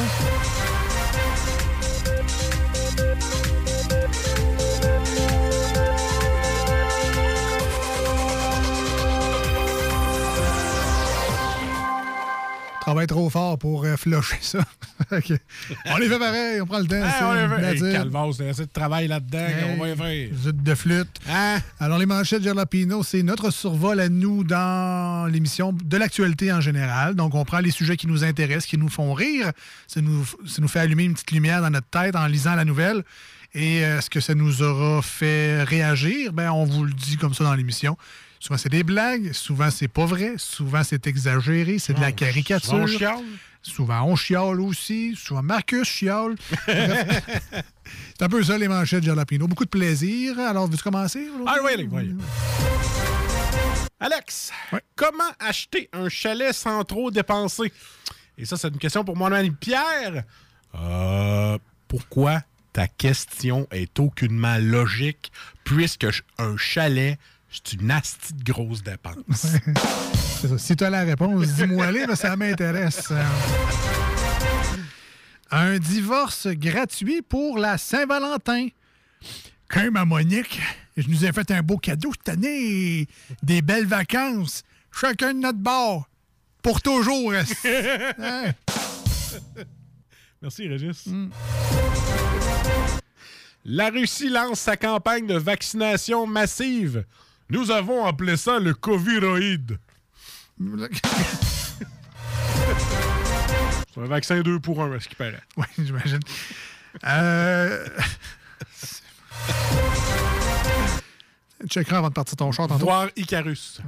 Travaille 12.84 13.08
trop 13.08 13.30
fort 13.30 13.58
pour 13.58 13.86
euh, 13.86 13.96
flusher 13.96 14.36
ça. 14.42 14.60
On 15.12 15.98
les 15.98 16.10
fait 16.10 16.20
pareil, 16.20 16.62
on 16.62 16.66
prend 16.66 16.80
le 16.80 16.88
temps. 16.88 17.02
Ah, 17.02 17.12
ça, 17.12 17.30
on 17.30 17.34
les 17.34 17.78
fait. 17.78 17.86
Hey, 17.86 17.94
y 17.94 17.96
a 17.96 18.50
assez 18.50 18.66
de 18.66 18.72
travail 18.72 19.08
là-dedans. 19.08 19.40
Hey, 19.40 19.76
On 19.78 19.82
va 19.82 19.90
y 19.90 19.96
faire. 19.96 20.38
zut 20.38 20.64
de 20.64 20.76
flûte. 20.76 21.20
Hein? 21.30 21.60
Alors, 21.80 21.98
les 21.98 22.06
manchettes 22.06 22.44
Jalapino, 22.44 23.02
c'est 23.02 23.24
notre 23.24 23.52
survol 23.52 24.00
à 24.02 24.10
nous 24.10 24.44
dans 24.44 25.32
l'émission 25.32 25.72
de 25.74 25.98
l'actualité 25.98 26.52
en 26.52 26.60
général. 26.60 27.16
Donc, 27.16 27.36
on 27.36 27.46
prend 27.46 27.60
les 27.60 27.72
sujets 27.72 27.96
qui 27.96 28.08
nous 28.08 28.24
intéressent, 28.24 28.66
qui 28.66 28.78
nous 28.78 28.90
font 28.90 29.14
rire. 29.14 29.52
Ça 29.88 30.02
nous, 30.02 30.26
ça 30.46 30.62
nous 30.62 30.68
fait 30.68 30.80
allumer 30.80 31.04
une 31.04 31.14
petite 31.14 31.32
lumière 31.32 31.62
dans 31.62 31.70
notre 31.70 31.88
tête 31.88 32.16
en 32.16 32.28
lisant 32.28 32.56
la 32.56 32.66
nouvelle. 32.66 33.04
Et 33.56 33.86
euh, 33.86 34.02
ce 34.02 34.10
que 34.10 34.20
ça 34.20 34.36
nous 34.36 34.62
aura 34.62 35.02
fait 35.02 35.64
réagir, 35.64 36.34
ben, 36.34 36.52
on 36.52 36.66
vous 36.66 36.84
le 36.84 36.94
dit 36.94 37.18
comme 37.18 37.34
ça 37.34 37.44
dans 37.44 37.54
l'émission. 37.54 37.98
Souvent, 38.44 38.58
c'est 38.58 38.68
des 38.68 38.84
blagues. 38.84 39.32
Souvent, 39.32 39.72
c'est 39.72 39.88
pas 39.88 40.06
vrai. 40.06 40.34
Souvent, 40.36 40.84
c'est 40.84 41.08
exagéré. 41.08 41.80
C'est 41.80 41.94
de 41.94 42.02
la 42.02 42.12
caricature. 42.12 42.72
souvent, 42.72 42.84
on 42.84 42.88
chiale. 42.88 43.24
Souvent, 43.62 44.04
on 44.04 44.16
chiale 44.18 44.60
aussi. 44.60 45.16
Souvent, 45.16 45.42
Marcus 45.42 45.88
chiale. 45.88 46.36
C'est 46.68 48.22
un 48.22 48.28
peu 48.28 48.44
ça, 48.44 48.58
les 48.58 48.68
manchettes 48.68 49.06
Jalapino. 49.06 49.48
Beaucoup 49.48 49.64
de 49.64 49.70
plaisir. 49.70 50.38
Alors, 50.40 50.68
veux-tu 50.68 50.84
commencer? 50.84 51.26
Ah, 51.48 51.56
oui, 51.64 51.72
allez, 51.74 51.88
oui. 51.90 52.16
Alex, 54.02 54.52
comment 54.98 55.24
acheter 55.40 55.90
un 55.94 56.10
chalet 56.10 56.52
sans 56.52 56.84
trop 56.84 57.12
dépenser? 57.12 57.72
Et 58.38 58.44
ça, 58.44 58.58
c'est 58.58 58.68
une 58.68 58.78
question 58.78 59.06
pour 59.06 59.16
mon 59.16 59.32
ami 59.32 59.52
Pierre. 59.52 60.26
Euh, 60.76 61.58
pourquoi 61.88 62.42
ta 62.74 62.90
question 62.90 63.68
est 63.72 63.98
aucunement 64.02 64.58
logique 64.58 65.32
puisque 65.64 66.08
un 66.38 66.58
chalet, 66.58 67.18
c'est 67.54 67.74
une 67.74 67.92
astie 67.92 68.34
de 68.34 68.52
grosse 68.52 68.82
dépense? 68.82 69.46
C'est 70.42 70.48
ça. 70.48 70.58
Si 70.58 70.76
tu 70.76 70.84
as 70.84 70.90
la 70.90 71.04
réponse, 71.04 71.48
dis-moi 71.50 71.92
les, 71.92 72.08
mais 72.08 72.16
ça 72.16 72.36
m'intéresse. 72.36 73.14
Un 75.52 75.78
divorce 75.78 76.48
gratuit 76.48 77.22
pour 77.22 77.60
la 77.60 77.78
Saint-Valentin. 77.78 78.70
Quand 79.70 79.92
ma 79.92 80.04
Monique, 80.04 80.60
je 80.98 81.08
nous 81.08 81.26
ai 81.26 81.32
fait 81.32 81.50
un 81.52 81.62
beau 81.62 81.78
cadeau 81.78 82.12
cette 82.12 82.30
année. 82.30 83.08
Des 83.44 83.62
belles 83.62 83.86
vacances. 83.86 84.64
Chacun 84.92 85.34
de 85.34 85.40
notre 85.40 85.60
bord. 85.60 86.10
Pour 86.62 86.82
toujours. 86.82 87.34
Hein? 88.20 88.52
Merci, 90.42 90.68
Régis. 90.68 91.08
La 93.66 93.90
Russie 93.90 94.30
lance 94.30 94.60
sa 94.60 94.76
campagne 94.76 95.26
de 95.26 95.38
vaccination 95.38 96.28
massive. 96.28 97.06
Nous 97.50 97.72
avons 97.72 98.06
appelé 98.06 98.38
ça 98.38 98.60
le 98.60 98.74
Coviroïde. 98.74 99.78
C'est 103.94 104.02
un 104.02 104.06
vaccin 104.06 104.42
2 104.42 104.60
pour 104.60 104.82
1, 104.82 104.94
à 104.94 105.00
ce 105.00 105.08
qui 105.08 105.16
paraît. 105.16 105.40
Oui, 105.58 105.66
j'imagine. 105.78 106.20
Euh... 107.06 107.88
Checkeras 111.68 111.98
avant 112.00 112.10
de 112.10 112.14
partir 112.14 112.36
ton 112.36 112.52
char 112.52 112.68
tantôt. 112.68 112.86
Voir 112.86 113.10
Icarus. 113.16 113.82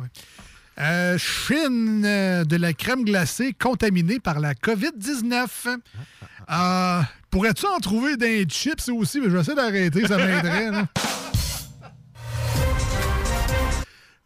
Euh, 0.80 1.18
Chine, 1.18 2.04
euh, 2.06 2.44
de 2.44 2.56
la 2.58 2.74
crème 2.74 3.04
glacée 3.06 3.54
contaminée 3.54 4.20
par 4.20 4.40
la 4.40 4.54
COVID-19. 4.54 5.48
Euh, 6.50 7.02
Pourrais-tu 7.30 7.66
en 7.66 7.80
trouver 7.80 8.18
des 8.18 8.44
chips 8.46 8.90
aussi? 8.90 9.20
Mais 9.20 9.26
je 9.26 9.32
vais 9.32 9.42
essayer 9.42 9.56
d'arrêter, 9.56 10.08
ça 10.08 10.18
m'aiderait. 10.18 10.72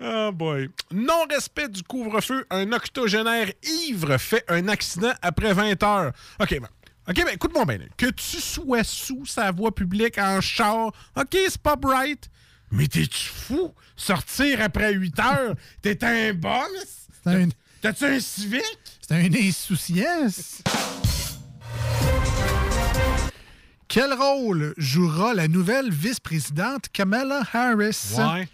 Oh 0.01 0.31
boy. 0.31 0.69
Non-respect 0.91 1.67
du 1.69 1.83
couvre-feu. 1.83 2.45
Un 2.49 2.71
octogénaire 2.71 3.51
ivre 3.87 4.17
fait 4.17 4.43
un 4.47 4.67
accident 4.69 5.11
après 5.21 5.53
20 5.53 5.81
heures. 5.83 6.13
OK, 6.39 6.49
ben, 6.59 6.69
OK, 7.09 7.15
ben, 7.15 7.27
écoute-moi 7.33 7.65
bien. 7.65 7.79
Que 7.97 8.05
tu 8.11 8.39
sois 8.39 8.83
sous 8.83 9.25
sa 9.25 9.51
voie 9.51 9.73
publique 9.75 10.17
en 10.17 10.39
char, 10.41 10.87
OK, 11.17 11.31
c'est 11.31 11.57
pas 11.61 11.75
bright. 11.75 12.29
Mais 12.71 12.87
t'es-tu 12.87 13.29
fou? 13.29 13.73
Sortir 13.95 14.61
après 14.61 14.93
8 14.93 15.19
heures? 15.19 15.55
T'es 15.81 16.01
un 16.03 16.33
boss? 16.33 17.07
C'est 17.23 17.31
un, 17.33 17.49
T'as-tu 17.81 18.05
un 18.05 18.19
civique? 18.19 18.63
c'est 19.01 19.15
un 19.15 19.33
insouciance. 19.33 20.61
Quel 23.87 24.13
rôle 24.13 24.75
jouera 24.77 25.33
la 25.33 25.47
nouvelle 25.47 25.91
vice-présidente 25.91 26.89
Kamala 26.93 27.41
Harris? 27.51 28.13
Ouais. 28.17 28.47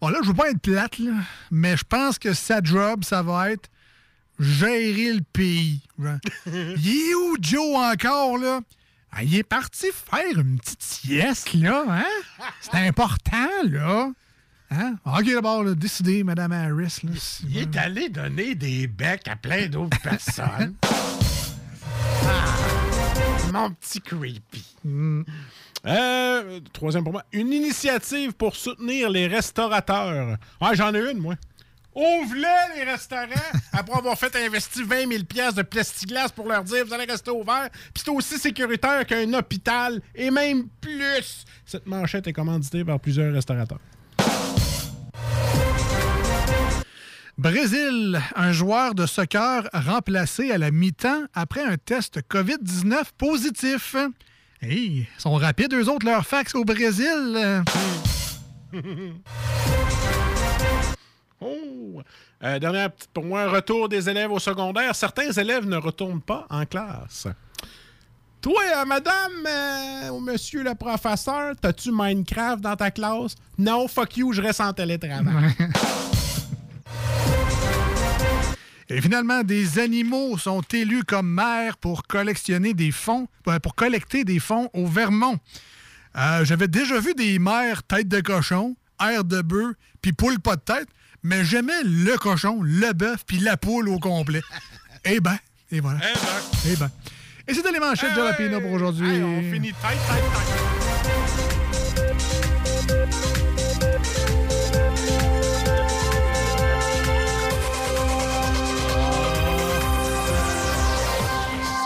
Bon, 0.00 0.08
là, 0.08 0.18
je 0.22 0.28
veux 0.28 0.34
pas 0.34 0.50
être 0.50 0.60
plate, 0.60 0.98
là, 0.98 1.12
mais 1.50 1.76
je 1.76 1.84
pense 1.84 2.18
que 2.18 2.32
sa 2.32 2.62
job, 2.62 3.02
ça 3.04 3.22
va 3.22 3.50
être 3.50 3.68
gérer 4.38 5.12
le 5.14 5.22
pays. 5.32 5.80
il 6.46 7.10
est 7.10 7.14
où 7.14 7.36
Joe 7.40 7.76
encore, 7.76 8.38
là? 8.38 8.60
Ah, 9.10 9.24
il 9.24 9.34
est 9.36 9.42
parti 9.42 9.86
faire 9.92 10.38
une 10.38 10.58
petite 10.60 10.82
sieste, 10.82 11.54
là, 11.54 11.84
hein? 11.88 12.44
C'est 12.60 12.74
important, 12.86 13.48
là. 13.64 14.10
Hein? 14.70 14.96
OK, 15.06 15.24
d'abord, 15.24 15.64
là, 15.64 15.74
décidez, 15.74 16.22
Mme 16.22 16.52
Harris. 16.52 16.98
Là, 17.02 17.10
si- 17.16 17.46
Il 17.48 17.56
est 17.58 17.76
allé 17.76 18.10
donner 18.10 18.54
des 18.54 18.86
becs 18.86 19.26
à 19.26 19.34
plein 19.34 19.66
d'autres 19.66 19.98
personnes. 20.02 20.74
Ah, 22.24 22.56
mon 23.52 23.70
petit 23.70 24.00
creepy. 24.02 24.64
Euh, 25.86 26.60
troisième 26.72 27.04
pour 27.04 27.12
moi. 27.12 27.24
Une 27.32 27.52
initiative 27.52 28.32
pour 28.32 28.56
soutenir 28.56 29.10
les 29.10 29.26
restaurateurs. 29.26 30.36
Ouais, 30.60 30.74
j'en 30.74 30.94
ai 30.94 31.10
une, 31.10 31.18
moi. 31.18 31.34
Ouvre-les, 31.94 32.76
les 32.76 32.84
restaurants, 32.84 33.26
après 33.72 33.98
avoir 33.98 34.16
fait 34.16 34.34
investir 34.36 34.86
20 34.86 35.08
000 35.10 35.24
pièces 35.24 35.54
de 35.54 35.62
plexiglas 35.62 36.28
pour 36.28 36.46
leur 36.46 36.62
dire 36.62 36.84
vous 36.86 36.94
allez 36.94 37.10
rester 37.10 37.30
ouvert. 37.30 37.68
Puis 37.92 38.04
c'est 38.04 38.10
aussi 38.10 38.38
sécuritaire 38.38 39.04
qu'un 39.04 39.32
hôpital, 39.34 40.00
et 40.14 40.30
même 40.30 40.68
plus. 40.80 41.44
Cette 41.66 41.86
manchette 41.86 42.28
est 42.28 42.32
commanditée 42.32 42.84
par 42.84 43.00
plusieurs 43.00 43.32
restaurateurs. 43.32 43.80
Brésil, 47.36 48.20
un 48.34 48.50
joueur 48.52 48.94
de 48.94 49.06
soccer 49.06 49.68
remplacé 49.72 50.50
à 50.50 50.58
la 50.58 50.70
mi-temps 50.72 51.24
après 51.34 51.62
un 51.62 51.76
test 51.76 52.20
COVID-19 52.28 53.04
positif. 53.16 53.94
Hey, 54.60 55.06
ils 55.16 55.20
sont 55.20 55.34
rapides, 55.34 55.72
eux 55.72 55.88
autres, 55.88 56.04
leur 56.04 56.26
fax 56.26 56.54
au 56.54 56.64
Brésil. 56.64 57.62
Oh! 61.40 62.02
Euh, 62.42 62.58
dernière 62.58 62.90
petite 62.90 63.10
pour 63.12 63.24
moi, 63.24 63.46
retour 63.48 63.88
des 63.88 64.10
élèves 64.10 64.32
au 64.32 64.40
secondaire. 64.40 64.92
Certains 64.96 65.30
élèves 65.30 65.66
ne 65.66 65.76
retournent 65.76 66.20
pas 66.20 66.46
en 66.50 66.66
classe. 66.66 67.28
Toi, 68.40 68.60
euh, 68.76 68.84
madame 68.84 69.46
euh, 69.46 70.08
ou 70.10 70.18
monsieur 70.20 70.64
le 70.64 70.74
professeur, 70.74 71.54
t'as-tu 71.60 71.90
Minecraft 71.92 72.60
dans 72.60 72.74
ta 72.74 72.90
classe? 72.90 73.36
Non, 73.56 73.86
fuck 73.86 74.16
you, 74.16 74.32
je 74.32 74.42
reste 74.42 74.60
en 74.60 74.72
télétravail. 74.72 75.54
Et 78.90 79.00
finalement, 79.02 79.42
des 79.42 79.78
animaux 79.78 80.38
sont 80.38 80.62
élus 80.72 81.04
comme 81.04 81.28
maires 81.28 81.76
pour 81.76 82.04
collectionner 82.06 82.72
des 82.72 82.90
fonds, 82.90 83.28
euh, 83.46 83.58
pour 83.58 83.74
collecter 83.74 84.24
des 84.24 84.38
fonds 84.38 84.70
au 84.72 84.86
Vermont. 84.86 85.38
Euh, 86.16 86.44
J'avais 86.44 86.68
déjà 86.68 86.98
vu 86.98 87.14
des 87.14 87.38
maires 87.38 87.82
tête 87.82 88.08
de 88.08 88.20
cochon, 88.20 88.76
air 89.00 89.24
de 89.24 89.42
bœuf, 89.42 89.74
puis 90.00 90.12
poule 90.12 90.38
pas 90.40 90.56
de 90.56 90.62
tête, 90.62 90.88
mais 91.22 91.44
jamais 91.44 91.82
le 91.84 92.16
cochon, 92.16 92.62
le 92.62 92.92
bœuf, 92.94 93.24
puis 93.26 93.38
la 93.38 93.58
poule 93.58 93.90
au 93.90 93.98
complet. 93.98 94.42
eh 95.04 95.20
ben, 95.20 95.38
et 95.70 95.80
voilà. 95.80 96.00
Eh 96.66 96.76
ben. 96.76 96.90
Et 97.46 97.54
c'était 97.54 97.72
les 97.72 97.80
manchettes 97.80 98.10
de 98.10 98.16
Jalapino 98.16 98.60
pour 98.60 98.72
aujourd'hui. 98.72 99.16
Hey, 99.16 99.22
on 99.22 99.40
finit 99.52 99.72
tête, 99.72 99.98
tête, 100.08 100.24
tête. 101.04 101.57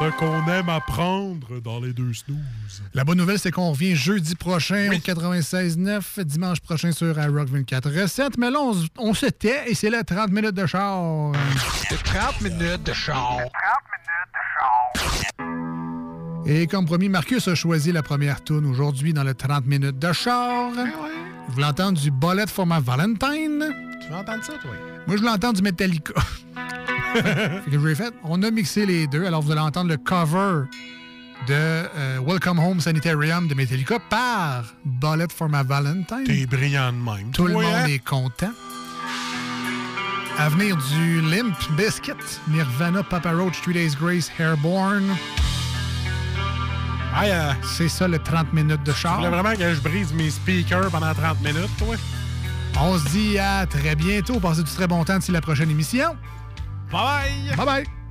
Ce 0.02 0.16
qu'on 0.16 0.48
aime 0.48 0.68
apprendre 0.68 1.60
dans 1.60 1.78
les 1.78 1.92
deux 1.92 2.12
snooze. 2.12 2.82
La 2.92 3.04
bonne 3.04 3.18
nouvelle, 3.18 3.38
c'est 3.38 3.52
qu'on 3.52 3.70
revient 3.70 3.94
jeudi 3.94 4.34
prochain 4.34 4.88
au 4.90 4.94
96.9, 4.94 6.24
dimanche 6.24 6.58
prochain 6.58 6.90
sur 6.90 7.16
iRock 7.16 7.48
24 7.48 7.88
recettes. 8.02 8.36
Mais 8.36 8.50
là, 8.50 8.58
on, 8.98 9.14
se 9.14 9.26
tait 9.26 9.62
et 9.68 9.74
c'est 9.74 9.90
là 9.90 10.02
30 10.02 10.30
minutes 10.30 10.56
de 10.56 10.66
char. 10.66 11.32
30 12.04 12.40
minutes 12.40 12.82
de 12.82 12.92
char. 12.92 13.38
Et 16.46 16.66
comme 16.66 16.84
promis, 16.84 17.08
Marcus 17.08 17.46
a 17.46 17.54
choisi 17.54 17.92
la 17.92 18.02
première 18.02 18.42
tune 18.42 18.66
aujourd'hui 18.66 19.12
dans 19.12 19.24
le 19.24 19.34
30 19.34 19.66
minutes 19.66 20.00
de 20.00 20.12
char. 20.12 20.72
Vous 21.48 21.60
l'entendez 21.60 22.00
du 22.00 22.10
Bullet 22.10 22.48
for 22.48 22.66
my 22.66 22.82
Valentine? 22.82 23.72
Tu 24.02 24.10
vas 24.10 24.18
entendre 24.18 24.42
ça, 24.42 24.54
toi? 24.54 24.72
Moi, 25.06 25.16
je 25.16 25.22
l'entends 25.22 25.52
du 25.52 25.62
Metallica. 25.62 26.14
Fait 27.64 27.70
que 27.70 27.88
j'ai 27.88 27.94
fait, 27.94 28.14
on 28.24 28.42
a 28.42 28.50
mixé 28.50 28.86
les 28.86 29.06
deux. 29.06 29.24
Alors, 29.26 29.42
vous 29.42 29.52
allez 29.52 29.60
entendre 29.60 29.90
le 29.90 29.96
cover 29.96 30.64
de 31.46 31.52
euh, 31.54 32.20
Welcome 32.26 32.58
Home 32.58 32.80
Sanitarium 32.80 33.48
de 33.48 33.54
Metallica 33.54 33.98
par 33.98 34.64
Bullet 34.84 35.26
for 35.34 35.48
My 35.48 35.64
Valentine. 35.64 36.24
T'es 36.24 36.46
brillant 36.46 36.92
de 36.92 36.98
même. 36.98 37.30
Tout 37.32 37.46
le 37.46 37.54
monde 37.54 37.64
hein? 37.64 37.86
est 37.86 37.98
content. 37.98 38.52
À 40.38 40.48
venir 40.48 40.76
du 40.76 41.20
Limp 41.20 41.54
Biscuit, 41.76 42.14
Nirvana, 42.48 43.02
Papa 43.02 43.32
Roach, 43.32 43.60
Three 43.62 43.74
Days 43.74 43.94
Grace, 44.00 44.30
Airborne. 44.38 45.14
C'est 47.62 47.88
ça 47.88 48.08
le 48.08 48.18
30 48.18 48.52
minutes 48.52 48.82
de 48.84 48.92
char. 48.92 49.16
voulais 49.16 49.28
vraiment 49.28 49.54
que 49.54 49.74
je 49.74 49.80
brise 49.80 50.12
mes 50.14 50.30
speakers 50.30 50.90
pendant 50.90 51.12
30 51.12 51.40
minutes, 51.42 51.70
toi? 51.78 51.94
On 52.80 52.98
se 52.98 53.08
dit 53.10 53.38
à 53.38 53.66
très 53.66 53.94
bientôt. 53.94 54.40
Passez 54.40 54.62
du 54.62 54.70
très 54.70 54.86
bon 54.86 55.04
temps 55.04 55.18
d'ici 55.18 55.30
la 55.30 55.42
prochaine 55.42 55.70
émission. 55.70 56.16
Bye 56.92 57.56
bye! 57.56 57.56
Bye 57.56 57.64
bye! 57.64 58.01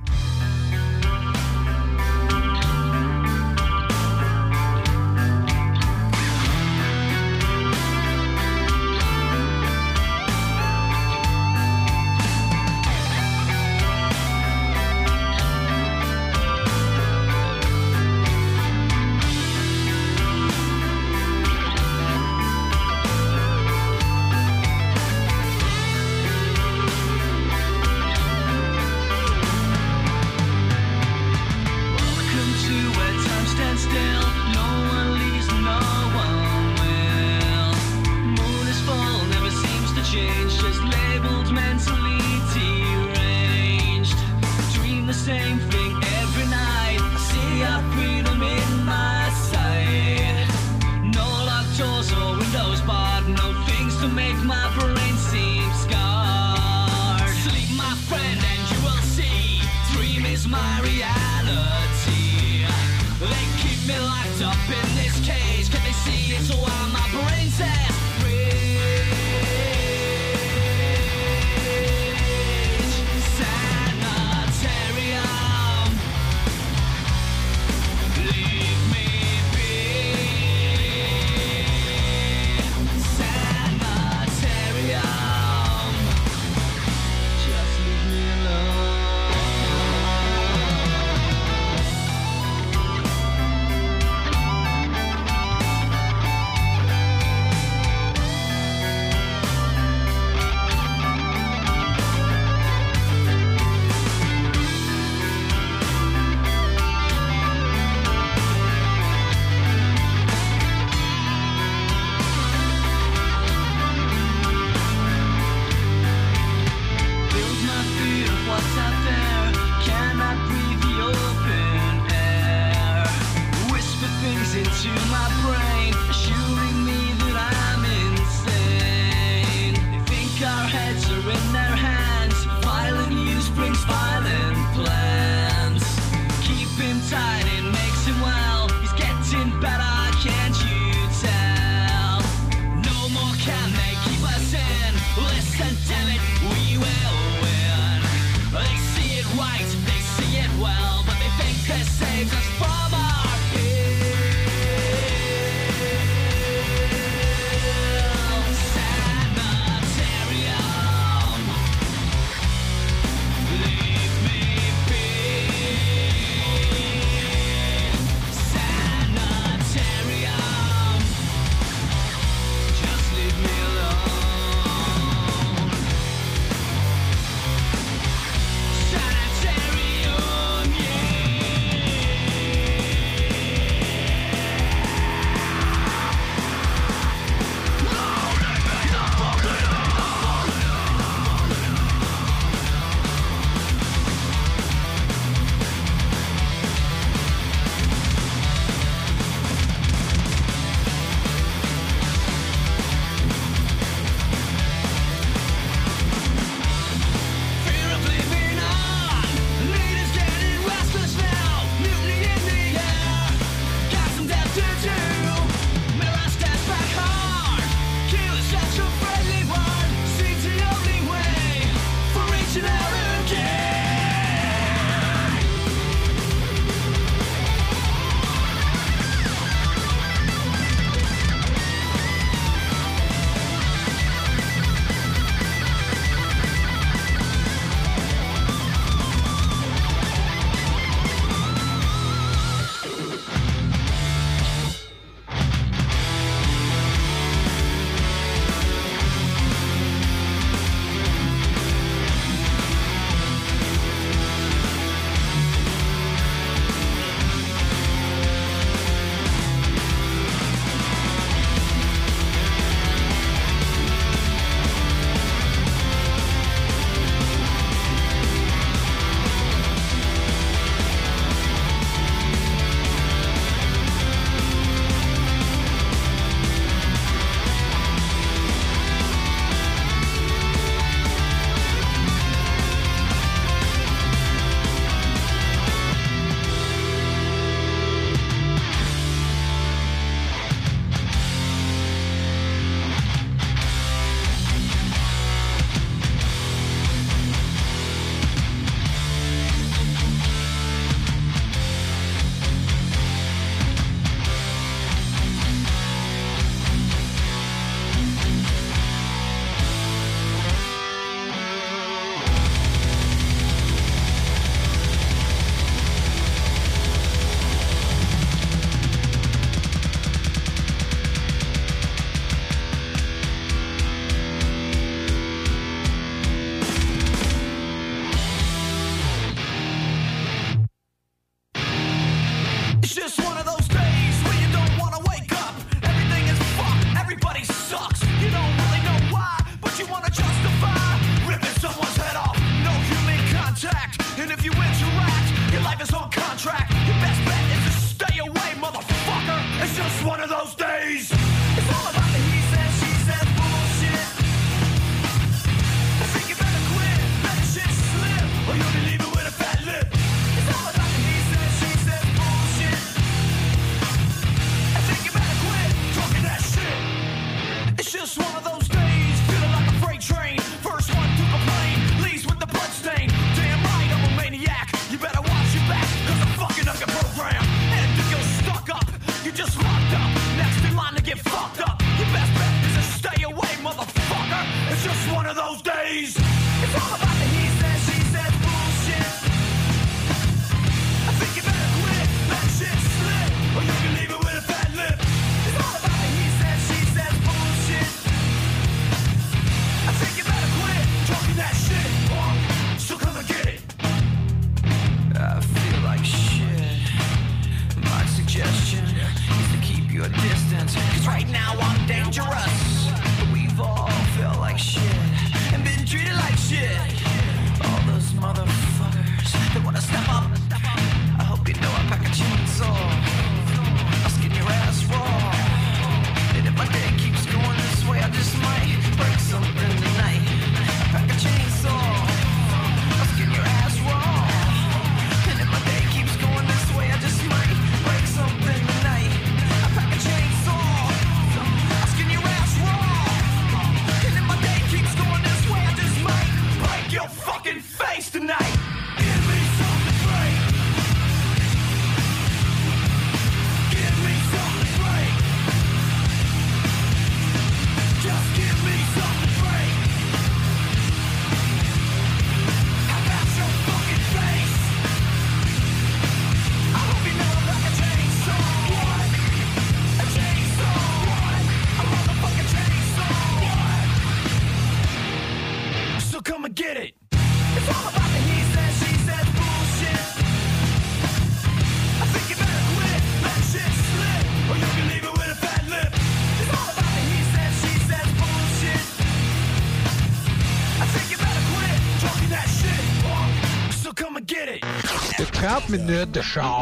Minutes 495.72 496.12
de 496.12 496.22
char. 496.22 496.61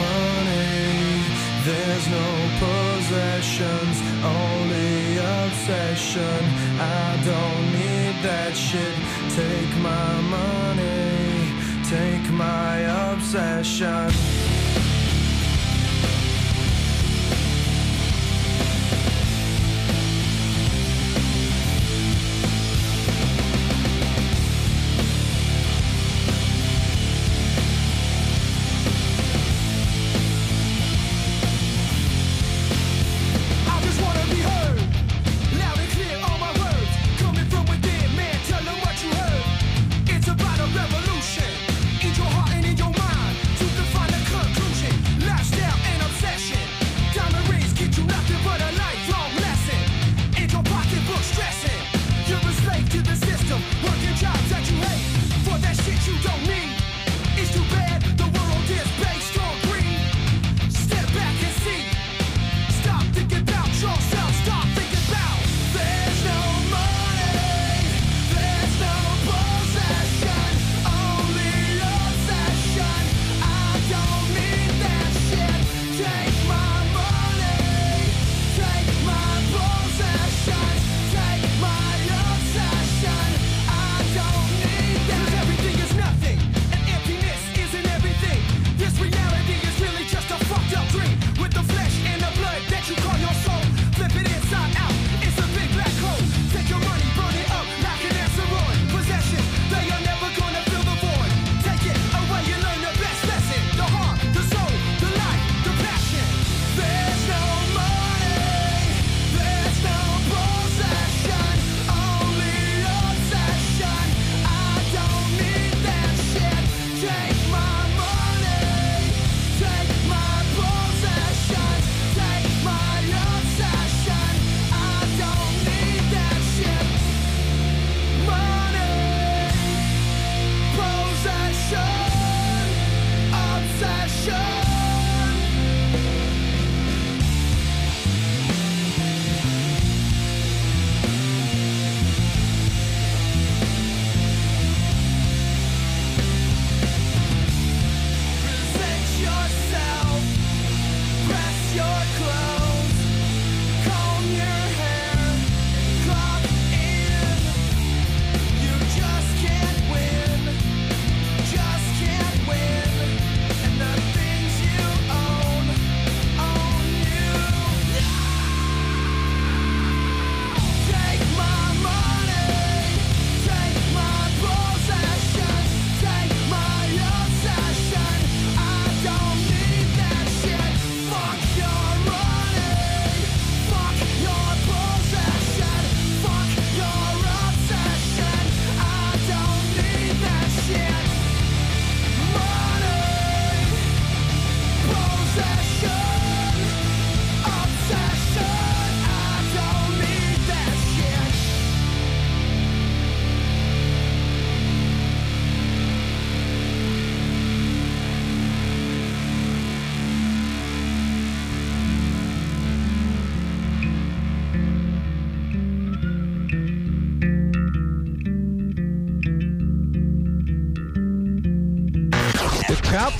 There's 1.63 2.07
no 2.07 2.29
possessions, 2.57 4.01
only 4.23 5.17
obsession. 5.17 6.41
I 6.79 7.21
don't 7.23 7.65
need 7.71 8.15
that 8.23 8.53
shit. 8.55 8.97
Take 9.35 9.73
my 9.77 10.21
money, 10.21 11.53
take 11.87 12.31
my 12.31 12.77
obsession. 13.11 14.40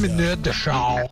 Minute 0.01 0.49
Nerdschau. 0.49 1.10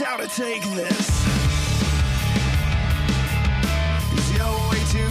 How 0.00 0.16
to 0.16 0.28
take 0.28 0.62
this. 0.62 1.26
You're 4.32 4.46
way 4.70 4.82
too. 4.90 5.08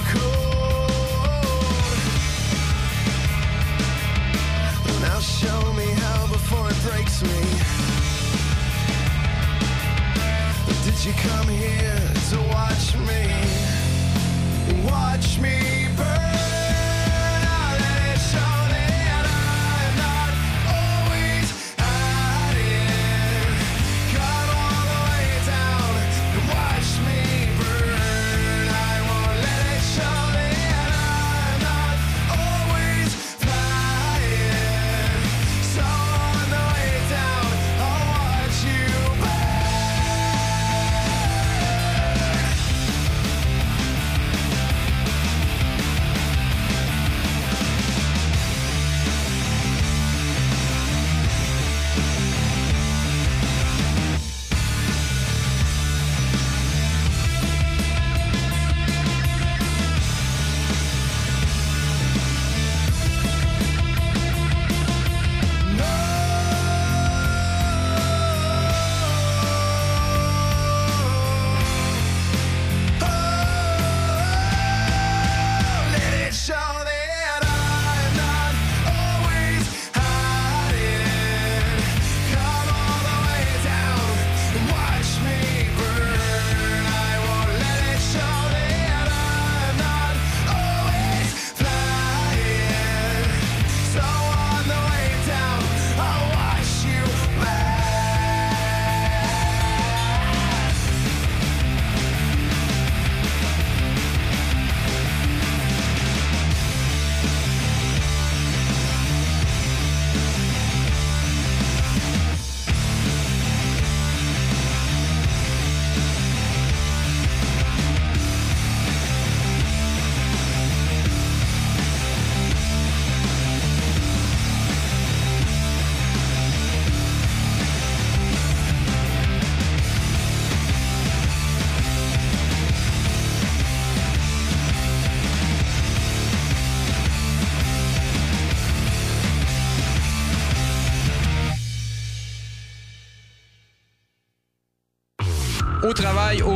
Now 5.01 5.19
show 5.19 5.73
me 5.73 5.87
how 5.91 6.27
before 6.27 6.69
it 6.69 6.79
breaks 6.83 7.21
me. 7.21 7.41
Did 10.85 11.03
you 11.03 11.13
come 11.13 11.47
here 11.47 11.99
to 12.29 12.37
watch 12.49 12.95
me? 13.07 13.23
Watch 14.89 15.39
me 15.39 15.76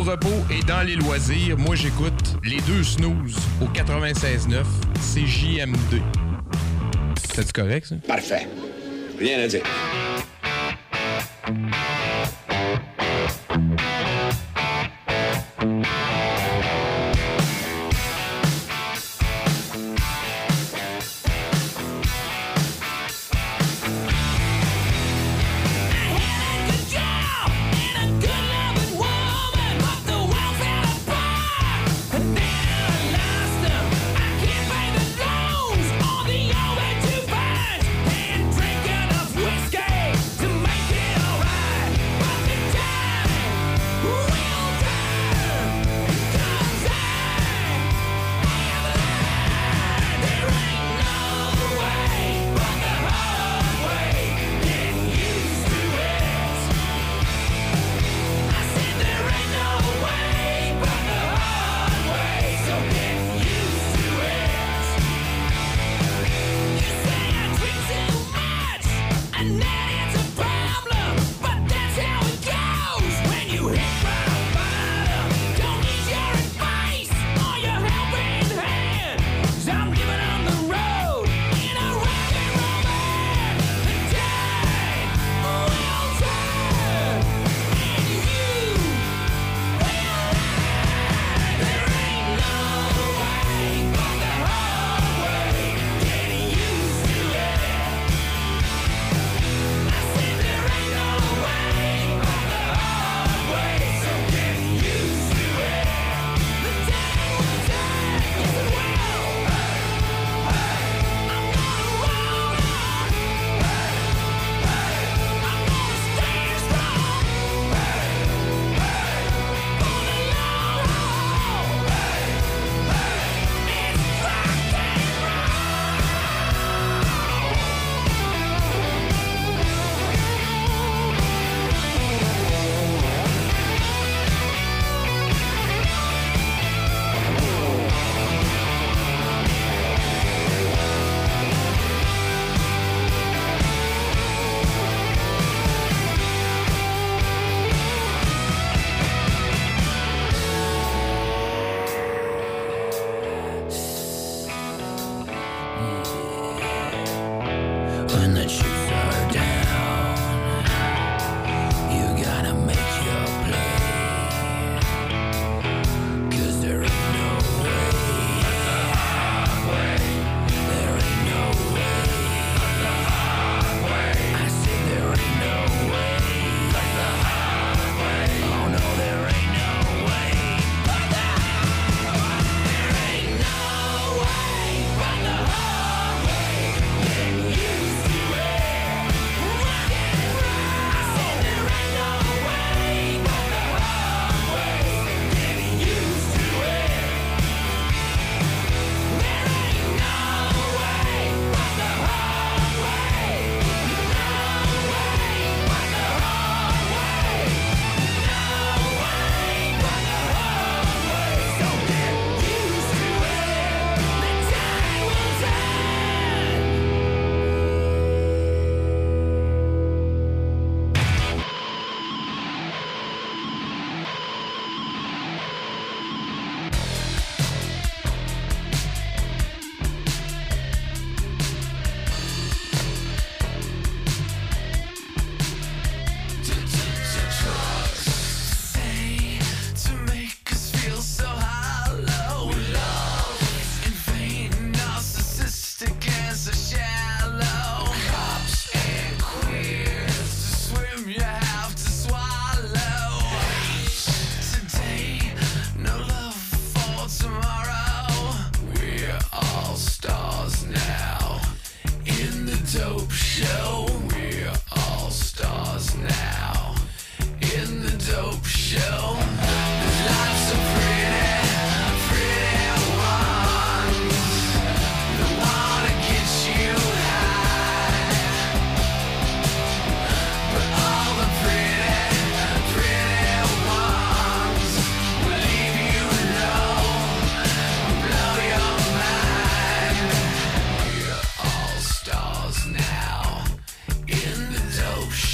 au 0.01 0.03
repos 0.03 0.45
et 0.49 0.63
dans 0.63 0.81
les 0.81 0.95
loisirs, 0.95 1.57
moi 1.57 1.75
j'écoute 1.75 2.37
les 2.43 2.59
deux 2.61 2.83
snooze 2.83 3.35
au 3.61 3.65
96.9 3.65 4.63
CJMD. 4.95 6.01
C'est 7.33 7.51
correct 7.51 7.87
ça? 7.87 7.95
Parfait. 8.07 8.47
Rien 9.19 9.41
à 9.41 9.47
dire. 9.47 9.63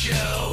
show. 0.07 0.46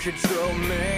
Control 0.00 0.54
me. 0.54 0.89